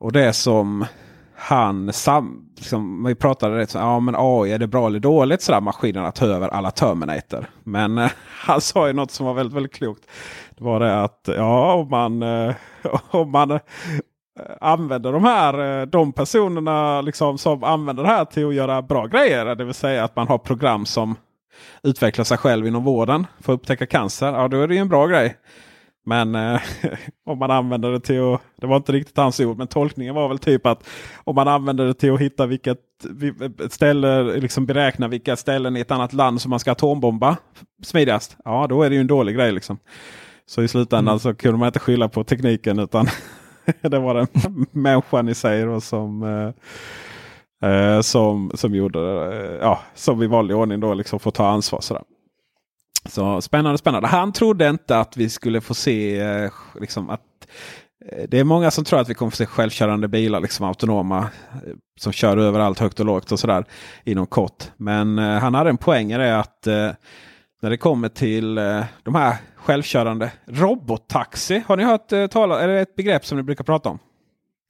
Och 0.00 0.12
det 0.12 0.32
som 0.32 0.86
han 1.34 1.92
sam, 1.92 2.48
liksom, 2.56 3.04
vi 3.04 3.14
pratade 3.14 3.56
rätt 3.56 3.70
så 3.70 3.78
ja 3.78 4.00
men 4.00 4.14
AI 4.18 4.52
är 4.52 4.58
det 4.58 4.66
bra 4.66 4.86
eller 4.86 5.00
dåligt 5.00 5.42
sådär 5.42 5.60
maskinen 5.60 6.04
att 6.04 6.14
ta 6.14 6.26
över 6.26 6.48
alla 6.48 6.70
Terminator. 6.70 7.50
Men 7.64 7.98
eh, 7.98 8.10
han 8.26 8.60
sa 8.60 8.86
ju 8.86 8.92
något 8.92 9.10
som 9.10 9.26
var 9.26 9.34
väldigt 9.34 9.56
väldigt 9.56 9.74
klokt. 9.74 10.06
Det 10.58 10.64
var 10.64 10.80
det 10.80 11.02
att 11.02 11.28
ja 11.36 11.74
om 11.74 11.88
man, 11.88 12.22
eh, 12.22 12.54
om 13.10 13.30
man 13.30 13.58
använder 14.60 15.12
de 15.12 15.24
här 15.24 15.80
eh, 15.80 15.86
de 15.86 16.12
personerna 16.12 17.00
liksom, 17.00 17.38
som 17.38 17.64
använder 17.64 18.02
det 18.02 18.08
här 18.08 18.24
till 18.24 18.48
att 18.48 18.54
göra 18.54 18.82
bra 18.82 19.06
grejer. 19.06 19.54
Det 19.54 19.64
vill 19.64 19.74
säga 19.74 20.04
att 20.04 20.16
man 20.16 20.28
har 20.28 20.38
program 20.38 20.86
som 20.86 21.16
utvecklar 21.82 22.24
sig 22.24 22.38
själv 22.38 22.66
inom 22.66 22.84
vården 22.84 23.26
för 23.40 23.52
att 23.52 23.60
upptäcka 23.60 23.86
cancer. 23.86 24.32
Ja 24.32 24.48
då 24.48 24.60
är 24.60 24.68
det 24.68 24.74
ju 24.74 24.80
en 24.80 24.88
bra 24.88 25.06
grej. 25.06 25.36
Men 26.04 26.34
eh, 26.34 26.60
om 27.26 27.38
man 27.38 27.50
använder 27.50 27.90
det 27.90 28.00
till 28.00 28.34
att, 28.34 28.40
det 28.56 28.66
var 28.66 28.76
inte 28.76 28.92
riktigt 28.92 29.16
hans 29.16 29.40
ord, 29.40 29.58
men 29.58 29.66
tolkningen 29.66 30.14
var 30.14 30.28
väl 30.28 30.38
typ 30.38 30.66
att 30.66 30.88
om 31.24 31.34
man 31.34 31.48
använder 31.48 31.86
det 31.86 31.94
till 31.94 32.14
att 32.14 32.20
hitta 32.20 32.46
vilket 32.46 32.78
ställe, 33.70 34.22
liksom 34.22 34.66
beräkna 34.66 35.08
vilka 35.08 35.36
ställen 35.36 35.76
i 35.76 35.80
ett 35.80 35.90
annat 35.90 36.12
land 36.12 36.40
som 36.40 36.50
man 36.50 36.58
ska 36.58 36.72
atombomba 36.72 37.36
smidigast. 37.82 38.36
Ja, 38.44 38.66
då 38.66 38.82
är 38.82 38.90
det 38.90 38.94
ju 38.94 39.00
en 39.00 39.06
dålig 39.06 39.36
grej 39.36 39.52
liksom. 39.52 39.78
Så 40.46 40.62
i 40.62 40.68
slutändan 40.68 41.12
mm. 41.12 41.18
så 41.18 41.34
kunde 41.34 41.58
man 41.58 41.66
inte 41.66 41.78
skylla 41.78 42.08
på 42.08 42.24
tekniken 42.24 42.78
utan 42.78 43.06
det 43.80 43.98
var 43.98 44.14
den 44.14 44.26
människan 44.72 45.28
i 45.28 45.34
sig 45.34 45.62
då 45.64 45.80
som 45.80 46.22
eh, 46.22 47.70
eh 47.70 48.00
som, 48.00 48.52
som 48.54 48.74
gjorde 48.74 49.00
eh, 49.34 49.58
ja, 49.60 49.80
som 49.94 50.22
i 50.22 50.26
vanlig 50.26 50.56
ordning 50.56 50.80
då 50.80 50.94
liksom 50.94 51.20
får 51.20 51.30
ta 51.30 51.48
ansvar. 51.48 51.80
Sådär. 51.80 52.02
Så 53.08 53.40
spännande, 53.40 53.78
spännande. 53.78 54.08
Han 54.08 54.32
trodde 54.32 54.68
inte 54.68 54.98
att 54.98 55.16
vi 55.16 55.28
skulle 55.28 55.60
få 55.60 55.74
se 55.74 56.20
eh, 56.20 56.50
liksom 56.80 57.10
att 57.10 57.20
eh, 58.08 58.24
det 58.28 58.38
är 58.38 58.44
många 58.44 58.70
som 58.70 58.84
tror 58.84 59.00
att 59.00 59.08
vi 59.08 59.14
kommer 59.14 59.30
få 59.30 59.36
se 59.36 59.46
självkörande 59.46 60.08
bilar, 60.08 60.40
liksom 60.40 60.66
autonoma, 60.66 61.18
eh, 61.18 61.72
som 62.00 62.12
kör 62.12 62.36
överallt 62.36 62.78
högt 62.78 63.00
och 63.00 63.06
lågt 63.06 63.32
och 63.32 63.38
sådär 63.38 63.64
inom 64.04 64.26
kort. 64.26 64.64
Men 64.76 65.18
eh, 65.18 65.38
han 65.38 65.54
hade 65.54 65.70
en 65.70 65.76
poäng 65.76 66.12
i 66.12 66.18
det 66.18 66.38
att 66.38 66.66
eh, 66.66 66.90
när 67.62 67.70
det 67.70 67.76
kommer 67.76 68.08
till 68.08 68.58
eh, 68.58 68.84
de 69.02 69.14
här 69.14 69.36
självkörande 69.56 70.32
robottaxi. 70.46 71.62
Har 71.66 71.76
ni 71.76 71.84
hört 71.84 72.12
eh, 72.12 72.26
tala, 72.26 72.60
är 72.60 72.68
det 72.68 72.80
ett 72.80 72.96
begrepp 72.96 73.26
som 73.26 73.38
ni 73.38 73.42
brukar 73.44 73.64
prata 73.64 73.88
om? 73.88 73.98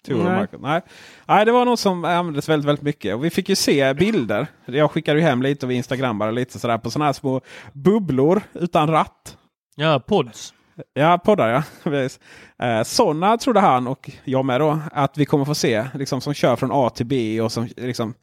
Nej. 0.09 0.47
Nej. 0.59 0.81
Nej, 1.27 1.45
det 1.45 1.53
var 1.53 1.65
något 1.65 1.81
som 1.81 2.05
användes 2.05 2.49
väldigt, 2.49 2.69
väldigt 2.69 2.85
mycket. 2.85 3.15
Och 3.15 3.25
vi 3.25 3.31
fick 3.31 3.49
ju 3.49 3.57
se 3.57 3.95
bilder. 3.95 4.47
Jag 4.65 4.91
skickade 4.91 5.19
ju 5.19 5.25
hem 5.25 5.43
lite 5.43 5.67
av 5.67 5.73
Instagram 5.73 6.19
bara 6.19 6.31
lite 6.31 6.59
sådär 6.59 6.79
på 6.79 6.91
sådana 6.91 7.05
här 7.05 7.13
små 7.13 7.41
bubblor 7.73 8.43
utan 8.53 8.89
ratt. 8.89 9.37
Ja, 9.77 10.01
pods. 10.01 10.55
Ja, 10.95 11.19
poddar 11.19 11.49
ja. 11.85 11.93
eh, 12.67 12.83
sådana 12.83 13.39
trodde 13.39 13.61
han 13.61 13.87
och 13.87 14.11
jag 14.25 14.45
med 14.45 14.61
då 14.61 14.79
att 14.93 15.19
vi 15.19 15.25
kommer 15.25 15.45
få 15.45 15.55
se. 15.55 15.87
Liksom, 15.95 16.21
som 16.21 16.35
kör 16.35 16.57
från 16.57 16.71
A 16.73 16.91
till 16.91 17.07
B 17.07 17.41
och 17.41 17.53
som 17.53 17.69
liksom 17.77 18.15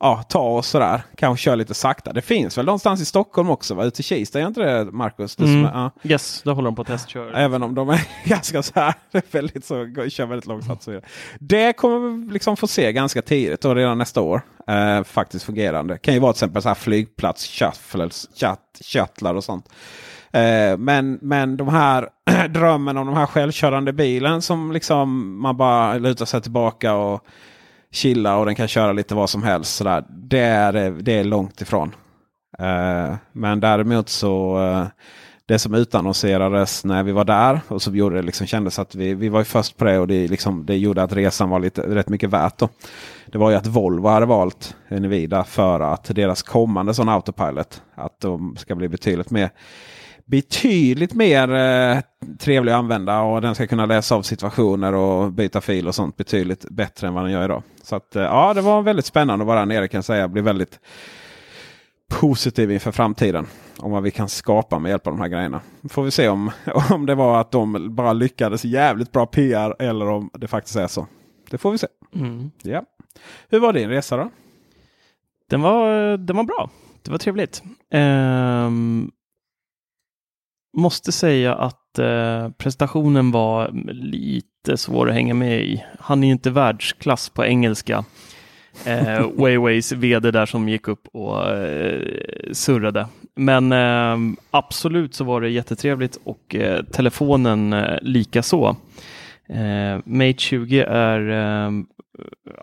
ja, 0.00 0.22
ta 0.28 0.40
oss 0.40 0.68
sådär. 0.68 1.02
Kanske 1.16 1.44
köra 1.44 1.54
lite 1.54 1.74
sakta. 1.74 2.12
Det 2.12 2.22
finns 2.22 2.58
väl 2.58 2.66
någonstans 2.66 3.00
i 3.00 3.04
Stockholm 3.04 3.50
också? 3.50 3.74
Va? 3.74 3.84
Ute 3.84 4.00
i 4.00 4.04
Kista, 4.04 4.40
är 4.40 4.46
inte 4.46 4.60
det 4.60 4.92
Marcus? 4.92 5.36
Det 5.36 5.44
mm. 5.44 5.62
ja. 5.62 5.90
Yes, 6.02 6.42
där 6.42 6.52
håller 6.52 6.66
de 6.66 6.74
på 6.74 6.82
att 6.82 6.88
testköra. 6.88 7.38
Även 7.38 7.62
om 7.62 7.74
de 7.74 7.88
är 7.88 8.00
ganska 8.28 8.62
så 8.62 8.72
här, 8.74 8.94
väldigt 9.30 9.64
så, 9.64 9.74
kör 10.08 10.26
väldigt 10.26 10.46
långsamt. 10.46 10.82
Så 10.82 11.00
det 11.38 11.72
kommer 11.72 12.26
vi 12.26 12.32
liksom 12.32 12.56
få 12.56 12.66
se 12.66 12.92
ganska 12.92 13.22
tidigt 13.22 13.64
och 13.64 13.76
redan 13.76 13.98
nästa 13.98 14.20
år. 14.20 14.42
Eh, 14.66 15.04
faktiskt 15.04 15.44
fungerande. 15.44 15.98
Kan 15.98 16.14
ju 16.14 16.20
vara 16.20 16.32
till 16.32 16.36
exempel 16.36 16.62
så 16.62 16.68
här 16.68 16.74
flygplats, 16.74 17.46
shuttles, 17.46 18.28
shuttlar 18.92 19.34
och 19.34 19.44
sånt. 19.44 19.68
Eh, 20.32 20.76
men, 20.78 21.18
men 21.22 21.56
de 21.56 21.68
här 21.68 22.08
drömmen 22.48 22.96
om 22.96 23.06
de 23.06 23.16
här 23.16 23.26
självkörande 23.26 23.92
bilen 23.92 24.42
som 24.42 24.72
liksom 24.72 25.38
man 25.40 25.56
bara 25.56 25.98
lutar 25.98 26.24
sig 26.24 26.40
tillbaka 26.40 26.94
och 26.94 27.24
chilla 27.94 28.36
och 28.36 28.46
den 28.46 28.54
kan 28.54 28.68
köra 28.68 28.92
lite 28.92 29.14
vad 29.14 29.30
som 29.30 29.42
helst. 29.42 29.76
Sådär. 29.76 30.04
Det, 30.08 30.38
är, 30.38 30.72
det 30.90 31.12
är 31.12 31.24
långt 31.24 31.60
ifrån. 31.60 31.94
Uh, 32.60 33.14
men 33.32 33.60
däremot 33.60 34.08
så 34.08 34.58
uh, 34.58 34.86
det 35.46 35.58
som 35.58 35.74
utannonserades 35.74 36.84
när 36.84 37.02
vi 37.02 37.12
var 37.12 37.24
där 37.24 37.60
och 37.68 37.82
som 37.82 37.96
gjorde 37.96 38.16
det 38.16 38.22
liksom 38.22 38.46
kändes 38.46 38.78
att 38.78 38.94
vi, 38.94 39.14
vi 39.14 39.28
var 39.28 39.44
först 39.44 39.76
på 39.76 39.84
det 39.84 39.98
och 39.98 40.08
det, 40.08 40.28
liksom, 40.28 40.66
det 40.66 40.76
gjorde 40.76 41.02
att 41.02 41.12
resan 41.12 41.50
var 41.50 41.60
lite, 41.60 41.82
rätt 41.82 42.08
mycket 42.08 42.30
värt. 42.30 42.58
Då. 42.58 42.68
Det 43.26 43.38
var 43.38 43.50
ju 43.50 43.56
att 43.56 43.66
Volvo 43.66 44.08
hade 44.08 44.26
valt 44.26 44.76
Nvidia 44.88 45.44
för 45.44 45.80
att 45.80 46.04
deras 46.04 46.42
kommande 46.42 46.94
sån 46.94 47.08
autopilot 47.08 47.82
att 47.94 48.20
de 48.20 48.56
ska 48.56 48.74
bli 48.74 48.88
betydligt 48.88 49.30
mer 49.30 49.50
betydligt 50.24 51.14
mer 51.14 51.54
eh, 51.54 51.98
trevlig 52.38 52.72
att 52.72 52.78
använda 52.78 53.20
och 53.20 53.40
den 53.40 53.54
ska 53.54 53.66
kunna 53.66 53.86
läsa 53.86 54.14
av 54.14 54.22
situationer 54.22 54.92
och 54.94 55.32
byta 55.32 55.60
fil 55.60 55.88
och 55.88 55.94
sånt 55.94 56.16
betydligt 56.16 56.70
bättre 56.70 57.06
än 57.06 57.14
vad 57.14 57.24
den 57.24 57.32
gör 57.32 57.44
idag. 57.44 57.62
Så 57.82 57.96
att, 57.96 58.16
eh, 58.16 58.22
ja, 58.22 58.54
det 58.54 58.60
var 58.60 58.82
väldigt 58.82 59.06
spännande 59.06 59.42
att 59.42 59.46
vara 59.46 59.58
där 59.58 59.66
nere 59.66 59.88
kan 59.88 59.98
jag 59.98 60.04
säga. 60.04 60.28
Blir 60.28 60.42
väldigt 60.42 60.80
positiv 62.20 62.70
inför 62.70 62.92
framtiden. 62.92 63.46
Om 63.78 63.90
vad 63.90 64.02
vi 64.02 64.10
kan 64.10 64.28
skapa 64.28 64.78
med 64.78 64.90
hjälp 64.90 65.06
av 65.06 65.12
de 65.12 65.20
här 65.20 65.28
grejerna. 65.28 65.60
Får 65.88 66.02
vi 66.02 66.10
se 66.10 66.28
om, 66.28 66.50
om 66.90 67.06
det 67.06 67.14
var 67.14 67.40
att 67.40 67.50
de 67.50 67.94
bara 67.94 68.12
lyckades 68.12 68.64
jävligt 68.64 69.12
bra 69.12 69.26
PR 69.26 69.82
eller 69.82 70.08
om 70.08 70.30
det 70.32 70.48
faktiskt 70.48 70.76
är 70.76 70.86
så. 70.86 71.06
Det 71.50 71.58
får 71.58 71.70
vi 71.70 71.78
se. 71.78 71.86
Mm. 72.14 72.50
Ja. 72.62 72.82
Hur 73.48 73.60
var 73.60 73.72
din 73.72 73.88
resa 73.88 74.16
då? 74.16 74.30
Den 75.50 75.62
var, 75.62 76.16
den 76.16 76.36
var 76.36 76.44
bra. 76.44 76.70
Det 77.02 77.10
var 77.10 77.18
trevligt. 77.18 77.62
Um, 77.90 79.10
måste 80.74 81.12
säga 81.12 81.54
att 81.54 81.98
eh, 81.98 82.48
prestationen 82.48 83.30
var 83.30 83.70
lite 83.92 84.76
svår 84.76 85.08
att 85.08 85.14
hänga 85.14 85.34
med 85.34 85.62
i. 85.62 85.84
Han 85.98 86.22
är 86.22 86.26
ju 86.26 86.32
inte 86.32 86.50
världsklass 86.50 87.28
på 87.28 87.44
engelska. 87.44 88.04
Eh, 88.84 89.30
Wayways 89.36 89.92
vd 89.92 90.30
där 90.30 90.46
som 90.46 90.68
gick 90.68 90.88
upp 90.88 91.08
och 91.12 91.50
eh, 91.50 92.02
surrade. 92.52 93.06
Men 93.36 93.72
eh, 93.72 94.36
absolut 94.50 95.14
så 95.14 95.24
var 95.24 95.40
det 95.40 95.48
jättetrevligt 95.48 96.18
och 96.24 96.54
eh, 96.54 96.84
telefonen 96.84 97.72
eh, 97.72 97.98
lika 98.02 98.42
så. 98.42 98.76
Eh, 99.48 99.98
Mate 100.04 100.38
20 100.38 100.80
är 100.80 101.30
eh, 101.30 101.70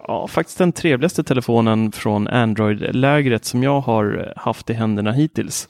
ja, 0.08 0.28
faktiskt 0.28 0.58
den 0.58 0.72
trevligaste 0.72 1.24
telefonen 1.24 1.92
från 1.92 2.28
Android-lägret 2.28 3.46
som 3.46 3.64
jag 3.64 3.82
har 3.82 4.34
haft 4.36 4.70
i 4.70 4.74
händerna 4.74 5.12
hittills. 5.12 5.70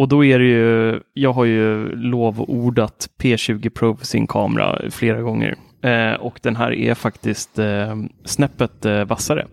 Och 0.00 0.08
då 0.08 0.24
är 0.24 0.38
det 0.38 0.44
ju, 0.44 1.00
jag 1.14 1.32
har 1.32 1.44
ju 1.44 1.96
lovordat 1.96 3.08
P20 3.18 3.70
Pro 3.70 3.96
för 3.96 4.06
sin 4.06 4.26
kamera 4.26 4.80
flera 4.90 5.20
gånger. 5.20 5.54
Eh, 5.82 6.12
och 6.12 6.40
den 6.42 6.56
här 6.56 6.72
är 6.72 6.94
faktiskt 6.94 7.58
eh, 7.58 7.96
snäppet 8.24 8.84
eh, 8.84 9.04
vassare. 9.04 9.46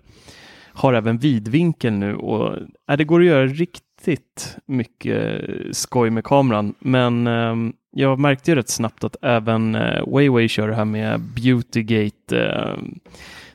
Har 0.74 0.94
även 0.94 1.18
vidvinkel 1.18 1.94
nu 1.94 2.16
och 2.16 2.58
eh, 2.90 2.98
det 2.98 3.04
går 3.04 3.20
att 3.20 3.26
göra 3.26 3.46
riktigt 3.46 4.58
mycket 4.66 5.42
skoj 5.72 6.10
med 6.10 6.24
kameran. 6.24 6.74
Men 6.80 7.28
eh, 7.28 7.56
jag 7.92 8.20
märkte 8.20 8.52
ju 8.52 8.56
rätt 8.56 8.70
snabbt 8.70 9.04
att 9.04 9.16
även 9.22 9.76
eh, 9.76 10.04
Wayway 10.08 10.48
kör 10.48 10.68
det 10.68 10.76
här 10.76 10.86
med 10.86 11.20
Beautygate 11.22 12.46
eh, 12.46 12.84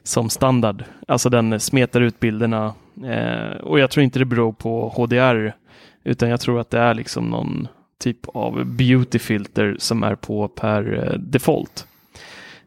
som 0.02 0.30
standard. 0.30 0.84
Alltså 1.08 1.30
den 1.30 1.60
smetar 1.60 2.00
ut 2.00 2.20
bilderna 2.20 2.74
eh, 3.04 3.56
och 3.60 3.78
jag 3.78 3.90
tror 3.90 4.04
inte 4.04 4.18
det 4.18 4.24
beror 4.24 4.52
på 4.52 4.88
HDR 4.88 5.61
utan 6.04 6.28
jag 6.28 6.40
tror 6.40 6.60
att 6.60 6.70
det 6.70 6.78
är 6.78 6.94
liksom 6.94 7.24
någon 7.24 7.68
typ 8.00 8.28
av 8.28 8.64
beautyfilter 8.64 9.76
som 9.78 10.02
är 10.02 10.14
på 10.14 10.48
per 10.48 11.08
eh, 11.08 11.18
default. 11.18 11.86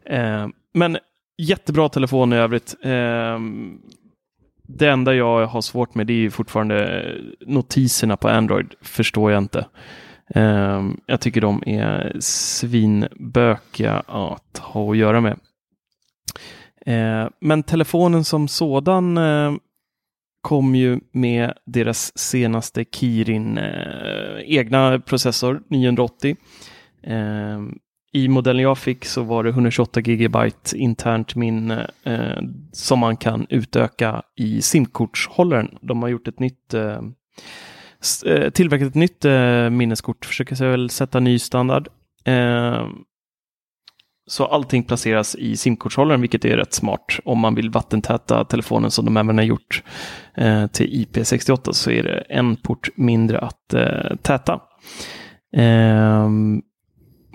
Eh, 0.04 0.48
men 0.74 0.98
jättebra 1.38 1.88
telefon 1.88 2.32
i 2.32 2.36
övrigt. 2.36 2.74
Eh, 2.82 3.38
det 4.68 4.88
enda 4.88 5.14
jag 5.14 5.46
har 5.46 5.60
svårt 5.60 5.94
med 5.94 6.06
det 6.06 6.26
är 6.26 6.30
fortfarande 6.30 7.02
eh, 7.02 7.22
notiserna 7.46 8.16
på 8.16 8.28
Android. 8.28 8.74
Förstår 8.80 9.32
jag 9.32 9.42
inte. 9.42 9.66
Eh, 10.34 10.84
jag 11.06 11.20
tycker 11.20 11.40
de 11.40 11.62
är 11.66 12.16
svinbökiga 12.20 14.02
att 14.06 14.58
ha 14.58 14.90
att 14.90 14.96
göra 14.96 15.20
med. 15.20 15.38
Eh, 16.86 17.28
men 17.40 17.62
telefonen 17.62 18.24
som 18.24 18.48
sådan 18.48 19.18
eh, 19.18 19.52
kom 20.40 20.74
ju 20.74 21.00
med 21.12 21.52
deras 21.66 22.18
senaste 22.18 22.84
Kirin 22.84 23.58
eh, 23.58 24.40
egna 24.44 25.00
processor 25.00 25.62
980. 25.70 26.36
Eh, 27.02 27.60
I 28.12 28.28
modellen 28.28 28.62
jag 28.62 28.78
fick 28.78 29.04
så 29.04 29.22
var 29.22 29.44
det 29.44 29.50
128 29.50 30.00
GB 30.00 30.36
internt 30.74 31.34
minne 31.34 31.90
eh, 32.04 32.42
som 32.72 32.98
man 32.98 33.16
kan 33.16 33.46
utöka 33.50 34.22
i 34.36 34.62
simkortshållaren. 34.62 35.78
De 35.82 36.02
har 36.02 36.08
gjort 36.08 36.28
ett 36.28 36.40
nytt 36.40 36.74
eh, 36.74 37.00
eh 38.26 38.50
tillverkat 38.50 38.88
ett 38.88 38.94
nytt 38.94 39.24
eh, 39.24 39.70
minneskort, 39.70 40.24
försöker 40.24 40.54
sig 40.54 40.68
väl 40.68 40.90
sätta 40.90 41.20
ny 41.20 41.38
standard. 41.38 41.88
Eh, 42.24 42.86
så 44.28 44.44
allting 44.44 44.84
placeras 44.84 45.34
i 45.34 45.56
simkortshållaren, 45.56 46.20
vilket 46.20 46.44
är 46.44 46.56
rätt 46.56 46.72
smart. 46.72 47.18
Om 47.24 47.38
man 47.38 47.54
vill 47.54 47.70
vattentäta 47.70 48.44
telefonen 48.44 48.90
som 48.90 49.04
de 49.04 49.16
även 49.16 49.38
har 49.38 49.44
gjort 49.44 49.82
eh, 50.34 50.66
till 50.66 51.06
IP68 51.06 51.72
så 51.72 51.90
är 51.90 52.02
det 52.02 52.18
en 52.18 52.56
port 52.56 52.88
mindre 52.94 53.38
att 53.38 53.74
eh, 53.74 54.16
täta. 54.22 54.60
Eh, 55.56 56.30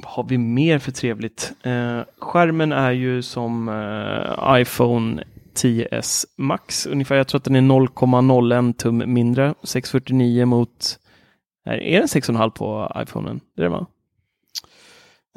vad 0.04 0.12
har 0.14 0.24
vi 0.24 0.38
mer 0.38 0.80
för 0.80 0.92
trevligt? 0.92 1.54
Eh, 1.64 2.00
skärmen 2.20 2.72
är 2.72 2.92
ju 2.92 3.22
som 3.22 3.70
eh, 3.70 4.62
iPhone 4.62 5.24
10s 5.56 6.26
Max 6.38 6.86
ungefär. 6.86 7.16
Jag 7.16 7.28
tror 7.28 7.40
att 7.40 7.44
den 7.44 7.56
är 7.56 7.62
0,01 7.62 8.74
tum 8.74 9.04
mindre. 9.14 9.54
649 9.64 10.46
mot... 10.46 10.98
Är 11.66 12.00
den 12.00 12.08
6,5 12.08 12.50
på 12.50 12.92
iPhonen? 12.98 13.40
Det 13.56 13.62
är 13.62 13.64
det 13.64 13.70
va? 13.70 13.88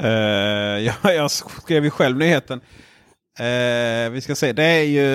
Uh, 0.02 0.08
ja, 1.04 1.12
jag 1.12 1.30
skrev 1.30 1.84
ju 1.84 1.90
själv 1.90 2.16
nyheten. 2.16 2.60
Uh, 3.40 4.10
vi 4.10 4.20
ska 4.20 4.34
se, 4.34 4.52
det 4.52 4.64
är 4.64 4.82
ju 4.82 5.06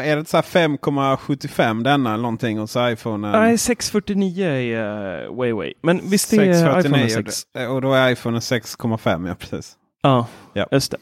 är 0.00 0.16
det 0.16 0.28
så 0.28 0.36
5,75 0.36 1.82
denna 1.82 2.16
någonting 2.16 2.58
hos 2.58 2.76
iPhone? 2.76 3.32
Nej, 3.32 3.58
649 3.58 4.46
är 4.46 5.28
uh, 5.28 5.36
way 5.36 5.52
way. 5.52 5.74
Men 5.82 6.00
visst 6.10 6.32
är 6.32 6.80
iPhone 6.80 7.08
6? 7.08 7.46
Och 7.70 7.82
då 7.82 7.92
är 7.92 8.10
iPhone 8.10 8.38
6,5 8.38 9.28
ja 9.28 9.34
precis. 9.34 9.76
Ja, 10.02 10.26
ja. 10.52 10.66
just 10.70 10.92
det. 10.92 10.98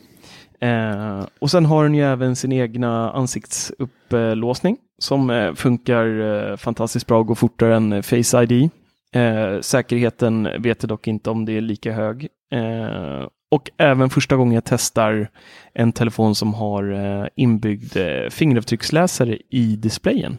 Uh, 0.66 1.26
och 1.38 1.50
sen 1.50 1.66
har 1.66 1.82
den 1.82 1.94
ju 1.94 2.04
även 2.04 2.36
sin 2.36 2.52
egna 2.52 3.12
ansiktsupplåsning 3.12 4.76
som 4.98 5.52
funkar 5.56 6.56
fantastiskt 6.56 7.06
bra 7.06 7.18
och 7.18 7.26
går 7.26 7.34
fortare 7.34 7.76
än 7.76 8.02
Face 8.02 8.42
ID. 8.42 8.70
Eh, 9.16 9.60
säkerheten 9.60 10.48
vet 10.58 10.82
jag 10.82 10.88
dock 10.88 11.06
inte 11.08 11.30
om 11.30 11.44
det 11.44 11.52
är 11.52 11.60
lika 11.60 11.92
hög. 11.92 12.28
Eh, 12.52 13.28
och 13.50 13.70
även 13.76 14.10
första 14.10 14.36
gången 14.36 14.54
jag 14.54 14.64
testar 14.64 15.30
en 15.74 15.92
telefon 15.92 16.34
som 16.34 16.54
har 16.54 16.92
eh, 16.92 17.26
inbyggd 17.36 17.96
fingeravtrycksläsare 18.30 19.38
i 19.50 19.76
displayen. 19.76 20.38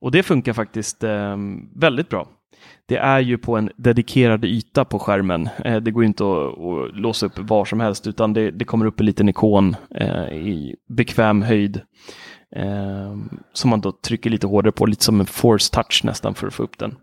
Och 0.00 0.10
det 0.10 0.22
funkar 0.22 0.52
faktiskt 0.52 1.04
ehm, 1.04 1.70
väldigt 1.74 2.08
bra 2.08 2.28
det 2.86 2.96
är 2.96 3.20
ju 3.20 3.38
på 3.38 3.56
en 3.56 3.70
dedikerad 3.76 4.44
yta 4.44 4.84
på 4.84 4.98
skärmen. 4.98 5.48
Eh, 5.64 5.76
det 5.76 5.90
går 5.90 6.04
inte 6.04 6.24
att, 6.24 6.58
att, 6.58 6.96
låsa 6.96 7.26
upp 7.26 7.38
var 7.38 7.64
som 7.64 7.80
helst 7.80 8.06
utan 8.06 8.32
det, 8.32 8.50
det 8.50 8.64
kommer 8.64 8.86
upp 8.86 9.00
en 9.00 9.06
liten 9.06 9.28
ikon 9.28 9.76
eh, 9.94 10.28
i 10.28 10.76
bekväm 10.88 11.42
höjd. 11.42 11.80
Eh, 12.56 13.16
som 13.52 13.70
man 13.70 13.80
då 13.80 13.92
trycker 13.92 14.30
lite 14.30 14.46
hårdare 14.46 14.72
på, 14.72 14.86
lite 14.86 15.04
som 15.04 15.20
en 15.20 15.26
force 15.26 15.72
touch 15.72 16.00
nästan 16.04 16.34
för 16.34 16.46
att 16.46 16.54
få 16.54 16.62
upp 16.62 16.78
den. 16.78 16.96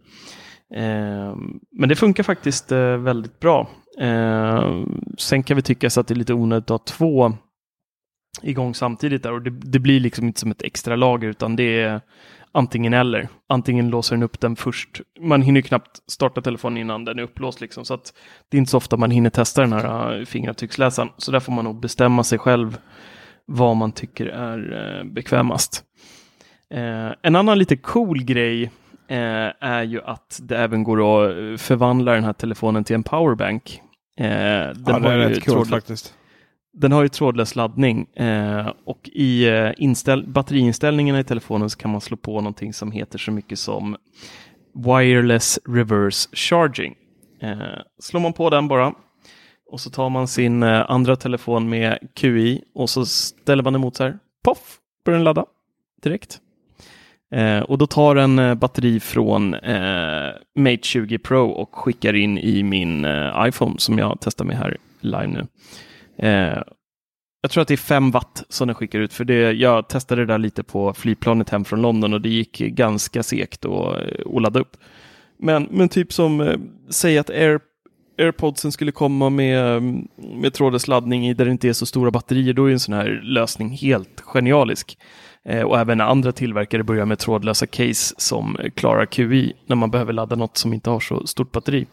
Eh, 0.73 1.35
men 1.71 1.89
det 1.89 1.95
funkar 1.95 2.23
faktiskt 2.23 2.71
eh, 2.71 2.97
väldigt 2.97 3.39
bra. 3.39 3.69
Eh, 3.99 4.83
sen 5.17 5.43
kan 5.43 5.55
vi 5.55 5.61
tycka 5.61 5.89
så 5.89 5.99
att 5.99 6.07
det 6.07 6.13
är 6.13 6.15
lite 6.15 6.33
onödigt 6.33 6.71
att 6.71 6.89
ha 6.89 6.95
två 6.97 7.33
igång 8.41 8.75
samtidigt 8.75 9.23
där 9.23 9.33
och 9.33 9.41
det, 9.41 9.49
det, 9.49 9.79
blir 9.79 9.99
liksom 9.99 10.27
inte 10.27 10.39
som 10.39 10.51
ett 10.51 10.61
extra 10.61 10.95
lager 10.95 11.27
utan 11.27 11.55
det 11.55 11.81
är 11.81 12.01
antingen 12.51 12.93
eller. 12.93 13.27
Antingen 13.49 13.89
låser 13.89 14.15
den 14.15 14.23
upp 14.23 14.39
den 14.39 14.55
först. 14.55 15.01
Man 15.19 15.41
hinner 15.41 15.61
knappt 15.61 16.11
starta 16.11 16.41
telefonen 16.41 16.77
innan 16.77 17.05
den 17.05 17.19
är 17.19 17.23
upplåst 17.23 17.61
liksom 17.61 17.85
så 17.85 17.93
att 17.93 18.13
det 18.49 18.57
är 18.57 18.59
inte 18.59 18.71
så 18.71 18.77
ofta 18.77 18.97
man 18.97 19.11
hinner 19.11 19.29
testa 19.29 19.61
den 19.61 19.73
här 19.73 20.25
fingeravtrycksläsaren. 20.25 21.09
Så 21.17 21.31
där 21.31 21.39
får 21.39 21.53
man 21.53 21.65
nog 21.65 21.79
bestämma 21.79 22.23
sig 22.23 22.39
själv 22.39 22.77
vad 23.45 23.77
man 23.77 23.91
tycker 23.91 24.25
är 24.25 25.03
bekvämast. 25.03 25.83
En 27.21 27.35
annan 27.35 27.57
lite 27.57 27.77
cool 27.77 28.23
grej 28.23 28.71
är 29.15 29.83
ju 29.83 30.01
att 30.01 30.39
det 30.43 30.57
även 30.57 30.83
går 30.83 30.97
att 30.97 31.61
förvandla 31.61 32.13
den 32.13 32.23
här 32.23 32.33
telefonen 32.33 32.83
till 32.83 32.95
en 32.95 33.03
powerbank. 33.03 33.81
den 34.17 34.27
ja, 34.85 34.99
det 34.99 35.09
är 35.09 35.17
rätt 35.17 35.45
coolt 35.45 35.69
faktiskt. 35.69 36.15
Den 36.73 36.91
har 36.91 37.01
ju 37.03 37.09
trådlös 37.09 37.55
laddning 37.55 38.13
eh, 38.15 38.71
och 38.85 39.09
i 39.13 39.47
eh, 39.47 39.71
inställ 39.77 40.27
batteriinställningarna 40.27 41.19
i 41.19 41.23
telefonen 41.23 41.69
så 41.69 41.77
kan 41.77 41.91
man 41.91 42.01
slå 42.01 42.17
på 42.17 42.41
någonting 42.41 42.73
som 42.73 42.91
heter 42.91 43.19
så 43.19 43.31
mycket 43.31 43.59
som 43.59 43.97
Wireless 44.73 45.59
Reverse 45.65 46.29
Charging. 46.33 46.95
Eh, 47.41 47.57
slår 47.99 48.19
man 48.19 48.33
på 48.33 48.49
den 48.49 48.67
bara 48.67 48.93
och 49.71 49.79
så 49.79 49.89
tar 49.89 50.09
man 50.09 50.27
sin 50.27 50.63
eh, 50.63 50.91
andra 50.91 51.15
telefon 51.15 51.69
med 51.69 51.97
QI 52.13 52.63
och 52.75 52.89
så 52.89 53.05
ställer 53.05 53.63
man 53.63 53.75
emot 53.75 53.95
så 53.95 54.03
här. 54.03 54.19
Poff! 54.43 54.77
Börjar 55.05 55.17
den 55.17 55.23
ladda 55.23 55.45
direkt. 56.03 56.39
Eh, 57.31 57.59
och 57.59 57.77
då 57.77 57.87
tar 57.87 58.15
den 58.15 58.39
eh, 58.39 58.55
batteri 58.55 58.99
från 58.99 59.53
eh, 59.53 60.29
Mate 60.55 60.79
20 60.81 61.17
Pro 61.17 61.49
och 61.49 61.75
skickar 61.75 62.13
in 62.13 62.37
i 62.37 62.63
min 62.63 63.05
eh, 63.05 63.45
iPhone 63.47 63.75
som 63.77 63.97
jag 63.97 64.17
testar 64.21 64.45
med 64.45 64.57
här 64.57 64.77
live 65.01 65.27
nu. 65.27 65.47
Eh, 66.27 66.63
jag 67.41 67.51
tror 67.51 67.61
att 67.61 67.67
det 67.67 67.73
är 67.73 67.77
5 67.77 68.11
watt 68.11 68.43
som 68.49 68.67
den 68.67 68.75
skickar 68.75 68.99
ut. 68.99 69.13
För 69.13 69.25
det, 69.25 69.51
jag 69.51 69.87
testade 69.87 70.21
det 70.21 70.33
där 70.33 70.37
lite 70.37 70.63
på 70.63 70.93
flygplanet 70.93 71.49
hem 71.49 71.65
från 71.65 71.81
London 71.81 72.13
och 72.13 72.21
det 72.21 72.29
gick 72.29 72.57
ganska 72.57 73.23
segt 73.23 73.65
att, 73.65 73.95
att 74.35 74.41
ladda 74.41 74.59
upp. 74.59 74.77
Men, 75.39 75.67
men 75.71 75.89
typ 75.89 76.13
som, 76.13 76.41
eh, 76.41 76.57
säg 76.89 77.17
att 77.17 77.29
Air, 77.29 77.59
AirPodsen 78.17 78.71
skulle 78.71 78.91
komma 78.91 79.29
med, 79.29 79.83
med 80.15 80.53
trådlös 80.53 80.87
laddning 80.87 81.27
i 81.27 81.33
där 81.33 81.45
det 81.45 81.51
inte 81.51 81.69
är 81.69 81.73
så 81.73 81.85
stora 81.85 82.11
batterier, 82.11 82.53
då 82.53 82.65
är 82.65 82.71
en 82.71 82.79
sån 82.79 82.93
här 82.93 83.21
lösning 83.23 83.69
helt 83.69 84.21
genialisk. 84.21 84.97
Eh, 85.45 85.63
och 85.63 85.79
även 85.79 86.01
andra 86.01 86.31
tillverkare 86.31 86.83
börjar 86.83 87.05
med 87.05 87.19
trådlösa 87.19 87.67
case 87.67 88.15
som 88.17 88.55
eh, 88.55 88.71
klarar 88.71 89.05
QI 89.05 89.53
när 89.65 89.75
man 89.75 89.91
behöver 89.91 90.13
ladda 90.13 90.35
något 90.35 90.57
som 90.57 90.73
inte 90.73 90.89
har 90.89 90.99
så 90.99 91.27
stort 91.27 91.51
batteri. 91.51 91.87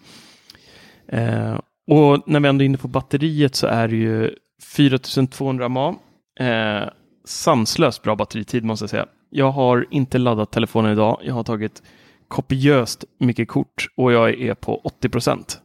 Eh, 1.08 1.58
och 1.86 2.22
när 2.26 2.40
vi 2.40 2.48
ändå 2.48 2.64
är 2.64 2.66
inne 2.66 2.78
på 2.78 2.88
batteriet 2.88 3.54
så 3.54 3.66
är 3.66 3.88
det 3.88 3.96
ju 3.96 4.30
4200 4.62 5.68
mAh. 5.68 5.94
Eh, 6.40 6.88
sanslöst 7.24 8.02
bra 8.02 8.16
batteritid 8.16 8.64
måste 8.64 8.82
jag 8.82 8.90
säga. 8.90 9.06
Jag 9.30 9.50
har 9.50 9.86
inte 9.90 10.18
laddat 10.18 10.50
telefonen 10.50 10.92
idag. 10.92 11.20
Jag 11.22 11.34
har 11.34 11.44
tagit 11.44 11.82
kopiöst 12.28 13.04
mycket 13.18 13.48
kort 13.48 13.88
och 13.96 14.12
jag 14.12 14.40
är 14.40 14.54
på 14.54 14.80
80 14.84 15.08
procent. 15.08 15.60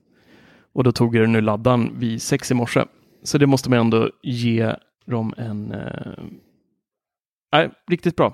Och 0.74 0.84
då 0.84 0.92
tog 0.92 1.16
jag 1.16 1.30
den 1.30 1.46
laddan 1.46 1.92
vid 1.96 2.22
sex 2.22 2.52
i 2.52 2.54
morse. 2.54 2.86
Så 3.24 3.38
det 3.38 3.48
måste 3.48 3.70
man 3.70 3.80
ändå 3.80 4.10
ge 4.22 4.76
dem 5.06 5.34
en... 5.38 5.72
Eh, 5.72 6.24
riktigt 7.90 8.16
bra. 8.16 8.34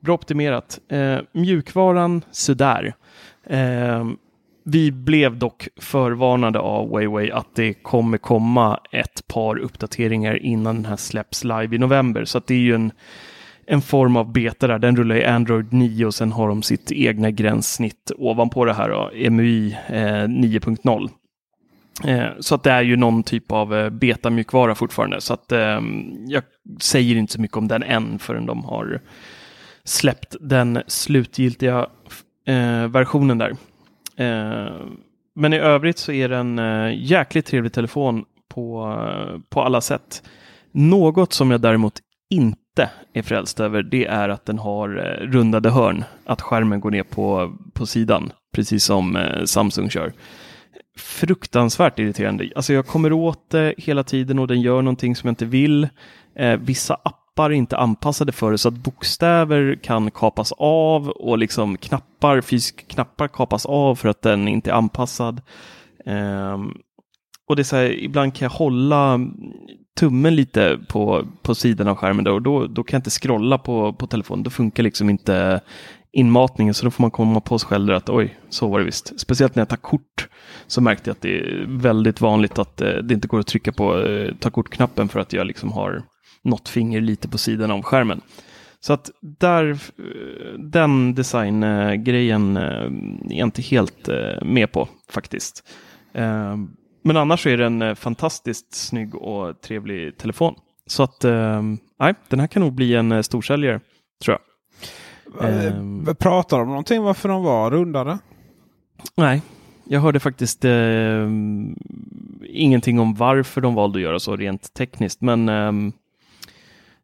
Bra 0.00 0.14
optimerat. 0.14 0.80
Eh, 0.88 1.18
mjukvaran 1.32 2.24
sådär. 2.30 2.94
Eh, 3.46 4.04
vi 4.70 4.92
blev 4.92 5.38
dock 5.38 5.68
förvarnade 5.80 6.58
av 6.58 6.90
WayWay 6.90 7.30
att 7.30 7.54
det 7.54 7.74
kommer 7.74 8.18
komma 8.18 8.80
ett 8.92 9.28
par 9.28 9.58
uppdateringar 9.58 10.42
innan 10.42 10.74
den 10.76 10.84
här 10.84 10.96
släpps 10.96 11.44
live 11.44 11.76
i 11.76 11.78
november. 11.78 12.24
Så 12.24 12.40
det 12.46 12.54
är 12.54 12.58
ju 12.58 12.74
en, 12.74 12.92
en 13.66 13.82
form 13.82 14.16
av 14.16 14.32
beta 14.32 14.66
där. 14.66 14.78
Den 14.78 14.96
rullar 14.96 15.16
i 15.16 15.24
Android 15.24 15.72
9 15.72 16.06
och 16.06 16.14
sen 16.14 16.32
har 16.32 16.48
de 16.48 16.62
sitt 16.62 16.92
egna 16.92 17.30
gränssnitt 17.30 18.12
ovanpå 18.16 18.64
det 18.64 18.74
här, 18.74 18.88
då, 18.88 19.30
MUI 19.30 19.76
eh, 19.88 19.94
9.0. 19.96 21.10
Eh, 22.04 22.28
så 22.40 22.54
att 22.54 22.62
det 22.62 22.70
är 22.70 22.82
ju 22.82 22.96
någon 22.96 23.22
typ 23.22 23.52
av 23.52 23.74
eh, 23.74 23.90
beta-mjukvara 23.90 24.74
fortfarande. 24.74 25.20
Så 25.20 25.34
att 25.34 25.52
eh, 25.52 25.80
jag 26.26 26.42
säger 26.80 27.16
inte 27.16 27.32
så 27.32 27.40
mycket 27.40 27.56
om 27.56 27.68
den 27.68 27.82
än 27.82 28.18
förrän 28.18 28.46
de 28.46 28.64
har 28.64 29.00
släppt 29.84 30.36
den 30.40 30.82
slutgiltiga 30.86 31.86
eh, 32.46 32.88
versionen 32.88 33.38
där. 33.38 33.56
Eh, 34.16 34.72
men 35.34 35.52
i 35.52 35.58
övrigt 35.58 35.98
så 35.98 36.12
är 36.12 36.28
det 36.28 36.36
en 36.36 36.58
eh, 36.58 36.92
jäkligt 36.96 37.46
trevlig 37.46 37.72
telefon 37.72 38.24
på, 38.54 38.96
eh, 39.02 39.40
på 39.50 39.62
alla 39.62 39.80
sätt. 39.80 40.22
Något 40.72 41.32
som 41.32 41.50
jag 41.50 41.60
däremot 41.60 41.94
inte 42.30 42.90
är 43.12 43.22
frälst 43.22 43.60
över 43.60 43.82
det 43.82 44.06
är 44.06 44.28
att 44.28 44.46
den 44.46 44.58
har 44.58 44.96
eh, 44.96 45.26
rundade 45.26 45.70
hörn. 45.70 46.04
Att 46.24 46.42
skärmen 46.42 46.80
går 46.80 46.90
ner 46.90 47.02
på, 47.02 47.56
på 47.72 47.86
sidan, 47.86 48.32
precis 48.54 48.84
som 48.84 49.16
eh, 49.16 49.44
Samsung 49.44 49.90
kör. 49.90 50.12
Fruktansvärt 50.98 51.98
irriterande. 51.98 52.50
Alltså 52.56 52.72
jag 52.72 52.86
kommer 52.86 53.12
åt 53.12 53.50
det 53.50 53.74
hela 53.78 54.04
tiden 54.04 54.38
och 54.38 54.46
den 54.46 54.60
gör 54.60 54.82
någonting 54.82 55.16
som 55.16 55.26
jag 55.26 55.32
inte 55.32 55.44
vill. 55.44 55.88
Eh, 56.36 56.56
vissa 56.56 56.94
appar 56.94 57.50
är 57.50 57.54
inte 57.54 57.76
anpassade 57.76 58.32
för 58.32 58.50
det 58.50 58.58
så 58.58 58.68
att 58.68 58.74
bokstäver 58.74 59.78
kan 59.82 60.10
kapas 60.10 60.52
av 60.58 61.08
och 61.08 61.38
liksom 61.38 61.76
knappar, 61.76 62.40
fysiska 62.40 62.82
knappar 62.88 63.28
kapas 63.28 63.66
av 63.66 63.94
för 63.94 64.08
att 64.08 64.22
den 64.22 64.48
inte 64.48 64.70
är 64.70 64.74
anpassad. 64.74 65.40
Eh, 66.06 66.58
och 67.48 67.56
det 67.56 67.62
är 67.62 67.64
så 67.64 67.76
här, 67.76 68.04
ibland 68.04 68.34
kan 68.34 68.46
jag 68.46 68.50
hålla 68.50 69.20
tummen 69.98 70.36
lite 70.36 70.78
på, 70.88 71.24
på 71.42 71.54
sidan 71.54 71.88
av 71.88 71.96
skärmen 71.96 72.24
då, 72.24 72.32
och 72.32 72.42
då, 72.42 72.66
då 72.66 72.84
kan 72.84 72.96
jag 72.96 72.98
inte 72.98 73.10
scrolla 73.10 73.58
på, 73.58 73.92
på 73.92 74.06
telefonen. 74.06 74.42
Då 74.42 74.50
funkar 74.50 74.82
liksom 74.82 75.10
inte 75.10 75.60
inmatningen 76.18 76.74
så 76.74 76.84
då 76.84 76.90
får 76.90 77.02
man 77.02 77.10
komma 77.10 77.40
på 77.40 77.58
sig 77.58 77.68
själv 77.68 77.94
att 77.94 78.08
oj, 78.08 78.38
så 78.48 78.68
var 78.68 78.78
det 78.78 78.84
visst. 78.84 79.20
Speciellt 79.20 79.54
när 79.54 79.60
jag 79.60 79.68
tar 79.68 79.76
kort 79.76 80.28
så 80.66 80.80
märkte 80.80 81.10
jag 81.10 81.14
att 81.14 81.22
det 81.22 81.38
är 81.38 81.64
väldigt 81.68 82.20
vanligt 82.20 82.58
att 82.58 82.80
eh, 82.80 82.92
det 82.92 83.14
inte 83.14 83.28
går 83.28 83.40
att 83.40 83.46
trycka 83.46 83.72
på 83.72 84.00
eh, 84.00 84.34
ta 84.34 84.50
kort-knappen 84.50 85.08
för 85.08 85.20
att 85.20 85.32
jag 85.32 85.46
liksom 85.46 85.72
har 85.72 86.02
något 86.42 86.68
finger 86.68 87.00
lite 87.00 87.28
på 87.28 87.38
sidan 87.38 87.70
av 87.70 87.82
skärmen. 87.82 88.20
Så 88.80 88.92
att 88.92 89.10
där, 89.20 89.70
eh, 89.70 90.58
den 90.58 91.14
designgrejen 91.14 92.56
eh, 92.56 92.62
är 92.62 93.38
jag 93.38 93.46
inte 93.46 93.62
helt 93.62 94.08
med 94.42 94.72
på 94.72 94.88
faktiskt. 95.10 95.68
Ehm, 96.14 96.70
men 97.04 97.16
annars 97.16 97.46
är 97.46 97.56
det 97.56 97.66
en 97.66 97.96
fantastiskt 97.96 98.74
snygg 98.74 99.14
och 99.14 99.60
trevlig 99.60 100.16
telefon. 100.16 100.54
Så 100.86 101.02
att, 101.02 101.24
ehm, 101.24 101.78
nej, 102.00 102.14
den 102.28 102.40
här 102.40 102.46
kan 102.46 102.62
nog 102.62 102.72
bli 102.72 102.94
en 102.94 103.24
storsäljare, 103.24 103.80
tror 104.24 104.32
jag. 104.32 104.40
Eh, 105.42 106.14
Pratar 106.14 106.58
de 106.58 106.62
om 106.62 106.68
någonting 106.68 107.02
varför 107.02 107.28
de 107.28 107.42
var 107.42 107.70
rundare? 107.70 108.18
Nej, 109.16 109.42
jag 109.84 110.00
hörde 110.00 110.20
faktiskt 110.20 110.64
eh, 110.64 111.28
ingenting 112.46 113.00
om 113.00 113.14
varför 113.14 113.60
de 113.60 113.74
valde 113.74 113.98
att 113.98 114.02
göra 114.02 114.18
så 114.18 114.36
rent 114.36 114.74
tekniskt. 114.74 115.20
Men 115.20 115.48
ehm, 115.48 115.92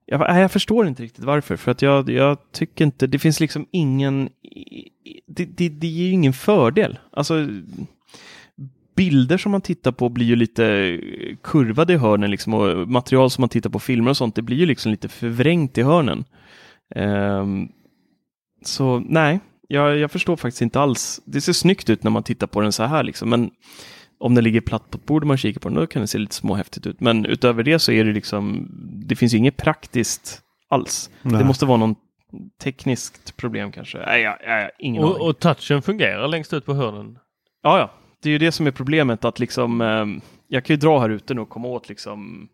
jag, 0.07 0.21
jag 0.21 0.51
förstår 0.51 0.87
inte 0.87 1.03
riktigt 1.03 1.25
varför. 1.25 1.57
För 1.57 1.71
att 1.71 1.83
jag, 1.83 2.11
jag 2.11 2.39
tycker 2.53 2.85
inte, 2.85 3.07
det 3.07 3.19
finns 3.19 3.41
liksom 3.41 3.67
ingen, 3.71 4.29
det, 5.27 5.45
det, 5.45 5.69
det 5.69 5.87
ger 5.87 6.07
ju 6.07 6.13
ingen 6.13 6.33
fördel. 6.33 6.99
Alltså, 7.11 7.49
bilder 8.97 9.39
som 9.39 9.53
man 9.53 9.61
tittar 9.61 9.93
på 9.93 10.09
blir 10.09 10.27
ju 10.27 10.37
lite 10.37 11.01
kurvade 11.43 11.93
i 11.93 11.97
hörnen 11.97 12.31
liksom, 12.31 12.55
och 12.55 12.89
material 12.89 13.31
som 13.31 13.43
man 13.43 13.49
tittar 13.49 13.71
på 13.71 13.79
filmer 13.79 14.11
och 14.11 14.17
sånt, 14.17 14.35
det 14.35 14.43
blir 14.43 14.57
ju 14.57 14.67
liksom 14.67 14.91
lite 14.91 15.09
förvrängt 15.09 15.79
i 15.79 15.83
hörnen. 15.83 16.25
Ehm, 16.95 17.69
så 18.67 19.03
nej, 19.09 19.41
jag, 19.69 19.97
jag 19.97 20.11
förstår 20.11 20.37
faktiskt 20.37 20.63
inte 20.63 20.81
alls. 20.81 21.21
Det 21.25 21.41
ser 21.41 21.53
snyggt 21.53 21.91
ut 21.91 22.03
när 22.03 22.11
man 22.11 22.23
tittar 22.23 22.47
på 22.47 22.61
den 22.61 22.73
så 22.73 22.83
här 22.83 23.03
liksom, 23.03 23.31
men 23.31 23.51
om 24.19 24.35
den 24.35 24.45
ligger 24.45 24.61
platt 24.61 24.91
på 24.91 24.99
ett 24.99 25.07
bord 25.07 25.23
och 25.23 25.27
man 25.27 25.37
kikar 25.37 25.61
på 25.61 25.69
den, 25.69 25.77
då 25.77 25.87
kan 25.87 26.03
det 26.03 26.09
se 26.09 26.19
lite 26.19 26.35
småhäftigt 26.35 26.87
ut. 26.87 27.01
Men 27.01 27.27
utöver 27.27 27.63
det 27.63 27.79
så 27.79 27.93
är 27.93 28.05
det 28.05 28.13
liksom, 28.13 28.69
det 29.07 29.17
finns 29.17 29.35
ju 29.35 29.39
inget 29.39 29.57
praktiskt 29.57 30.43
alls. 30.69 31.11
Nej. 31.23 31.39
Det 31.39 31.45
måste 31.45 31.67
vara 31.67 31.77
någon 31.77 31.95
tekniskt 32.63 33.37
problem 33.37 33.73
kanske. 33.73 33.99
Nej, 33.99 34.23
jag, 34.23 34.37
jag, 34.47 34.71
ingen 34.79 35.05
aning. 35.05 35.15
Och, 35.15 35.29
och 35.29 35.39
touchen 35.39 35.83
fungerar 35.83 36.29
längst 36.29 36.53
ut 36.53 36.67
på 36.67 36.75
hörnen. 36.75 37.19
Ja, 37.63 37.79
ja, 37.79 37.91
det 38.23 38.29
är 38.29 38.33
ju 38.33 38.39
det 38.39 38.53
som 38.53 38.67
är 38.67 38.71
problemet 38.71 39.25
att 39.25 39.39
liksom, 39.39 39.81
eh, 39.81 40.07
jag 40.49 40.65
kan 40.65 40.75
ju 40.75 40.81
dra 40.81 41.01
här 41.01 41.11
ute 41.11 41.35
nu 41.35 41.41
och 41.41 41.49
komma 41.49 41.69
åt 41.69 41.89
liksom 41.89 42.49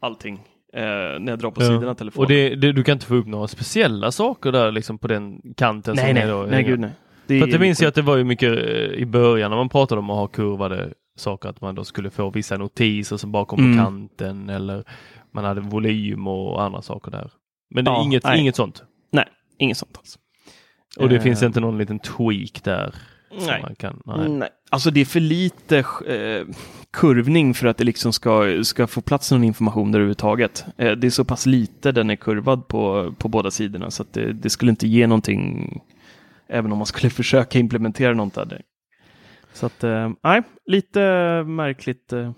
allting 0.00 0.40
eh, 0.76 0.82
när 1.20 1.28
jag 1.32 1.38
drar 1.38 1.50
på 1.50 1.60
sidan 1.60 1.88
av 1.88 1.94
telefonen. 1.94 2.24
Och 2.24 2.28
det, 2.28 2.54
det, 2.54 2.72
du 2.72 2.84
kan 2.84 2.92
inte 2.92 3.06
få 3.06 3.14
upp 3.14 3.26
några 3.26 3.48
speciella 3.48 4.12
saker 4.12 4.52
där 4.52 4.72
liksom 4.72 4.98
på 4.98 5.08
den 5.08 5.40
kanten? 5.56 5.94
nej, 5.96 6.04
som 6.06 6.14
nej, 6.14 6.22
är 6.22 6.28
då, 6.28 6.46
nej, 6.50 6.62
gud 6.64 6.80
nej. 6.80 6.90
Det 7.26 7.40
För 7.40 7.46
det 7.46 7.58
minns 7.58 7.80
jag 7.80 7.88
att 7.88 7.94
det 7.94 8.02
var 8.02 8.16
ju 8.16 8.24
mycket 8.24 8.52
eh, 8.52 9.02
i 9.02 9.06
början 9.06 9.50
när 9.50 9.56
man 9.58 9.68
pratade 9.68 9.98
om 9.98 10.10
att 10.10 10.16
ha 10.16 10.26
kurvade 10.26 10.92
saker, 11.16 11.48
att 11.48 11.60
man 11.60 11.74
då 11.74 11.84
skulle 11.84 12.10
få 12.10 12.30
vissa 12.30 12.56
notiser 12.56 13.16
som 13.16 13.32
bara 13.32 13.44
kom 13.44 13.58
Mm. 13.60 13.76
på 13.78 13.84
kanten 13.84 14.48
eller 14.48 14.84
man 15.34 15.44
hade 15.44 15.60
volym 15.60 16.26
och 16.26 16.62
andra 16.62 16.82
saker 16.82 17.10
där. 17.10 17.30
Men 17.74 17.84
det 17.84 17.90
är 17.90 17.94
Ja, 17.94 18.02
inget, 18.04 18.24
nej. 18.24 18.40
inget 18.40 18.56
sånt. 18.56 18.82
Nej, 19.12 19.24
inget 19.58 19.76
sånt 19.76 19.98
alls. 19.98 20.18
Och 20.98 21.08
det 21.08 21.16
Eh, 21.16 21.22
finns 21.22 21.42
inte 21.42 21.60
någon 21.60 21.78
liten 21.78 21.98
tweak 21.98 22.64
där? 22.64 22.94
Nej. 23.46 23.62
Man 23.62 23.74
kan, 23.74 24.02
nej. 24.04 24.28
Nej. 24.28 24.48
Alltså 24.70 24.90
det 24.90 25.00
är 25.00 25.04
för 25.04 25.20
lite 25.20 25.78
eh, 25.78 26.46
kurvning 26.92 27.54
för 27.54 27.66
att 27.66 27.76
det 27.76 27.84
liksom 27.84 28.12
ska, 28.12 28.64
ska 28.64 28.86
få 28.86 29.00
plats 29.00 29.32
någon 29.32 29.44
information 29.44 29.92
där 29.92 29.98
överhuvudtaget. 29.98 30.64
Eh, 30.78 30.92
det 30.92 31.06
är 31.06 31.10
så 31.10 31.24
pass 31.24 31.46
lite 31.46 31.92
den 31.92 32.10
är 32.10 32.16
kurvad 32.16 32.68
på, 32.68 33.14
på 33.18 33.28
båda 33.28 33.50
sidorna 33.50 33.90
så 33.90 34.02
att 34.02 34.12
det, 34.12 34.32
det 34.32 34.50
skulle 34.50 34.70
inte 34.70 34.86
ge 34.88 35.06
någonting 35.06 35.80
även 36.48 36.72
om 36.72 36.78
man 36.78 36.86
skulle 36.86 37.10
försöka 37.20 37.58
implementera 37.58 38.14
något 38.14 38.34
där. 38.34 38.62
Så 39.54 39.66
att, 39.66 39.84
eh, 39.84 40.10
nej, 40.22 40.42
lite 40.66 41.00
märkligt. 41.46 42.12
Eh. 42.12 42.32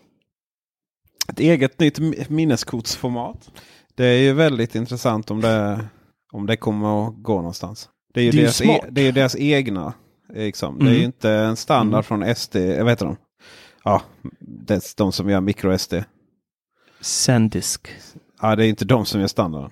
Ett 1.28 1.40
eget 1.40 1.80
nytt 1.80 1.98
mi- 1.98 2.30
minneskortsformat. 2.30 3.50
Det 3.94 4.04
är 4.06 4.18
ju 4.18 4.32
väldigt 4.32 4.74
intressant 4.74 5.30
om 5.30 5.40
det, 5.40 5.84
om 6.32 6.46
det 6.46 6.56
kommer 6.56 7.08
att 7.08 7.14
gå 7.22 7.36
någonstans. 7.36 7.88
Det 8.14 8.20
är 8.20 8.24
ju, 8.24 8.30
Det 8.30 8.38
är 8.38 8.42
deras, 8.42 8.60
e, 8.60 8.80
det 8.90 9.00
är 9.00 9.12
deras 9.12 9.36
egna. 9.36 9.92
Liksom. 10.35 10.78
Det 10.78 10.85
är 10.85 10.89
Mm. 10.89 10.98
ju 10.98 11.05
inte 11.05 11.31
en 11.31 11.56
standard 11.56 11.94
Mm. 11.94 12.02
från 12.02 12.35
SD. 12.36 12.56
Jag 12.56 12.85
vet 12.85 12.98
de? 12.98 13.16
Ja, 13.85 14.02
det 14.40 14.74
är 14.74 14.97
de 14.97 15.12
som 15.12 15.31
gör 15.31 15.40
micro-SD. 15.40 15.94
Sandisk. 17.01 17.89
Ja, 18.43 18.56
det 18.56 18.66
är 18.66 18.69
inte 18.69 18.85
de 18.85 19.06
som 19.06 19.20
gör 19.20 19.27
standarden. 19.27 19.70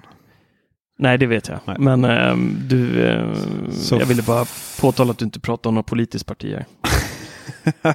Nej, 0.98 1.18
det 1.18 1.26
vet 1.26 1.48
jag. 1.48 1.59
Nej. 1.64 1.76
Men 1.78 2.05
ehm, 2.05 2.56
du, 2.68 3.06
eh, 3.06 3.34
Så 3.70 3.94
jag 3.97 4.06
ville 4.06 4.22
bara 4.22 4.44
påtala 4.80 5.10
att 5.10 5.18
du 5.18 5.24
inte 5.24 5.40
pratar 5.40 5.70
om 5.70 5.74
något 5.74 5.86
politiskt 5.86 6.26
parti 6.26 6.55
här. 6.55 6.66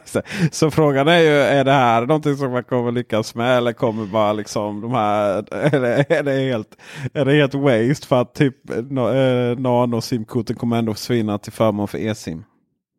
så, 0.05 0.21
så 0.51 0.71
frågan 0.71 1.07
är 1.07 1.19
ju, 1.19 1.29
är 1.33 1.63
det 1.65 1.71
här 1.71 2.05
någonting 2.05 2.37
som 2.37 2.51
man 2.51 2.63
kommer 2.63 2.91
lyckas 2.91 3.35
med? 3.35 3.57
Eller 3.57 3.73
kommer 3.73 4.05
bara 4.05 4.33
liksom 4.33 4.81
de 4.81 4.91
här, 4.91 5.45
är 5.53 5.79
det, 5.81 6.05
är 6.15 6.23
det, 6.23 6.31
helt, 6.51 6.77
är 7.13 7.25
det 7.25 7.33
helt 7.33 7.53
waste 7.53 8.07
för 8.07 8.21
att 8.21 8.33
typ 8.35 8.55
no, 8.89 9.09
eh, 9.13 9.57
nano 9.59 10.01
simkorten 10.01 10.55
kommer 10.55 10.77
ändå 10.77 10.93
försvinna 10.93 11.37
till 11.37 11.51
förmån 11.51 11.87
för 11.87 11.97
e-sim? 11.97 12.43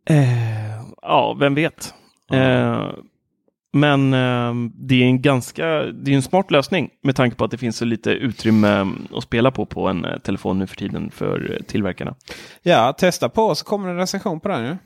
Eh, 0.09 0.82
ja, 1.02 1.36
vem 1.40 1.55
vet. 1.55 1.94
Eh, 2.32 2.90
men 3.72 4.14
eh, 4.14 4.55
det 4.74 4.94
är 4.94 5.06
en 5.06 5.22
ganska, 5.22 5.66
det 5.82 6.10
är 6.10 6.14
en 6.14 6.22
smart 6.22 6.51
lösning 6.51 6.90
med 7.02 7.16
tanke 7.16 7.36
på 7.36 7.44
att 7.44 7.51
det 7.51 7.59
finns 7.59 7.76
så 7.76 7.85
lite 7.85 8.10
utrymme 8.10 8.68
mm, 8.68 9.06
att 9.14 9.22
spela 9.22 9.51
på 9.51 9.66
på 9.66 9.89
en 9.89 10.05
eh, 10.05 10.18
telefon 10.18 10.59
nu 10.59 10.66
för 10.66 10.76
tiden 10.76 11.10
för 11.10 11.52
eh, 11.52 11.64
tillverkarna. 11.66 12.14
Ja, 12.62 12.93
testa 12.93 13.28
på 13.28 13.55
så 13.55 13.64
kommer 13.64 13.89
en 13.89 13.97
recension 13.97 14.40
på 14.40 14.48
den 14.48 14.64
ju. 14.64 14.76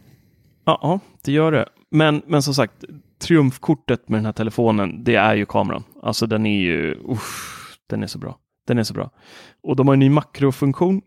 Ja, 0.64 0.78
ja, 0.82 1.00
det 1.24 1.32
gör 1.32 1.52
det. 1.52 1.68
Men, 1.90 2.22
men 2.26 2.42
som 2.42 2.54
sagt, 2.54 2.84
triumfkortet 3.22 4.08
med 4.08 4.18
den 4.18 4.24
här 4.24 4.32
telefonen, 4.32 5.04
det 5.04 5.14
är 5.14 5.34
ju 5.34 5.46
kameran. 5.46 5.84
Alltså 6.02 6.26
den 6.26 6.46
är 6.46 6.60
ju, 6.60 6.94
usch, 7.08 7.78
den 7.90 8.02
är 8.02 8.06
så 8.06 8.18
bra. 8.18 8.38
Den 8.66 8.78
är 8.78 8.82
så 8.82 8.94
bra. 8.94 9.10
Och 9.62 9.76
de 9.76 9.88
har 9.88 9.94
en 9.94 10.00
ny 10.00 10.10
makrofunktion. 10.10 11.02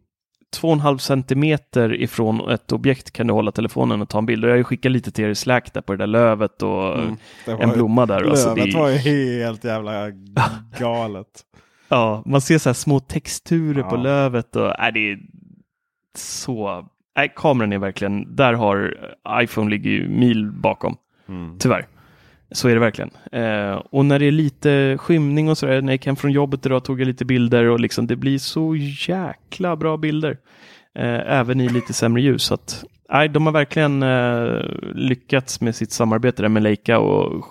2,5 0.61 0.97
centimeter 0.97 1.93
ifrån 2.01 2.49
ett 2.49 2.71
objekt 2.71 3.11
kan 3.11 3.27
du 3.27 3.33
hålla 3.33 3.51
telefonen 3.51 4.01
och 4.01 4.09
ta 4.09 4.17
en 4.17 4.25
bild. 4.25 4.43
Och 4.43 4.49
jag 4.49 4.53
har 4.53 4.57
ju 4.57 4.63
skickat 4.63 4.91
lite 4.91 5.11
till 5.11 5.25
er 5.25 5.29
i 5.29 5.35
Slack 5.35 5.73
där 5.73 5.81
på 5.81 5.93
det 5.93 5.97
där 5.97 6.07
lövet 6.07 6.61
och 6.61 6.99
Mm, 6.99 7.15
det 7.45 7.51
en 7.51 7.69
blomma 7.71 8.05
där. 8.05 8.29
Alltså, 8.29 8.49
det 8.49 8.55
Lövet 8.55 8.73
ju- 8.73 8.77
var 8.79 8.89
ju 8.89 8.97
helt 8.97 9.63
jävla 9.63 10.09
galet. 10.79 11.27
Ja, 11.89 12.23
man 12.25 12.41
ser 12.41 12.57
så 12.57 12.69
här 12.69 12.73
små 12.73 12.99
texturer 12.99 13.83
på 13.83 13.95
Ja. 13.95 14.01
lövet 14.01 14.55
och 14.55 14.79
äh, 14.79 14.93
det 14.93 15.11
är 15.11 15.19
så. 16.17 16.87
Nej, 17.17 17.33
kameran 17.35 17.73
är 17.73 17.77
verkligen, 17.77 18.35
där 18.35 18.53
har 18.53 18.97
iPhone 19.41 19.69
ligger 19.69 19.89
ju 19.91 20.09
mil 20.09 20.51
bakom. 20.51 20.97
Mm. 21.29 21.59
Tyvärr. 21.59 21.85
Så 22.55 22.67
är 22.67 22.73
det 22.73 22.79
verkligen. 22.79 23.11
Eh, 23.31 23.81
och 23.89 24.05
när 24.05 24.19
det 24.19 24.25
är 24.25 24.31
lite 24.31 24.97
skymning 24.99 25.49
och 25.49 25.57
sådär, 25.57 25.81
när 25.81 25.87
jag 25.87 25.93
gick 25.93 26.05
hem 26.05 26.15
från 26.15 26.31
jobbet 26.31 26.65
idag 26.65 26.83
tog 26.83 27.01
jag 27.01 27.07
lite 27.07 27.25
bilder 27.25 27.65
och 27.65 27.79
liksom 27.79 28.07
det 28.07 28.15
blir 28.15 28.39
så 28.39 28.75
jäkla 29.07 29.75
bra 29.75 29.97
bilder. 29.97 30.37
Eh, 30.99 31.37
även 31.39 31.61
i 31.61 31.69
lite 31.69 31.93
sämre 31.93 32.21
ljus. 32.21 32.43
Så 32.43 32.53
att, 32.53 32.83
nej, 33.09 33.29
de 33.29 33.45
har 33.45 33.53
verkligen 33.53 34.03
eh, 34.03 34.61
lyckats 34.93 35.61
med 35.61 35.75
sitt 35.75 35.91
samarbete 35.91 36.41
där 36.41 36.49
med 36.49 36.63
Leica 36.63 36.99
och 36.99 37.45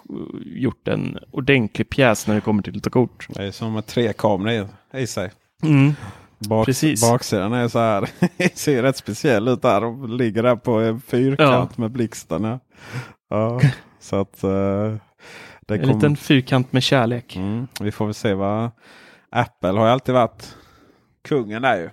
gjort 0.44 0.88
en 0.88 1.18
ordentlig 1.30 1.88
pjäs 1.88 2.26
när 2.26 2.34
det 2.34 2.40
kommer 2.40 2.62
till 2.62 2.76
att 2.76 2.82
ta 2.82 2.90
kort. 2.90 3.26
Det 3.28 3.44
är 3.44 3.50
som 3.50 3.72
med 3.72 3.86
tre 3.86 4.12
kameror 4.12 4.68
i, 4.94 5.06
sig. 5.06 5.30
Mm. 5.62 5.94
Bak, 6.38 6.66
Precis. 6.66 7.10
Baksidan 7.10 7.52
är 7.52 7.68
så 7.68 7.78
här. 7.78 8.08
ser 8.54 8.82
rätt 8.82 8.96
speciell 8.96 9.48
ut 9.48 9.62
där. 9.62 9.80
De 9.80 10.16
ligger 10.16 10.42
där 10.42 10.56
på 10.56 10.72
en 10.72 11.00
fyrkant 11.00 11.78
med 11.78 11.90
blixtarna. 11.90 12.60
Ja, 13.30 13.60
så 14.04 14.20
att 14.20 14.44
eh, 14.44 14.50
det 15.66 15.74
En 15.74 15.80
kom- 15.80 15.88
liten 15.94 16.16
fyrkant 16.16 16.72
med 16.72 16.82
kärlek. 16.82 17.36
Mm, 17.36 17.68
vi 17.80 17.92
får 17.92 18.04
väl 18.04 18.14
se 18.14 18.34
vad 18.34 18.70
Apple 19.30 19.68
har 19.70 19.86
ju 19.86 19.92
alltid 19.92 20.14
varit 20.14 20.56
kungen 21.28 21.62
där 21.62 21.76
ju. 21.76 21.90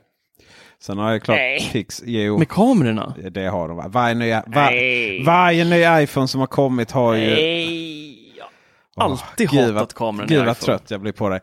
Sen 0.80 0.98
har 0.98 1.12
jag 1.12 1.22
klart 1.24 1.38
Pix, 1.72 2.04
jo, 2.06 2.38
Med 2.38 2.50
kamerorna? 2.50 3.14
det 3.32 3.46
har 3.46 3.68
de. 3.68 3.78
va- 3.78 3.88
Varje 3.88 4.16
ny, 4.16 4.32
var, 4.32 5.26
varje 5.26 5.66
ny 5.66 6.04
iPhone 6.04 6.28
som 6.28 6.40
har 6.40 6.48
kommit 6.48 6.92
har 6.92 7.14
ju... 7.14 7.30
Nej, 7.30 8.38
jag 8.38 9.04
har 9.04 9.10
Åh, 9.12 9.12
alltid 9.30 9.50
gud 9.50 9.60
hatat 9.60 9.76
vad- 9.76 9.94
kameran 9.94 10.28
Gud 10.28 10.46
vad 10.46 10.58
trött 10.60 10.92
jag 10.92 11.02
blir 11.02 11.12
på 11.12 11.30
dig. 11.30 11.40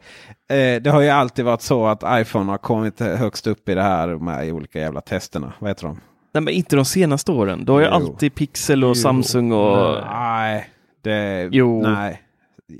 Eh, 0.58 0.82
det 0.82 0.90
har 0.90 1.00
ju 1.00 1.08
alltid 1.08 1.44
varit 1.44 1.62
så 1.62 1.86
att 1.86 2.02
iPhone 2.20 2.50
har 2.50 2.58
kommit 2.58 3.00
högst 3.00 3.46
upp 3.46 3.68
i 3.68 3.74
det 3.74 3.82
här 3.82 4.08
med 4.08 4.52
olika 4.52 4.78
jävla 4.78 5.00
testerna. 5.00 5.52
Vad 5.58 5.70
heter 5.70 5.86
de? 5.86 6.00
Nej, 6.32 6.42
men 6.42 6.54
inte 6.54 6.76
de 6.76 6.84
senaste 6.84 7.32
åren. 7.32 7.64
Då 7.64 7.72
har 7.72 7.82
Jo. 7.82 7.88
alltid 7.88 8.34
Pixel 8.34 8.84
och 8.84 8.88
Jo. 8.90 8.94
Samsung 8.94 9.52
och... 9.52 9.96
Nej, 10.12 10.70
det... 11.02 11.48
Jo. 11.52 11.82
Nej. 11.82 12.22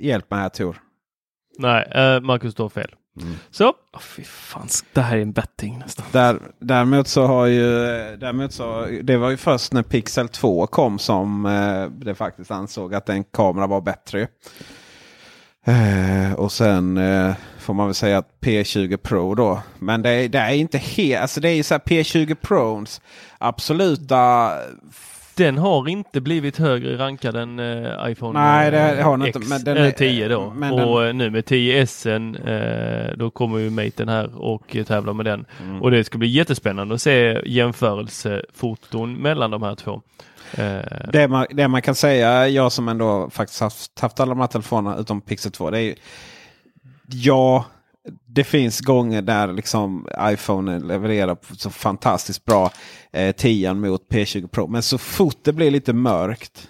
Hjälp 0.01 0.31
mig 0.31 0.39
här 0.39 0.49
Tor. 0.49 0.77
Nej, 1.57 1.87
eh, 1.91 2.19
Marcus 2.21 2.51
står 2.51 2.69
fel. 2.69 2.95
Mm. 3.21 3.33
Så, 3.51 3.73
Åh, 3.93 3.99
fy 4.01 4.23
fan, 4.23 4.67
det 4.93 5.01
här 5.01 5.17
är 5.17 5.21
en 5.21 5.31
betting 5.31 5.79
nästan. 5.79 6.05
Där, 6.11 6.39
däremot 6.59 7.07
så 7.07 7.25
har 7.25 7.45
ju, 7.45 7.63
däremot 8.17 8.53
så, 8.53 8.87
det 9.03 9.17
var 9.17 9.29
ju 9.29 9.37
först 9.37 9.73
när 9.73 9.83
Pixel 9.83 10.29
2 10.29 10.67
kom 10.67 10.99
som 10.99 11.45
eh, 11.45 11.85
det 11.85 12.15
faktiskt 12.15 12.51
ansåg 12.51 12.95
att 12.95 13.09
en 13.09 13.23
kamera 13.23 13.67
var 13.67 13.81
bättre. 13.81 14.27
Eh, 15.65 16.33
och 16.33 16.51
sen 16.51 16.97
eh, 16.97 17.33
får 17.69 17.73
man 17.73 17.87
väl 17.87 17.93
säga 17.95 18.17
att 18.17 18.27
P20 18.41 18.97
Pro 18.97 19.35
då. 19.35 19.61
Men 19.79 20.01
det, 20.01 20.09
är- 20.09 20.29
det 20.29 20.37
är 20.39 20.53
inte 20.53 20.77
helt, 20.77 21.21
alltså 21.21 21.41
det 21.41 21.49
är 21.49 21.53
ju 21.53 21.63
så 21.63 21.73
här 21.73 21.79
P20 21.81 22.35
Pros 22.35 23.01
absoluta 23.37 24.51
den 25.35 25.57
har 25.57 25.89
inte 25.89 26.21
blivit 26.21 26.57
högre 26.57 26.97
rankad 26.97 27.35
än 27.35 27.59
eh, 27.59 28.11
iPhone 28.11 28.39
Nej, 28.39 28.71
det 28.71 28.77
eh, 28.99 29.05
har 29.05 29.17
den 29.17 29.27
X, 29.27 29.35
inte, 29.35 29.49
men 29.49 29.63
den 29.63 29.77
eh, 29.77 29.85
är- 29.87 29.91
10 29.91 30.27
då. 30.27 30.53
och 30.83 31.05
eh, 31.05 31.13
nu 31.13 31.29
med 31.29 31.43
10S 31.43 32.05
eh, 33.09 33.17
då 33.17 33.29
kommer 33.29 33.57
ju 33.59 33.69
Maten 33.69 34.09
här 34.09 34.41
och 34.41 34.77
tävlar 34.87 35.13
med 35.13 35.25
den. 35.25 35.45
Mm. 35.63 35.81
Och 35.81 35.91
det 35.91 36.03
ska 36.03 36.17
bli 36.17 36.27
jättespännande 36.27 36.95
att 36.95 37.01
se 37.01 37.41
jämförelsefoton 37.45 39.13
mellan 39.13 39.51
de 39.51 39.63
här 39.63 39.75
två. 39.75 40.01
Eh, 40.57 40.79
Det 41.13 41.27
man, 41.27 41.45
det 41.49 41.67
man 41.67 41.81
kan 41.81 41.95
säga, 41.95 42.47
jag 42.47 42.71
som 42.71 42.87
ändå 42.89 43.29
faktiskt 43.29 43.61
haft, 43.61 43.99
haft 43.99 44.19
alla 44.19 44.29
de 44.29 44.39
här 44.39 44.47
telefonerna 44.47 44.97
utom 44.97 45.21
Pixel 45.21 45.51
2. 45.51 45.69
Det 45.69 45.77
är 45.77 45.81
ju, 45.81 45.95
ja, 47.11 47.65
det 48.25 48.43
finns 48.43 48.79
gånger 48.81 49.21
där 49.21 49.53
liksom 49.53 50.07
iPhone 50.21 50.79
levererar 50.79 51.37
så 51.57 51.69
fantastiskt 51.69 52.45
bra 52.45 52.71
eh, 53.13 53.31
10 53.35 53.73
mot 53.73 54.01
P20 54.09 54.47
Pro. 54.47 54.67
Men 54.67 54.83
så 54.83 54.97
fort 54.97 55.37
det 55.43 55.53
blir 55.53 55.71
lite 55.71 55.93
mörkt. 55.93 56.67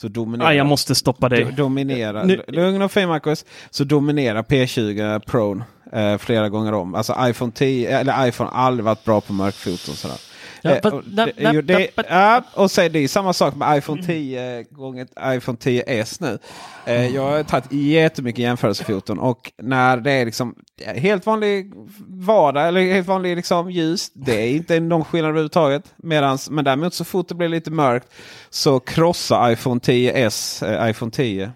Så 0.00 0.08
dominerar, 0.08 0.48
Ah, 0.48 0.52
jag 0.54 0.66
måste 0.66 0.94
stoppa 0.94 1.28
dig. 1.28 1.44
do, 1.44 1.50
dominerar, 1.50 2.24
Nu- 2.24 2.42
Lugn 2.48 2.82
och 2.82 2.92
fin 2.92 3.08
Marcus. 3.08 3.44
Så 3.70 3.84
dominerar 3.84 4.42
P20 4.42 5.18
Pro 5.18 5.62
eh, 5.92 6.18
flera 6.18 6.48
gånger 6.48 6.72
om. 6.72 6.94
Alltså 6.94 7.16
iPhone 7.20 7.52
10, 7.52 7.98
eller 7.98 8.28
iPhone 8.28 8.50
har 8.50 8.62
aldrig 8.62 8.84
varit 8.84 9.04
bra 9.04 9.20
på 9.20 9.32
mörkfoton. 9.32 9.94
Sådär. 9.94 10.16
Ja, 10.70 10.76
Eh, 10.90 10.94
och 10.94 11.04
det- 11.04 11.32
jo, 11.36 11.60
na- 11.60 11.62
det- 11.62 11.90
ja, 12.08 12.42
och 12.54 12.78
är 12.78 12.88
det 12.88 13.08
samma 13.08 13.32
sak 13.32 13.54
med 13.56 13.78
iPhone 13.78 14.02
10 14.02 14.62
gånger 14.70 15.06
iPhone 15.36 15.58
10s 15.58 16.20
nu. 16.20 16.38
Eh, 16.86 17.14
jag 17.14 17.22
har 17.22 17.42
tagit 17.42 17.72
jättemycket 17.72 18.38
jämförelsefoton 18.42 19.18
och 19.18 19.52
när 19.62 19.96
det 19.96 20.12
är 20.12 20.24
liksom 20.24 20.54
helt 20.96 21.26
vanlig 21.26 21.72
vardag 22.08 22.68
eller 22.68 22.80
helt 22.92 23.08
vanlig 23.08 23.36
liksom 23.36 23.70
ljus. 23.70 24.10
Det 24.14 24.32
är 24.42 24.50
inte 24.56 24.80
någon 24.80 25.04
skillnad 25.04 25.28
överhuvudtaget. 25.28 25.94
Medans, 25.96 26.50
men 26.50 26.64
däremot 26.64 26.94
så 26.94 27.04
fort 27.04 27.28
det 27.28 27.34
blir 27.34 27.48
lite 27.48 27.70
mörkt 27.70 28.08
så 28.50 28.80
krossar 28.80 29.50
iPhone 29.50 29.80
10s 29.80 30.62
eh, 30.62 30.90
iPhone 30.90 31.10
10. 31.10 31.52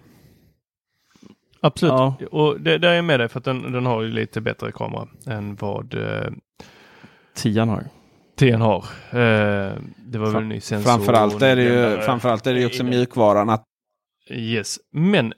Absolut. 1.63 1.91
Ja. 1.91 2.15
Och 2.31 2.61
det, 2.61 2.77
där 2.77 2.89
är 2.89 2.93
jag 2.95 3.05
med 3.05 3.19
dig 3.19 3.29
för 3.29 3.39
att 3.39 3.45
den, 3.45 3.71
den 3.71 3.85
har 3.85 4.01
ju 4.01 4.11
lite 4.11 4.41
bättre 4.41 4.71
kamera 4.71 5.07
än 5.27 5.55
vad 5.55 5.93
eh, 5.93 6.31
Tian 7.35 7.69
har. 7.69 7.83
TN 8.41 8.61
har. 8.61 8.85
Eh, 9.11 9.73
det 9.97 10.17
var 10.17 10.31
väl 10.31 10.41
en 10.41 10.49
ny 10.49 10.59
sensor. 10.59 10.89
Framförallt 10.89 11.41
är 11.41 11.55
det 11.55 11.63
ju, 11.63 12.01
framförallt 12.01 12.47
är 12.47 12.53
det 12.53 12.59
ju 12.59 12.65
också 12.65 12.83
mjukvaran. 12.83 13.49
Att, 13.49 13.63
Yes, 14.31 14.79
men, 14.91 15.33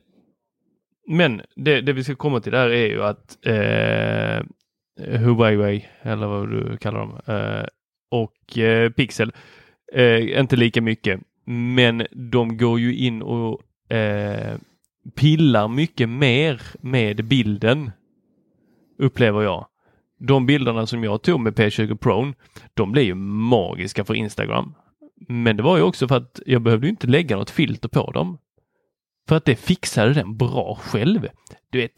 men 1.08 1.42
det, 1.56 1.82
det 1.82 1.94
vi 1.94 2.04
ska 2.04 2.16
komma 2.16 2.40
till 2.40 2.52
där 2.52 2.70
är 2.70 2.88
ju 2.88 3.04
att 3.04 3.38
eh, 3.46 4.46
Huawei, 5.20 5.86
eller 6.02 6.28
vad 6.28 6.50
du 6.50 6.78
kallar 6.78 7.00
dem, 7.00 7.20
eh, 7.26 7.66
och 8.12 8.58
eh, 8.58 8.90
Pixel, 8.90 9.32
eh, 9.94 10.40
inte 10.40 10.56
lika 10.56 10.82
mycket, 10.82 11.20
men 11.46 12.08
de 12.12 12.58
går 12.58 12.80
ju 12.80 12.96
in 12.96 13.22
och 13.22 13.62
eh, 13.96 14.58
pillar 15.16 15.68
mycket 15.68 16.10
mer 16.10 16.62
med 16.82 17.26
bilden, 17.26 17.92
upplever 19.00 19.42
jag. 19.42 19.68
De 20.28 20.46
bilderna 20.46 20.88
som 20.88 21.04
jag 21.04 21.22
tog 21.22 21.40
med 21.40 21.54
P20 21.54 21.98
Pro, 21.98 22.34
de 22.74 22.92
blev 22.92 23.04
ju 23.06 23.16
magiska 23.16 24.06
för 24.06 24.14
Instagram. 24.14 24.76
Men 25.28 25.58
det 25.58 25.64
var 25.64 25.78
ju 25.78 25.84
också 25.84 26.08
för 26.08 26.18
att 26.18 26.40
jag 26.46 26.62
behövde 26.62 26.90
inte 26.90 27.08
lägga 27.08 27.36
något 27.38 27.50
filter 27.50 27.90
på 27.90 28.12
dem. 28.12 28.38
För 29.30 29.36
att 29.36 29.46
det 29.46 29.56
fixade 29.56 30.14
den 30.14 30.38
bra 30.38 30.76
själv. 30.82 31.28
Du 31.70 31.78
vet, 31.82 31.92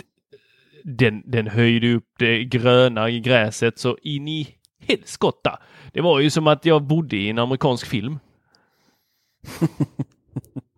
den, 0.83 1.31
den 1.31 1.47
höjde 1.47 1.93
upp 1.93 2.07
det 2.19 2.43
gröna 2.43 3.09
i 3.09 3.19
gräset 3.19 3.79
så 3.79 3.97
in 4.01 4.27
i 4.27 4.47
helskotta. 4.87 5.59
Det 5.93 6.01
var 6.01 6.19
ju 6.19 6.29
som 6.29 6.47
att 6.47 6.65
jag 6.65 6.83
bodde 6.83 7.17
i 7.17 7.29
en 7.29 7.39
amerikansk 7.39 7.87
film. 7.87 8.19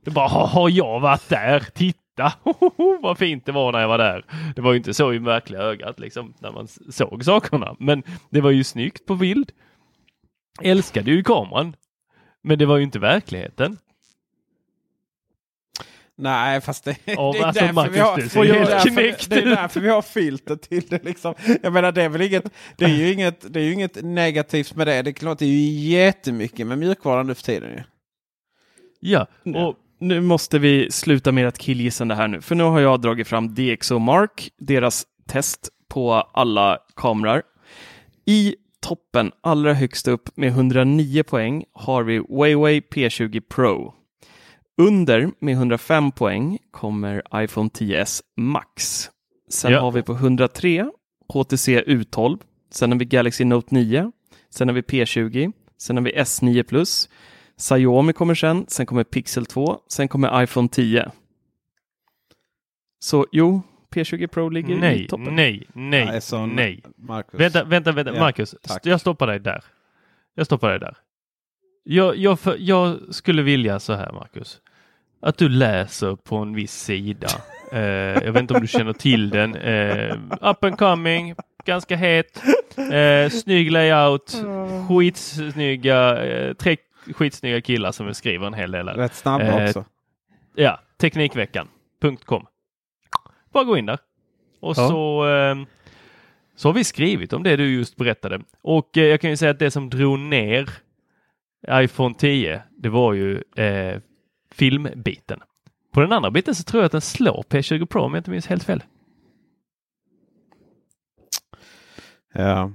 Det 0.03 0.11
bara, 0.11 0.27
"Ha- 0.27 0.45
har 0.47 0.69
jag 0.69 0.99
varit 0.99 1.29
där? 1.29 1.59
Titta 1.59 1.99
vad 3.01 3.17
fint 3.17 3.45
det 3.45 3.51
var 3.51 3.71
när 3.71 3.79
jag 3.79 3.87
var 3.87 3.97
där. 3.97 4.25
Det 4.55 4.61
var 4.61 4.71
ju 4.71 4.77
inte 4.77 4.93
så 4.93 5.13
i 5.13 5.17
verkliga 5.17 5.61
ögat 5.61 5.99
liksom 5.99 6.33
när 6.39 6.51
man 6.51 6.67
såg 6.89 7.23
sakerna. 7.25 7.75
Men 7.79 8.03
det 8.29 8.41
var 8.41 8.51
ju 8.51 8.63
snyggt 8.63 9.05
på 9.05 9.15
bild. 9.15 9.51
Älskade 10.61 11.11
ju 11.11 11.23
kameran. 11.23 11.75
Men 12.43 12.59
det 12.59 12.65
var 12.65 12.77
ju 12.77 12.83
inte 12.83 12.99
verkligheten. 12.99 13.77
nej, 16.17 16.61
fast 16.61 16.83
det, 16.83 16.97
Ja, 17.05 17.31
det 17.33 17.39
är 17.39 17.43
alltså, 17.45 17.61
därför 17.61 17.73
Marcus, 17.73 17.95
vi 17.95 17.99
har, 18.39 18.45
det 18.45 18.51
är 18.59 18.65
därför- 18.65 18.89
knäckt 18.89 19.29
det 19.29 19.35
är 19.35 19.39
ut. 19.47 19.55
därför 19.55 19.79
vi 19.79 19.89
har 19.89 20.01
filter 20.01 20.55
till 20.55 20.87
det. 20.89 21.03
Liksom. 21.03 21.33
Jag 21.63 21.73
menar, 21.73 21.91
det 21.91 22.03
är 22.03 22.09
väl 22.09 22.21
inget, 22.21 22.43
det 22.77 22.85
är 22.85 22.89
ju 22.89 23.13
inget, 23.13 23.53
det 23.53 23.59
är 23.59 23.63
ju 23.63 23.73
inget 23.73 24.03
negativt 24.03 24.75
med 24.75 24.87
det. 24.87 25.01
Det 25.01 25.09
är 25.09 25.13
klart, 25.13 25.39
det 25.39 25.45
är 25.45 25.49
ju 25.49 25.89
jättemycket 25.89 26.67
med 26.67 26.77
mjukvaran 26.79 27.27
nu 27.27 27.35
för 27.35 27.43
tiden. 27.43 27.71
Ju. 27.71 27.83
Ja, 28.99 29.27
Nej. 29.43 29.63
och 29.63 29.75
Nu 29.99 30.21
måste 30.21 30.59
vi 30.59 30.91
sluta 30.91 31.31
med 31.31 31.47
att 31.47 31.57
killgissande 31.57 32.15
här 32.15 32.27
nu, 32.27 32.41
för 32.41 32.55
nu 32.55 32.63
har 32.63 32.79
jag 32.79 33.01
dragit 33.01 33.27
fram 33.27 33.53
DxO 33.55 33.99
Mark, 33.99 34.49
deras 34.57 35.05
test 35.27 35.69
på 35.89 36.13
alla 36.13 36.77
kameror. 36.95 37.41
I 38.25 38.55
toppen, 38.79 39.31
allra 39.41 39.73
högst 39.73 40.07
upp 40.07 40.37
med 40.37 40.49
109 40.49 41.23
poäng 41.23 41.63
har 41.73 42.03
vi 42.03 42.17
Huawei 42.17 42.79
P20 42.79 43.41
Pro. 43.49 43.93
Under 44.81 45.31
med 45.39 45.53
105 45.53 46.11
poäng 46.11 46.57
kommer 46.71 47.21
iPhone 47.35 47.69
10s 47.69 48.21
Max. 48.37 49.09
Sen 49.49 49.71
Ja. 49.71 49.79
har 49.81 49.91
vi 49.91 50.01
på 50.01 50.13
103 50.13 50.91
HTC 51.33 51.81
U12. 51.81 52.39
Sen 52.71 52.91
har 52.91 52.99
vi 52.99 53.05
Galaxy 53.05 53.45
Note 53.45 53.75
9. 53.75 54.11
Sen 54.49 54.67
har 54.67 54.75
vi 54.75 54.81
P20. 54.81 55.51
Sen 55.77 55.97
har 55.97 56.03
vi 56.03 56.11
S9 56.11 56.63
Plus. 56.63 57.09
Xiaomi 57.59 58.13
kommer 58.13 58.35
sen. 58.35 58.65
Sen 58.67 58.85
kommer 58.85 59.03
Pixel 59.03 59.45
2. 59.45 59.79
Sen 59.87 60.07
kommer 60.07 60.43
iPhone 60.43 60.67
10. 60.69 61.11
Så 62.99 63.25
jo, 63.31 63.61
P20 63.95 64.27
Pro 64.27 64.49
ligger 64.49 64.75
i 64.75 64.79
nej, 64.79 65.07
toppen. 65.07 65.35
nej, 65.35 65.67
nej, 65.73 66.05
Nej, 66.05 66.21
så- 66.21 66.45
nej. 66.45 66.83
Marcus. 66.97 67.39
Vänta, 67.39 67.63
vänta, 67.63 67.91
vänta. 67.91 68.13
Ja, 68.13 68.19
Marcus, 68.19 68.55
tack. 68.61 68.85
jag 68.85 69.01
stoppar 69.01 69.27
dig 69.27 69.39
där. 69.39 69.63
Jag 70.35 70.45
stoppar 70.45 70.69
dig 70.69 70.79
där. 70.79 70.97
Jag, 71.83 72.17
jag, 72.17 72.39
för, 72.39 72.57
jag 72.59 72.97
skulle 73.11 73.41
vilja 73.41 73.79
så 73.79 73.93
här, 73.93 74.11
Marcus. 74.11 74.61
Att 75.21 75.37
du 75.37 75.49
läser 75.49 76.15
på 76.15 76.35
en 76.37 76.55
viss 76.55 76.73
sida. 76.83 77.27
Eh, 77.71 77.79
jag 78.23 78.31
vet 78.31 78.41
inte 78.41 78.53
om 78.53 78.61
du 78.61 78.67
känner 78.67 78.93
till 78.93 79.29
den. 79.29 79.55
Eh, 79.55 80.15
up 80.41 80.63
and 80.63 80.77
coming, 80.77 81.35
ganska 81.65 81.95
het, 81.95 82.43
eh, 82.93 83.29
snygg 83.29 83.71
layout, 83.71 84.43
skitsnygga, 84.89 86.25
eh, 86.25 86.53
tre 86.53 86.77
skitsnygga 87.13 87.61
killar 87.61 87.91
som 87.91 88.13
skriver 88.13 88.47
en 88.47 88.53
hel 88.53 88.71
del. 88.71 88.87
här. 88.87 88.95
Rätt 88.95 89.13
snabba 89.13 89.43
Eh, 89.45 89.65
också. 89.67 89.85
Ja, 90.55 90.79
Teknikveckan.com. 90.97 92.45
Bara 93.51 93.63
gå 93.63 93.77
in 93.77 93.85
där. 93.85 93.99
Och 94.59 94.69
Ja. 94.77 94.87
så, 94.89 95.27
eh, 95.29 95.55
så 96.55 96.67
har 96.67 96.73
vi 96.73 96.83
skrivit 96.83 97.33
om 97.33 97.43
det 97.43 97.55
du 97.55 97.73
just 97.73 97.95
berättade. 97.95 98.41
Och 98.61 98.97
eh, 98.97 99.03
jag 99.03 99.21
kan 99.21 99.29
ju 99.29 99.37
säga 99.37 99.51
att 99.51 99.59
det 99.59 99.71
som 99.71 99.89
drog 99.89 100.19
ner 100.19 100.69
iPhone 101.71 102.15
10, 102.15 102.61
det 102.77 102.89
var 102.89 103.13
ju 103.13 103.43
eh, 103.55 103.99
filmbiten. 104.51 105.39
På 105.93 106.01
den 106.01 106.11
andra 106.11 106.31
biten 106.31 106.55
så 106.55 106.63
tror 106.63 106.81
jag 106.81 106.85
att 106.85 106.91
den 106.91 107.01
slår 107.01 107.43
P20 107.49 107.85
Pro 107.85 108.01
om 108.01 108.13
jag 108.13 108.19
inte 108.19 108.31
minns 108.31 108.47
helt 108.47 108.63
fel. 108.63 108.83
Ja. 112.33 112.71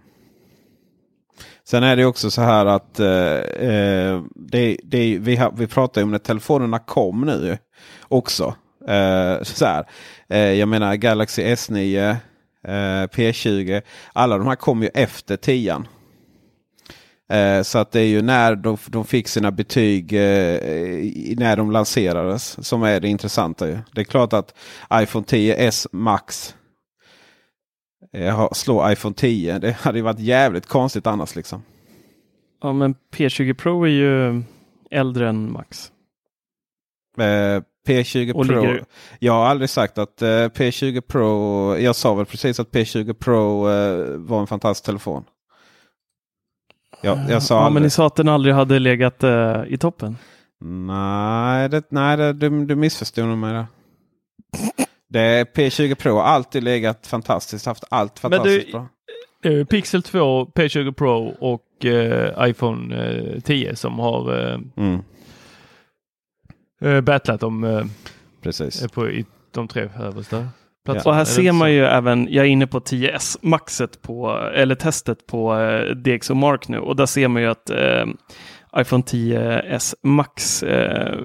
Sen 1.64 1.82
är 1.82 1.96
det 1.96 2.04
också 2.04 2.30
så 2.30 2.42
här 2.42 2.66
att 2.66 3.00
eh, 3.00 3.36
eh, 3.68 4.22
det, 4.34 4.76
det, 4.84 5.18
vi, 5.18 5.36
har, 5.36 5.52
vi 5.56 5.66
pratar 5.66 6.00
ju 6.00 6.04
om 6.04 6.10
när 6.10 6.18
telefonerna 6.18 6.78
kom 6.78 7.20
nu 7.20 7.58
också. 8.08 8.54
Eh, 8.88 9.42
så 9.42 9.66
här. 9.66 9.84
Eh, 10.28 10.38
jag 10.38 10.68
menar 10.68 10.94
Galaxy 10.94 11.42
S9, 11.42 12.16
eh, 12.64 13.06
P20. 13.06 13.82
Alla 14.12 14.38
de 14.38 14.46
här 14.46 14.56
kom 14.56 14.82
ju 14.82 14.88
efter 14.94 15.36
10. 15.36 15.82
Eh, 17.32 17.62
så 17.62 17.78
att 17.78 17.92
det 17.92 18.00
är 18.00 18.06
ju 18.06 18.22
när 18.22 18.56
de, 18.56 18.76
de 18.86 19.04
fick 19.04 19.28
sina 19.28 19.50
betyg 19.50 20.12
eh, 20.12 20.58
när 21.36 21.56
de 21.56 21.70
lanserades 21.70 22.66
som 22.66 22.82
är 22.82 23.00
det 23.00 23.08
intressanta. 23.08 23.68
Ju. 23.68 23.78
Det 23.92 24.00
är 24.00 24.04
klart 24.04 24.32
att 24.32 24.54
iPhone 24.94 25.24
10s 25.24 25.86
Max 25.92 26.54
slå 28.52 28.90
iPhone 28.90 29.14
10. 29.14 29.58
Det 29.58 29.72
hade 29.72 29.98
ju 29.98 30.02
varit 30.04 30.18
jävligt 30.20 30.66
konstigt 30.66 31.06
annars 31.06 31.36
liksom. 31.36 31.62
Ja, 32.62 32.72
men 32.72 32.94
P20 33.14 33.54
Pro 33.54 33.82
är 33.84 33.88
ju 33.90 34.42
äldre 34.90 35.28
än 35.28 35.52
Max. 35.52 35.92
Eh, 37.18 37.62
P20 37.86 38.32
Och 38.32 38.46
Pro. 38.46 38.60
ligger- 38.62 38.84
Jag 39.18 39.32
har 39.32 39.46
aldrig 39.46 39.70
sagt 39.70 39.98
att 39.98 40.22
eh, 40.22 40.26
P20 40.28 41.00
Pro. 41.00 41.76
Jag 41.76 41.96
sa 41.96 42.14
väl 42.14 42.26
precis 42.26 42.60
att 42.60 42.70
P20 42.70 43.12
Pro 43.12 43.70
eh, 43.70 44.16
var 44.18 44.40
en 44.40 44.46
fantastisk 44.46 44.84
telefon. 44.84 45.24
Jag, 47.02 47.18
jag 47.28 47.42
sa 47.42 47.54
ja, 47.54 47.60
aldrig. 47.60 47.74
men 47.74 47.82
ni 47.82 47.90
sa 47.90 48.06
att 48.06 48.16
den 48.16 48.28
aldrig 48.28 48.54
hade 48.54 48.78
legat 48.78 49.22
eh, 49.22 49.62
i 49.68 49.78
toppen. 49.78 50.16
Nej, 50.64 51.68
det, 51.68 51.82
nej 51.88 52.16
det, 52.16 52.32
du, 52.32 52.64
du 52.66 52.76
missförstod 52.76 53.38
mig 53.38 53.52
där. 53.52 53.66
Det 55.12 55.20
är 55.20 55.44
P20 55.44 55.94
Pro 55.94 56.14
har 56.14 56.22
alltid 56.22 56.64
legat 56.64 57.06
fantastiskt. 57.06 57.66
Haft 57.66 57.84
allt 57.90 58.22
Men 58.22 58.30
du- 58.30 58.36
fantastiskt 58.36 58.72
bra. 58.72 58.88
Eh, 59.44 59.64
Pixel 59.64 60.02
2, 60.02 60.44
P20 60.44 60.92
Pro 60.92 61.28
och 61.40 61.84
eh, 61.84 62.48
iPhone 62.50 62.96
eh, 63.34 63.40
10 63.40 63.76
som 63.76 63.98
har 63.98 64.38
eh, 64.52 64.58
Mm, 64.76 65.02
eh, 66.82 67.00
battlat 67.00 67.42
om 67.42 67.64
eh, 67.64 67.84
precis. 68.42 68.90
på 68.92 69.10
i 69.10 69.24
de 69.54 69.68
tre 69.68 69.88
översta 70.00 70.38
Och 70.38 70.44
platserna. 70.84 71.14
här 71.14 71.20
Är 71.20 71.24
det 71.24 71.30
ser 71.30 71.52
man 71.52 71.72
ju 71.72 71.84
även, 71.84 72.28
jag 72.30 72.44
är 72.46 72.48
inne 72.50 72.66
på 72.66 72.80
10S 72.80 73.38
maxet 73.42 74.02
på, 74.02 74.30
eller 74.54 74.74
testet 74.74 75.26
på 75.26 75.58
eh, 75.60 75.94
DxO 75.96 76.34
Mark 76.34 76.68
nu 76.68 76.78
och 76.78 76.96
där 76.96 77.06
ser 77.06 77.28
man 77.28 77.42
ju 77.42 77.48
att 77.48 77.70
eh, 77.70 78.06
iPhone 78.76 79.02
10s 79.02 79.94
Max 80.02 80.62
eh, 80.62 81.18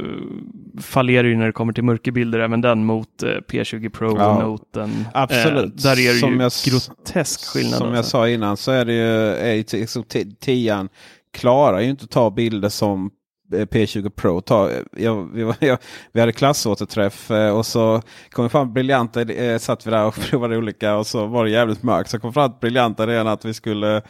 fallerar 0.81 1.27
ju 1.27 1.35
när 1.37 1.45
det 1.45 1.51
kommer 1.51 1.73
till 1.73 1.83
mörkerbilder, 1.83 2.39
även 2.39 2.61
den 2.61 2.85
mot 2.85 3.23
eh, 3.23 3.27
P20 3.27 3.89
Pro 3.89 4.17
Ja, 4.17 4.35
och 4.35 4.43
Noten. 4.43 5.05
Absolut. 5.13 5.65
Eh, 5.65 5.81
där 5.83 5.91
är 5.99 6.13
det 6.13 6.19
Som 6.19 6.33
ju 6.33 6.41
jag- 6.41 6.51
grotesk 6.65 7.45
skillnad. 7.45 7.77
Som 7.77 7.87
jag 7.87 7.97
alltså. 7.97 8.09
sa 8.11 8.29
innan 8.29 8.57
så 8.57 8.71
är 8.71 8.85
det 8.85 8.93
ju, 8.93 9.27
är 9.35 9.53
ju 9.53 9.63
liksom, 9.73 10.03
t- 10.03 10.25
10 10.39 10.87
klarar 11.33 11.79
ju 11.79 11.89
inte 11.89 12.03
att 12.03 12.11
ta 12.11 12.29
bilder 12.31 12.69
som 12.69 13.11
eh, 13.53 13.59
P20 13.65 14.09
Pro 14.09 14.41
tar. 14.41 14.71
Jag, 14.97 15.29
vi, 15.33 15.43
var, 15.43 15.55
jag, 15.65 15.77
vi 16.13 16.19
hade 16.19 16.31
klassåterträff 16.31 17.31
eh, 17.31 17.57
och 17.57 17.65
så 17.65 18.01
kom 18.31 18.45
vi 18.45 18.49
fram 18.49 18.73
briljanta, 18.73 19.21
eh, 19.21 19.57
satt 19.57 19.87
vi 19.87 19.91
där 19.91 20.05
och 20.05 20.15
provade 20.29 20.57
olika 20.57 20.95
och 20.95 21.07
så 21.07 21.25
var 21.25 21.45
det 21.45 21.51
jävligt 21.51 21.83
mörkt. 21.83 22.09
Så 22.09 22.19
kom 22.19 22.33
fram 22.33 22.51
briljanta 22.61 23.03
idén 23.03 23.27
att 23.27 23.45
vi 23.45 23.53
skulle 23.53 24.01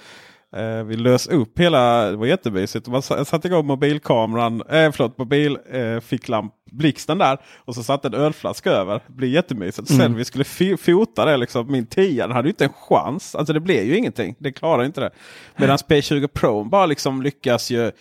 Eh, 0.55 0.83
vi 0.83 0.95
lös 0.95 1.27
upp 1.27 1.59
hela, 1.59 2.11
det 2.11 2.17
var 2.17 2.25
jättemysigt. 2.25 2.87
Man 2.87 3.01
sa- 3.01 3.25
satte 3.25 3.47
igång 3.47 3.65
mobilkameran, 3.65 4.61
eh, 4.61 4.91
förlåt 4.91 5.17
mobilficklamp, 5.17 6.53
eh, 6.53 6.75
blixten 6.77 7.17
där. 7.17 7.37
Och 7.65 7.75
så 7.75 7.83
satte 7.83 8.07
en 8.07 8.13
ölflaska 8.13 8.71
över. 8.71 8.93
Det 9.07 9.13
blir 9.13 9.29
jättemysigt. 9.29 9.87
Sen 9.87 10.15
vi 10.15 10.25
skulle 10.25 10.43
fota 10.77 11.25
det, 11.25 11.37
liksom, 11.37 11.71
min 11.71 11.85
10 11.85 12.27
hade 12.27 12.47
ju 12.47 12.49
inte 12.51 12.65
en 12.65 12.73
chans. 12.73 13.35
Alltså 13.35 13.53
det 13.53 13.59
blev 13.59 13.83
ju 13.85 13.97
ingenting. 13.97 14.35
Det 14.39 14.51
klarar 14.51 14.83
inte 14.83 15.01
det. 15.01 15.09
Medan 15.55 15.77
P20 15.77 16.27
Pro 16.27 16.63
bara 16.63 16.85
liksom 16.85 17.21
lyckas 17.21 17.69
ju 17.71 17.91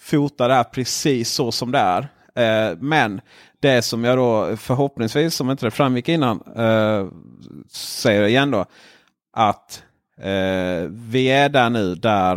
fota 0.00 0.48
det 0.48 0.54
här 0.54 0.64
precis 0.64 1.30
så 1.30 1.52
som 1.52 1.72
det 1.72 1.78
är. 1.78 2.08
Eh, 2.34 2.76
men 2.80 3.20
det 3.62 3.82
som 3.82 4.04
jag 4.04 4.18
då 4.18 4.56
förhoppningsvis, 4.56 5.34
som 5.34 5.50
inte 5.50 5.66
det 5.66 5.70
framgick 5.70 6.08
innan, 6.08 6.40
eh, 6.56 7.06
säger 7.70 8.22
igen 8.24 8.50
då. 8.50 8.64
Att 9.32 9.82
eh, 10.20 10.88
vi 10.90 11.26
är 11.30 11.48
där 11.48 11.70
nu 11.70 11.94
där 11.94 12.36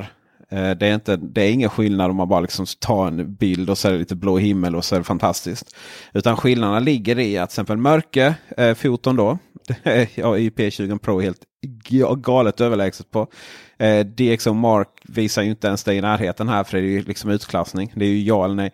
eh, 0.50 0.72
det, 0.72 0.88
är 0.88 0.94
inte, 0.94 1.16
det 1.16 1.42
är 1.42 1.52
ingen 1.52 1.70
skillnad 1.70 2.10
om 2.10 2.16
man 2.16 2.30
bara 2.30 2.42
liksom 2.42 2.66
tar 2.80 3.08
en 3.08 3.36
bild 3.36 3.70
och 3.70 3.78
så 3.78 3.88
är 3.88 3.92
det 3.92 3.98
lite 3.98 4.16
blå 4.16 4.38
himmel 4.38 4.76
och 4.76 4.86
så 4.86 4.96
är 4.96 5.00
det 5.00 5.04
fantastiskt. 5.04 5.76
Utan 6.14 6.38
skillnaderna 6.38 6.80
ligger 6.80 7.20
i 7.20 7.38
att 7.38 7.50
till 7.50 7.54
exempel 7.54 7.78
mörker 7.78 8.34
eh, 8.58 8.74
foton 8.74 9.16
då. 9.16 9.38
ja, 10.16 10.38
i 10.38 10.50
P20 10.50 10.98
Pro 10.98 11.20
helt 11.20 11.42
galet 12.18 12.62
överlägset 12.62 13.12
på. 13.12 13.28
Eh, 13.78 14.06
DxO 14.06 14.54
Mark 14.54 14.90
visar 15.04 15.42
ju 15.42 15.50
inte 15.50 15.68
ens 15.68 15.84
det 15.84 15.94
i 15.94 16.02
närheten 16.02 16.50
här 16.50 16.64
för 16.64 16.78
det 16.78 16.84
är 16.84 16.90
ju 16.90 17.02
liksom 17.02 17.30
utklassning. 17.30 17.94
Det 17.96 18.06
är 18.06 18.10
ju 18.10 18.24
ja 18.24 18.46
eller 18.46 18.56
nej. 18.56 18.72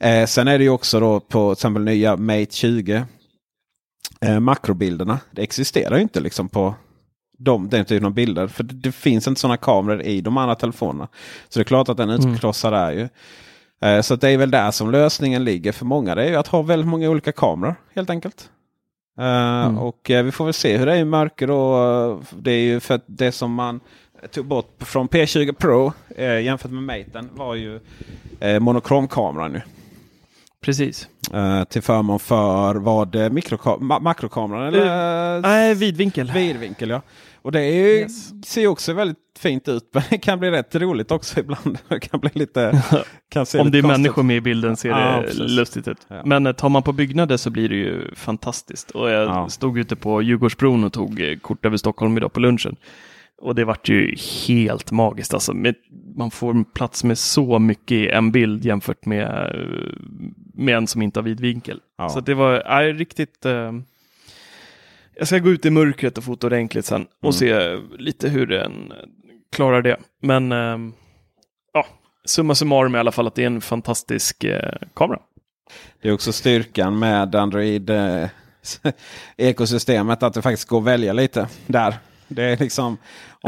Eh, 0.00 0.26
sen 0.26 0.48
är 0.48 0.58
det 0.58 0.64
ju 0.64 0.70
också 0.70 1.00
då 1.00 1.20
på 1.20 1.54
till 1.54 1.58
exempel 1.58 1.84
nya 1.84 2.16
Mate 2.16 2.46
20. 2.50 3.04
Eh, 4.20 4.40
makrobilderna. 4.40 5.18
Det 5.30 5.42
existerar 5.42 5.96
ju 5.96 6.02
inte 6.02 6.20
liksom 6.20 6.48
på 6.48 6.74
de, 7.38 7.68
den 7.68 7.84
typen 7.84 8.06
av 8.06 8.12
bilder. 8.12 8.46
För 8.46 8.64
det, 8.64 8.74
det 8.74 8.92
finns 8.92 9.28
inte 9.28 9.40
sådana 9.40 9.56
kameror 9.56 10.02
i 10.02 10.20
de 10.20 10.36
andra 10.36 10.54
telefonerna. 10.54 11.08
Så 11.48 11.58
det 11.58 11.62
är 11.62 11.64
klart 11.64 11.88
att 11.88 11.96
den 11.96 12.10
utkrossar 12.10 12.70
där 12.70 12.92
ju. 12.92 13.08
Eh, 13.88 14.00
så 14.00 14.16
det 14.16 14.30
är 14.30 14.36
väl 14.38 14.50
där 14.50 14.70
som 14.70 14.90
lösningen 14.90 15.44
ligger 15.44 15.72
för 15.72 15.84
många. 15.84 16.14
Det 16.14 16.24
är 16.24 16.28
ju 16.28 16.36
att 16.36 16.46
ha 16.48 16.62
väldigt 16.62 16.88
många 16.88 17.10
olika 17.10 17.32
kameror 17.32 17.74
helt 17.94 18.10
enkelt. 18.10 18.50
Eh, 19.18 19.78
Och 19.78 20.10
eh, 20.10 20.24
vi 20.24 20.32
får 20.32 20.44
väl 20.44 20.54
se 20.54 20.76
hur 20.76 20.86
det 20.86 20.92
är 20.92 20.96
i 20.98 21.04
mörker. 21.04 21.50
Och, 21.50 22.22
det 22.36 22.50
är 22.50 22.60
ju 22.60 22.80
för 22.80 22.94
att 22.94 23.04
det 23.06 23.32
som 23.32 23.54
man 23.54 23.80
tog 24.30 24.46
bort 24.46 24.76
från 24.78 25.08
P20 25.08 25.52
Pro 25.52 25.92
eh, 26.16 26.40
jämfört 26.40 26.70
med 26.70 26.82
Maten 26.82 27.28
var 27.32 27.54
ju 27.54 27.80
eh, 28.40 28.60
monokromkameran. 28.60 29.52
Nu. 29.52 29.62
Precis. 30.60 31.08
Eh, 31.32 31.64
till 31.64 31.82
förmån 31.82 32.18
för 32.18 32.74
vad 32.74 33.14
eh, 33.14 33.30
mikroka- 33.30 33.78
ma- 33.80 34.00
makrokameran 34.00 34.66
eller 34.74 35.40
Nej, 35.40 35.74
vidvinkel. 35.74 36.30
vidvinkel. 36.34 36.90
Ja. 36.90 37.02
Och 37.42 37.52
det 37.52 37.64
ju, 37.70 37.86
Yes. 37.98 38.46
ser 38.46 38.66
också 38.66 38.92
väldigt 38.92 39.18
fint 39.38 39.68
ut. 39.68 39.88
Men 39.92 40.02
det 40.10 40.18
kan 40.18 40.38
bli 40.38 40.50
rätt 40.50 40.74
roligt 40.74 41.10
också 41.10 41.40
ibland. 41.40 41.78
Det 41.88 42.00
kan 42.00 42.20
bli 42.20 42.30
lite... 42.34 42.82
Kan 43.28 43.46
se 43.46 43.58
Om 43.58 43.66
lite 43.66 43.76
det 43.76 43.78
är 43.78 43.82
konstigt 43.82 44.00
människor 44.02 44.22
med 44.22 44.36
i 44.36 44.40
bilden 44.40 44.76
ser 44.76 44.88
Ja, 44.88 45.16
det 45.20 45.22
precis. 45.26 45.50
lustigt 45.50 45.88
ut. 45.88 45.98
Ja. 46.08 46.22
Men 46.24 46.46
eh, 46.46 46.52
tar 46.52 46.68
man 46.68 46.82
på 46.82 46.92
byggnader 46.92 47.36
så 47.36 47.50
blir 47.50 47.68
det 47.68 47.74
ju 47.74 48.14
fantastiskt. 48.14 48.90
Och 48.90 49.10
jag 49.10 49.28
Ja. 49.28 49.48
stod 49.48 49.78
ute 49.78 49.96
på 49.96 50.22
Djurgårdsbron 50.22 50.84
och 50.84 50.92
tog 50.92 51.20
eh, 51.20 51.36
kort 51.38 51.66
över 51.66 51.76
Stockholm 51.76 52.16
idag 52.16 52.32
på 52.32 52.40
lunchen. 52.40 52.76
Och 53.42 53.54
det 53.54 53.64
vart 53.64 53.88
ju 53.88 54.16
helt 54.48 54.90
magiskt. 54.90 55.34
Alltså, 55.34 55.52
man 56.16 56.30
får 56.30 56.64
plats 56.74 57.04
med 57.04 57.18
så 57.18 57.58
mycket 57.58 57.92
i 57.92 58.08
en 58.08 58.32
bild 58.32 58.64
jämfört 58.64 59.06
med, 59.06 59.52
med 60.54 60.76
en 60.76 60.86
som 60.86 61.02
inte 61.02 61.20
har 61.20 61.24
vidvinkel. 61.24 61.80
Ja. 61.98 62.08
Så 62.08 62.20
det 62.20 62.34
var 62.34 62.52
är 62.52 62.92
riktigt... 62.94 63.44
Eh, 63.46 63.72
jag 65.16 65.26
ska 65.26 65.38
gå 65.38 65.50
ut 65.50 65.66
i 65.66 65.70
mörkret 65.70 66.18
och 66.18 66.24
fota 66.24 66.46
ordentligt 66.46 66.84
sen 66.86 67.06
och 67.22 67.24
Mm. 67.24 67.32
se 67.32 67.76
lite 67.98 68.28
hur 68.28 68.46
den 68.46 68.92
klarar 69.52 69.82
det. 69.82 69.96
Men 70.22 70.52
eh, 70.52 70.78
ja, 71.72 71.86
summa 72.24 72.54
summarum 72.54 72.94
i 72.94 72.98
alla 72.98 73.12
fall 73.12 73.26
att 73.26 73.34
det 73.34 73.42
är 73.42 73.46
en 73.46 73.60
fantastisk 73.60 74.44
eh, 74.44 74.72
kamera. 74.94 75.20
Det 76.02 76.08
är 76.08 76.12
också 76.12 76.32
styrkan 76.32 76.98
med 76.98 77.34
Android 77.34 77.90
eh, 77.90 78.28
att 80.22 80.34
det 80.34 80.42
faktiskt 80.42 80.68
går 80.68 80.78
att 80.78 80.84
välja 80.84 81.12
lite 81.12 81.48
där. 81.66 81.94
Det 82.28 82.42
är 82.44 82.56
liksom 82.56 82.86
om 82.86 82.96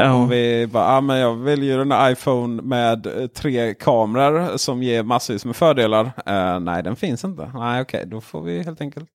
Ja. 0.05 0.25
vi 0.25 0.67
bara, 0.67 0.85
ah, 0.97 1.01
men 1.01 1.17
jag 1.17 1.35
väljer 1.35 1.79
en 1.79 2.11
iPhone 2.11 2.61
med 2.61 3.05
eh, 3.21 3.27
tre 3.27 3.73
kameror 3.73 4.57
som 4.57 4.83
ger 4.83 5.03
massvis 5.03 5.45
med 5.45 5.55
fördelar. 5.55 6.11
Eh, 6.25 6.59
nej, 6.59 6.83
den 6.83 6.95
finns 6.95 7.23
inte. 7.23 7.51
Nej, 7.55 7.81
okej, 7.81 8.03
då 8.07 8.21
får 8.21 8.41
vi 8.41 8.63
helt 8.63 8.81
enkelt 8.81 9.09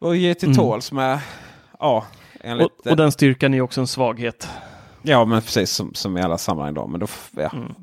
och 0.00 0.16
ge 0.16 0.34
till 0.34 0.48
Mm. 0.48 0.56
tåls 0.56 0.92
med 0.92 1.18
ja, 1.80 2.04
enligt, 2.40 2.66
Och, 2.66 2.86
och 2.90 2.96
den 2.96 3.12
styrkan 3.12 3.54
är 3.54 3.60
också 3.60 3.80
en 3.80 3.86
svaghet. 3.86 4.48
Ja, 5.02 5.24
men 5.24 5.42
precis 5.42 5.70
som, 5.70 5.94
som 5.94 6.18
i 6.18 6.22
alla 6.22 6.38
sammanhang. 6.38 6.74
Då. 6.74 6.86
Men 6.86 7.00
då, 7.00 7.06
ja. 7.30 7.50
Mm. 7.52 7.74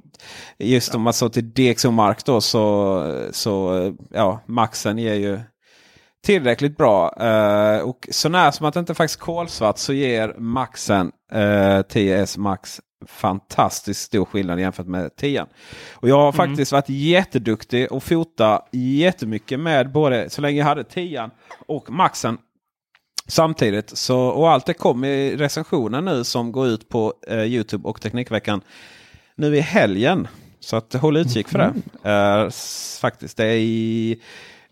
Just 0.58 0.96
om 0.96 1.02
man 1.02 1.14
så 1.14 1.30
till 1.30 1.54
DxO 1.54 1.92
Mark 1.92 2.26
då 2.26 2.42
så, 2.42 3.04
så 3.32 3.94
ja, 4.14 4.40
maxen 4.46 4.98
ger 4.98 5.14
ju 5.14 5.40
tillräckligt 6.26 6.78
bra. 6.78 7.14
Eh, 7.20 7.82
och 7.82 8.08
så 8.12 8.30
när 8.30 8.52
som 8.52 8.66
att 8.66 8.74
det 8.74 8.80
inte 8.80 8.94
faktiskt 8.94 9.20
kolsvart 9.20 9.78
så 9.78 9.94
ger 9.94 10.34
maxen 10.38 11.12
eh, 11.32 11.40
10S 11.80 12.40
Max 12.40 12.82
fantastiskt 13.08 14.02
stor 14.02 14.26
skillnad 14.26 14.60
jämfört 14.60 14.88
med 14.88 15.16
10. 15.16 15.46
Och 15.94 16.10
jag 16.10 16.18
har 16.18 16.32
faktiskt 16.32 16.72
varit 16.72 16.90
jätteduktig 16.90 17.92
och 17.92 18.04
fota 18.04 18.62
jättemycket 18.72 19.60
med 19.60 19.92
både 19.92 20.30
så 20.30 20.42
länge 20.42 20.60
jag 20.60 20.66
hade 20.66 20.84
10 20.84 21.30
och 21.68 21.90
maxen 21.90 22.38
samtidigt. 23.28 23.98
Så, 23.98 24.20
och 24.20 24.52
allt 24.52 24.66
det 24.66 24.74
kom 24.74 25.04
i 25.04 25.36
recensionen 25.36 26.06
nu 26.06 26.24
som 26.24 26.52
går 26.52 26.68
ut 26.68 26.90
på 26.90 27.14
eh, 27.28 27.44
Youtube 27.44 27.88
och 27.90 28.02
Teknikveckan 28.02 28.62
nu 29.36 29.56
i 29.58 29.60
helgen. 29.60 30.28
Så 30.60 30.76
att 30.76 30.94
håll 30.94 31.18
utkik 31.18 31.48
för 31.48 31.58
det. 32.04 32.46
S- 32.48 32.98
faktiskt, 33.02 33.38
det 33.38 33.46
är 33.46 33.58
i... 33.58 34.22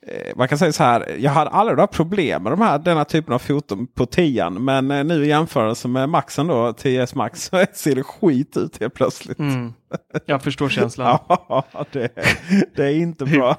eh, 0.07 0.35
Man 0.35 0.47
kan 0.47 0.57
säga 0.57 0.71
så 0.71 0.83
här, 0.83 1.15
jag 1.19 1.31
hade 1.31 1.49
aldrig 1.49 1.77
några 1.77 1.87
problem 1.87 2.43
med 2.43 2.51
de 2.51 2.61
här, 2.61 2.79
denna 2.79 3.05
typen 3.05 3.33
av 3.33 3.39
foton 3.39 3.87
på 3.87 4.05
10 4.05 4.49
Men 4.49 4.91
eh, 4.91 5.03
nu 5.03 5.25
i 5.25 5.27
jämförelse 5.27 5.87
med 5.87 6.09
Maxen 6.09 6.47
då, 6.47 6.71
10S 6.71 7.17
Max, 7.17 7.43
så 7.51 7.65
ser 7.73 7.95
det 7.95 8.03
skit 8.03 8.57
ut 8.57 8.79
helt 8.79 8.93
plötsligt. 8.93 9.39
Mm. 9.39 9.73
Jag 10.25 10.43
förstår 10.43 10.69
känslan. 10.69 11.19
Ja, 11.27 11.85
det, 11.91 12.09
det 12.75 12.83
är 12.83 12.95
inte 12.95 13.25
bra. 13.25 13.57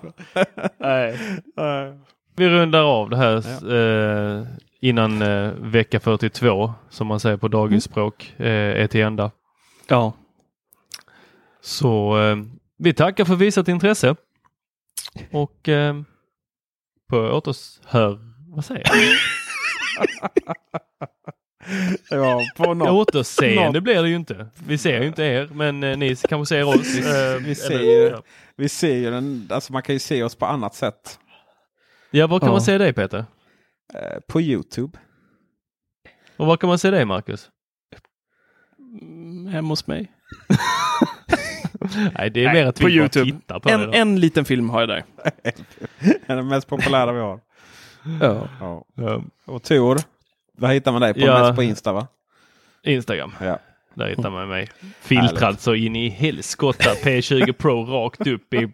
Nej. 0.79 1.19
Vi 2.37 2.49
rundar 2.49 2.83
av 2.83 3.11
det 3.11 3.17
här 3.17 3.37
eh, 3.75 4.47
innan 4.81 5.23
eh, 5.23 5.53
vecka 5.53 6.01
42 6.01 6.73
som 6.91 7.07
man 7.07 7.21
säger 7.21 7.37
på 7.37 7.49
dagisspråk 7.49 8.35
eh, 8.37 8.83
är 8.83 8.87
till 8.87 9.01
ända. 9.01 9.31
Ja. 9.89 10.13
Så 11.61 12.21
eh, 12.23 12.37
vi 12.79 12.93
tackar 12.93 13.25
för 13.25 13.37
visat 13.37 13.69
intresse. 13.69 14.17
Och 15.33 15.69
på 17.11 17.17
återhör... 17.19 18.19
Vad 18.55 18.65
säger 18.65 18.83
jag? 18.85 18.97
Ja, 22.11 22.43
på 22.57 22.75
något. 22.75 22.89
Återseende 23.09 23.73
något. 23.73 23.83
blir 23.83 24.03
det 24.03 24.09
ju 24.09 24.17
inte. 24.17 24.47
Vi 24.67 24.79
ser 24.79 25.01
ju 25.01 25.07
inte 25.07 25.23
er, 25.25 25.49
men 25.53 25.83
eh, 25.85 25.97
ni 25.99 26.17
kanske 26.17 26.55
ser 26.55 26.65
oss. 26.69 26.99
Eh, 26.99 27.37
Vi 27.43 27.55
ser 27.55 27.71
eller- 27.71 27.85
ju, 27.85 28.09
ja. 28.09 28.23
vi 28.57 28.69
ser 28.69 28.97
ju 28.97 29.11
den, 29.11 29.49
alltså 29.51 29.73
man 29.73 29.83
kan 29.83 29.95
ju 29.95 29.99
se 29.99 30.23
oss 30.23 30.35
på 30.35 30.47
annat 30.47 30.75
sätt. 30.75 31.19
Ja, 32.11 32.27
var 32.27 32.39
kan 32.41 32.47
Ja. 32.47 32.53
man 32.53 32.61
se 32.61 32.79
dig 32.79 32.93
Peter? 32.93 33.25
Eh, 33.95 34.21
på 34.29 34.41
Youtube. 34.41 34.99
Och 36.37 36.47
var 36.47 36.57
kan 36.57 36.69
man 36.69 36.79
se 36.79 36.91
dig 36.91 37.05
Marcus? 37.05 37.49
Mm, 39.03 39.47
Hemma 39.47 39.69
hos 39.69 39.87
mig. 39.87 40.13
Nej, 42.19 42.31
det 42.31 42.41
är 42.41 42.45
Nej, 42.45 42.55
mer 42.55 42.67
att 42.67 42.81
på 42.81 42.87
vi 42.87 42.93
bara 42.93 43.01
YouTube. 43.03 43.25
tittar 43.25 43.59
på 43.61 43.69
En, 43.69 43.95
en 43.95 44.21
liten 44.21 44.45
film 44.45 44.71
har 44.71 44.81
jag 44.81 44.89
där. 44.89 45.05
Det 46.01 46.33
är 46.33 46.37
den 46.37 46.49
mest 46.49 46.67
populära 46.69 47.13
vi 47.13 47.21
har. 47.21 47.41
Ja. 48.21 48.49
Ja. 48.95 49.23
Och 49.47 49.63
Tor, 49.63 49.99
vad 50.59 50.71
hittar 50.73 50.93
man 50.93 51.01
dig 51.01 51.15
på? 51.15 51.21
Ja. 51.21 51.41
Mest 51.43 51.57
på 51.57 51.63
Insta 51.63 51.93
va? 51.93 52.07
Instagram. 52.85 53.35
Ja. 53.41 53.59
Där 53.95 54.09
hittar 54.09 54.31
man 54.31 54.49
mig. 54.49 54.69
Filtrad 55.01 55.61
så 55.61 55.75
in 55.75 55.97
i 55.97 56.09
helskotta. 56.09 56.91
P20 57.05 57.53
Pro 57.53 57.85
rakt 57.85 58.27
upp 58.27 58.55
i... 58.55 58.69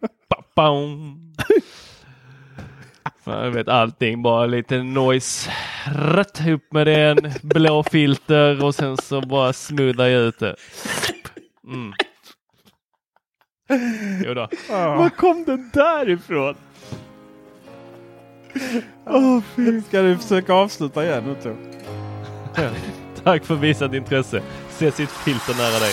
Jag 3.25 3.51
vet 3.51 3.69
allting. 3.69 4.23
Bara 4.23 4.47
lite 4.47 4.83
noise. 4.83 5.51
Rätt 5.95 6.47
upp 6.49 6.73
med 6.73 6.87
den. 6.87 7.33
Blå 7.43 7.83
filter 7.83 8.65
och 8.65 8.75
sen 8.75 8.97
så 8.97 9.21
bara 9.21 9.53
smoothar 9.53 10.07
jag 10.07 10.23
ut 10.23 10.39
det. 10.39 10.57
Mm. 11.67 11.93
Jo 14.27 14.35
då. 14.35 14.49
Var 14.69 15.11
kom 15.11 15.45
den 15.45 15.71
där 15.73 16.11
ifrån? 16.11 16.55
Oh, 19.07 19.41
Ska 19.89 20.03
du 20.03 20.19
försöka 20.19 20.53
avsluta 20.53 21.05
igen 21.05 21.25
nu 21.27 21.57
Tack 23.25 23.45
för 23.45 23.55
visat 23.55 23.95
intresse. 23.95 24.43
Ses 24.71 25.01
i 25.01 25.03
ett 25.03 25.11
filter 25.11 25.55
nära 25.55 25.79
dig. 25.79 25.93